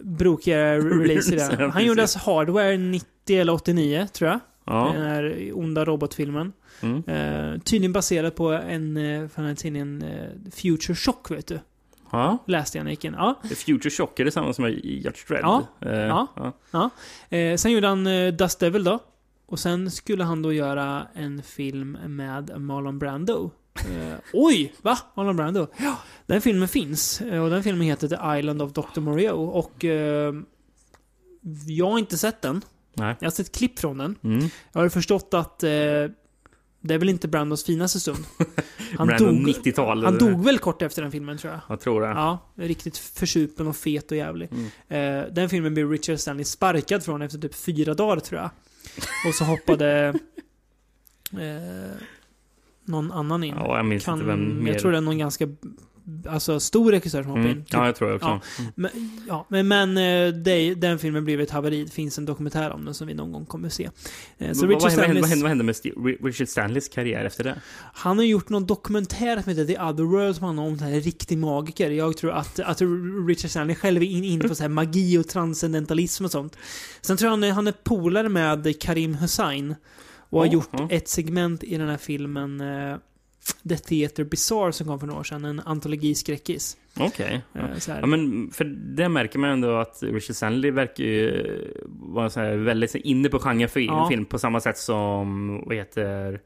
brokiga 0.00 0.74
release 0.78 1.34
i 1.34 1.38
Ja, 1.38 1.48
det. 1.56 1.70
Han 1.70 1.84
gjorde 1.84 2.02
alltså 2.02 2.18
Hardware 2.18 2.76
90 2.76 3.06
eller 3.40 3.52
89, 3.52 4.06
tror 4.12 4.30
jag. 4.30 4.40
Ja. 4.66 4.90
Den 4.94 5.02
här 5.06 5.50
onda 5.54 5.84
robotfilmen. 5.84 6.52
Mm. 6.80 7.02
Eh, 7.06 7.60
tydligen 7.60 7.92
baserad 7.92 8.34
på 8.34 8.52
en, 8.52 8.96
eh, 8.96 9.28
från 9.28 9.44
den 9.44 9.46
här 9.46 9.54
tidningen 9.54 10.02
eh, 10.02 10.50
Future 10.52 10.94
Shock, 10.96 11.30
vet 11.30 11.46
du. 11.46 11.58
Ja. 12.14 12.38
Läste 12.46 12.78
jag 12.78 12.84
när 12.84 12.90
jag 12.90 12.92
gick 12.92 13.04
in. 13.04 13.14
Ja. 13.18 13.40
Future 13.56 13.90
Shock 13.90 14.20
är 14.20 14.24
det 14.24 14.30
samma 14.30 14.52
som 14.52 14.66
i 14.66 15.00
Judge 15.04 15.28
Dredd. 15.28 15.40
Ja. 15.42 15.66
Eh, 15.80 15.92
Ja. 15.98 16.26
ja. 16.72 16.90
Eh, 17.36 17.56
sen 17.56 17.72
gjorde 17.72 17.86
han 17.88 18.06
eh, 18.06 18.32
Dust 18.32 18.60
Devil 18.60 18.84
då. 18.84 18.98
Och 19.46 19.58
sen 19.58 19.90
skulle 19.90 20.24
han 20.24 20.42
då 20.42 20.52
göra 20.52 21.06
en 21.14 21.42
film 21.42 21.98
med 22.06 22.60
Marlon 22.60 22.98
Brando. 22.98 23.50
Eh, 23.78 24.14
oj! 24.32 24.74
Va? 24.82 24.98
Marlon 25.14 25.36
Brando? 25.36 25.66
Ja, 25.76 25.96
den 26.26 26.40
filmen 26.40 26.68
finns. 26.68 27.20
eh, 27.20 27.42
Och 27.42 27.50
den 27.50 27.62
filmen 27.62 27.86
heter 27.86 28.08
The 28.08 28.38
Island 28.38 28.62
of 28.62 28.72
Dr. 28.72 29.00
Moreau. 29.00 29.44
Och 29.48 29.84
eh, 29.84 30.34
jag 31.66 31.90
har 31.90 31.98
inte 31.98 32.18
sett 32.18 32.42
den. 32.42 32.62
Nej. 32.94 33.16
Jag 33.20 33.26
har 33.26 33.30
sett 33.32 33.54
klipp 33.56 33.78
från 33.78 33.98
den. 33.98 34.16
Mm. 34.24 34.48
Jag 34.72 34.80
har 34.80 34.88
förstått 34.88 35.34
att 35.34 35.62
eh, 35.62 35.70
det 36.86 36.94
är 36.94 36.98
väl 36.98 37.08
inte 37.08 37.28
Brandos 37.28 37.64
finaste 37.64 38.00
stund. 38.00 38.24
Brando 38.96 39.24
90-tal, 39.50 40.04
Han 40.04 40.16
eller? 40.16 40.30
dog 40.30 40.44
väl 40.44 40.58
kort 40.58 40.82
efter 40.82 41.02
den 41.02 41.10
filmen 41.10 41.38
tror 41.38 41.52
jag. 41.52 41.60
Jag 41.68 41.80
tror 41.80 42.00
det. 42.00 42.06
Ja, 42.06 42.38
riktigt 42.54 42.98
försupen 42.98 43.66
och 43.66 43.76
fet 43.76 44.10
och 44.10 44.16
jävlig. 44.16 44.48
Mm. 44.88 45.24
Eh, 45.24 45.32
den 45.32 45.48
filmen 45.48 45.74
blev 45.74 45.90
Richard 45.90 46.18
Stanley 46.18 46.44
sparkad 46.44 47.02
från 47.04 47.22
efter 47.22 47.38
typ 47.38 47.54
fyra 47.54 47.94
dagar 47.94 48.20
tror 48.20 48.40
jag. 48.40 48.50
Och 49.28 49.34
så 49.34 49.44
hoppade 49.44 50.06
eh, 51.32 51.90
någon 52.84 53.12
annan 53.12 53.44
in. 53.44 53.54
Ja, 53.56 53.76
jag 53.76 53.86
minns 53.86 54.08
inte 54.08 54.24
vem 54.24 54.64
mer. 54.64 54.72
Jag 54.72 54.80
tror 54.80 54.92
det 54.92 54.96
är 54.96 55.02
någon 55.02 55.18
ganska 55.18 55.48
alltså, 56.28 56.60
stor 56.60 56.90
regissör 56.92 57.22
som 57.22 57.30
hoppade 57.30 57.46
Mm. 57.46 57.58
in. 57.58 57.64
Ja, 57.70 57.86
jag 57.86 57.96
tror 57.96 58.10
jag 58.10 58.16
också. 58.16 58.28
Ja, 58.28 58.40
Mm. 58.58 58.72
men, 58.74 58.90
ja, 59.28 59.46
men, 59.48 59.68
men 59.68 59.96
eh, 59.98 60.34
det, 60.42 60.74
den 60.74 60.98
filmen 60.98 61.24
blev 61.24 61.40
ett 61.40 61.50
haveri. 61.50 61.84
Det 61.84 61.90
finns 61.90 62.18
en 62.18 62.24
dokumentär 62.24 62.70
om 62.70 62.84
den 62.84 62.94
som 62.94 63.06
vi 63.06 63.14
någon 63.14 63.32
gång 63.32 63.46
kommer 63.46 63.68
se. 63.68 63.90
Eh, 64.38 64.52
Så 64.52 64.66
vad, 64.66 64.82
hände, 64.92 65.20
vad, 65.20 65.48
hände, 65.48 65.64
med 65.64 65.76
Steve, 65.76 65.96
Richard 66.22 66.48
Stanleys 66.48 66.88
karriär 66.88 67.24
efter 67.24 67.44
det? 67.44 67.60
Han 67.94 68.18
har 68.18 68.24
gjort 68.24 68.48
någon 68.48 68.66
dokumentär 68.66 69.42
som 69.42 69.50
heter 69.50 69.64
The 69.64 69.78
Other 69.80 70.04
World 70.04 70.36
som 70.36 70.44
handlar 70.44 70.64
om 70.64 70.72
en 70.82 71.00
riktig 71.00 71.38
magiker. 71.38 71.90
Jag 71.90 72.16
tror 72.16 72.30
att, 72.32 72.60
att 72.60 72.80
Richard 73.28 73.50
Stanley 73.50 73.76
själv 73.76 74.02
är 74.02 74.06
in- 74.06 74.24
inne 74.24 74.48
på 74.48 74.54
så 74.54 74.62
här 74.62 74.68
magi 74.68 75.18
och 75.18 75.28
transcendentalism 75.28 76.24
och 76.24 76.30
sånt. 76.30 76.56
Sen 77.00 77.16
tror 77.16 77.26
jag 77.26 77.30
han 77.32 77.44
är, 77.44 77.52
han 77.52 77.66
är 77.66 77.72
polare 77.84 78.28
med 78.28 78.80
Karim 78.80 79.14
Hussein. 79.14 79.74
Och 80.30 80.38
har 80.40 80.46
Ja, 80.46 80.52
gjort 80.52 80.68
ja. 80.72 80.88
ett 80.90 81.08
segment 81.08 81.62
i 81.64 81.76
den 81.76 81.88
här 81.88 81.96
filmen 81.96 82.60
eh, 82.60 82.96
The 83.68 83.76
Theater 83.76 84.24
Bizarre 84.24 84.72
som 84.72 84.86
kom 84.86 85.00
för 85.00 85.06
några 85.06 85.20
år 85.20 85.24
sedan. 85.24 85.44
En 85.44 85.60
antologiskräckis. 85.60 86.76
Okej. 87.00 87.42
Eh, 87.54 87.78
så 87.78 87.92
här. 87.92 88.00
Ja, 88.00 88.06
men 88.06 88.50
för 88.50 88.64
det 88.96 89.08
märker 89.08 89.38
man 89.38 89.50
ändå 89.50 89.76
att 89.76 90.02
Richard 90.02 90.36
Stanley 90.36 90.70
verkar 90.70 91.04
ju 91.04 91.46
vara 91.86 92.30
så 92.30 92.40
här 92.40 92.56
väldigt 92.56 92.94
inne 92.94 93.28
på 93.28 93.38
genrefilm 93.38 93.92
Ja. 93.94 94.08
film 94.08 94.24
på 94.24 94.38
samma 94.38 94.60
sätt 94.60 94.78
som, 94.78 95.62
vad 95.66 95.76
heter 95.76 96.40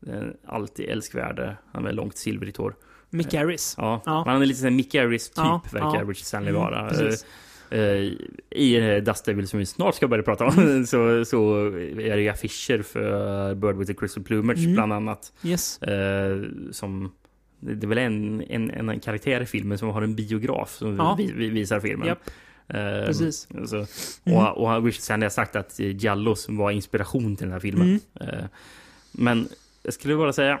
den 0.00 0.36
alltid 0.46 0.88
älskvärde, 0.88 1.56
han 1.72 1.82
med 1.82 1.94
långt 1.94 2.16
silvrigt 2.16 2.56
hår. 2.56 2.74
Mick 3.10 3.30
Garris. 3.30 3.74
Ja, 3.78 4.02
Ja. 4.06 4.24
han 4.26 4.42
är 4.42 4.46
lite 4.46 4.58
såhär 4.60 4.70
Mick 4.70 4.92
Garris-typ 4.92 5.36
Ja, 5.36 5.62
verkar 5.72 5.94
ja. 5.94 6.00
Richard 6.02 6.16
Stanley 6.16 6.50
Mm, 6.50 6.62
vara. 6.62 6.88
precis. 6.88 7.26
Eh, 7.70 8.12
I 8.50 8.76
eh, 8.96 8.96
Dust 9.02 9.24
Devil 9.24 9.48
som 9.48 9.58
vi 9.58 9.66
snart 9.66 9.94
ska 9.94 10.08
börja 10.08 10.22
prata 10.22 10.44
om 10.46 10.58
Mm. 10.58 10.86
så, 10.92 11.24
så 11.24 11.66
är 12.00 12.16
det 12.16 12.28
affischer 12.28 12.82
för 12.82 13.54
Bird 13.54 13.76
with 13.76 13.88
the 13.92 13.94
Crystal 13.94 14.22
Plumage 14.24 14.58
Mm. 14.58 14.72
bland 14.74 14.92
annat. 14.92 15.32
Yes. 15.44 15.82
Eh, 15.82 16.42
som, 16.72 17.12
det 17.60 17.86
är 17.86 17.88
väl 17.88 17.98
en, 17.98 18.42
en, 18.48 18.70
en 18.70 19.00
karaktär 19.00 19.40
i 19.40 19.46
filmen 19.46 19.78
som 19.78 19.88
har 19.88 20.02
en 20.02 20.14
biograf 20.14 20.70
som 20.76 20.96
Ja. 20.96 21.14
vi, 21.18 21.32
vi 21.32 21.48
visar 21.48 21.80
filmen. 21.80 22.06
Japp. 22.08 22.30
Eh, 22.68 23.06
Precis. 23.06 23.48
Så, 23.66 23.76
Mm. 24.24 24.38
och, 24.38 24.56
och 24.78 24.84
Richard 24.84 25.02
Stanley 25.02 25.24
har 25.24 25.30
sagt 25.30 25.56
att 25.56 25.78
Jallos 25.78 26.46
var 26.48 26.70
inspiration 26.70 27.36
till 27.36 27.46
den 27.46 27.52
här 27.52 27.60
filmen. 27.60 28.00
Mm. 28.20 28.34
Eh, 28.34 28.44
men 29.12 29.48
jag 29.82 29.94
skulle 29.94 30.16
bara 30.16 30.32
säga, 30.32 30.60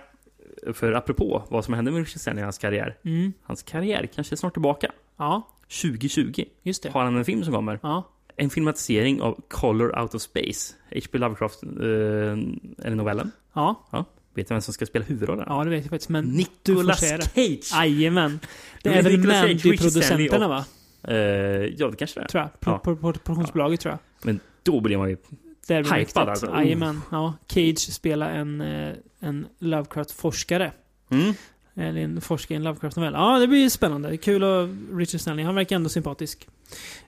för 0.72 0.92
apropå 0.92 1.42
vad 1.48 1.64
som 1.64 1.74
hände 1.74 1.90
med 1.90 1.98
Richard 2.00 2.20
Stanley 2.20 2.40
i 2.40 2.44
hans 2.44 2.58
karriär. 2.58 2.96
Mm. 3.04 3.32
Hans 3.42 3.62
karriär 3.62 4.08
kanske 4.14 4.34
är 4.34 4.36
snart 4.36 4.52
tillbaka. 4.52 4.92
Ja. 5.16 5.48
2020 5.70 6.44
Just 6.62 6.82
det. 6.82 6.90
har 6.90 7.04
han 7.04 7.16
en 7.16 7.24
film 7.24 7.44
som 7.44 7.54
kommer. 7.54 7.78
Ja. 7.82 8.10
En 8.36 8.50
filmatisering 8.50 9.22
av 9.22 9.40
Color 9.48 9.98
Out 10.00 10.14
of 10.14 10.22
Space. 10.22 10.74
H.P. 10.94 11.18
Lovecraft, 11.18 11.62
eh, 11.62 11.68
det 12.76 12.94
novellen? 12.94 13.30
Ja. 13.54 13.88
ja. 13.92 14.04
Vet 14.34 14.48
du 14.48 14.54
vem 14.54 14.60
som 14.60 14.74
ska 14.74 14.86
spela 14.86 15.04
huvudrollen? 15.04 15.44
Ja, 15.48 15.64
det 15.64 15.70
vet 15.70 15.84
jag 15.84 15.90
faktiskt. 15.90 16.08
Men 16.08 16.24
Nicolas. 16.24 17.00
Cage! 17.00 17.70
Jajamän. 17.74 18.40
Det 18.82 18.88
är 18.88 19.02
väl 19.02 19.18
Mandy-producenterna 19.18 20.48
va? 20.48 20.64
Eh, 21.08 21.14
ja, 21.16 21.88
det 21.90 21.96
kanske 21.96 22.20
det 22.20 22.24
är. 22.24 22.28
Tror 22.28 22.42
jag. 22.42 22.60
Pro, 22.60 22.72
Ja. 22.72 22.78
pro, 22.78 22.96
pro, 22.96 23.12
produktionsbolaget 23.12 23.80
tror 23.80 23.92
jag. 23.92 23.98
Men 24.26 24.40
då 24.62 24.80
blir 24.80 24.98
man 24.98 25.10
ju 25.10 25.16
hypad 25.68 26.28
alltså. 26.28 26.46
Jajamän. 26.46 27.00
Ja. 27.10 27.34
Cage 27.48 27.78
spelar 27.78 28.30
en, 28.30 28.60
eh, 28.60 28.94
en 29.20 29.46
Lovecraft-forskare. 29.58 30.72
Mm. 31.10 31.34
Eller 31.80 32.00
en 32.00 32.20
forskare 32.20 32.54
i 32.54 32.56
en 32.56 32.62
Lovecraft-novell. 32.64 33.12
Ja, 33.14 33.38
det 33.38 33.46
blir 33.48 33.68
spännande. 33.68 34.16
Kul 34.16 34.42
och 34.44 34.68
Richard 34.94 35.20
Stanley. 35.20 35.44
Han 35.44 35.54
verkar 35.54 35.76
ändå 35.76 35.88
sympatisk. 35.88 36.48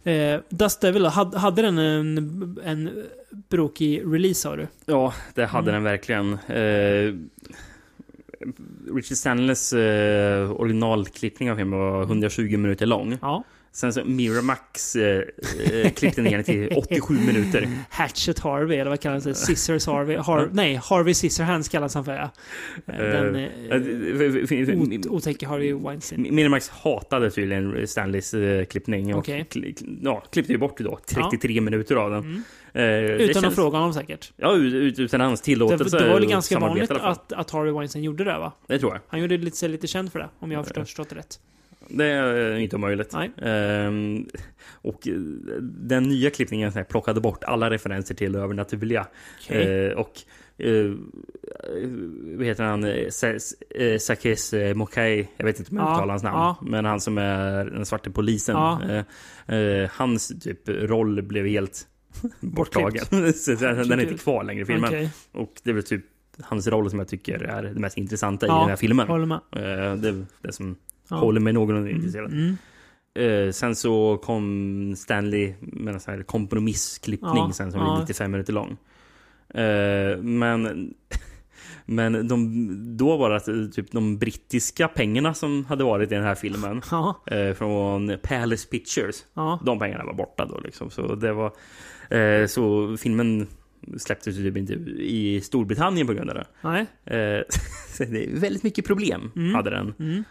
Eh, 0.05 0.41
Dust 0.49 0.81
Devil 0.81 1.07
hade, 1.07 1.39
hade 1.39 1.63
den 1.63 1.79
en, 1.79 2.59
en 2.65 2.91
brokig 3.49 4.03
release 4.07 4.41
sa 4.41 4.57
du? 4.57 4.67
Ja, 4.87 5.15
det 5.35 5.45
hade 5.47 5.71
Mm. 5.71 5.75
den 5.75 5.93
verkligen. 5.93 6.33
Eh, 6.33 7.15
Richard 8.95 9.17
Stanleys 9.19 9.73
eh, 9.73 10.51
originalklippning 10.53 11.51
av 11.51 11.57
filmen 11.57 11.79
var 11.79 12.03
120 12.03 12.43
minuter 12.57 12.87
lång. 12.87 13.19
Ja. 13.23 13.45
Sen 13.75 13.93
så 13.93 14.05
Miramax 14.05 14.97
eh, 14.97 15.23
eh, 15.73 15.91
klippte 15.93 16.23
ner 16.23 16.31
den 16.37 16.45
till 16.45 16.69
87 16.77 17.15
minuter. 17.15 17.69
Hatchet 17.91 18.39
Harvey, 18.39 18.79
eller 18.79 18.91
vad 18.91 19.01
kallas 19.01 19.25
det? 19.25 19.35
Scissors 19.35 19.87
Harvey? 19.87 20.17
Har, 20.17 20.49
nej, 20.53 20.75
Harvey 20.85 21.15
Scissorhands 21.15 21.69
kallas 21.69 21.95
han 21.95 22.05
för 22.05 22.13
ja. 22.15 22.31
Eh, 22.87 22.99
Den 22.99 23.37
Eh, 23.37 23.43
eh, 23.43 24.69
eh, 24.71 24.79
ot- 24.79 25.07
otäcka 25.09 25.49
Harvey 25.49 25.73
Weinstein. 25.73 26.27
Miramax 26.35 26.69
hatade 26.69 27.31
tydligen 27.31 27.87
Stanleys 27.89 28.35
eh, 28.35 28.65
klippning 28.65 29.15
och 29.15 29.19
Okej. 29.19 29.47
kli- 29.51 29.75
kli- 29.75 29.99
ja, 30.03 30.23
klippte 30.33 30.53
ju 30.53 30.59
bort 30.59 30.79
då 30.79 30.99
33 31.07 31.61
minuter 31.61 31.97
av 31.97 32.11
den. 32.11 32.21
Mm. 32.21 32.37
Eh, 32.75 32.83
det 32.83 33.25
Utan 33.25 33.37
att 33.39 33.43
känns- 33.43 33.55
fråga 33.55 33.79
honom 33.79 33.95
säkert. 33.95 34.33
Ja, 34.37 34.57
ut- 34.57 34.75
ut- 34.75 34.99
utan 34.99 35.21
hans 35.21 35.41
Det, 35.41 35.45
tillåtelse. 35.45 35.99
det 35.99 36.09
var 36.09 36.15
väl 36.21 36.29
ganska 36.29 36.59
vanligt 36.59 36.91
att, 36.91 37.33
att 37.33 37.51
Harvey 37.51 37.73
Weinstein 37.73 38.05
gjorde 38.05 38.25
det 38.25 38.39
va? 38.39 38.53
Det 38.67 38.79
tror 38.79 38.93
jag. 38.93 39.01
Han 39.09 39.21
gjorde 39.21 39.37
lite, 39.39 39.57
sig 39.57 39.69
lite 39.69 39.87
känd 39.87 40.13
för 40.13 40.19
det, 40.19 40.29
om 40.39 40.53
jag 40.53 40.59
har 40.59 40.65
förstått 40.85 41.09
det 41.09 41.17
rätt. 41.17 41.39
Det 41.99 42.05
är 42.05 42.57
inte 42.57 42.77
omöjligt. 42.77 43.15
Ehm, 43.43 44.27
och 44.73 45.09
eh, 45.09 45.15
den 45.63 46.03
nya 46.03 46.31
klippningen 46.31 46.73
här, 46.73 46.85
plockade 46.85 47.21
bort 47.21 47.45
alla 47.45 47.71
referenser 47.71 48.15
till 48.15 48.33
det 48.33 48.39
övernaturliga. 48.41 49.07
Okej. 49.45 49.87
Eh, 49.87 49.93
och 49.93 50.13
eh, 50.59 50.93
vad 52.37 52.47
heter 52.47 52.65
han? 52.65 52.85
Eh, 52.85 53.09
Sa- 53.11 53.27
eh, 53.75 53.99
Sakes 53.99 54.53
eh, 54.53 54.75
Mokai. 54.75 55.29
Jag 55.37 55.45
vet 55.47 55.59
inte 55.59 55.71
om 55.71 55.77
jag 55.77 55.87
Ja, 55.87 55.93
uttalar 55.95 56.11
hans 56.11 56.23
namn. 56.23 56.39
ja. 56.39 56.57
Men 56.63 56.85
han 56.85 57.01
som 57.01 57.19
är 57.19 57.65
den 57.65 57.87
svarte 57.87 58.11
polisen. 58.11 58.57
Ja. 58.57 58.81
Eh, 59.49 59.57
eh, 59.59 59.91
hans 59.93 60.29
typ 60.41 60.69
roll 60.69 61.23
blev 61.23 61.47
helt 61.47 61.87
borttagen. 62.41 63.05
Den 63.11 63.93
är 63.93 64.01
inte 64.01 64.15
kvar 64.23 64.45
längre 64.45 64.63
i 64.63 64.65
filmen. 64.65 64.89
Okej. 64.89 65.11
Och 65.33 65.53
det 65.65 65.71
är 65.71 65.75
väl 65.75 65.83
typ 65.85 66.05
hans 66.41 66.67
roll 66.69 66.91
som 66.91 66.99
jag 66.99 67.09
tycker 67.09 67.43
är 67.43 67.63
det 67.63 67.81
mest 67.81 67.99
intressanta 67.99 68.47
i 68.47 68.49
den 68.49 68.69
här 68.69 68.77
filmen. 68.77 69.11
Eh, 69.11 69.39
det 69.97 70.09
är 70.09 70.25
det 70.43 70.53
som 70.53 70.77
Ja. 71.09 71.17
håller 71.17 71.41
mig 71.41 71.53
någorlunda 71.53 71.91
intresserad. 71.91 72.33
Mm. 72.33 72.57
Eh, 73.15 73.53
sen 73.53 73.77
så 73.77 74.17
kom 74.17 74.95
Stanley 74.97 75.55
med 75.61 75.95
en 75.95 76.01
sån 76.01 76.15
här 76.15 76.23
kompromissklippning 76.23 77.37
Ja, 77.37 77.53
sen 77.53 77.73
som 77.73 77.81
ja. 77.81 77.97
är 77.97 78.01
95 78.01 78.31
minuter 78.31 78.53
lång. 78.53 78.77
Eh, 79.55 80.19
men 80.23 80.95
men 81.87 82.29
de, 82.29 82.97
då 82.97 83.17
var 83.17 83.31
det 83.31 83.37
eh, 83.65 83.69
typ 83.71 83.93
de 83.93 84.19
brittiska 84.19 84.89
pengarna 84.89 85.35
som 85.35 85.65
hade 85.65 85.85
varit 85.85 86.13
i 86.13 86.15
den 86.15 86.25
här 86.25 86.35
filmen 86.35 86.83
Ja. 86.91 87.23
eh, 87.27 87.53
från 87.55 88.13
Palace 88.23 88.69
Pictures. 88.69 89.25
De 89.65 89.79
pengarna 89.79 90.05
var 90.05 90.15
borta 90.15 90.45
då 90.47 90.61
liksom. 90.61 90.91
Så 90.91 91.15
det 91.15 91.33
var 91.33 91.53
så 92.47 92.97
filmen 92.97 93.47
släpptes 93.99 94.37
typ 94.37 94.57
inte 94.57 94.73
i 94.99 95.41
Storbritannien 95.41 96.07
på 96.07 96.13
grund 96.13 96.31
av 96.31 96.37
det. 96.37 96.47
Nej. 96.63 96.87
Så 97.89 98.05
det 98.05 98.25
är 98.25 98.41
väldigt 98.41 98.63
mycket 98.63 98.87
problem 98.87 99.31
Mm. 99.37 99.55
hade 99.55 99.71
den. 99.71 99.95
Mm. 99.99 100.25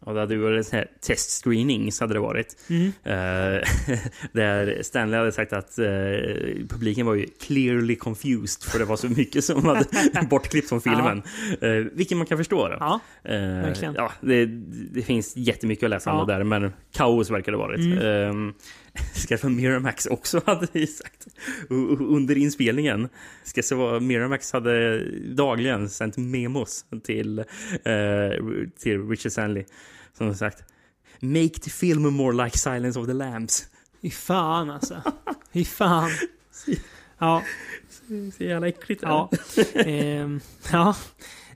Och 0.00 0.14
det 0.14 0.20
hade 0.20 0.36
varit 0.36 0.66
så 0.66 0.76
här 0.76 0.86
testscreenings 1.00 2.00
hade 2.00 2.14
det 2.14 2.20
varit. 2.20 2.56
Mm. 2.70 2.86
Eh, 2.86 3.62
där 4.32 4.82
Stanley 4.82 5.18
hade 5.18 5.32
sagt 5.32 5.52
att 5.52 5.78
eh, 5.78 5.86
publiken 6.68 7.06
var 7.06 7.14
ju 7.14 7.26
clearly 7.46 7.96
confused 7.96 8.62
för 8.70 8.78
det 8.78 8.84
var 8.84 8.96
så 8.96 9.08
mycket 9.08 9.44
som 9.44 9.64
hade 9.64 9.84
bortklippt 10.30 10.68
från 10.68 10.80
filmen. 10.80 11.22
Eh, 11.60 11.70
vilket 11.92 12.16
man 12.16 12.26
kan 12.26 12.38
förstå. 12.38 12.68
Då. 12.68 12.76
Ja, 12.80 13.00
verkligen. 13.22 13.94
ja, 13.94 14.12
det, 14.20 14.46
det 14.92 15.02
finns 15.02 15.36
jättemycket 15.36 15.84
att 15.84 15.90
läsa 15.90 16.12
om 16.12 16.18
Ja. 16.18 16.24
det 16.24 16.32
där, 16.32 16.44
men 16.44 16.72
kaos 16.92 17.30
verkar 17.30 17.52
det 17.52 17.58
ha 17.58 17.66
varit. 17.66 17.80
Mm. 17.80 18.54
Ska 19.14 19.38
för 19.38 19.48
Miramax 19.48 20.06
också 20.06 20.42
hade 20.46 20.86
sagt 20.86 21.26
under 22.00 22.38
inspelningen. 22.38 23.08
Ska 23.44 23.62
så 23.62 23.76
vara 23.76 24.00
Miramax 24.00 24.52
hade 24.52 25.04
dagligen 25.34 25.90
sänt 25.90 26.16
memos 26.16 26.84
till, 27.04 27.38
eh, 27.38 27.44
till 28.78 29.08
Richard 29.08 29.32
Stanley 29.32 29.64
som 30.16 30.34
sagt 30.34 30.62
Make 31.20 31.60
the 31.62 31.70
film 31.70 32.14
more 32.14 32.44
like 32.44 32.58
Silence 32.58 32.98
of 32.98 33.06
the 33.06 33.12
Lambs. 33.12 33.66
Fy 34.02 34.10
fan 34.10 34.70
alltså. 34.70 35.02
Fy 35.52 35.64
fan. 35.64 36.10
Ja. 37.18 37.42
Så 38.36 38.44
jävla 38.44 38.68
äckligt. 38.68 39.02
Ja. 39.02 39.30
Ehm, 39.74 40.40
ja. 40.72 40.96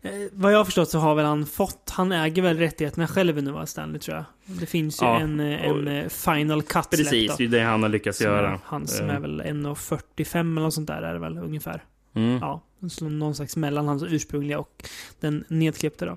Eh, 0.03 0.13
vad 0.33 0.53
jag 0.53 0.59
har 0.59 0.65
förstått 0.65 0.91
så 0.91 0.99
har 0.99 1.15
väl 1.15 1.25
han 1.25 1.47
fått, 1.47 1.91
han 1.91 2.13
äger 2.13 2.43
väl 2.43 2.59
rättigheterna 2.59 3.07
själv 3.07 3.43
nu 3.43 3.51
va, 3.51 3.67
Stanley 3.67 3.99
tror 4.01 4.17
jag. 4.17 4.25
Det 4.61 4.67
finns 4.67 5.03
ju 5.03 5.07
Ja, 5.07 5.21
en, 5.21 5.41
eh, 5.41 5.65
en 5.65 5.89
eh, 5.89 6.09
final 6.09 6.63
cut 6.63 6.91
Precis, 6.91 7.37
det 7.37 7.45
är 7.45 7.49
det 7.49 7.61
han 7.61 7.83
har 7.83 7.89
lyckats 7.89 8.19
Som 8.19 8.27
göra. 8.27 8.61
Han 8.65 8.87
som 8.87 9.11
är 9.11 9.21
väl 9.21 9.41
1,45 9.41 10.41
eller 10.41 10.63
något 10.63 10.75
sånt 10.75 10.87
där 10.87 11.03
är 11.03 11.13
det 11.13 11.21
väl 11.21 11.39
ungefär. 11.39 11.85
Mm. 12.15 12.39
Ja, 12.41 12.63
någon 13.01 13.35
slags 13.35 13.57
mellan 13.57 13.89
hans 13.89 14.03
ursprungliga 14.03 14.59
och 14.59 14.85
den 15.21 15.45
nedklippta 15.49 16.07
då. 16.07 16.17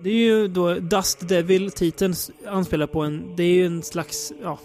Det 0.00 0.10
är 0.10 0.14
ju 0.14 0.48
då 0.48 0.74
Dust 0.74 1.28
Devil, 1.28 1.70
titeln 1.70 2.14
anspelar 2.46 2.86
på 2.86 3.02
en, 3.02 3.36
det 3.36 3.42
är 3.42 3.54
ju 3.54 3.66
en 3.66 3.82
slags, 3.82 4.32
ja, 4.42 4.58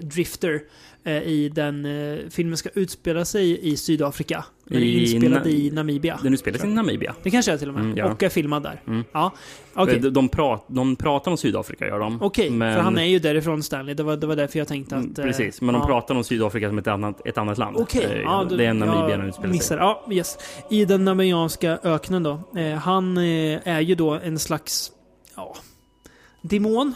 drifter. 0.00 0.62
Eh, 1.04 1.22
I 1.22 1.48
den 1.48 1.84
eh, 1.84 2.18
filmen 2.30 2.56
ska 2.56 2.68
utspela 2.74 3.24
sig 3.24 3.72
i 3.72 3.76
Sydafrika. 3.76 4.44
Men 4.72 4.82
är 4.82 4.86
I 4.86 5.12
inspelad 5.12 5.46
i 5.46 5.70
Namibia. 5.70 6.18
Den 6.22 6.34
utspelar 6.34 6.58
sig 6.58 6.70
i 6.70 6.72
Namibia. 6.72 7.14
Det 7.22 7.30
kanske 7.30 7.52
är 7.52 7.58
till 7.58 7.68
och 7.68 7.74
med. 7.74 7.84
Mm, 7.84 7.96
ja. 7.96 8.12
Och 8.12 8.22
är 8.22 8.28
filmad 8.28 8.62
där. 8.62 8.82
Mm. 8.86 9.04
Ja, 9.12 9.32
okej. 9.74 9.98
De, 10.00 10.10
de, 10.10 10.28
prat, 10.28 10.64
de 10.68 10.96
pratar 10.96 11.30
om 11.30 11.36
Sydafrika, 11.36 11.86
gör 11.86 11.98
de. 11.98 12.22
Okej, 12.22 12.50
Men- 12.50 12.74
för 12.76 12.82
han 12.82 12.98
är 12.98 13.04
ju 13.04 13.18
därifrån 13.18 13.62
Stanley. 13.62 13.94
Det 13.94 14.02
var, 14.02 14.16
det 14.16 14.26
var 14.26 14.36
därför 14.36 14.58
jag 14.58 14.68
tänkte 14.68 14.96
att... 14.96 15.18
eh, 15.18 15.24
Precis, 15.24 15.60
men 15.60 15.74
de 15.74 15.80
ja. 15.80 15.86
pratar 15.86 16.14
om 16.14 16.24
Sydafrika 16.24 16.68
som 16.68 16.78
ett 16.78 16.86
annat, 16.86 17.26
ett 17.26 17.38
annat 17.38 17.58
land. 17.58 17.76
Okej, 17.76 18.04
Eh, 18.04 18.20
ja, 18.20 18.46
det 18.50 18.64
är 18.64 18.74
Namibia 18.74 19.16
den 19.16 19.28
utspelar 19.28 19.52
missar. 19.52 19.76
sig. 19.76 19.84
Ja, 19.84 20.06
yes. 20.10 20.38
I 20.70 20.84
den 20.84 21.04
namibianska 21.04 21.78
öknen 21.82 22.22
då. 22.22 22.40
Eh, 22.56 22.72
han 22.74 23.16
eh, 23.18 23.22
är 23.68 23.80
ju 23.80 23.94
då 23.94 24.10
en 24.10 24.38
slags, 24.38 24.92
ja, 25.36 25.56
demon. 26.42 26.94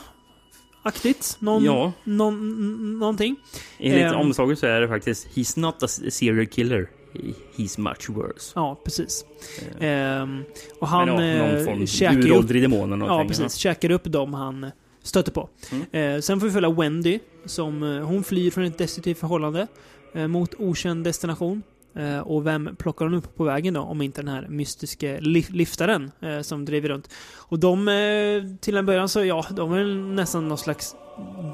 Aktigt. 0.82 1.36
Någon, 1.40 1.64
Ja. 1.64 1.92
någon, 2.04 2.98
någonting. 2.98 3.36
Enligt 3.78 4.02
Ehm, 4.12 4.14
omslaget 4.20 4.58
så 4.58 4.66
är 4.66 4.80
det 4.80 4.88
faktiskt 4.88 5.28
He's 5.28 5.58
not 5.58 5.82
a 5.82 5.88
serial 5.88 6.46
killer. 6.46 6.88
He- 7.22 7.34
He's 7.56 7.80
much 7.80 8.08
worse. 8.10 8.52
Ja, 8.54 8.80
precis. 8.84 9.24
Ehm, 9.80 10.44
och 10.80 10.88
han 10.88 11.08
ja, 11.08 11.22
eh, 11.22 11.84
käkar 11.86 12.18
upp, 12.18 12.24
uråldrig 12.24 12.62
demon 12.62 12.92
eller 12.92 13.04
Ja, 13.06 13.08
någonting, 13.08 13.28
precis. 13.28 13.54
Käkar 13.54 13.90
upp 13.90 14.04
dem 14.04 14.34
han 14.34 14.70
stöter 15.02 15.32
på. 15.32 15.48
Mm. 15.72 16.14
Eh, 16.16 16.20
sen 16.20 16.40
får 16.40 16.46
vi 16.46 16.52
följa 16.52 16.70
Wendy, 16.70 17.18
som 17.44 17.82
eh, 17.82 18.02
hon 18.06 18.24
flyr 18.24 18.50
från 18.50 18.64
ett 18.64 18.78
destruktivt 18.78 19.18
förhållande 19.18 19.66
eh, 20.14 20.26
mot 20.28 20.54
okänd 20.58 21.04
destination. 21.04 21.62
Eh, 21.96 22.18
och 22.20 22.46
vem 22.46 22.76
plockar 22.78 23.04
hon 23.04 23.14
upp 23.14 23.36
på 23.36 23.44
vägen 23.44 23.74
då, 23.74 23.80
om 23.80 24.02
inte 24.02 24.20
den 24.22 24.28
här 24.34 24.46
mystiska 24.48 25.18
li- 25.20 25.46
liftaren 25.50 26.10
eh, 26.20 26.40
som 26.40 26.64
driver 26.64 26.88
runt. 26.88 27.10
Och 27.36 27.58
de, 27.58 27.88
eh, 27.88 28.58
till 28.60 28.76
en 28.76 28.86
början 28.86 29.08
så, 29.08 29.24
ja, 29.24 29.46
de 29.50 29.72
är 29.72 29.84
nästan 30.14 30.48
någon 30.48 30.58
slags 30.58 30.94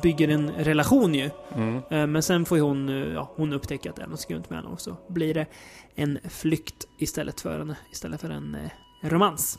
bygger 0.03 0.29
en 0.29 0.51
relation 0.51 1.15
ju. 1.15 1.31
Mm. 1.57 2.13
Men 2.13 2.23
sen 2.23 2.45
får 2.45 2.59
ju 2.59 2.63
hon, 2.65 2.89
ja, 2.89 3.33
hon 3.37 3.53
upptäcka 3.53 3.91
att 3.91 3.97
det 3.97 4.03
är 4.03 4.07
något 4.07 4.21
skumt 4.21 4.43
med 4.49 4.59
henne 4.59 4.71
och 4.71 4.81
så 4.81 4.97
blir 5.09 5.35
det 5.35 5.47
en 5.95 6.19
flykt 6.31 6.87
istället 6.99 7.41
för 7.41 7.61
en, 7.61 7.75
istället 7.93 8.21
för 8.21 8.31
en 8.31 8.57
romans. 9.03 9.59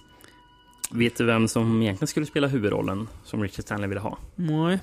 Vet 0.92 1.18
du 1.18 1.26
vem 1.26 1.48
som 1.48 1.82
egentligen 1.82 2.08
skulle 2.08 2.26
spela 2.26 2.48
huvudrollen 2.48 3.08
som 3.24 3.42
Richard 3.44 3.66
Stanley 3.66 3.88
ville 3.88 4.02
ha? 4.02 4.18
Nej, 4.36 4.80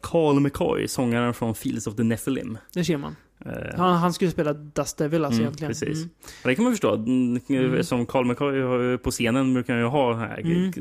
Carl 0.00 0.40
McCoy, 0.40 0.88
sångaren 0.88 1.34
från 1.34 1.54
Fields 1.54 1.86
of 1.86 1.94
the 1.96 2.02
Nephilim. 2.02 2.58
det 2.72 2.84
ser 2.84 2.96
man. 2.96 3.16
Eh, 3.48 3.78
Han, 3.78 3.96
han 3.96 4.12
skulle 4.12 4.30
spela 4.30 4.52
Dust 4.52 4.98
Devil 4.98 5.24
alltså 5.24 5.40
Mm, 5.40 5.46
egentligen. 5.46 5.70
precis. 5.70 5.98
Mm. 5.98 6.10
Det 6.44 6.54
kan 6.54 6.64
man 6.64 6.72
förstå. 6.72 6.94
Mm, 6.94 7.40
Mm. 7.48 7.82
Som 7.84 8.06
Carl 8.06 8.24
McCoy 8.24 8.98
på 8.98 9.10
scenen 9.10 9.54
brukar 9.54 9.72
han 9.74 9.82
ju 9.82 9.88
ha 9.88 10.14
här 10.14 10.40
Mm. 10.40 10.72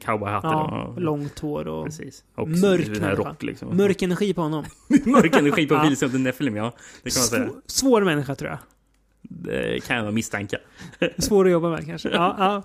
cowboyhatten. 0.00 0.50
Ja, 0.50 0.82
och, 0.96 1.00
långt 1.00 1.38
hår 1.38 1.66
och 1.68 1.84
Precis. 1.84 2.24
Och 2.34 2.48
mörk 2.48 2.86
den 2.86 3.02
här 3.04 3.16
rock 3.16 3.42
liksom. 3.42 3.76
Mörk 3.76 4.02
energi 4.02 4.34
på 4.34 4.40
honom. 4.42 4.64
Mörk 5.04 5.36
energi 5.36 5.66
på 5.66 5.74
Ja. 5.74 5.92
Of 5.92 5.98
the 6.12 6.18
Nephilim, 6.18 6.56
ja. 6.56 6.72
Det 7.02 7.10
kan 7.10 7.20
man 7.20 7.26
säga. 7.26 7.46
Svår, 7.46 7.60
svår 7.66 8.04
människa 8.04 8.34
tror 8.34 8.50
jag. 8.50 8.58
Det 9.32 9.84
kan 9.86 9.96
jag 10.04 10.14
misstänka. 10.14 10.56
Svår 11.18 11.44
att 11.44 11.50
jobba 11.52 11.70
med 11.70 11.86
kanske. 11.86 12.08
Ja, 12.08 12.36
ja. 12.38 12.62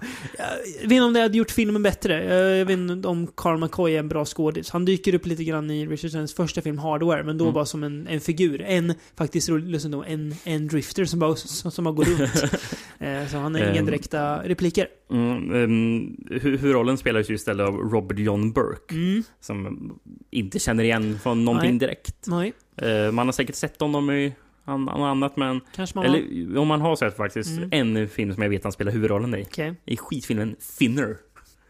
Jag 0.82 0.90
vet 0.90 0.92
inte 0.92 1.02
om 1.04 1.14
det 1.14 1.20
hade 1.22 1.38
gjort 1.38 1.52
filmen 1.52 1.84
bättre. 1.84 2.24
Jag 2.58 2.66
vet 2.66 2.78
inte 2.78 3.08
om 3.08 3.28
Carl 3.28 3.58
McCoy 3.60 3.96
är 3.96 4.00
en 4.00 4.08
bra 4.10 4.26
skådis. 4.26 4.70
Han 4.70 4.86
dyker 4.86 5.14
upp 5.16 5.26
lite 5.26 5.44
grann 5.44 5.72
i 5.72 5.88
Richard 5.88 6.10
Stanleys 6.10 6.34
första 6.36 6.62
film 6.62 6.78
Hardware, 6.78 7.24
men 7.24 7.38
då 7.38 7.44
Mm. 7.46 7.54
bara 7.54 7.66
som 7.66 7.84
en, 7.84 8.08
en 8.08 8.20
figur. 8.22 8.62
En, 8.62 8.94
faktiskt 9.18 9.50
roligt 9.50 9.86
nog, 9.90 10.04
en, 10.08 10.36
en 10.44 10.68
drifter 10.68 11.06
som 11.06 11.20
bara, 11.20 11.36
som, 11.36 11.72
som 11.72 11.84
bara 11.84 11.94
går 11.96 12.06
runt. 12.06 12.54
Eh, 13.00 13.28
Så 13.28 13.38
han 13.38 13.56
har 13.56 13.62
inga 13.62 13.80
Ehm. 13.80 13.86
direkta 13.86 14.44
repliker. 14.44 14.88
Mm, 15.12 15.54
um, 15.54 16.18
hu- 16.30 16.40
huvudrollen 16.40 16.98
spelas 16.98 17.30
ju 17.30 17.34
istället 17.36 17.68
av 17.68 17.76
Robert 17.76 18.20
John 18.20 18.52
Burke. 18.54 18.96
Mm. 18.96 19.24
Som 19.42 19.92
inte 20.32 20.60
känner 20.60 20.84
igen 20.84 21.20
från 21.24 21.46
någonting 21.46 21.70
Nej. 21.72 21.80
direkt. 21.80 22.28
Nej. 22.28 22.54
Eh, 22.78 23.12
man 23.12 23.28
har 23.28 23.32
säkert 23.34 23.56
sett 23.56 23.80
honom 23.82 24.12
i 24.12 24.34
an- 24.66 24.86
något 24.86 24.96
annat, 25.08 25.38
men... 25.38 25.62
Kanske 25.76 25.98
man 25.98 26.06
Eller 26.06 26.58
om 26.58 26.68
man 26.68 26.82
har 26.82 26.96
sett 26.96 27.18
faktiskt 27.18 27.58
Mm. 27.58 27.70
en 27.98 28.10
film 28.10 28.34
som 28.34 28.44
jag 28.44 28.50
vet 28.50 28.64
han 28.64 28.72
spelar 28.72 28.92
huvudrollen 28.92 29.36
i. 29.36 29.44
Okej. 29.44 29.76
I 29.86 29.98
skitfilmen 29.98 30.56
Thinner. 30.78 31.18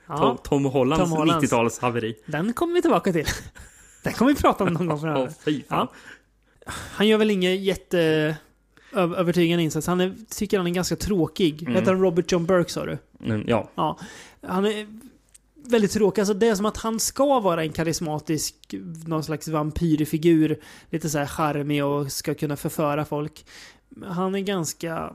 Ja. 0.08 0.18
Tom, 0.18 0.38
Tom 0.44 0.66
Hollands, 0.66 1.04
Tom 1.10 1.18
Hollands. 1.18 1.46
90-tals 1.54 1.80
haveri. 1.80 2.16
Den 2.26 2.54
kommer 2.54 2.74
vi 2.74 2.82
tillbaka 2.82 3.12
till. 3.14 3.26
Den 4.04 4.14
kommer 4.14 4.34
vi 4.34 4.42
prata 4.42 4.64
om 4.64 4.74
någon 4.74 4.88
gång 4.88 5.00
framöver. 5.00 5.32
Fy 5.46 5.64
fan. 5.64 5.88
Han 6.68 7.08
gör 7.08 7.18
väl 7.18 7.32
inget 7.32 7.60
jätte 7.60 8.00
ö- 8.94 9.16
övertygande 9.18 9.64
insats. 9.64 9.88
Han 9.88 10.02
är, 10.02 10.14
tycker 10.30 10.58
han 10.58 10.68
är 10.68 10.72
ganska 10.72 10.96
tråkig. 10.96 11.62
Mm. 11.62 11.76
Heter 11.76 11.92
han 11.92 12.02
Robert 12.02 12.32
John 12.32 12.46
Burke 12.46 12.70
sa 12.72 12.86
du? 12.86 12.98
Mm, 13.24 13.44
ja. 13.48 13.70
Ja. 13.76 14.00
Han 14.48 14.66
är 14.66 14.88
väldigt 15.70 15.92
tråkig. 15.92 16.22
Alltså 16.22 16.34
det 16.34 16.48
är 16.48 16.56
som 16.56 16.66
att 16.66 16.78
han 16.78 17.00
ska 17.00 17.40
vara 17.40 17.64
en 17.64 17.72
karismatisk, 17.72 18.56
någon 19.06 19.24
slags 19.24 19.48
vampyrfigur. 19.48 20.60
Lite 20.90 21.10
så 21.10 21.18
här 21.18 21.26
charmig 21.26 21.86
och 21.86 22.12
ska 22.12 22.34
kunna 22.34 22.56
förföra 22.56 23.06
folk. 23.06 23.46
Han 24.06 24.36
är 24.36 24.40
ganska... 24.40 25.14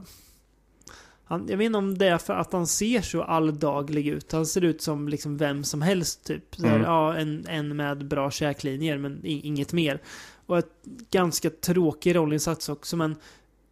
Han, 1.25 1.47
jag 1.49 1.57
vet 1.57 1.67
inte 1.67 1.79
om 1.79 1.99
det 1.99 2.07
är 2.07 2.19
för 2.19 2.33
att 2.33 2.53
han 2.53 2.67
ser 2.67 3.03
så 3.03 3.23
alldaglig 3.23 4.07
ut. 4.09 4.33
Han 4.33 4.47
ser 4.47 4.65
ut 4.65 4.83
som 4.83 5.09
liksom 5.09 5.37
vem 5.37 5.65
som 5.65 5.83
helst 5.83 6.25
typ. 6.25 6.61
Här, 6.63 6.69
Mm. 6.71 6.83
ja, 6.83 7.17
en, 7.17 7.47
en 7.49 7.77
med 7.77 8.07
bra 8.07 8.31
käklinjer 8.31 8.99
men 8.99 9.21
inget 9.25 9.73
mer. 9.73 10.03
Och 10.47 10.59
ett 10.59 10.85
ganska 11.11 11.51
tråkig 11.51 12.17
rollinsats 12.17 12.69
också 12.69 12.97
men 12.97 13.17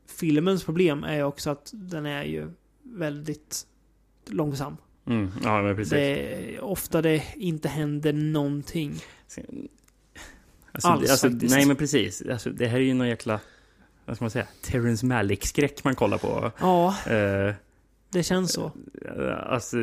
filmens 0.07 0.65
problem 0.65 1.05
är 1.05 1.23
också 1.23 1.51
att 1.51 1.71
den 1.75 2.07
är 2.07 2.25
ju 2.25 2.51
väldigt 2.83 3.67
långsam. 4.27 4.77
Mm, 5.09 5.31
ja, 5.45 5.63
men 5.63 5.77
precis. 5.77 5.91
Det 5.93 6.59
ofta 6.61 7.03
det 7.03 7.23
inte 7.37 7.69
händer 7.69 8.13
någonting. 8.13 8.95
Alltså, 10.73 10.89
Alls, 10.89 11.05
det- 11.07 11.11
alltså, 11.13 11.31
faktiskt. 11.31 11.55
nej 11.55 11.67
men 11.67 11.77
precis. 11.77 12.23
Alltså, 12.31 12.51
det 12.51 12.67
här 12.67 12.77
är 12.79 12.83
ju 12.83 12.95
någon 12.95 13.09
jäkla, 13.09 13.41
vad 14.05 14.17
ska 14.17 14.25
man 14.25 14.31
säga, 14.31 14.47
Terrence 14.63 15.07
Malick-skräck 15.07 15.85
man 15.85 15.95
kollar 15.95 16.19
på. 16.19 16.53
Ja, 16.61 16.95
Eh, 17.13 17.55
det 18.11 18.23
känns 18.23 18.53
så. 18.53 18.73
alltså, 19.47 19.77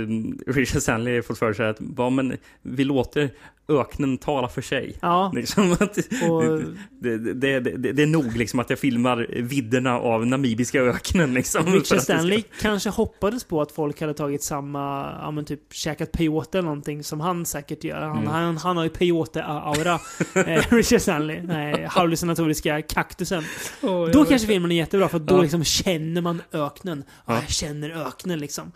Richard 0.47 0.81
Stanley 0.81 1.15
har 1.15 1.21
fått 1.21 1.37
för 1.39 1.53
sig 1.53 1.69
att 1.69 1.77
ja, 1.97 2.09
men, 2.09 2.37
vi 2.61 2.83
låter 2.83 3.29
öknen 3.67 4.17
tala 4.17 4.47
för 4.47 4.61
sig. 4.61 4.97
Ja. 5.01 5.31
Liksom 5.35 5.71
att, 5.71 5.97
Och- 6.29 6.59
det, 7.01 7.17
det, 7.17 7.59
det, 7.59 7.91
det, 7.93 8.03
är 8.03 8.07
nog 8.07 8.37
liksom 8.37 8.59
att 8.59 8.69
jag 8.69 8.79
filmar 8.79 9.27
vidderna 9.41 9.99
av 9.99 10.27
namibiska 10.27 10.81
öknen. 10.81 11.33
Liksom, 11.33 11.65
Richard 11.65 11.79
det 11.81 11.85
ska- 11.85 11.99
Stanley 11.99 12.43
kanske 12.61 12.89
hoppades 12.89 13.43
på 13.43 13.61
att 13.61 13.71
folk 13.71 14.01
hade 14.01 14.13
tagit 14.13 14.43
samma, 14.43 15.11
ja 15.21 15.31
men 15.31 15.45
typ 15.45 15.73
käkat 15.73 16.11
peyote 16.11 16.57
eller 16.57 16.65
någonting 16.67 17.03
som 17.03 17.19
han 17.19 17.45
säkert 17.45 17.83
gör. 17.83 18.01
Han, 18.01 18.17
Mm. 18.17 18.27
han, 18.27 18.57
han 18.57 18.77
har 18.77 18.83
ju 18.83 18.89
peyote-aura. 18.89 19.99
eh, 20.47 20.63
Richard 20.75 21.01
Stanley. 21.01 21.41
Nej, 21.41 21.87
hallucinatoriska 21.89 22.81
kaktusen. 22.81 23.43
Åh, 23.81 24.07
då 24.09 24.25
kanske 24.25 24.47
filmen 24.47 24.71
är 24.71 24.75
jättebra 24.75 25.09
för 25.09 25.19
då 25.19 25.41
liksom 25.41 25.63
känner 25.63 26.21
man 26.21 26.41
öknen. 26.53 27.03
Ja. 27.07 27.33
Ja. 27.33 27.39
Jag 27.41 27.49
känner 27.49 27.89
öknen 28.15 28.39
liksom. 28.39 28.71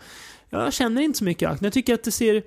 Jag 0.50 0.72
känner 0.72 1.02
inte 1.02 1.18
så 1.18 1.24
mycket 1.24 1.48
öken. 1.48 1.64
Jag 1.64 1.72
tycker 1.72 1.94
att 1.94 2.02
det 2.02 2.10
ser, 2.10 2.42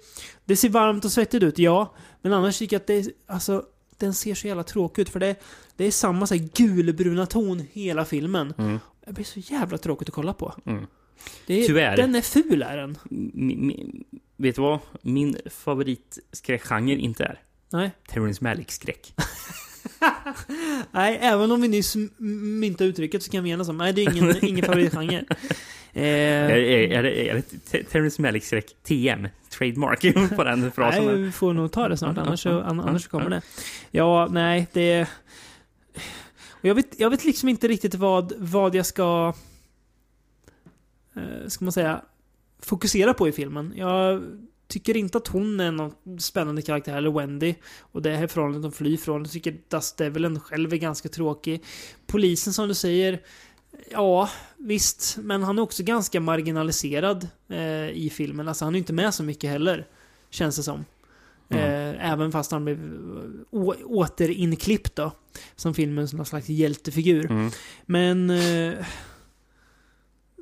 det 0.46 0.56
ser 0.56 0.70
varmt 0.70 1.06
och 1.06 1.12
svettigt 1.12 1.44
ut, 1.44 1.60
ja. 1.60 1.94
Men 2.22 2.34
annars 2.34 2.58
tycker 2.58 2.76
jag 2.76 2.82
att 2.82 2.88
det 2.88 3.08
alltså, 3.28 3.66
den 3.98 4.14
ser 4.14 4.36
så 4.36 4.48
jävla 4.48 4.64
tråkig 4.64 5.02
ut. 5.02 5.10
För 5.10 5.20
det, 5.20 5.36
det 5.78 5.86
är 5.86 5.92
samma 5.92 6.28
så 6.28 6.36
här 6.36 6.50
gulbruna 6.54 7.26
ton 7.26 7.64
hela 7.72 8.06
filmen. 8.06 8.54
Mm. 8.58 8.80
Det 9.06 9.14
blir 9.14 9.26
så 9.26 9.40
jävla 9.40 9.78
tråkigt 9.78 10.10
att 10.10 10.16
kolla 10.16 10.34
på. 10.34 10.54
Mm. 10.66 10.86
Det 11.48 11.54
är, 11.54 11.68
Tyvärr. 11.68 11.98
Den 11.98 12.16
är 12.16 12.22
ful 12.22 12.62
är 12.62 12.78
den. 12.78 12.98
Min, 13.10 13.68
min, 13.68 14.04
vet 14.38 14.56
du 14.56 14.62
vad? 14.62 14.80
Min 15.02 15.38
favoritskräckgenre 15.46 16.96
inte 16.96 17.24
är 17.24 17.42
Nej. 17.72 17.92
Terrence 18.08 18.44
Malick-skräck. 18.44 19.14
Nej, 20.92 21.20
även 21.22 21.52
om 21.52 21.62
vi 21.62 21.68
nyss 21.68 21.96
myntade 22.18 22.90
uttrycket 22.90 23.24
så 23.24 23.32
kan 23.32 23.44
vi 23.44 23.50
enas 23.50 23.70
om 23.70 23.78
nej, 23.78 23.94
det 23.94 24.02
är 24.02 24.18
ingen, 24.18 24.46
ingen 24.46 24.66
favoritgenre. 24.66 25.26
Eh, 25.94 26.04
Är, 26.04 26.50
är, 26.50 27.06
är, 27.06 27.44
det, 27.72 27.84
Terrence 27.84 28.22
Malick-skräck 28.22 28.66
TM? 28.84 29.28
Trademark 29.50 30.30
på 30.36 30.44
den 30.44 30.72
frasen? 30.72 31.06
Nej, 31.06 31.16
vi 31.16 31.32
får 31.32 31.54
nog 31.54 31.72
ta 31.72 31.88
det 31.88 31.98
snart, 31.98 32.18
annars, 32.18 32.46
annars 32.46 33.08
kommer 33.08 33.30
det. 33.30 33.42
Ja, 33.92 34.28
nej, 34.32 34.68
det... 34.74 35.08
Och 36.50 36.70
jag, 36.70 36.76
vet, 36.76 37.00
jag 37.00 37.10
vet 37.10 37.26
liksom 37.26 37.50
inte 37.50 37.68
riktigt 37.68 37.96
vad, 37.96 38.34
vad 38.38 38.76
jag 38.76 38.86
ska... 38.86 39.34
Eh, 41.16 41.48
ska 41.48 41.66
man 41.66 41.72
säga? 41.72 42.02
Fokusera 42.60 43.14
på 43.14 43.28
i 43.28 43.32
filmen. 43.32 43.74
Jag 43.76 44.24
tycker 44.74 44.98
inte 44.98 45.18
att 45.18 45.28
hon 45.28 45.60
är 45.60 45.72
någon 45.72 46.20
spännande 46.20 46.62
karaktär, 46.62 46.98
eller 46.98 47.12
Wendy. 47.12 47.56
Och 47.80 48.02
det 48.02 48.16
här 48.16 48.28
förhållandet 48.28 48.72
de 48.72 48.72
flyr 48.78 48.98
från. 48.98 49.22
Jag 49.24 49.32
tycker 49.32 49.58
Dust 49.70 49.98
Devil 49.98 50.40
själv 50.40 50.74
är 50.74 50.78
ganska 50.78 51.10
tråkig. 51.10 51.64
Polisen 52.08 52.54
som 52.54 52.68
du 52.68 52.74
säger, 52.74 53.22
ja, 53.92 54.30
visst. 54.58 55.18
Men 55.22 55.44
han 55.44 55.58
är 55.58 55.62
också 55.62 55.84
ganska 55.84 56.20
marginaliserad 56.20 57.28
eh, 57.50 57.90
i 57.90 58.12
filmen. 58.14 58.48
Alltså 58.48 58.66
han 58.66 58.76
är 58.76 58.80
inte 58.80 58.94
med 58.94 59.14
så 59.14 59.24
mycket 59.24 59.50
heller. 59.50 59.88
Känns 60.30 60.56
det 60.56 60.64
som. 60.64 60.86
Eh, 61.50 62.12
även 62.12 62.32
fast 62.32 62.52
han 62.52 62.66
blev 62.66 62.80
å- 63.50 63.76
återinklippt 63.86 64.96
då. 64.96 65.12
Som 65.56 65.74
filmens 65.74 66.14
någon 66.14 66.26
slags 66.26 66.50
hjältefigur. 66.50 67.26
Mm. 67.32 67.52
Men... 67.86 68.30
Eh, 68.30 68.86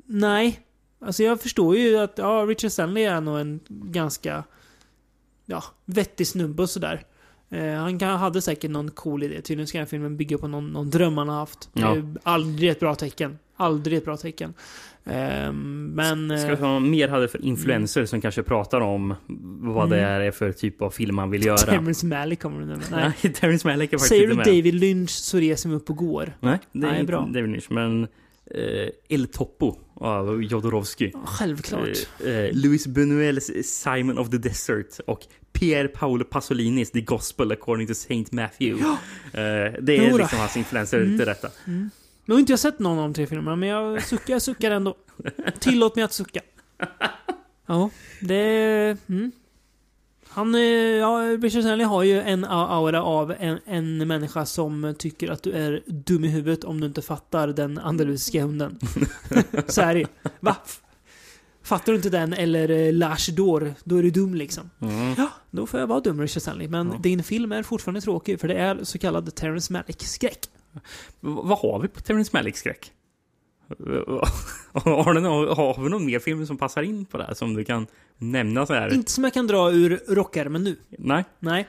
nej. 0.06 0.60
Alltså 1.06 1.23
jag 1.23 1.41
förstår 1.41 1.78
ju 1.78 1.98
att 1.98 2.14
ja, 2.18 2.45
Richard 2.48 2.72
Stanley 2.72 3.03
är 3.03 3.22
nog 3.22 3.40
en 3.40 3.60
ganska 3.68 4.44
ja, 5.45 5.64
vettig 5.86 6.28
snubbe 6.28 6.61
och 6.64 6.69
sådär. 6.69 7.03
Eh, 7.49 7.73
han 7.73 7.99
kan, 7.99 8.19
hade 8.19 8.41
säkert 8.41 8.72
någon 8.72 8.91
cool 8.91 9.23
idé. 9.23 9.41
Tydligen 9.41 9.68
ska 9.68 9.78
den 9.78 9.86
här 9.86 9.90
filmen 9.90 10.18
bygga 10.18 10.38
på 10.38 10.48
någon, 10.48 10.68
någon 10.68 10.90
dröm 10.90 11.18
han 11.18 11.30
har 11.30 11.36
haft. 11.36 11.69
Ja. 11.73 11.94
Det 11.94 11.99
är 11.99 12.06
aldrig 12.23 12.69
ett 12.69 12.80
bra 12.80 12.95
tecken. 12.95 13.40
Aldrig 13.56 13.98
ett 13.98 14.06
bra 14.06 14.18
tecken. 14.18 14.53
Eh, 15.06 15.52
men... 15.52 16.40
Ska 16.40 16.52
eh, 16.52 16.57
vi 16.57 16.65
ha 16.65 16.80
mer 16.80 17.07
hade 17.07 17.28
för 17.28 17.45
influenser 17.45 18.06
som 18.06 18.22
kanske 18.22 18.44
pratar 18.44 18.82
om 18.82 19.15
vad 19.61 19.90
det 19.90 19.99
Mm. 20.02 20.28
är 20.28 20.32
för 20.32 20.52
typ 20.52 20.82
av 20.82 20.90
film 20.90 21.15
man 21.15 21.30
vill 21.30 21.45
göra? 21.45 21.57
Terrence 21.57 22.06
Malick 22.06 22.41
kommer 22.41 22.60
du 22.60 22.65
nämna. 22.65 22.86
Nej. 22.91 23.11
Nej, 23.23 23.34
Terrence 23.40 23.68
Malick 23.68 23.94
är 23.94 23.98
faktiskt 23.98 24.10
Säger 24.10 24.28
du. 24.28 24.36
David 24.36 24.73
Lynch 24.73 25.10
så 25.10 25.38
reser 25.38 25.69
mig 25.69 25.76
upp 25.76 25.90
och 25.90 25.98
går. 25.98 26.34
Nej, 26.40 26.60
det 26.72 26.88
är 26.88 26.91
Nej, 26.91 27.03
bra. 27.03 27.19
David 27.19 27.49
Lynch, 27.49 27.68
men 27.72 28.03
eh, 28.45 28.90
El 29.10 29.28
Topo 29.28 29.76
av 30.02 30.44
Jodorowsky. 30.44 31.11
Självklart. 31.26 31.90
Eh, 32.26 32.30
eh, 32.32 32.53
Louis 32.53 32.88
Buñuels 32.88 33.64
Simon 33.64 34.18
of 34.18 34.30
the 34.30 34.38
Desert 34.38 34.99
och 35.07 35.19
Pier 35.53 35.88
Paolo 35.88 36.23
Pasolinis 36.23 36.91
The 36.91 37.02
Gospel 37.02 37.52
according 37.52 37.88
to 37.88 37.94
Saint 37.94 38.32
Matthew. 38.32 38.84
Eh, 38.86 39.73
det 39.82 39.98
är 39.98 40.18
liksom 40.18 40.40
hans 40.40 40.57
influenser 40.57 40.98
Mm. 41.02 41.18
till 41.18 41.26
detta. 41.28 41.49
Mm. 41.68 41.90
Nu 42.26 42.34
har 42.34 42.40
inte 42.40 42.52
jag 42.52 42.60
sett 42.60 42.80
någon 42.80 42.98
av 42.98 43.03
de 43.03 43.14
tre 43.14 43.28
filmerna, 43.28 43.56
men 43.56 43.69
jag 43.69 44.03
suckar, 44.03 44.34
jag 44.34 44.41
suckar 44.41 44.72
ändå. 44.72 44.95
Tillåt 45.60 45.95
mig 45.95 46.03
att 46.06 46.14
sucka. 46.14 46.41
Ja, 47.65 47.90
det... 48.22 48.98
Mm. 49.10 49.32
Han, 50.34 50.56
eh, 50.56 50.62
ja, 50.62 51.38
Richard 51.41 51.64
Stanley 51.64 51.86
har 51.86 52.03
ju 52.03 52.22
en 52.22 52.45
aura 52.45 53.03
av 53.03 53.34
en, 53.40 53.60
en 53.66 54.08
människa 54.08 54.45
som 54.45 54.95
tycker 54.98 55.32
att 55.32 55.44
du 55.44 55.52
är 55.52 55.84
dum 55.88 56.26
i 56.26 56.28
huvudet 56.28 56.64
om 56.64 56.82
du 56.82 56.88
inte 56.88 57.02
fattar 57.02 57.48
den 57.48 57.78
andalusiska 57.78 58.41
hunden. 58.41 58.80
Så 59.68 59.82
är 59.82 59.95
det. 59.95 60.08
Va? 60.40 60.56
Fattar 61.64 61.91
du 61.91 61.95
inte 61.95 62.10
den 62.10 62.34
eller 62.34 62.70
eh, 62.70 62.94
Lars 62.94 63.28
Dor, 63.28 63.74
då 63.84 63.98
är 63.98 64.03
du 64.03 64.12
dum 64.12 64.36
liksom. 64.36 64.70
Mm. 64.82 65.14
Ja, 65.18 65.30
då 65.52 65.68
får 65.68 65.80
jag 65.80 65.88
vara 65.88 65.99
dum 65.99 66.22
Richard 66.22 66.41
Stanley. 66.41 66.68
Men 66.68 67.02
din 67.02 67.24
film 67.24 67.52
är 67.52 67.64
fortfarande 67.64 68.02
tråkig, 68.02 68.40
för 68.40 68.48
det 68.48 68.56
är 68.56 68.84
så 68.84 68.98
kallad 68.98 69.36
Terrence 69.36 69.74
Malick-skräck. 69.74 70.40
Vad 71.20 71.60
har 71.60 71.80
vi 71.80 71.88
på 71.88 72.02
Terrence 72.02 72.32
Malick-skräck? 72.34 72.91
har, 74.73 75.14
du 75.14 75.19
har 75.53 75.84
vi 75.84 75.89
någon 75.89 76.06
mer 76.06 76.19
film 76.19 76.45
som 76.45 76.57
passar 76.57 76.84
in 76.84 77.06
på 77.06 77.18
det 77.18 77.23
här 77.23 77.34
som 77.34 77.53
du 77.53 77.64
kan 77.64 77.88
nämna 78.18 78.65
så 78.65 78.73
här? 78.73 78.93
Inte 78.93 79.11
som 79.11 79.23
jag 79.23 79.34
kan 79.34 79.48
dra 79.48 79.72
ur 79.72 79.99
rockärmen 80.07 80.64
nu. 80.64 80.76
Nej. 80.89 81.26
Nej. 81.39 81.68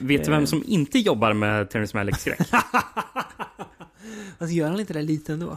Vet 0.00 0.24
du 0.24 0.30
vem 0.30 0.40
Eh. 0.40 0.46
som 0.46 0.62
inte 0.66 0.98
jobbar 0.98 1.32
med 1.32 1.70
Terrence 1.70 1.96
Malick-skräck? 1.96 2.40
Alltså 4.38 4.54
gör 4.54 4.68
han 4.70 4.80
inte 4.80 4.92
det 4.92 5.02
lite 5.02 5.32
ändå? 5.32 5.56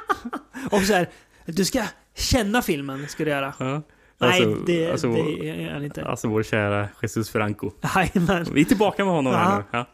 Och 0.70 0.80
så 0.80 0.92
här, 0.92 1.08
du 1.46 1.64
ska 1.64 1.82
känna 2.14 2.62
filmen, 2.62 3.08
ska 3.08 3.24
du 3.24 3.30
göra. 3.30 3.54
Ja. 3.58 3.82
Nej, 4.18 4.44
Alltså- 4.44 4.64
det, 4.66 4.90
alltså- 4.90 5.08
det 5.12 5.48
är 5.64 5.72
han 5.72 5.84
inte. 5.84 6.04
Alltså 6.04 6.28
vår 6.28 6.42
kära 6.42 6.88
Jesus 7.02 7.30
Franco. 7.30 7.70
Jajamän. 7.96 8.46
Vi 8.52 8.60
är 8.60 8.64
tillbaka 8.64 9.04
med 9.04 9.14
honom 9.14 9.32
här 9.34 9.56
nu. 9.58 9.64
Ja. 9.70 9.86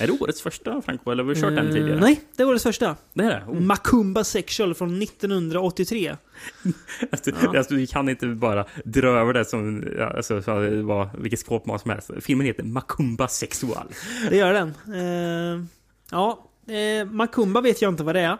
Är 0.00 0.06
det 0.06 0.12
årets 0.12 0.42
första 0.42 0.82
Franco, 0.82 1.10
eller 1.10 1.24
har 1.24 1.34
vi 1.34 1.40
kört 1.40 1.54
den 1.56 1.66
Eh, 1.66 1.72
tidigare? 1.72 2.00
Nej, 2.00 2.20
det 2.36 2.44
var 2.44 2.52
det 2.54 2.60
första. 2.60 2.96
Det 3.14 3.24
är 3.24 3.30
det? 3.30 3.44
Oh. 3.48 3.60
Macumba 3.60 4.24
Sexual 4.24 4.74
från 4.74 5.02
1983. 5.02 6.16
Alltså, 7.12 7.30
Ja. 7.42 7.58
alltså, 7.58 7.74
vi 7.74 7.86
kan 7.86 8.08
inte 8.08 8.26
bara 8.26 8.66
dra 8.84 9.08
över 9.08 9.32
det 9.32 9.44
som 9.44 9.84
alltså, 10.16 10.42
så 10.42 10.60
det 10.60 10.82
var 10.82 11.08
vilket 11.18 11.40
skåpmat 11.40 11.80
som 11.82 11.90
helst. 11.90 12.10
Filmen 12.20 12.46
heter 12.46 12.62
Macumba 12.62 13.28
Sexual. 13.28 13.86
Det 14.30 14.36
gör 14.36 14.52
den. 14.52 14.68
Eh, 14.94 15.64
ja, 16.10 16.50
eh, 16.74 17.06
Macumba 17.10 17.60
vet 17.60 17.82
jag 17.82 17.88
inte 17.92 18.02
vad 18.02 18.14
det 18.14 18.20
är. 18.20 18.38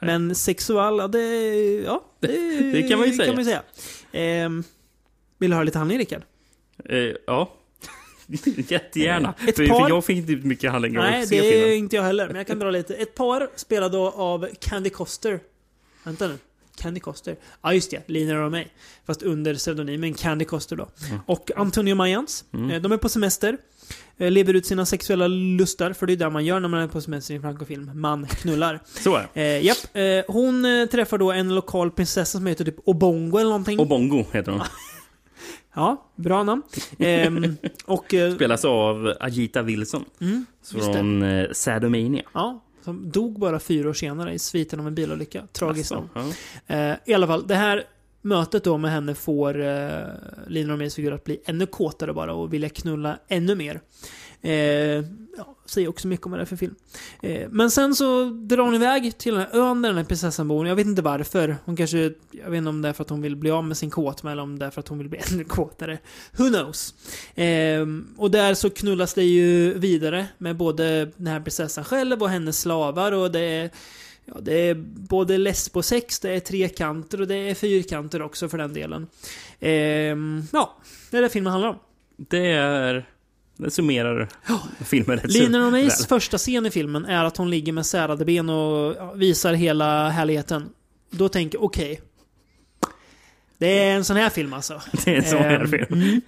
Men 0.00 0.34
sexual, 0.34 0.98
ja, 0.98 1.08
det, 1.08 1.20
ja, 1.86 2.04
det, 2.20 2.28
det 2.72 2.82
kan 2.82 2.98
man 2.98 3.08
ju 3.08 3.14
säga. 3.14 3.32
Man 3.34 3.44
säga. 3.44 3.62
Eh, 4.44 4.50
vill 5.38 5.50
du 5.50 5.54
höra 5.56 5.64
lite 5.64 5.78
handling, 5.78 5.98
Rickard? 5.98 6.22
Eh, 6.84 6.98
ja. 7.26 7.52
Jättegärna. 8.68 9.34
Ett 9.48 9.56
för, 9.56 9.66
par- 9.66 9.80
för 9.80 9.88
jag 9.88 10.04
fick 10.04 10.16
inte 10.16 10.32
ut 10.32 10.44
mycket 10.44 10.70
handling 10.70 10.98
av 10.98 11.04
Nej, 11.04 11.26
det 11.30 11.38
är 11.38 11.52
filmen. 11.52 11.72
inte 11.72 11.96
jag 11.96 12.02
heller. 12.02 12.26
Men 12.26 12.36
jag 12.36 12.46
kan 12.46 12.58
dra 12.58 12.70
lite. 12.70 12.94
Ett 12.94 13.14
par 13.14 13.48
spelade 13.56 13.98
av 13.98 14.48
Candy 14.60 14.90
Coster. 14.90 15.40
Vänta 16.04 16.28
nu. 16.28 16.38
Candy 16.76 17.00
Coster. 17.00 17.36
Ja, 17.62 17.74
just 17.74 17.90
det. 17.90 18.08
Lina 18.08 18.44
och 18.44 18.50
mig. 18.50 18.68
Fast 19.06 19.22
under 19.22 19.54
pseudonymen 19.54 20.14
Candy 20.14 20.44
Coster 20.44 20.76
då. 20.76 20.88
Mm. 21.08 21.20
Och 21.26 21.50
Antonio 21.56 21.94
Mayans. 21.94 22.44
Mm. 22.54 22.70
Eh, 22.70 22.80
De 22.82 22.92
är 22.92 22.96
på 22.96 23.08
semester. 23.08 23.56
Eh, 24.18 24.30
Lever 24.30 24.54
ut 24.54 24.66
sina 24.66 24.86
sexuella 24.86 25.26
lustar. 25.26 25.92
För 25.92 26.06
det 26.06 26.12
är 26.12 26.16
det 26.16 26.30
man 26.30 26.44
gör 26.44 26.60
när 26.60 26.68
man 26.68 26.80
är 26.82 26.88
på 26.88 27.00
semester 27.00 27.34
i 27.34 27.36
en 27.36 27.42
Franco-film. 27.42 27.90
Man 27.94 28.26
knullar. 28.26 28.80
Så 28.84 29.16
är 29.16 29.28
det. 29.34 29.42
Eh, 29.42 29.64
japp. 29.66 29.78
Eh, 29.96 30.34
hon 30.34 30.64
eh, 30.64 30.86
träffar 30.86 31.18
då 31.18 31.32
en 31.32 31.54
lokal 31.54 31.90
prinsessa 31.90 32.24
som 32.38 32.46
heter 32.46 32.64
typ 32.64 32.76
Obongo 32.84 33.38
eller 33.38 33.50
någonting. 33.50 33.78
Obongo 33.80 34.24
heter 34.32 34.52
hon. 34.52 34.60
Ja, 35.74 36.10
bra 36.16 36.42
namn. 36.42 36.62
Ehm, 36.98 37.56
och... 37.84 38.14
eh, 38.14 38.34
Spelas 38.34 38.64
av 38.64 39.12
Agita 39.20 39.62
Wilson. 39.62 40.04
Mm, 40.20 40.46
från 40.72 41.22
eh, 41.22 41.50
Sadomania. 41.52 42.22
Ja, 42.34 42.62
som 42.84 43.10
dog 43.10 43.38
bara 43.38 43.60
fyra 43.60 43.88
år 43.88 43.92
senare 43.92 44.32
i 44.32 44.38
sviten 44.38 44.80
av 44.80 44.86
en 44.86 44.94
bilolycka. 44.94 45.46
Tragiskt 45.52 45.92
Alltså, 45.92 46.18
nog. 46.20 46.32
ja. 46.66 46.76
Eh, 46.76 46.96
I 47.06 47.14
alla 47.14 47.26
fall, 47.26 47.46
det 47.46 47.54
här 47.54 47.84
mötet 48.22 48.64
då 48.64 48.78
med 48.78 48.90
henne 48.90 49.14
får 49.14 49.60
eh, 49.60 50.00
Lina 50.46 50.72
Roméns 50.72 50.94
figur 50.94 51.12
att 51.12 51.24
bli 51.24 51.40
ännu 51.44 51.66
kåtare 51.66 52.12
bara 52.12 52.34
och 52.34 52.52
vilja 52.52 52.68
knulla 52.68 53.18
ännu 53.28 53.54
mer. 53.54 53.80
Eh, 54.42 55.04
ja, 55.36 55.56
säger 55.66 55.88
också 55.88 56.08
mycket 56.08 56.26
om 56.26 56.32
vad 56.32 56.40
det 56.40 56.44
är 56.44 56.46
för 56.46 56.56
film. 56.56 56.74
Eh, 57.20 57.48
men 57.50 57.70
sen 57.70 57.94
så 57.94 58.24
drar 58.24 58.64
hon 58.64 58.74
iväg 58.74 59.18
till 59.18 59.34
den 59.34 59.42
här 59.42 59.60
ön 59.60 59.82
där 59.82 59.88
den 59.88 59.98
här 59.98 60.04
prinsessan 60.04 60.48
bor. 60.48 60.68
Jag 60.68 60.76
vet 60.76 60.86
inte 60.86 61.02
varför. 61.02 61.56
Hon 61.64 61.76
kanske, 61.76 62.12
jag 62.30 62.50
vet 62.50 62.58
inte 62.58 62.68
om 62.68 62.82
det 62.82 62.88
är 62.88 62.92
för 62.92 63.02
att 63.02 63.10
hon 63.10 63.22
vill 63.22 63.36
bli 63.36 63.50
av 63.50 63.64
med 63.64 63.76
sin 63.76 63.90
kåtma 63.90 64.32
eller 64.32 64.42
om 64.42 64.58
det 64.58 64.66
är 64.66 64.70
för 64.70 64.80
att 64.80 64.88
hon 64.88 64.98
vill 64.98 65.08
bli 65.08 65.20
ännu 65.32 65.44
kåtare. 65.44 65.98
Who 66.36 66.48
knows? 66.48 66.94
Eh, 67.34 67.86
och 68.16 68.30
där 68.30 68.54
så 68.54 68.70
knullas 68.70 69.14
det 69.14 69.24
ju 69.24 69.78
vidare 69.78 70.26
med 70.38 70.56
både 70.56 71.04
den 71.16 71.26
här 71.26 71.40
prinsessan 71.40 71.84
själv 71.84 72.22
och 72.22 72.30
hennes 72.30 72.60
slavar 72.60 73.12
och 73.12 73.32
det 73.32 73.40
är 73.40 73.70
Ja, 74.24 74.34
det 74.40 74.54
är 74.54 74.74
både 75.08 75.38
lesbosex, 75.38 76.20
det 76.20 76.30
är 76.30 76.40
trekanter 76.40 77.20
och 77.20 77.26
det 77.26 77.34
är 77.34 77.54
fyrkanter 77.54 78.22
också 78.22 78.48
för 78.48 78.58
den 78.58 78.74
delen. 78.74 79.06
Ehm, 79.60 80.42
ja, 80.52 80.76
det 81.10 81.16
är 81.18 81.22
det 81.22 81.28
filmen 81.28 81.52
handlar 81.52 81.70
om. 81.70 81.78
Det 82.16 82.46
är... 82.46 83.06
Det 83.56 83.70
summerar 83.70 84.28
filmen 84.84 85.18
rätt 85.18 85.30
Lina 85.32 85.70
väl. 85.70 85.90
första 85.90 86.38
scen 86.38 86.66
i 86.66 86.70
filmen 86.70 87.04
är 87.04 87.24
att 87.24 87.36
hon 87.36 87.50
ligger 87.50 87.72
med 87.72 87.86
särade 87.86 88.24
ben 88.24 88.48
och 88.48 88.96
visar 89.22 89.52
hela 89.54 90.08
härligheten. 90.08 90.68
Då 91.10 91.28
tänker 91.28 91.58
jag, 91.58 91.64
okej. 91.64 92.00
Det 93.58 93.78
är 93.88 93.96
en 93.96 94.04
sån 94.04 94.16
här 94.16 94.30
film 94.30 94.52
alltså. 94.52 94.80
Det 95.04 95.10
är 95.10 95.16
en 95.16 95.24
sån 95.24 95.38
här 95.38 95.60
Ehm, 95.60 95.68
film. 95.68 95.86
mm. 96.02 96.20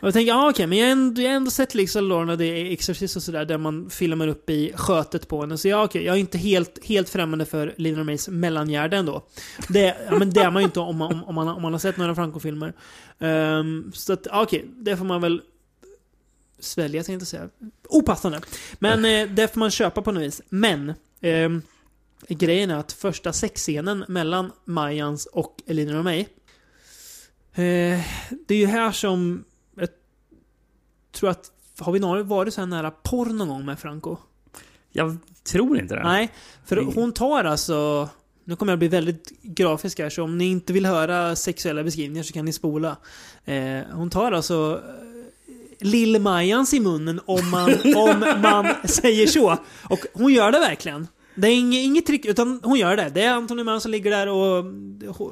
Och 0.00 0.06
jag 0.06 0.14
tänker, 0.14 0.32
ja 0.32 0.50
okej, 0.50 0.66
men 0.66 0.78
jag 0.78 0.86
har 0.86 0.92
ändå, 0.92 1.22
jag 1.22 1.28
har 1.28 1.36
ändå 1.36 1.50
sett 1.50 1.74
liksom 1.74 2.04
Lorna 2.04 2.36
det 2.36 2.44
är 2.46 2.72
Exorcist 2.72 3.16
och 3.16 3.22
sådär, 3.22 3.44
där 3.44 3.58
man 3.58 3.90
filmar 3.90 4.28
upp 4.28 4.50
i 4.50 4.72
skötet 4.76 5.28
på 5.28 5.40
henne. 5.40 5.58
Så 5.58 5.68
ja 5.68 5.84
okej, 5.84 6.04
jag 6.04 6.16
är 6.16 6.20
inte 6.20 6.38
helt, 6.38 6.84
helt 6.84 7.08
främmande 7.08 7.44
för 7.46 7.74
Lina 7.76 8.00
Romays 8.00 8.28
mellangärde 8.28 8.96
ändå. 8.96 9.22
Det, 9.68 9.96
ja, 10.10 10.18
men 10.18 10.30
det 10.30 10.40
är 10.40 10.50
man 10.50 10.62
ju 10.62 10.64
inte 10.66 10.80
om 10.80 10.96
man, 10.96 11.12
om, 11.12 11.24
om, 11.24 11.34
man, 11.34 11.48
om 11.48 11.62
man 11.62 11.72
har 11.72 11.78
sett 11.78 11.96
några 11.96 12.14
Franco-filmer. 12.14 12.72
Ehm, 13.18 13.92
så 13.94 14.12
att, 14.12 14.26
ja, 14.30 14.42
okej, 14.42 14.64
det 14.76 14.96
får 14.96 15.04
man 15.04 15.20
väl 15.20 15.40
svälja, 16.58 17.02
tänkte 17.02 17.22
jag 17.22 17.28
säga. 17.28 17.48
Opassande. 17.88 18.40
Men 18.78 19.04
eh, 19.04 19.34
det 19.34 19.48
får 19.48 19.60
man 19.60 19.70
köpa 19.70 20.02
på 20.02 20.12
något 20.12 20.22
vis. 20.22 20.42
Men 20.48 20.94
ehm, 21.20 21.62
grejen 22.28 22.70
är 22.70 22.76
att 22.76 22.92
första 22.92 23.32
sexscenen 23.32 24.04
mellan 24.08 24.52
Mayans 24.64 25.26
och 25.26 25.62
Elina 25.66 25.92
Romay 25.92 26.26
Eh, 27.58 28.00
det 28.46 28.54
är 28.54 28.58
ju 28.58 28.66
här 28.66 28.92
som 28.92 29.44
jag 29.76 29.88
tror 31.12 31.30
att 31.30 31.52
har 31.78 32.16
vi 32.16 32.22
varit 32.22 32.54
så 32.54 32.60
här 32.60 32.66
nära 32.66 32.90
porr 32.90 33.26
någon 33.26 33.48
gång 33.48 33.64
med 33.64 33.78
Franco? 33.78 34.16
Jag 34.90 35.16
tror 35.44 35.78
inte 35.78 35.94
det. 35.94 36.02
Nej, 36.02 36.32
för 36.64 36.76
hon 36.76 37.12
tar 37.12 37.44
alltså 37.44 38.08
nu 38.44 38.56
kommer 38.56 38.72
jag 38.72 38.78
bli 38.78 38.88
väldigt 38.88 39.42
grafisk 39.42 39.98
här, 39.98 40.10
så 40.10 40.22
om 40.22 40.38
ni 40.38 40.44
inte 40.44 40.72
vill 40.72 40.86
höra 40.86 41.36
sexuella 41.36 41.82
beskrivningar 41.82 42.22
så 42.22 42.32
kan 42.32 42.44
ni 42.44 42.52
spola. 42.52 42.96
Eh, 43.44 43.80
hon 43.92 44.10
tar 44.10 44.32
alltså 44.32 44.82
eh, 44.88 45.07
Lill-Majans 45.80 46.74
i 46.74 46.80
munnen 46.80 47.20
om 47.26 47.50
man, 47.50 47.70
om 47.96 48.40
man 48.42 48.66
säger 48.84 49.26
så. 49.26 49.56
Och 49.82 50.00
hon 50.12 50.32
gör 50.32 50.52
det 50.52 50.58
verkligen. 50.58 51.08
Det 51.34 51.48
är 51.48 51.54
inget, 51.54 51.84
inget 51.84 52.06
tryck, 52.06 52.24
utan 52.24 52.60
hon 52.62 52.78
gör 52.78 52.96
det. 52.96 53.10
Det 53.14 53.22
är 53.22 53.32
Antonio 53.32 53.64
Mann 53.64 53.80
som 53.80 53.90
ligger 53.90 54.10
där 54.10 54.28
och 54.28 54.64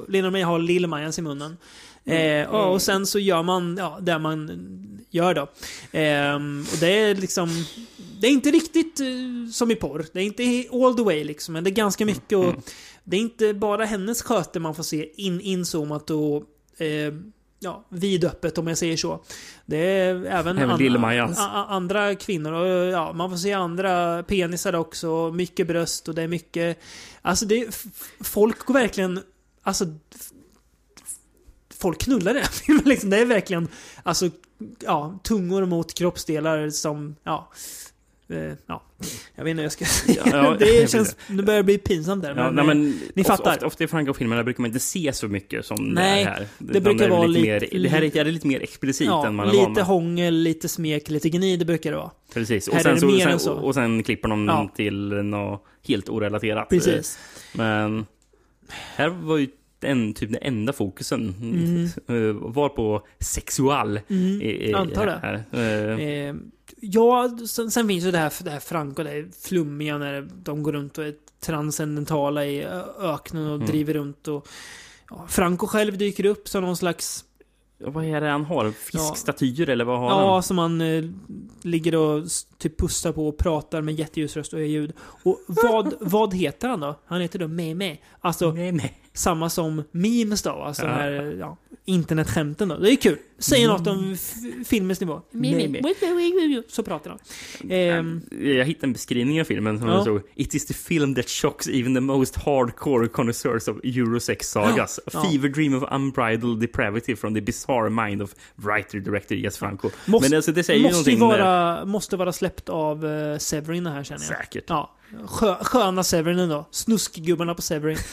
Lina 0.09 0.31
May 0.31 0.41
har 0.41 0.59
Lill-Majans 0.59 1.19
i 1.19 1.21
munnen. 1.21 1.57
Eh, 2.05 2.49
och, 2.49 2.73
och 2.73 2.81
sen 2.81 3.05
så 3.05 3.19
gör 3.19 3.43
man 3.43 3.77
ja, 3.79 3.99
det 4.01 4.19
man 4.19 4.49
gör 5.09 5.33
då. 5.33 5.47
Ehm, 5.91 6.65
och 6.71 6.77
det 6.79 6.87
är 6.87 7.15
liksom... 7.15 7.49
Det 8.21 8.27
är 8.27 8.31
inte 8.31 8.51
riktigt 8.51 8.99
eh, 8.99 9.51
som 9.51 9.71
i 9.71 9.75
porr. 9.75 10.05
Det 10.13 10.19
är 10.19 10.23
inte 10.23 10.65
all 10.71 10.95
the 10.95 11.03
way 11.03 11.23
liksom, 11.23 11.53
men 11.53 11.63
det 11.63 11.69
är 11.69 11.71
ganska 11.75 12.05
mycket 12.05 12.37
och... 12.37 12.53
Det 13.03 13.17
är 13.17 13.21
inte 13.21 13.53
bara 13.53 13.85
hennes 13.85 14.21
sköte 14.21 14.59
man 14.59 14.75
får 14.75 14.83
se 14.83 15.21
in, 15.21 15.41
inzoomat 15.41 16.09
och... 16.09 16.35
Eh, 16.81 17.13
ja, 17.67 17.85
vidöppet 17.89 18.57
om 18.57 18.67
jag 18.67 18.77
säger 18.77 18.97
så. 18.97 19.23
Det 19.65 19.77
är 19.77 20.09
även, 20.25 20.57
Även 20.57 20.69
an- 20.69 20.77
andra 21.69 22.15
kvinnor 22.15 22.53
och 22.53 22.67
ja, 22.67 23.13
man 23.13 23.29
får 23.29 23.37
se 23.37 23.53
andra 23.53 24.23
penisar 24.23 24.75
också. 24.75 25.31
Mycket 25.31 25.67
bröst 25.67 26.07
och 26.07 26.15
det 26.15 26.21
är 26.21 26.27
mycket... 26.27 26.79
Alltså 27.21 27.45
det... 27.45 27.85
Folk 28.19 28.65
går 28.65 28.73
verkligen... 28.73 29.19
Alltså... 29.63 29.85
folk 31.79 32.01
knullar 32.01 32.33
filmen. 32.33 32.83
Liksom. 32.85 33.09
Det 33.09 33.17
är 33.17 33.25
verkligen 33.25 33.67
alltså, 34.03 34.29
ja, 34.79 35.19
tungor 35.23 35.65
mot 35.65 35.93
kroppsdelar 35.93 36.69
som, 36.69 37.15
ja. 37.23 37.51
Eh, 38.29 38.53
ja, 38.67 38.83
jag 39.35 39.43
vet 39.43 39.51
inte 39.51 39.59
hur 39.61 39.63
jag 39.63 39.71
ska 39.71 39.85
säga. 40.13 40.21
Ja, 40.25 40.55
det 40.59 40.89
känns, 40.91 41.15
det 41.27 41.43
börjar 41.43 41.63
bli 41.63 41.77
pinsamt 41.77 42.23
där. 42.23 42.35
Ja, 42.35 42.51
men, 42.51 42.65
men 42.65 42.87
eh, 42.87 42.93
ni 43.13 43.21
ofta, 43.21 43.37
fattar. 43.37 43.51
Ofta, 43.53 43.65
ofta 43.67 43.83
i 43.83 43.87
Franco-filmerna 43.87 44.43
brukar 44.43 44.61
man 44.61 44.67
inte 44.69 44.79
se 44.79 45.13
så 45.13 45.27
mycket 45.27 45.65
som 45.65 45.89
Nej, 45.89 46.23
det 46.23 46.29
här. 46.29 46.47
det 46.57 46.81
brukar 46.81 47.09
vara 47.09 47.27
lite 47.27 47.41
mer, 47.41 47.81
Det 47.83 47.89
här 47.89 48.01
är, 48.03 48.09
det 48.11 48.19
är 48.19 48.25
lite 48.25 48.47
mer 48.47 48.63
explicit 48.63 49.07
Ja, 49.07 49.27
än 49.27 49.35
man 49.35 49.47
är 49.47 49.51
lite 49.53 49.69
med. 49.69 49.83
hångel, 49.83 50.33
lite 50.35 50.67
smek, 50.69 51.09
lite 51.09 51.29
gni, 51.29 51.57
det 51.57 51.65
brukar 51.65 51.91
det 51.91 51.97
vara. 51.97 52.11
Precis. 52.33 52.69
Här 52.69 52.73
Och 52.73 52.79
är 52.79 52.83
sen, 52.83 52.93
det 52.95 52.99
så, 52.99 53.07
mer 53.07 53.27
än 53.27 53.39
så. 53.39 53.53
och 53.53 53.73
sen 53.73 54.03
klipper 54.03 54.29
de 54.29 54.45
Ja. 54.47 54.71
till 54.75 55.07
något 55.09 55.63
helt 55.87 56.09
orelaterat. 56.09 56.69
Precis. 56.69 57.19
Men 57.53 58.05
här 58.95 59.09
var 59.09 59.37
ju 59.37 59.47
en, 59.81 60.13
typ 60.13 60.31
den 60.31 60.41
enda 60.41 60.73
fokusen 60.73 61.35
Mm. 61.41 61.83
eh, 62.29 62.33
var 62.35 62.69
på 62.69 63.05
sexual. 63.19 63.99
Mm, 64.09 64.41
i, 64.41 64.69
i, 64.69 64.73
antar 64.73 65.05
det. 65.05 65.19
Här. 65.21 65.33
Eh, 66.29 66.35
ja, 66.81 67.37
sen, 67.47 67.71
sen 67.71 67.87
finns 67.87 68.05
ju 68.05 68.11
det 68.11 68.17
här, 68.17 68.33
det 68.43 68.49
här 68.51 68.59
Franco, 68.59 69.03
det 69.03 69.09
här 69.09 69.29
flummiga 69.41 69.97
när 69.97 70.29
de 70.43 70.63
går 70.63 70.71
runt 70.73 70.97
och 70.97 71.03
är 71.05 71.13
transcendentala 71.39 72.45
i 72.45 72.65
öknen 72.99 73.47
och 73.47 73.55
Mm. 73.55 73.67
driver 73.67 73.93
runt 73.93 74.27
och... 74.27 74.47
Ja, 75.09 75.25
Franco 75.29 75.67
själv 75.67 75.97
dyker 75.97 76.25
upp 76.25 76.47
som 76.47 76.63
någon 76.63 76.77
slags... 76.77 77.23
Vad 77.79 78.05
är 78.05 78.21
det 78.21 78.27
han 78.29 78.45
har? 78.45 78.71
Fiskstatyer 78.71 79.69
eller 79.69 79.85
vad 79.85 79.99
har 79.99 80.09
Ja, 80.09 80.33
han? 80.33 80.43
som 80.43 80.57
han 80.57 80.81
eh, 80.81 81.03
ligger 81.61 81.95
och 81.95 82.23
typ 82.57 82.77
pustar 82.79 83.11
på 83.11 83.27
och 83.27 83.37
pratar 83.37 83.81
med 83.81 83.95
jätteljus 83.95 84.35
röst 84.37 84.53
och 84.53 84.59
gör 84.59 84.67
ljud. 84.67 84.93
Och 85.23 85.39
vad, 85.47 85.93
vad 85.99 86.33
heter 86.33 86.67
han 86.69 86.79
då? 86.79 86.95
Han 87.05 87.21
heter 87.21 87.39
då 87.39 87.47
Meme. 87.47 87.97
Alltså, 88.19 88.51
samma 89.17 89.49
som 89.49 89.83
memes 89.91 90.41
då. 90.41 90.49
Alltså 90.51 90.83
Ja. 90.83 90.89
här 90.91 91.37
ja, 91.39 91.57
internetskämten 91.85 92.67
då. 92.67 92.77
Det 92.77 92.91
är 92.91 92.95
kul. 92.95 93.17
Säger 93.39 93.67
något 93.67 93.87
om 93.87 94.17
filmens 94.65 94.99
nivå. 95.01 95.21
Meme. 95.31 95.81
Så 96.67 96.83
pratar 96.83 97.09
han. 97.09 97.19
Ehm, 97.71 98.21
Jag 98.31 98.65
hittade 98.65 98.87
en 98.87 98.93
beskrivning 98.93 99.41
av 99.41 99.45
filmen 99.45 99.79
som 99.79 99.87
Ja. 99.87 100.01
stod 100.01 100.21
It 100.35 100.55
is 100.55 100.65
the 100.65 100.73
film 100.73 101.15
that 101.15 101.29
shocks 101.29 101.67
even 101.67 101.95
the 101.95 102.01
most 102.01 102.35
hardcore 102.35 103.07
connoisseurs 103.07 103.67
of 103.67 103.77
Eurosex 103.83 104.49
sagas. 104.49 104.99
Ja. 105.13 105.19
A 105.19 105.25
fever 105.31 105.49
dream 105.49 105.73
of 105.83 105.83
unbridled 105.91 106.59
depravity 106.59 107.15
from 107.15 107.33
the 107.33 107.41
bizarre 107.41 107.89
mind 107.89 108.21
of 108.21 108.35
writer-director 108.55 109.35
Jes 109.35 109.57
Franco. 109.57 109.89
måste, 110.05 110.29
Men 110.29 110.35
alltså 110.37 110.51
det 110.51 110.63
säger 110.63 110.79
ju 110.79 110.85
måste, 110.95 111.11
ju 111.11 111.17
någonting... 111.17 111.41
vara, 111.43 111.85
måste 111.85 112.17
vara 112.17 112.31
släppt 112.33 112.69
av 112.69 113.05
uh, 113.05 113.37
Severin 113.37 113.87
här 113.87 114.03
känner 114.03 114.25
jag. 114.29 114.37
Säkert. 114.37 114.63
Ja. 114.67 114.93
Skö, 115.25 115.55
sköna 115.61 116.03
Severin 116.03 116.49
då. 116.49 116.65
Snuskgubbarna 116.71 117.55
på 117.55 117.61
Severin. 117.61 117.97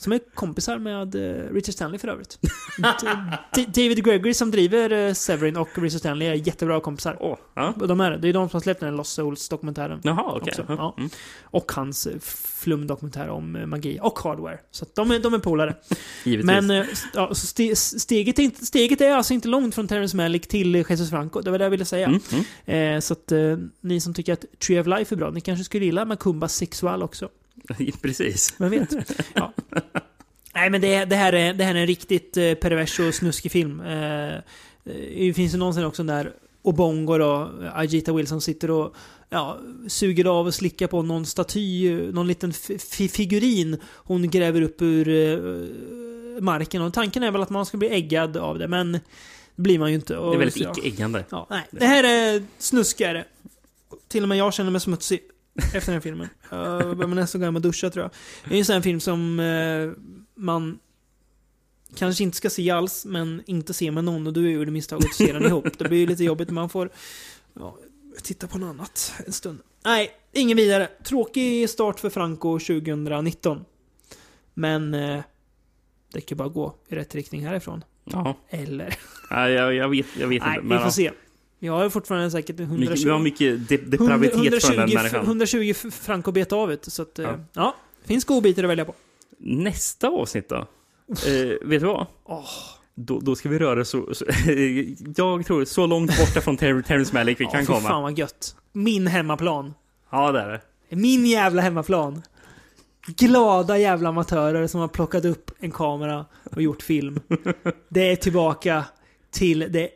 Som 0.00 0.12
är 0.12 0.20
kompisar 0.34 0.78
med 0.78 1.14
eh, 1.14 1.52
Richard 1.52 1.74
Stanley 1.74 1.98
för 1.98 2.08
övrigt. 2.08 2.38
David 3.66 4.04
Gregory 4.04 4.34
som 4.34 4.50
driver 4.50 4.90
eh, 5.08 5.12
Severin 5.14 5.56
och 5.56 5.68
Richard 5.78 5.98
Stanley 6.00 6.28
är 6.28 6.34
jättebra 6.34 6.80
kompisar. 6.80 7.16
ja. 7.54 7.74
Och 7.80 7.88
De 7.88 8.00
är 8.00 8.10
det. 8.10 8.28
Är 8.28 8.32
de 8.32 8.48
som 8.48 8.56
har 8.56 8.60
släppt 8.60 8.80
den 8.80 8.96
Lost 8.96 9.12
Souls-dokumentären. 9.12 10.00
Jaha, 10.04 10.22
okej. 10.36 10.40
också. 10.50 10.64
Ja. 10.68 10.74
Ja. 10.78 10.94
Mm. 10.98 11.10
Och 11.42 11.72
hans 11.72 12.06
eh, 12.06 12.18
flumdokumentär 12.58 13.28
om 13.28 13.64
magi 13.66 13.98
och 14.02 14.18
hardware. 14.18 14.58
Så 14.70 14.86
de 14.94 15.10
är, 15.10 15.18
de 15.18 15.34
är 15.34 15.38
polare. 15.38 15.74
Givetvis. 16.24 16.46
Men 16.46 16.70
st- 16.70 17.08
ja, 17.14 17.34
ste, 17.34 17.76
steget, 17.76 18.38
är 18.38 18.42
inte, 18.42 18.66
steget 18.66 19.00
är 19.00 19.10
alltså 19.10 19.34
inte 19.34 19.48
långt 19.48 19.74
från 19.74 19.88
Terrence 19.88 20.16
Malick 20.16 20.48
till 20.48 20.74
Jesus 20.74 21.10
Franco. 21.10 21.40
Det 21.40 21.50
var 21.50 21.58
det 21.58 21.64
jag 21.64 21.70
ville 21.70 21.84
säga. 21.84 22.06
Mm, 22.06 22.20
Eh, 22.96 23.00
så 23.00 23.12
att 23.12 23.32
eh, 23.32 23.56
ni 23.80 24.00
som 24.00 24.14
tycker 24.14 24.32
att 24.32 24.44
Tree 24.66 24.80
of 24.80 24.86
Life 24.86 25.14
är 25.14 25.16
bra, 25.16 25.30
ni 25.30 25.40
kanske 25.40 25.64
skulle 25.64 25.84
gilla 25.84 26.04
Makumba 26.04 26.48
Sexual 26.48 27.02
också. 27.02 27.28
Precis. 28.02 28.54
Vem 28.58 28.70
vet? 28.70 28.90
Ja. 29.34 29.52
Nej 30.54 30.70
men 30.70 30.80
det, 30.80 31.04
det, 31.04 31.16
här 31.16 31.32
är, 31.32 31.54
det 31.54 31.64
här 31.64 31.74
är 31.74 31.78
en 31.80 31.86
riktigt 31.86 32.36
eh, 32.36 32.54
pervers 32.54 33.00
och 33.00 33.14
snuskig 33.14 33.52
film. 33.52 33.80
Eh, 33.80 34.34
eh, 34.34 34.40
det 34.84 35.34
finns 35.34 35.54
ju 35.54 35.58
någonsin 35.58 35.84
också 35.84 36.02
där 36.02 36.32
Obongo 36.62 37.18
då, 37.18 37.50
Ajita 37.74 38.12
Wilson 38.12 38.40
sitter 38.40 38.70
och 38.70 38.94
ja, 39.28 39.58
suger 39.88 40.24
av 40.24 40.46
och 40.46 40.54
slickar 40.54 40.86
på 40.86 41.02
någon 41.02 41.26
staty, 41.26 41.96
någon 42.12 42.26
liten 42.26 42.52
fi- 42.52 43.08
figurin 43.08 43.76
hon 43.84 44.30
gräver 44.30 44.62
upp 44.62 44.82
ur 44.82 45.08
eh, 45.08 46.40
marken. 46.40 46.82
Och 46.82 46.94
tanken 46.94 47.22
är 47.22 47.30
väl 47.30 47.42
att 47.42 47.50
man 47.50 47.66
ska 47.66 47.76
bli 47.76 47.88
äggad 47.88 48.36
av 48.36 48.58
det, 48.58 48.68
men 48.68 48.92
det 48.92 49.00
blir 49.62 49.78
man 49.78 49.88
ju 49.88 49.94
inte. 49.94 50.12
Det 50.12 50.18
Och 50.18 50.34
är 50.34 50.38
väldigt 50.38 50.56
icke-äggande. 50.56 51.24
Ja, 51.30 51.46
nej. 51.50 51.62
Det 51.70 51.86
här 51.86 52.04
är 52.04 52.42
snuskigare. 52.58 53.24
Till 54.08 54.22
och 54.22 54.28
med 54.28 54.38
jag 54.38 54.54
känner 54.54 54.70
mig 54.70 54.80
smutsig 54.80 55.20
efter 55.58 55.86
den 55.86 55.94
här 55.94 56.00
filmen. 56.00 56.28
Jag 56.50 56.96
behöver 56.96 57.14
nästan 57.14 57.56
och 57.56 57.62
duscha 57.62 57.90
tror 57.90 58.02
jag. 58.02 58.10
Det 58.44 58.50
är 58.50 58.54
ju 58.54 58.58
en 58.58 58.64
sån 58.64 58.74
här 58.74 58.82
film 58.82 59.00
som 59.00 59.40
eh, 59.40 59.90
man 60.34 60.78
kanske 61.96 62.24
inte 62.24 62.36
ska 62.36 62.50
se 62.50 62.70
alls, 62.70 63.04
men 63.04 63.42
inte 63.46 63.74
se 63.74 63.90
med 63.90 64.04
någon 64.04 64.26
och 64.26 64.32
du 64.32 64.50
gjorde 64.50 64.70
misstaget 64.70 65.06
att 65.06 65.14
se 65.14 65.32
den 65.32 65.44
ihop. 65.44 65.78
Det 65.78 65.88
blir 65.88 65.98
ju 65.98 66.06
lite 66.06 66.24
jobbigt, 66.24 66.50
man 66.50 66.68
får 66.68 66.90
ja, 67.54 67.78
titta 68.22 68.46
på 68.46 68.58
något 68.58 68.70
annat 68.70 69.12
en 69.26 69.32
stund. 69.32 69.58
Nej, 69.84 70.10
ingen 70.32 70.56
vidare. 70.56 70.88
Tråkig 71.04 71.70
start 71.70 72.00
för 72.00 72.10
Franco 72.10 72.58
2019. 72.58 73.64
Men 74.54 74.94
eh, 74.94 75.20
det 76.12 76.20
kan 76.20 76.38
bara 76.38 76.48
gå 76.48 76.74
i 76.88 76.94
rätt 76.94 77.14
riktning 77.14 77.46
härifrån. 77.46 77.84
Ja. 78.04 78.36
Eller? 78.48 78.96
Nej, 79.30 79.52
jag, 79.52 79.74
jag 79.74 79.88
vet, 79.88 80.06
jag 80.20 80.28
vet 80.28 80.42
Nej, 80.42 80.50
inte. 80.50 80.60
vi 80.62 80.68
men 80.68 80.78
får 80.78 80.86
ja. 80.86 80.90
se. 80.90 81.10
Jag 81.58 81.72
har 81.72 81.90
fortfarande 81.90 82.30
säkert 82.30 82.60
120... 82.60 82.80
Mycket, 82.90 83.04
vi 83.04 83.10
har 83.10 83.18
mycket 83.18 83.68
de, 83.68 83.76
depravitet 83.76 84.34
120, 84.34 84.66
från 84.66 84.76
den 84.76 84.94
människan. 84.94 85.24
120 85.24 85.74
franco 85.90 86.32
beta 86.32 86.56
av 86.56 86.70
du, 86.70 86.90
så 86.90 87.02
att, 87.02 87.18
ja. 87.18 87.22
Ja. 87.22 87.38
ja. 87.52 87.74
Finns 88.04 88.24
godbitar 88.24 88.64
att 88.64 88.70
välja 88.70 88.84
på. 88.84 88.94
Nästa 89.38 90.08
avsnitt 90.08 90.48
då? 90.48 90.56
Eh, 90.56 91.68
vet 91.68 91.80
du 91.80 91.86
vad? 91.86 92.06
Då, 92.94 93.20
då 93.20 93.36
ska 93.36 93.48
vi 93.48 93.58
röra 93.58 93.84
så, 93.84 94.14
så 94.14 94.24
Jag 95.16 95.46
tror 95.46 95.64
så 95.64 95.86
långt 95.86 96.18
borta 96.18 96.40
från 96.40 96.56
Ter 96.56 96.82
Terrence 96.82 97.14
Malick 97.14 97.40
vi 97.40 97.44
Ja, 97.44 97.50
kan 97.50 97.60
fy 97.60 97.66
komma. 97.66 97.88
fan 97.88 98.02
vad 98.02 98.18
gött. 98.18 98.56
Min 98.72 99.06
hemmaplan. 99.06 99.74
Ja, 100.10 100.32
det 100.32 100.40
är 100.40 100.48
det. 100.48 100.96
Min 100.96 101.26
jävla 101.26 101.62
hemmaplan. 101.62 102.22
Glada 103.06 103.78
jävla 103.78 104.08
amatörer 104.08 104.66
som 104.66 104.80
har 104.80 104.88
plockat 104.88 105.24
upp 105.24 105.50
en 105.58 105.70
kamera 105.70 106.26
och 106.44 106.62
gjort 106.62 106.82
film. 106.82 107.20
Det 107.88 108.10
är 108.10 108.16
tillbaka 108.16 108.84
till 109.30 109.66
det 109.70 109.90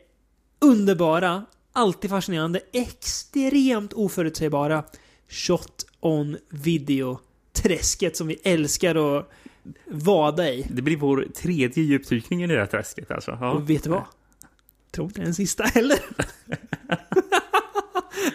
underbara, 0.61 1.45
alltid 1.73 2.09
fascinerande, 2.09 2.61
extremt 2.71 3.93
oförutsägbara 3.93 4.83
shot 5.29 5.85
on 5.99 6.37
video-träsket 6.49 8.17
som 8.17 8.27
vi 8.27 8.39
älskar 8.43 9.17
att 9.17 9.29
vada 9.85 10.49
i. 10.49 10.67
Det 10.69 10.81
blir 10.81 10.97
vår 10.97 11.27
tredje 11.35 11.83
djupdykning 11.83 12.43
i 12.43 12.47
det 12.47 12.59
här 12.59 12.65
träsket 12.65 13.11
alltså. 13.11 13.37
Ja. 13.41 13.51
Och 13.51 13.69
vet 13.69 13.83
du 13.83 13.89
vad? 13.89 14.03
Tror 14.91 15.07
inte 15.07 15.21
den 15.21 15.33
sista 15.33 15.63
heller. 15.63 15.99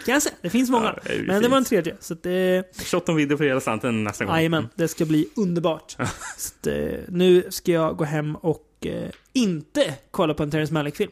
kan 0.04 0.14
jag 0.14 0.22
säga. 0.22 0.34
Det 0.42 0.50
finns 0.50 0.70
många. 0.70 0.98
Ja, 1.04 1.14
det 1.14 1.22
men 1.26 1.42
det 1.42 1.48
var 1.48 1.56
en 1.56 1.64
tredje. 1.64 1.96
Så 2.00 2.14
att 2.14 2.22
det... 2.22 2.64
Shot 2.84 3.08
on 3.08 3.16
video 3.16 3.36
för 3.36 3.44
hela 3.44 3.60
slanten 3.60 4.04
nästa 4.04 4.24
gång. 4.24 4.34
Jajamän, 4.34 4.68
det 4.74 4.88
ska 4.88 5.04
bli 5.04 5.28
underbart. 5.36 5.96
så 6.36 6.52
att, 6.60 6.66
eh, 6.66 6.98
nu 7.08 7.46
ska 7.50 7.72
jag 7.72 7.96
gå 7.96 8.04
hem 8.04 8.36
och 8.36 8.86
eh, 8.86 9.10
inte 9.32 9.94
kolla 10.10 10.34
på 10.34 10.42
en 10.42 10.50
Terrence 10.50 10.74
Malick-film. 10.74 11.10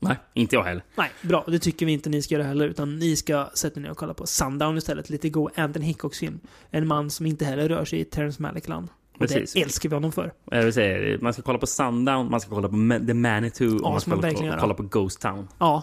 Nej, 0.00 0.16
inte 0.34 0.56
jag 0.56 0.62
heller. 0.62 0.84
Nej, 0.96 1.10
bra. 1.22 1.44
Det 1.46 1.58
tycker 1.58 1.86
vi 1.86 1.92
inte 1.92 2.10
ni 2.10 2.22
ska 2.22 2.34
göra 2.34 2.44
heller. 2.44 2.68
Utan 2.68 2.98
ni 2.98 3.16
ska 3.16 3.50
sätta 3.54 3.80
er 3.80 3.82
ner 3.82 3.90
och 3.90 3.96
kolla 3.96 4.14
på 4.14 4.26
Sundown 4.26 4.78
istället. 4.78 5.10
Lite 5.10 5.28
god 5.28 5.50
Anthony 5.58 5.86
Hickox-film. 5.86 6.40
En 6.70 6.86
man 6.86 7.10
som 7.10 7.26
inte 7.26 7.44
heller 7.44 7.68
rör 7.68 7.84
sig 7.84 8.00
i 8.00 8.04
Terrence 8.04 8.42
Malick-land. 8.42 8.88
Och 9.14 9.18
Precis. 9.18 9.52
det 9.52 9.62
älskar 9.62 9.88
vi 9.88 9.94
honom 9.94 10.12
för. 10.12 10.32
Jag 10.50 10.64
vill 10.64 10.72
säga, 10.72 11.18
man 11.20 11.32
ska 11.32 11.42
kolla 11.42 11.58
på 11.58 11.66
Sundown, 11.66 12.30
man 12.30 12.40
ska 12.40 12.50
kolla 12.50 12.68
på 12.68 13.06
The 13.06 13.14
Manitou 13.14 13.76
och 13.76 13.90
man 13.90 14.00
ska 14.00 14.10
man 14.10 14.34
kolla, 14.34 14.46
göra. 14.46 14.60
kolla 14.60 14.74
på 14.74 14.82
Ghost 14.82 15.20
Town. 15.20 15.48
Ja. 15.58 15.82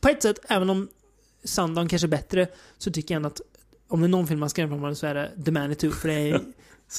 På 0.00 0.08
ett 0.08 0.22
sätt, 0.22 0.38
även 0.48 0.70
om 0.70 0.88
Sundown 1.44 1.88
kanske 1.88 2.06
är 2.06 2.08
bättre, 2.08 2.48
så 2.78 2.90
tycker 2.90 3.14
jag 3.14 3.16
ändå 3.16 3.26
att 3.26 3.40
om 3.88 4.00
det 4.00 4.06
är 4.06 4.08
någon 4.08 4.26
film 4.26 4.40
man 4.40 4.50
ska 4.50 4.60
jämföra 4.60 4.80
med 4.80 4.96
så 4.96 5.06
är 5.06 5.14
det 5.14 5.44
The 5.44 5.50
Manitou. 5.50 5.90
För 5.90 6.08
det 6.08 6.14
är 6.14 6.34
en 6.34 6.52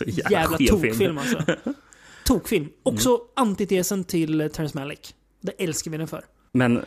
jävla 0.05 0.39
jävla 0.39 0.57
tokfilm 0.57 1.17
alltså. 1.17 1.43
Tokfilm. 2.25 2.69
Också 2.83 3.21
antitesen 3.35 4.03
till 4.03 4.49
Terrence 4.53 4.77
Malick. 4.77 5.15
Det 5.41 5.63
älskar 5.63 5.91
vi 5.91 5.97
den 5.97 6.07
för. 6.07 6.25
Men 6.53 6.85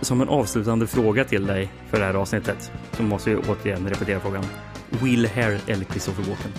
som 0.00 0.20
en 0.20 0.28
avslutande 0.28 0.86
fråga 0.86 1.24
till 1.24 1.46
dig 1.46 1.72
för 1.90 1.98
det 1.98 2.04
här 2.04 2.14
avsnittet 2.14 2.72
så 2.92 3.02
måste 3.02 3.30
jag 3.30 3.40
återigen 3.48 3.88
repetera 3.88 4.20
frågan. 4.20 4.44
Will 4.90 5.26
Hare 5.26 5.60
eller 5.66 5.84
Christopher 5.84 6.22
Walken? 6.22 6.52